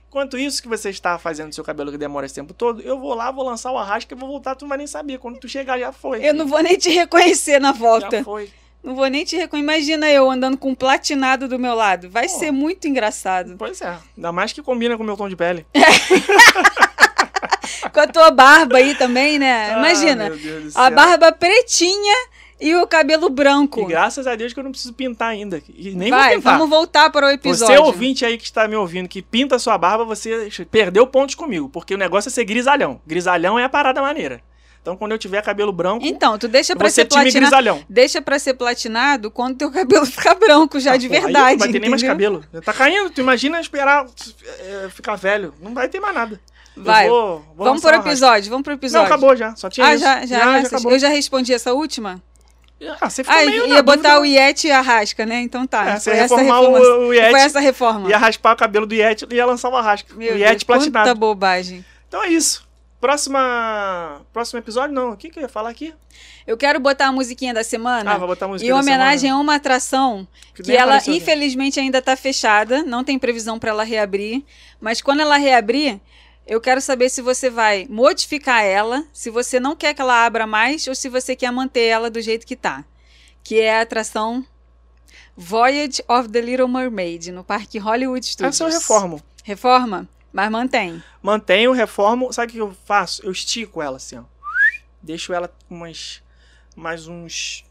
Enquanto 0.09 0.37
isso 0.37 0.61
que 0.61 0.67
você 0.67 0.89
está 0.89 1.17
fazendo 1.17 1.53
seu 1.53 1.63
cabelo 1.63 1.91
que 1.91 1.97
demora 1.97 2.25
esse 2.25 2.35
tempo 2.35 2.53
todo, 2.53 2.81
eu 2.81 2.99
vou 2.99 3.13
lá, 3.13 3.31
vou 3.31 3.45
lançar 3.45 3.71
o 3.71 3.77
arrasca 3.77 4.13
e 4.13 4.17
vou 4.17 4.27
voltar, 4.27 4.55
tu 4.55 4.63
não 4.63 4.69
vai 4.69 4.79
nem 4.79 4.87
saber. 4.87 5.17
Quando 5.17 5.39
tu 5.39 5.47
chegar, 5.47 5.79
já 5.79 5.93
foi. 5.93 6.27
Eu 6.27 6.33
não 6.33 6.45
vou 6.45 6.61
nem 6.61 6.77
te 6.77 6.89
reconhecer 6.89 7.59
na 7.59 7.71
volta. 7.71 8.17
Já 8.17 8.23
foi. 8.23 8.49
Não 8.83 8.95
vou 8.95 9.07
nem 9.07 9.23
te 9.23 9.37
reconhecer. 9.37 9.63
Imagina 9.63 10.09
eu 10.09 10.29
andando 10.29 10.57
com 10.57 10.71
um 10.71 10.75
platinado 10.75 11.47
do 11.47 11.57
meu 11.57 11.73
lado. 11.73 12.09
Vai 12.09 12.27
Pô. 12.27 12.37
ser 12.37 12.51
muito 12.51 12.85
engraçado. 12.85 13.55
Pois 13.57 13.79
é. 13.79 13.97
Ainda 14.17 14.31
mais 14.33 14.51
que 14.51 14.61
combina 14.61 14.97
com 14.97 15.03
o 15.03 15.05
meu 15.05 15.15
tom 15.15 15.29
de 15.29 15.37
pele. 15.37 15.65
Com 17.93 17.99
a 18.01 18.07
tua 18.07 18.29
barba 18.29 18.77
aí 18.77 18.93
também, 18.95 19.39
né? 19.39 19.73
Ah, 19.73 19.79
Imagina. 19.79 20.29
meu 20.29 20.37
Deus 20.37 20.73
do 20.73 20.79
a 20.79 20.89
barba 20.89 21.31
pretinha 21.31 22.15
e 22.59 22.75
o 22.75 22.85
cabelo 22.87 23.29
branco. 23.29 23.81
E 23.81 23.85
graças 23.85 24.27
a 24.27 24.35
Deus 24.35 24.53
que 24.53 24.59
eu 24.59 24.63
não 24.63 24.71
preciso 24.71 24.93
pintar 24.93 25.29
ainda. 25.29 25.61
E 25.73 25.91
nem 25.91 26.09
vou 26.09 26.19
Vai, 26.19 26.35
pintar. 26.35 26.53
vamos 26.57 26.69
voltar 26.69 27.09
para 27.09 27.27
o 27.27 27.29
episódio. 27.29 27.75
Você 27.75 27.81
ouvinte 27.81 28.25
aí 28.25 28.37
que 28.37 28.43
está 28.43 28.67
me 28.67 28.75
ouvindo, 28.75 29.07
que 29.07 29.21
pinta 29.21 29.57
sua 29.59 29.77
barba, 29.77 30.03
você 30.03 30.49
perdeu 30.69 31.05
pontos 31.07 31.35
comigo, 31.35 31.69
porque 31.69 31.93
o 31.93 31.97
negócio 31.97 32.29
é 32.29 32.31
ser 32.31 32.43
grisalhão. 32.45 32.99
Grisalhão 33.07 33.57
é 33.57 33.63
a 33.63 33.69
parada 33.69 34.01
maneira. 34.01 34.41
Então 34.81 34.95
quando 34.95 35.11
eu 35.11 35.17
tiver 35.17 35.41
cabelo 35.43 35.73
branco, 35.73 36.05
Então, 36.05 36.37
tu 36.37 36.47
deixa 36.47 36.73
pra 36.75 36.87
vou 36.87 36.91
ser 36.93 37.05
time 37.05 37.23
platinado. 37.31 37.85
Deixa 37.89 38.21
pra 38.21 38.39
ser 38.39 38.53
platinado 38.53 39.29
quando 39.29 39.57
teu 39.57 39.69
cabelo 39.71 40.05
ficar 40.05 40.35
branco 40.35 40.79
já 40.79 40.93
Ah, 40.93 40.97
de 40.97 41.07
pô, 41.09 41.15
aí 41.15 41.21
verdade. 41.21 41.51
Não 41.51 41.57
vai 41.59 41.71
ter 41.71 41.79
nem 41.79 41.89
mais 41.89 42.01
cabelo. 42.01 42.43
Já 42.53 42.61
Tá 42.61 42.73
caindo, 42.73 43.09
tu 43.09 43.19
imagina 43.21 43.59
esperar 43.59 44.05
é, 44.59 44.89
ficar 44.89 45.15
velho. 45.15 45.53
Não 45.61 45.73
vai 45.73 45.89
ter 45.89 45.99
mais 45.99 46.15
nada. 46.15 46.39
Vai. 46.77 47.09
vou- 47.09 47.43
vou 47.57 47.65
Vamos 47.65 47.81
pro 47.81 47.93
episódio, 47.93 48.49
vamos 48.49 48.63
pro 48.63 48.71
Não, 48.71 48.77
episódio. 48.77 49.05
acabou 49.05 49.35
já. 49.35 49.53
Só 49.57 49.69
tinha 49.69 49.85
Ah, 49.85 49.93
isso. 49.95 50.03
já, 50.03 50.25
já, 50.25 50.39
já, 50.39 50.57
essas- 50.59 50.73
acabou. 50.73 50.91
Eu 50.93 50.99
já 50.99 51.09
respondi 51.09 51.53
essa 51.53 51.73
última? 51.73 52.21
Ah, 53.01 53.09
você 53.09 53.23
ficou 53.23 53.37
Ah, 53.39 53.45
meio 53.45 53.67
ia 53.67 53.83
botar 53.83 54.15
dúvida. 54.15 54.21
o 54.21 54.25
Iete 54.25 54.67
e 54.67 54.71
a 54.71 54.79
Rasca, 54.81 55.25
né? 55.25 55.41
Então 55.41 55.67
tá. 55.67 55.85
É, 55.89 55.99
você 55.99 56.11
ia 56.11 56.21
reformar 56.21 56.59
reforma. 56.61 56.79
o- 56.79 57.07
o 57.07 57.13
Yeti 57.13 57.31
Foi 57.31 57.39
essa 57.41 57.59
reforma. 57.59 58.09
Ia 58.09 58.17
raspar 58.17 58.53
o 58.53 58.55
cabelo 58.57 58.85
do 58.85 58.93
Yeti 58.95 59.25
e 59.29 59.35
ia 59.35 59.45
lançar 59.45 59.67
uma 59.69 59.81
rasca. 59.81 60.13
Meu 60.15 60.33
o 60.33 60.37
Yeti 60.37 60.49
Deus, 60.51 60.63
platinado. 60.63 61.09
quanta 61.09 61.15
bobagem. 61.15 61.83
Então 62.07 62.23
é 62.23 62.29
isso. 62.29 62.67
Próxima. 63.01 64.21
Próximo 64.33 64.59
episódio, 64.59 64.93
não. 64.95 65.11
O 65.11 65.17
que, 65.17 65.29
que 65.29 65.39
eu 65.39 65.43
ia 65.43 65.49
falar 65.49 65.69
aqui? 65.69 65.93
Eu 66.47 66.57
quero 66.57 66.79
botar 66.79 67.07
a 67.07 67.11
musiquinha 67.11 67.53
da 67.53 67.63
semana. 67.63 68.11
Ah, 68.13 68.17
vou 68.17 68.27
botar 68.27 68.45
a 68.45 68.49
música 68.49 68.69
em 68.69 68.73
homenagem 68.73 69.29
a 69.29 69.35
uma 69.37 69.55
atração 69.55 70.27
que, 70.55 70.63
nem 70.67 70.75
ela 70.77 70.97
infelizmente 71.07 71.79
ainda 71.79 71.99
está 71.99 72.15
fechada, 72.15 72.81
não 72.83 73.03
tem 73.03 73.19
previsão 73.19 73.59
para 73.59 73.69
ela 73.69 73.83
reabrir, 73.83 74.43
mas 74.81 75.01
quando 75.01 75.19
ela 75.19 75.37
reabrir, 75.37 75.99
eu 76.49 76.59
quero 76.59 76.81
saber 76.81 77.09
se 77.09 77.21
você 77.21 77.49
vai 77.49 77.85
modificar 77.89 78.63
ela, 78.63 79.05
se 79.13 79.29
você 79.29 79.59
não 79.59 79.75
quer 79.75 79.93
que 79.93 80.01
ela 80.01 80.25
abra 80.25 80.45
mais 80.47 80.85
ou 80.87 80.95
se 80.95 81.07
você 81.07 81.35
quer 81.35 81.51
manter 81.51 81.83
ela 81.85 82.09
do 82.09 82.19
jeito 82.21 82.45
que 82.45 82.55
tá. 82.55 82.83
Que 83.43 83.59
é 83.61 83.77
a 83.77 83.81
atração 83.81 84.45
Voyage 85.37 86.03
of 86.07 86.27
the 86.29 86.41
Little 86.41 86.67
Mermaid 86.67 87.31
no 87.31 87.43
Parque 87.43 87.77
Hollywood 87.77 88.25
Studios. 88.25 88.55
Essa 88.55 88.63
eu 88.65 88.69
reformo. 88.69 89.23
Reforma, 89.43 90.07
mas 90.33 90.51
mantém. 90.51 91.01
Mantenho, 91.21 91.71
reformo. 91.71 92.31
Sabe 92.33 92.49
o 92.51 92.53
que 92.55 92.59
eu 92.61 92.77
faço? 92.85 93.25
Eu 93.25 93.31
estico 93.31 93.81
ela 93.81 93.97
assim, 93.97 94.17
ó. 94.17 94.23
Deixo 95.01 95.31
ela 95.33 95.47
com 95.67 95.75
umas. 95.75 96.21
Mais 96.75 97.07
uns. 97.07 97.63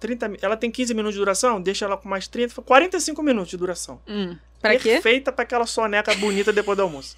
30 0.00 0.28
mi- 0.28 0.38
Ela 0.42 0.56
tem 0.56 0.68
15 0.68 0.92
minutos 0.94 1.14
de 1.14 1.20
duração, 1.20 1.60
deixo 1.62 1.84
ela 1.84 1.96
com 1.96 2.08
mais 2.08 2.26
30, 2.26 2.60
45 2.60 3.22
minutos 3.22 3.50
de 3.50 3.56
duração. 3.56 4.00
Hum, 4.08 4.36
para 4.60 4.76
quê? 4.76 4.94
Perfeita 4.94 5.30
pra 5.30 5.44
aquela 5.44 5.64
soneca 5.64 6.12
bonita 6.16 6.52
depois 6.52 6.76
do 6.76 6.82
almoço. 6.82 7.16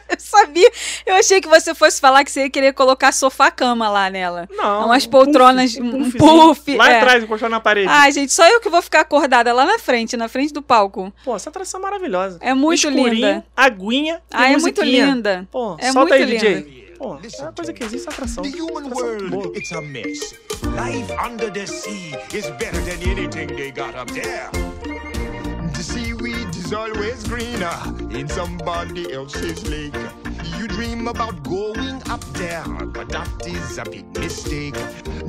Eu 0.08 0.20
sabia, 0.20 0.70
Eu 1.04 1.14
achei 1.16 1.40
que 1.40 1.48
você 1.48 1.74
fosse 1.74 2.00
falar 2.00 2.24
que 2.24 2.30
você 2.30 2.42
ia 2.42 2.50
querer 2.50 2.72
colocar 2.74 3.12
sofá-cama 3.12 3.88
lá 3.88 4.08
nela. 4.10 4.48
Não. 4.50 4.86
Umas 4.86 5.06
um 5.06 5.10
poltronas, 5.10 5.74
puff, 5.74 5.88
um 5.90 6.10
puff, 6.54 6.76
Lá 6.76 6.90
é. 6.90 6.96
atrás, 6.98 7.24
encostado 7.24 7.50
na 7.50 7.60
parede. 7.60 7.88
Ai, 7.90 8.12
gente, 8.12 8.32
só 8.32 8.46
eu 8.46 8.60
que 8.60 8.68
vou 8.68 8.80
ficar 8.82 9.00
acordada 9.00 9.52
lá 9.52 9.64
na 9.64 9.78
frente, 9.78 10.16
na 10.16 10.28
frente 10.28 10.52
do 10.52 10.62
palco. 10.62 11.12
Pô, 11.24 11.34
essa 11.36 11.50
atração 11.50 11.80
é 11.80 11.82
maravilhosa. 11.82 12.38
É 12.40 12.54
muito 12.54 12.86
Escurinho, 12.86 13.08
linda. 13.08 13.46
aguinha 13.56 14.14
e 14.16 14.36
Ah, 14.36 14.52
é 14.52 14.56
muito 14.56 14.82
linda. 14.82 15.48
Pô, 15.50 15.76
É 15.78 15.92
solta 15.92 16.14
muito 16.16 16.30
aí, 16.30 16.38
DJ. 16.38 16.54
linda. 16.54 16.86
Pô, 16.98 17.18
é 17.22 17.42
uma 17.42 17.52
coisa 17.52 17.72
que 17.74 17.84
existe, 17.84 18.08
essa 18.08 18.10
atração. 18.10 18.42
The 18.42 18.48
human 18.58 18.86
Atração 18.86 19.06
world, 19.06 19.28
boa. 19.30 19.52
it's 19.54 19.72
a 19.72 19.80
mess. 19.82 20.34
Life 20.62 21.12
under 21.24 21.52
the 21.52 21.66
sea 21.66 22.16
is 22.32 22.48
better 22.52 22.80
than 22.84 23.10
anything 23.10 23.46
they 23.54 23.70
got 23.70 23.94
up 23.94 24.10
there. 24.14 24.95
Is 26.66 26.72
always 26.72 27.22
greener 27.28 27.78
in 28.10 28.26
somebody 28.26 29.12
else's 29.12 29.68
lake. 29.70 29.94
You 30.58 30.66
dream 30.66 31.06
about 31.06 31.44
going 31.44 32.02
up 32.10 32.24
there, 32.32 32.64
but 32.86 33.08
that 33.10 33.30
is 33.46 33.78
a 33.78 33.84
big 33.84 34.06
mistake. 34.18 34.74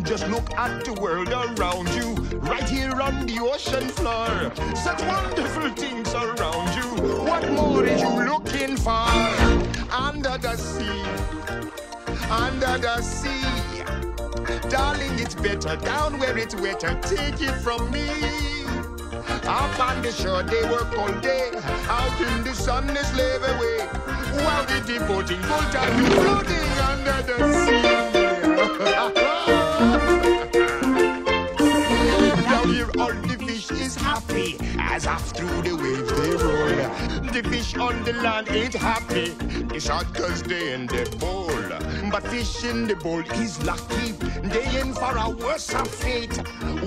Just 0.02 0.28
look 0.30 0.52
at 0.56 0.84
the 0.84 0.94
world 0.94 1.30
around 1.30 1.90
you, 1.94 2.16
right 2.40 2.68
here 2.68 3.00
on 3.00 3.28
the 3.28 3.38
ocean 3.40 3.88
floor. 3.90 4.52
Such 4.76 5.00
wonderful 5.04 5.70
things 5.76 6.12
around 6.12 6.76
you. 6.76 7.04
What 7.30 7.48
more 7.52 7.86
are 7.86 7.98
you 7.98 8.32
looking 8.32 8.76
for? 8.76 9.06
Under 9.94 10.40
the 10.40 10.56
sea 10.56 11.04
under 12.32 12.80
the 12.80 13.00
sea. 13.04 13.44
Darling, 14.70 15.20
it's 15.20 15.36
better 15.36 15.76
down 15.86 16.18
where 16.18 16.36
it's 16.36 16.56
wetter. 16.56 17.00
Take 17.04 17.42
it 17.42 17.54
from 17.62 17.92
me. 17.92 18.67
Up 19.48 19.80
on 19.80 20.02
the 20.02 20.12
shore, 20.12 20.44
they 20.44 20.62
work 20.64 20.92
all 20.98 21.12
day. 21.22 21.52
Out 21.88 22.20
in 22.20 22.44
the 22.44 22.54
sun, 22.54 22.86
they 22.88 22.96
slave 22.96 23.42
away. 23.42 23.80
While 24.44 24.66
they 24.66 24.82
devoting 24.82 25.42
full 25.42 25.64
time 25.72 26.04
to 26.04 26.12
floating 26.12 26.80
under 26.92 27.22
the 27.28 27.38
as 34.98 35.06
off 35.06 35.30
through 35.38 35.62
the 35.62 35.76
waves 35.76 36.10
they 36.20 36.32
roll. 36.44 37.32
The 37.32 37.48
fish 37.48 37.78
on 37.78 38.04
the 38.04 38.14
land 38.14 38.50
ain't 38.50 38.74
happy. 38.74 39.32
It's 39.76 39.88
hot 39.88 40.12
cause 40.16 40.42
they 40.42 40.74
in 40.74 40.88
the 40.88 41.04
bowl. 41.20 41.52
But 42.12 42.24
fish 42.24 42.64
in 42.64 42.88
the 42.88 42.96
bowl 42.96 43.22
is 43.44 43.64
lucky. 43.64 44.14
They 44.54 44.80
in 44.80 44.94
for 44.96 45.16
a 45.16 45.30
worse 45.30 45.70
fate. 46.02 46.36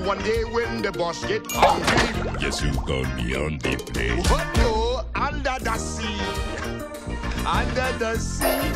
One 0.04 0.18
day 0.24 0.42
when 0.42 0.82
the 0.82 0.90
boss 0.90 1.24
get 1.24 1.42
hungry, 1.52 2.40
Yes, 2.40 2.60
you 2.64 2.72
gonna 2.84 3.14
be 3.14 3.36
on 3.36 3.58
the 3.58 3.76
plate. 3.76 4.28
what 4.28 4.46
no 4.56 5.04
under 5.14 5.56
the 5.60 5.76
sea, 5.78 6.20
under 7.46 7.90
the 8.02 8.18
sea. 8.18 8.72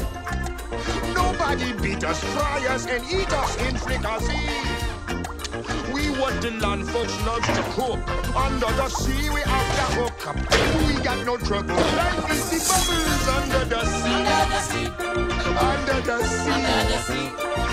Nobody 1.13 1.73
beat 1.83 2.05
us, 2.05 2.23
fry 2.35 2.65
us, 2.69 2.87
and 2.87 3.03
eat 3.11 3.33
us 3.33 3.57
in 3.67 3.75
fricassee. 3.77 4.74
We 5.95 6.11
want 6.11 6.43
the 6.43 6.51
land 6.51 6.89
folks 6.89 7.15
loves 7.25 7.47
to 7.47 7.63
cook. 7.71 8.01
Under 8.35 8.67
the 8.67 8.89
sea, 8.89 9.31
we 9.31 9.43
have 9.43 9.69
the 9.79 9.87
hook 9.95 10.27
up. 10.27 10.37
We 10.89 11.01
got 11.05 11.25
no 11.25 11.37
trouble. 11.37 11.77
Life 11.77 12.31
is 12.33 12.51
the 12.51 12.59
bubbles 12.67 13.29
under 13.37 13.65
the 13.65 13.85
sea. 13.87 14.89
Under 15.71 16.01
the 16.03 16.19
sea. 16.27 16.51
Under 16.51 16.89
the 16.91 16.99
sea. 17.07 17.31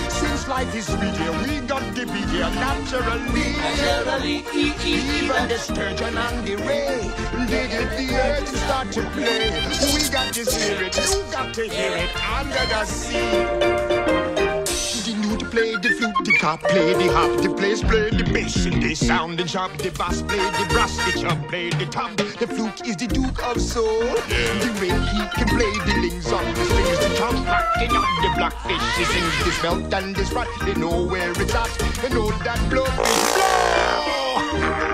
Since 0.10 0.48
life 0.48 0.76
is 0.76 0.86
sweet 0.86 1.18
here, 1.18 1.34
we 1.42 1.66
got 1.66 1.96
to 1.96 2.06
be 2.06 2.22
here 2.30 2.52
naturally. 2.62 3.54
Naturally. 3.58 4.46
Even 4.86 5.48
the 5.48 5.58
sturgeon 5.58 6.16
and 6.16 6.46
the 6.46 6.58
ray, 6.58 7.02
they 7.48 7.68
get 7.70 7.90
the 7.98 8.16
earth 8.22 8.52
to 8.52 8.58
start 8.60 8.92
to 8.92 9.02
play. 9.18 9.50
We 9.96 10.10
got 10.10 10.32
to 10.36 10.44
hear 10.46 10.84
it, 10.84 10.96
you 10.96 11.24
got 11.32 11.56
to 11.56 11.64
hear 11.68 11.98
it 11.98 12.16
under 12.38 12.66
the 12.70 12.86
sea. 12.86 14.21
The 15.52 15.58
play 15.58 15.76
the 15.76 15.90
flute, 15.90 16.16
the 16.24 16.32
cop 16.40 16.62
play 16.62 16.94
the 16.94 17.12
hop, 17.12 17.42
the 17.42 17.54
place 17.54 17.82
play 17.82 18.10
the 18.10 18.24
bass, 18.24 18.66
and 18.66 18.82
they 18.82 18.94
sound 18.94 19.38
and 19.38 19.50
sharp. 19.50 19.78
The 19.80 19.90
bass 19.90 20.22
play 20.22 20.38
the 20.38 20.66
brass, 20.70 20.96
the 21.04 21.20
chub 21.20 21.46
play 21.50 21.70
the 21.72 21.88
top. 21.88 22.16
The 22.16 22.48
flute 22.48 22.88
is 22.88 22.96
the 22.96 23.08
duke 23.08 23.44
of 23.44 23.60
soul. 23.60 24.00
The 24.00 24.72
way 24.80 24.96
he 25.12 25.28
can 25.36 25.50
play 25.50 25.74
the 25.84 26.00
lings 26.00 26.32
on 26.32 26.46
the 26.46 26.64
strings, 26.64 27.00
the 27.00 27.16
tom 27.18 27.36
rocking 27.46 27.92
on 27.92 28.22
the 28.24 28.32
blackfish. 28.38 28.82
He 28.96 29.04
sings 29.04 29.44
this 29.44 29.62
melt 29.62 29.94
and 29.94 30.16
this 30.16 30.32
rot. 30.32 30.48
They 30.64 30.74
know 30.76 31.04
where 31.04 31.32
it's 31.32 31.54
at. 31.54 31.70
They 32.02 32.08
know 32.08 32.32
that 32.32 32.70
blow 32.70 32.86
is 32.86 33.34
blow. 33.36 34.91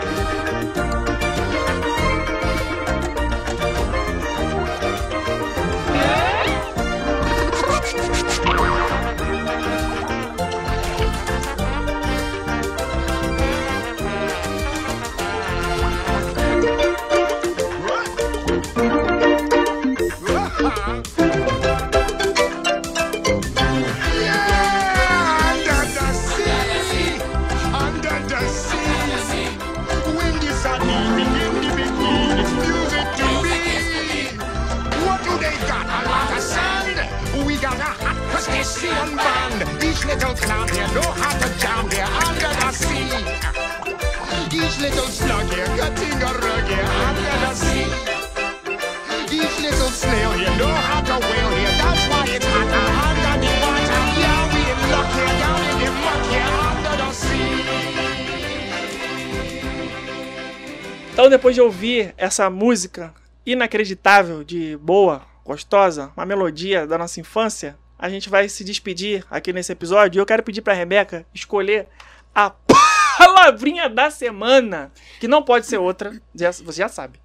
De 61.57 61.61
ouvir 61.61 62.13
essa 62.17 62.51
música 62.51 63.11
inacreditável 63.43 64.43
de 64.43 64.77
boa, 64.77 65.25
gostosa, 65.43 66.11
uma 66.15 66.23
melodia 66.23 66.85
da 66.85 66.99
nossa 66.99 67.19
infância, 67.19 67.75
a 67.97 68.07
gente 68.09 68.29
vai 68.29 68.47
se 68.47 68.63
despedir 68.63 69.25
aqui 69.27 69.51
nesse 69.51 69.71
episódio. 69.71 70.19
E 70.19 70.21
eu 70.21 70.25
quero 70.27 70.43
pedir 70.43 70.61
pra 70.61 70.75
Rebeca 70.75 71.25
escolher 71.33 71.87
a 72.35 72.51
palavrinha 73.17 73.89
da 73.89 74.11
semana, 74.11 74.91
que 75.19 75.27
não 75.27 75.41
pode 75.41 75.65
ser 75.65 75.79
outra. 75.79 76.21
Você 76.31 76.77
já 76.79 76.87
sabe. 76.89 77.19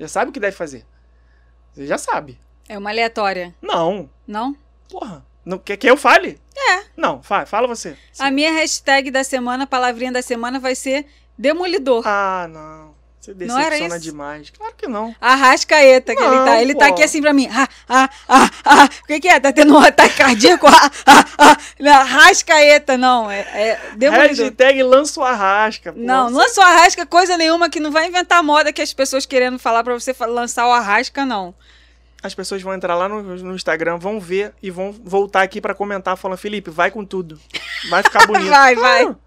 Já 0.00 0.08
sabe 0.08 0.30
o 0.30 0.32
que 0.32 0.40
deve 0.40 0.56
fazer. 0.56 0.86
Você 1.74 1.86
já 1.86 1.98
sabe. 1.98 2.40
É 2.66 2.78
uma 2.78 2.88
aleatória, 2.88 3.54
Não. 3.60 4.08
não? 4.26 4.56
Porra. 4.88 5.22
Não, 5.44 5.58
quer 5.58 5.76
que 5.76 5.90
eu 5.90 5.98
fale? 5.98 6.40
É. 6.56 6.84
Não, 6.96 7.22
fala, 7.22 7.44
fala 7.44 7.68
você. 7.68 7.98
A 8.18 8.30
minha 8.30 8.50
hashtag 8.50 9.10
da 9.10 9.22
semana, 9.22 9.66
palavrinha 9.66 10.10
da 10.10 10.22
semana, 10.22 10.58
vai 10.58 10.74
ser 10.74 11.04
demolidor. 11.36 12.02
Ah, 12.06 12.48
não. 12.48 12.93
Você 13.24 13.46
Não 13.46 13.58
era 13.58 13.78
isso? 13.78 13.98
demais. 14.00 14.50
Claro 14.50 14.74
que 14.76 14.86
não. 14.86 15.14
Arrascaeta 15.18 16.14
que 16.14 16.22
ele 16.22 16.44
tá. 16.44 16.60
Ele 16.60 16.74
tá 16.74 16.88
pô. 16.88 16.92
aqui 16.92 17.02
assim 17.02 17.22
pra 17.22 17.32
mim. 17.32 17.48
Ah, 17.50 17.66
ah, 17.88 18.10
ah, 18.28 18.50
ah. 18.64 18.84
O 19.02 19.06
que 19.06 19.20
que 19.20 19.28
é? 19.28 19.40
Tá 19.40 19.50
tendo 19.50 19.74
um 19.74 19.78
ataque 19.78 20.16
cardíaco? 20.16 20.66
Ah, 20.66 20.90
ah, 21.06 21.24
ah. 21.38 22.00
Arrascaeta, 22.00 22.98
não. 22.98 23.30
É, 23.30 23.40
é 23.40 23.80
demolidor. 23.96 24.46
Hashtag 24.46 24.82
lança 24.82 25.20
o 25.20 25.24
arrasca. 25.24 25.92
pô. 25.92 25.98
Não, 25.98 26.28
lança 26.30 26.60
o 26.60 26.64
arrasca 26.64 27.06
coisa 27.06 27.38
nenhuma 27.38 27.70
que 27.70 27.80
não 27.80 27.90
vai 27.90 28.06
inventar 28.08 28.42
moda 28.42 28.72
que 28.72 28.82
as 28.82 28.92
pessoas 28.92 29.24
querendo 29.24 29.58
falar 29.58 29.82
pra 29.82 29.94
você 29.94 30.14
lançar 30.26 30.66
o 30.66 30.72
arrasca, 30.72 31.24
não. 31.24 31.54
As 32.22 32.34
pessoas 32.34 32.60
vão 32.62 32.74
entrar 32.74 32.94
lá 32.94 33.08
no, 33.08 33.22
no 33.22 33.54
Instagram, 33.54 33.98
vão 33.98 34.20
ver 34.20 34.52
e 34.62 34.70
vão 34.70 34.92
voltar 34.92 35.42
aqui 35.42 35.60
pra 35.60 35.74
comentar, 35.74 36.16
falando, 36.16 36.38
Felipe, 36.38 36.70
vai 36.70 36.90
com 36.90 37.04
tudo. 37.04 37.38
Vai 37.88 38.02
ficar 38.02 38.24
bonito. 38.28 38.48
Vai, 38.48 38.74
vai. 38.74 39.02
Claro. 39.02 39.18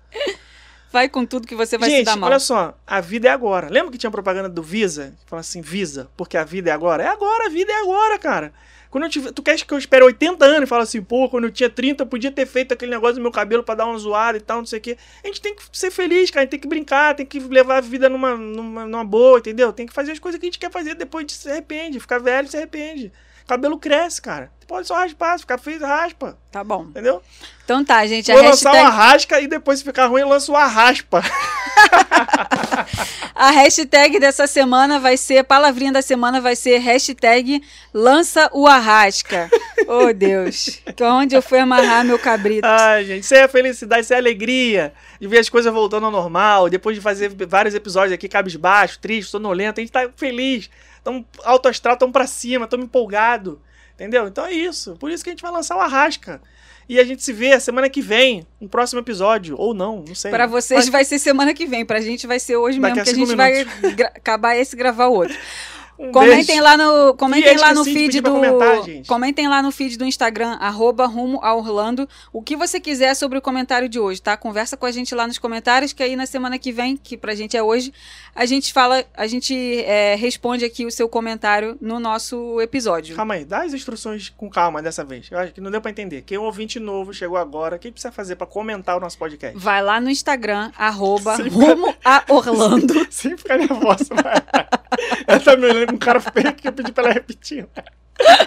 Vai 0.91 1.09
com 1.09 1.25
tudo 1.25 1.47
que 1.47 1.55
você 1.55 1.77
vai 1.77 1.89
se 1.89 1.95
Gente, 1.97 2.05
dar 2.05 2.15
mal. 2.15 2.29
olha 2.29 2.39
só, 2.39 2.77
a 2.85 3.01
vida 3.01 3.27
é 3.27 3.31
agora. 3.31 3.69
Lembra 3.69 3.91
que 3.91 3.97
tinha 3.97 4.09
propaganda 4.11 4.47
do 4.47 4.63
Visa? 4.63 5.13
Fala 5.25 5.41
assim, 5.41 5.61
Visa, 5.61 6.09
porque 6.15 6.37
a 6.37 6.43
vida 6.43 6.69
é 6.69 6.73
agora? 6.73 7.03
É 7.03 7.07
agora, 7.07 7.47
a 7.47 7.49
vida 7.49 7.71
é 7.71 7.81
agora, 7.81 8.17
cara. 8.17 8.53
Quando 8.89 9.03
eu 9.03 9.09
tiver, 9.09 9.31
tu 9.33 9.43
quer 9.43 9.57
que 9.57 9.73
eu 9.73 9.77
espere 9.77 10.03
80 10.05 10.45
anos 10.45 10.63
e 10.63 10.65
fala 10.65 10.83
assim, 10.83 11.01
pô, 11.01 11.27
quando 11.29 11.43
eu 11.43 11.51
tinha 11.51 11.69
30 11.69 12.03
eu 12.03 12.07
podia 12.07 12.31
ter 12.31 12.45
feito 12.45 12.73
aquele 12.73 12.91
negócio 12.91 13.17
no 13.17 13.21
meu 13.21 13.31
cabelo 13.31 13.61
pra 13.61 13.75
dar 13.75 13.85
uma 13.85 13.97
zoada 13.97 14.37
e 14.37 14.41
tal, 14.41 14.59
não 14.59 14.65
sei 14.65 14.79
o 14.79 14.81
quê. 14.81 14.97
A 15.23 15.27
gente 15.27 15.41
tem 15.41 15.53
que 15.53 15.63
ser 15.73 15.91
feliz, 15.91 16.31
cara, 16.31 16.41
a 16.41 16.45
gente 16.45 16.51
tem 16.51 16.59
que 16.59 16.67
brincar, 16.67 17.13
tem 17.15 17.25
que 17.25 17.37
levar 17.39 17.77
a 17.77 17.81
vida 17.81 18.07
numa, 18.07 18.37
numa, 18.37 18.85
numa 18.85 19.03
boa, 19.03 19.39
entendeu? 19.39 19.73
Tem 19.73 19.85
que 19.85 19.93
fazer 19.93 20.13
as 20.13 20.19
coisas 20.19 20.39
que 20.39 20.45
a 20.45 20.47
gente 20.47 20.57
quer 20.59 20.71
fazer 20.71 20.95
depois 20.95 21.25
de 21.25 21.33
se 21.33 21.49
arrepende, 21.51 21.99
ficar 21.99 22.19
velho 22.19 22.47
se 22.47 22.55
arrepende. 22.55 23.11
O 23.47 23.47
cabelo 23.47 23.79
cresce, 23.79 24.21
cara. 24.21 24.51
Pode 24.67 24.85
só 24.85 24.95
raspar, 24.95 25.37
se 25.37 25.43
ficar 25.43 25.57
feio, 25.57 25.79
raspa. 25.79 26.37
Tá 26.51 26.65
bom. 26.65 26.87
Entendeu? 26.89 27.21
Então 27.63 27.85
tá, 27.85 28.05
gente. 28.05 28.29
A 28.29 28.35
Vou 28.35 28.43
lançar 28.43 28.73
uma 28.73 28.89
rasca 28.89 29.39
e 29.39 29.47
depois 29.47 29.79
se 29.79 29.85
ficar 29.85 30.07
ruim, 30.07 30.19
eu 30.19 30.27
lanço 30.27 30.51
uma 30.51 30.65
raspa. 30.65 31.23
a 33.33 33.51
hashtag 33.51 34.19
dessa 34.19 34.47
semana 34.47 34.99
vai 34.99 35.15
ser, 35.15 35.45
palavrinha 35.45 35.93
da 35.93 36.01
semana 36.01 36.41
vai 36.41 36.57
ser 36.57 36.79
hashtag 36.79 37.63
lança 37.93 38.49
o 38.51 38.67
arrasca. 38.67 39.49
oh, 39.87 40.11
Deus. 40.11 40.81
Que 40.93 41.03
onde 41.05 41.33
eu 41.33 41.41
fui 41.41 41.59
amarrar 41.59 42.03
meu 42.03 42.19
cabrito. 42.19 42.67
Ai, 42.67 43.05
gente, 43.05 43.23
isso 43.23 43.33
é 43.33 43.43
a 43.43 43.47
felicidade, 43.47 44.01
isso 44.01 44.11
é 44.11 44.17
a 44.17 44.19
alegria 44.19 44.93
de 45.21 45.27
ver 45.29 45.39
as 45.39 45.47
coisas 45.47 45.71
voltando 45.71 46.05
ao 46.05 46.11
normal, 46.11 46.69
depois 46.69 46.97
de 46.97 47.01
fazer 47.01 47.33
vários 47.47 47.73
episódios 47.73 48.11
aqui, 48.11 48.27
cabisbaixo, 48.27 48.99
triste, 48.99 49.31
sonolento, 49.31 49.79
a 49.79 49.81
gente 49.81 49.93
tá 49.93 50.09
feliz, 50.17 50.69
tão 51.07 51.25
alto 51.45 51.69
astral, 51.69 51.95
tão 51.95 52.11
pra 52.11 52.27
cima, 52.27 52.67
tão 52.67 52.77
empolgado, 52.81 53.61
entendeu? 53.95 54.27
Então 54.27 54.45
é 54.45 54.51
isso, 54.51 54.97
por 54.99 55.09
isso 55.09 55.23
que 55.23 55.29
a 55.29 55.33
gente 55.33 55.41
vai 55.41 55.51
lançar 55.53 55.77
o 55.77 55.79
Arrasca. 55.79 56.41
E 56.89 56.99
a 56.99 57.03
gente 57.05 57.23
se 57.23 57.31
vê 57.33 57.57
semana 57.59 57.89
que 57.89 58.01
vem, 58.01 58.45
no 58.61 58.67
próximo 58.67 58.99
episódio, 58.99 59.55
ou 59.57 59.73
não, 59.73 60.03
não 60.07 60.15
sei. 60.15 60.31
Pra 60.31 60.45
vocês 60.47 60.81
Mas- 60.85 60.89
vai 60.89 61.05
ser 61.05 61.19
semana 61.19 61.53
que 61.53 61.65
vem, 61.65 61.85
pra 61.85 62.01
gente 62.01 62.27
vai 62.27 62.39
ser 62.39 62.57
hoje 62.57 62.77
Daqui 62.79 62.95
mesmo, 62.95 63.03
que 63.05 63.09
a 63.09 63.25
gente 63.25 63.35
vai 63.35 63.91
gra- 63.93 64.11
acabar 64.15 64.55
esse 64.57 64.75
e 64.75 64.77
gravar 64.77 65.07
outro. 65.07 65.35
um 65.99 66.11
Comentem 66.11 66.45
beijo. 66.45 66.63
lá 66.63 66.77
no, 66.77 67.13
comentem 67.15 67.53
E 67.53 67.57
lá 67.57 67.73
no 67.73 67.83
feed 67.83 68.21
do 68.21 68.31
comentar, 68.31 68.81
comentem 69.07 69.47
lá 69.47 69.61
no 69.61 69.71
feed 69.71 69.97
do 69.97 70.05
Instagram 70.05 70.57
arroba 70.59 71.05
rumo 71.05 71.39
a 71.41 71.55
Orlando 71.55 72.07
o 72.31 72.41
que 72.41 72.55
você 72.55 72.79
quiser 72.79 73.15
sobre 73.15 73.37
o 73.37 73.41
comentário 73.41 73.89
de 73.89 73.99
hoje, 73.99 74.21
tá? 74.21 74.37
Conversa 74.37 74.77
com 74.77 74.85
a 74.85 74.91
gente 74.91 75.13
lá 75.15 75.25
nos 75.25 75.37
comentários 75.37 75.93
que 75.93 76.03
aí 76.03 76.15
na 76.15 76.25
semana 76.25 76.59
que 76.59 76.71
vem, 76.71 76.95
que 76.95 77.17
pra 77.17 77.33
gente 77.33 77.57
é 77.57 77.63
hoje, 77.63 77.91
a 78.35 78.45
gente 78.45 78.71
fala, 78.71 79.03
a 79.15 79.27
gente 79.27 79.55
é, 79.83 80.15
responde 80.15 80.63
aqui 80.63 80.85
o 80.85 80.91
seu 80.91 81.09
comentário 81.09 81.77
no 81.81 81.99
nosso 81.99 82.61
episódio. 82.61 83.15
Calma 83.15 83.33
aí, 83.35 83.45
dá 83.45 83.63
as 83.63 83.73
instruções 83.73 84.29
com 84.29 84.49
calma 84.49 84.81
dessa 84.81 85.03
vez. 85.03 85.27
Eu 85.31 85.39
acho 85.39 85.53
que 85.53 85.61
não 85.61 85.71
deu 85.71 85.81
pra 85.81 85.89
entender. 85.91 86.21
Quem 86.21 86.37
é 86.37 86.39
um 86.39 86.43
ouvinte 86.43 86.79
novo 86.79 87.13
chegou 87.13 87.37
agora, 87.37 87.75
o 87.75 87.79
que 87.79 87.91
precisa 87.91 88.11
fazer 88.11 88.35
pra 88.35 88.45
comentar 88.45 88.95
o 88.97 88.99
nosso 88.99 89.17
podcast? 89.17 89.57
Vai 89.57 89.81
lá 89.81 89.99
no 89.99 90.09
Instagram 90.09 90.71
arroba 90.77 91.35
Sim. 91.37 91.49
rumo 91.49 91.93
a 92.03 92.23
Orlando 92.29 92.93
Sem 93.09 93.35
ficar 93.37 93.57
nervosa. 93.57 94.07
Ela 95.27 95.39
tá 95.39 95.55
me 95.55 95.65
olhando 95.65 95.86
um 95.91 95.97
cara 95.97 96.19
feio 96.19 96.53
que 96.53 96.67
eu 96.67 96.73
pedi 96.73 96.91
pra 96.91 97.05
ela 97.05 97.13
repetir. 97.13 97.67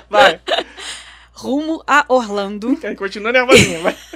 Vai. 0.08 0.40
rumo 1.32 1.82
a 1.86 2.04
Orlando 2.08 2.76
Continua 2.96 3.32
nervosinha, 3.32 3.80
vai. 3.80 3.96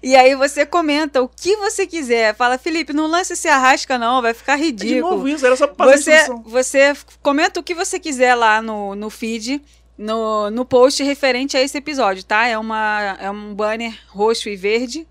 E 0.00 0.14
aí 0.14 0.34
você 0.36 0.64
comenta 0.64 1.20
o 1.20 1.28
que 1.28 1.56
você 1.56 1.84
quiser. 1.86 2.34
Fala, 2.34 2.56
Felipe, 2.56 2.92
não 2.92 3.08
lance 3.08 3.32
esse 3.32 3.48
arrasca 3.48 3.98
não, 3.98 4.22
vai 4.22 4.32
ficar 4.32 4.54
É 4.54 4.58
De 4.58 4.64
ridículo. 4.66 5.10
novo 5.16 5.28
isso, 5.28 5.44
era 5.44 5.56
só 5.56 5.66
pra 5.66 5.86
fazer 5.86 6.02
Você, 6.02 6.16
instrução. 6.20 6.42
você 6.44 6.92
comenta 7.20 7.58
o 7.58 7.62
que 7.64 7.74
você 7.74 7.98
quiser 7.98 8.34
lá 8.36 8.62
no, 8.62 8.94
no 8.94 9.10
feed, 9.10 9.60
no, 9.98 10.50
no 10.50 10.64
post 10.64 11.02
referente 11.02 11.56
a 11.56 11.60
esse 11.60 11.76
episódio, 11.76 12.22
tá? 12.24 12.46
É, 12.46 12.56
uma, 12.56 13.16
é 13.20 13.28
um 13.28 13.52
banner 13.54 13.92
roxo 14.08 14.48
e 14.48 14.54
verde. 14.54 15.06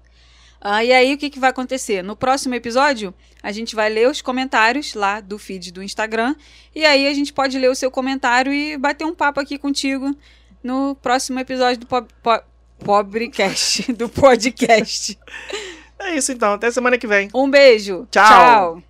Ah, 0.60 0.84
e 0.84 0.92
aí, 0.92 1.14
o 1.14 1.18
que, 1.18 1.30
que 1.30 1.40
vai 1.40 1.50
acontecer? 1.50 2.04
No 2.04 2.16
próximo 2.16 2.56
episódio, 2.56 3.14
a 3.42 3.52
gente 3.52 3.76
vai 3.76 3.90
ler 3.90 4.10
os 4.10 4.22
comentários 4.22 4.94
lá 4.94 5.20
do 5.20 5.38
feed 5.38 5.72
do 5.72 5.84
Instagram. 5.84 6.36
E 6.76 6.86
aí, 6.86 7.08
a 7.08 7.14
gente 7.14 7.32
pode 7.32 7.58
ler 7.58 7.70
o 7.70 7.76
seu 7.76 7.92
comentário 7.92 8.52
e 8.52 8.78
bater 8.78 9.06
um 9.06 9.14
papo 9.14 9.40
aqui 9.40 9.58
contigo 9.58 10.16
no 10.64 10.96
próximo 10.96 11.40
episódio 11.40 11.80
do 11.80 11.88
po 11.88 12.02
po 12.22 12.42
Pobrecast, 12.80 13.92
do 13.94 14.08
podcast. 14.08 15.18
É 16.00 16.16
isso 16.16 16.32
então, 16.32 16.54
até 16.54 16.70
semana 16.70 16.98
que 16.98 17.08
vem. 17.08 17.30
Um 17.34 17.50
beijo. 17.50 18.08
Tchau. 18.12 18.24
Tchau. 18.24 18.87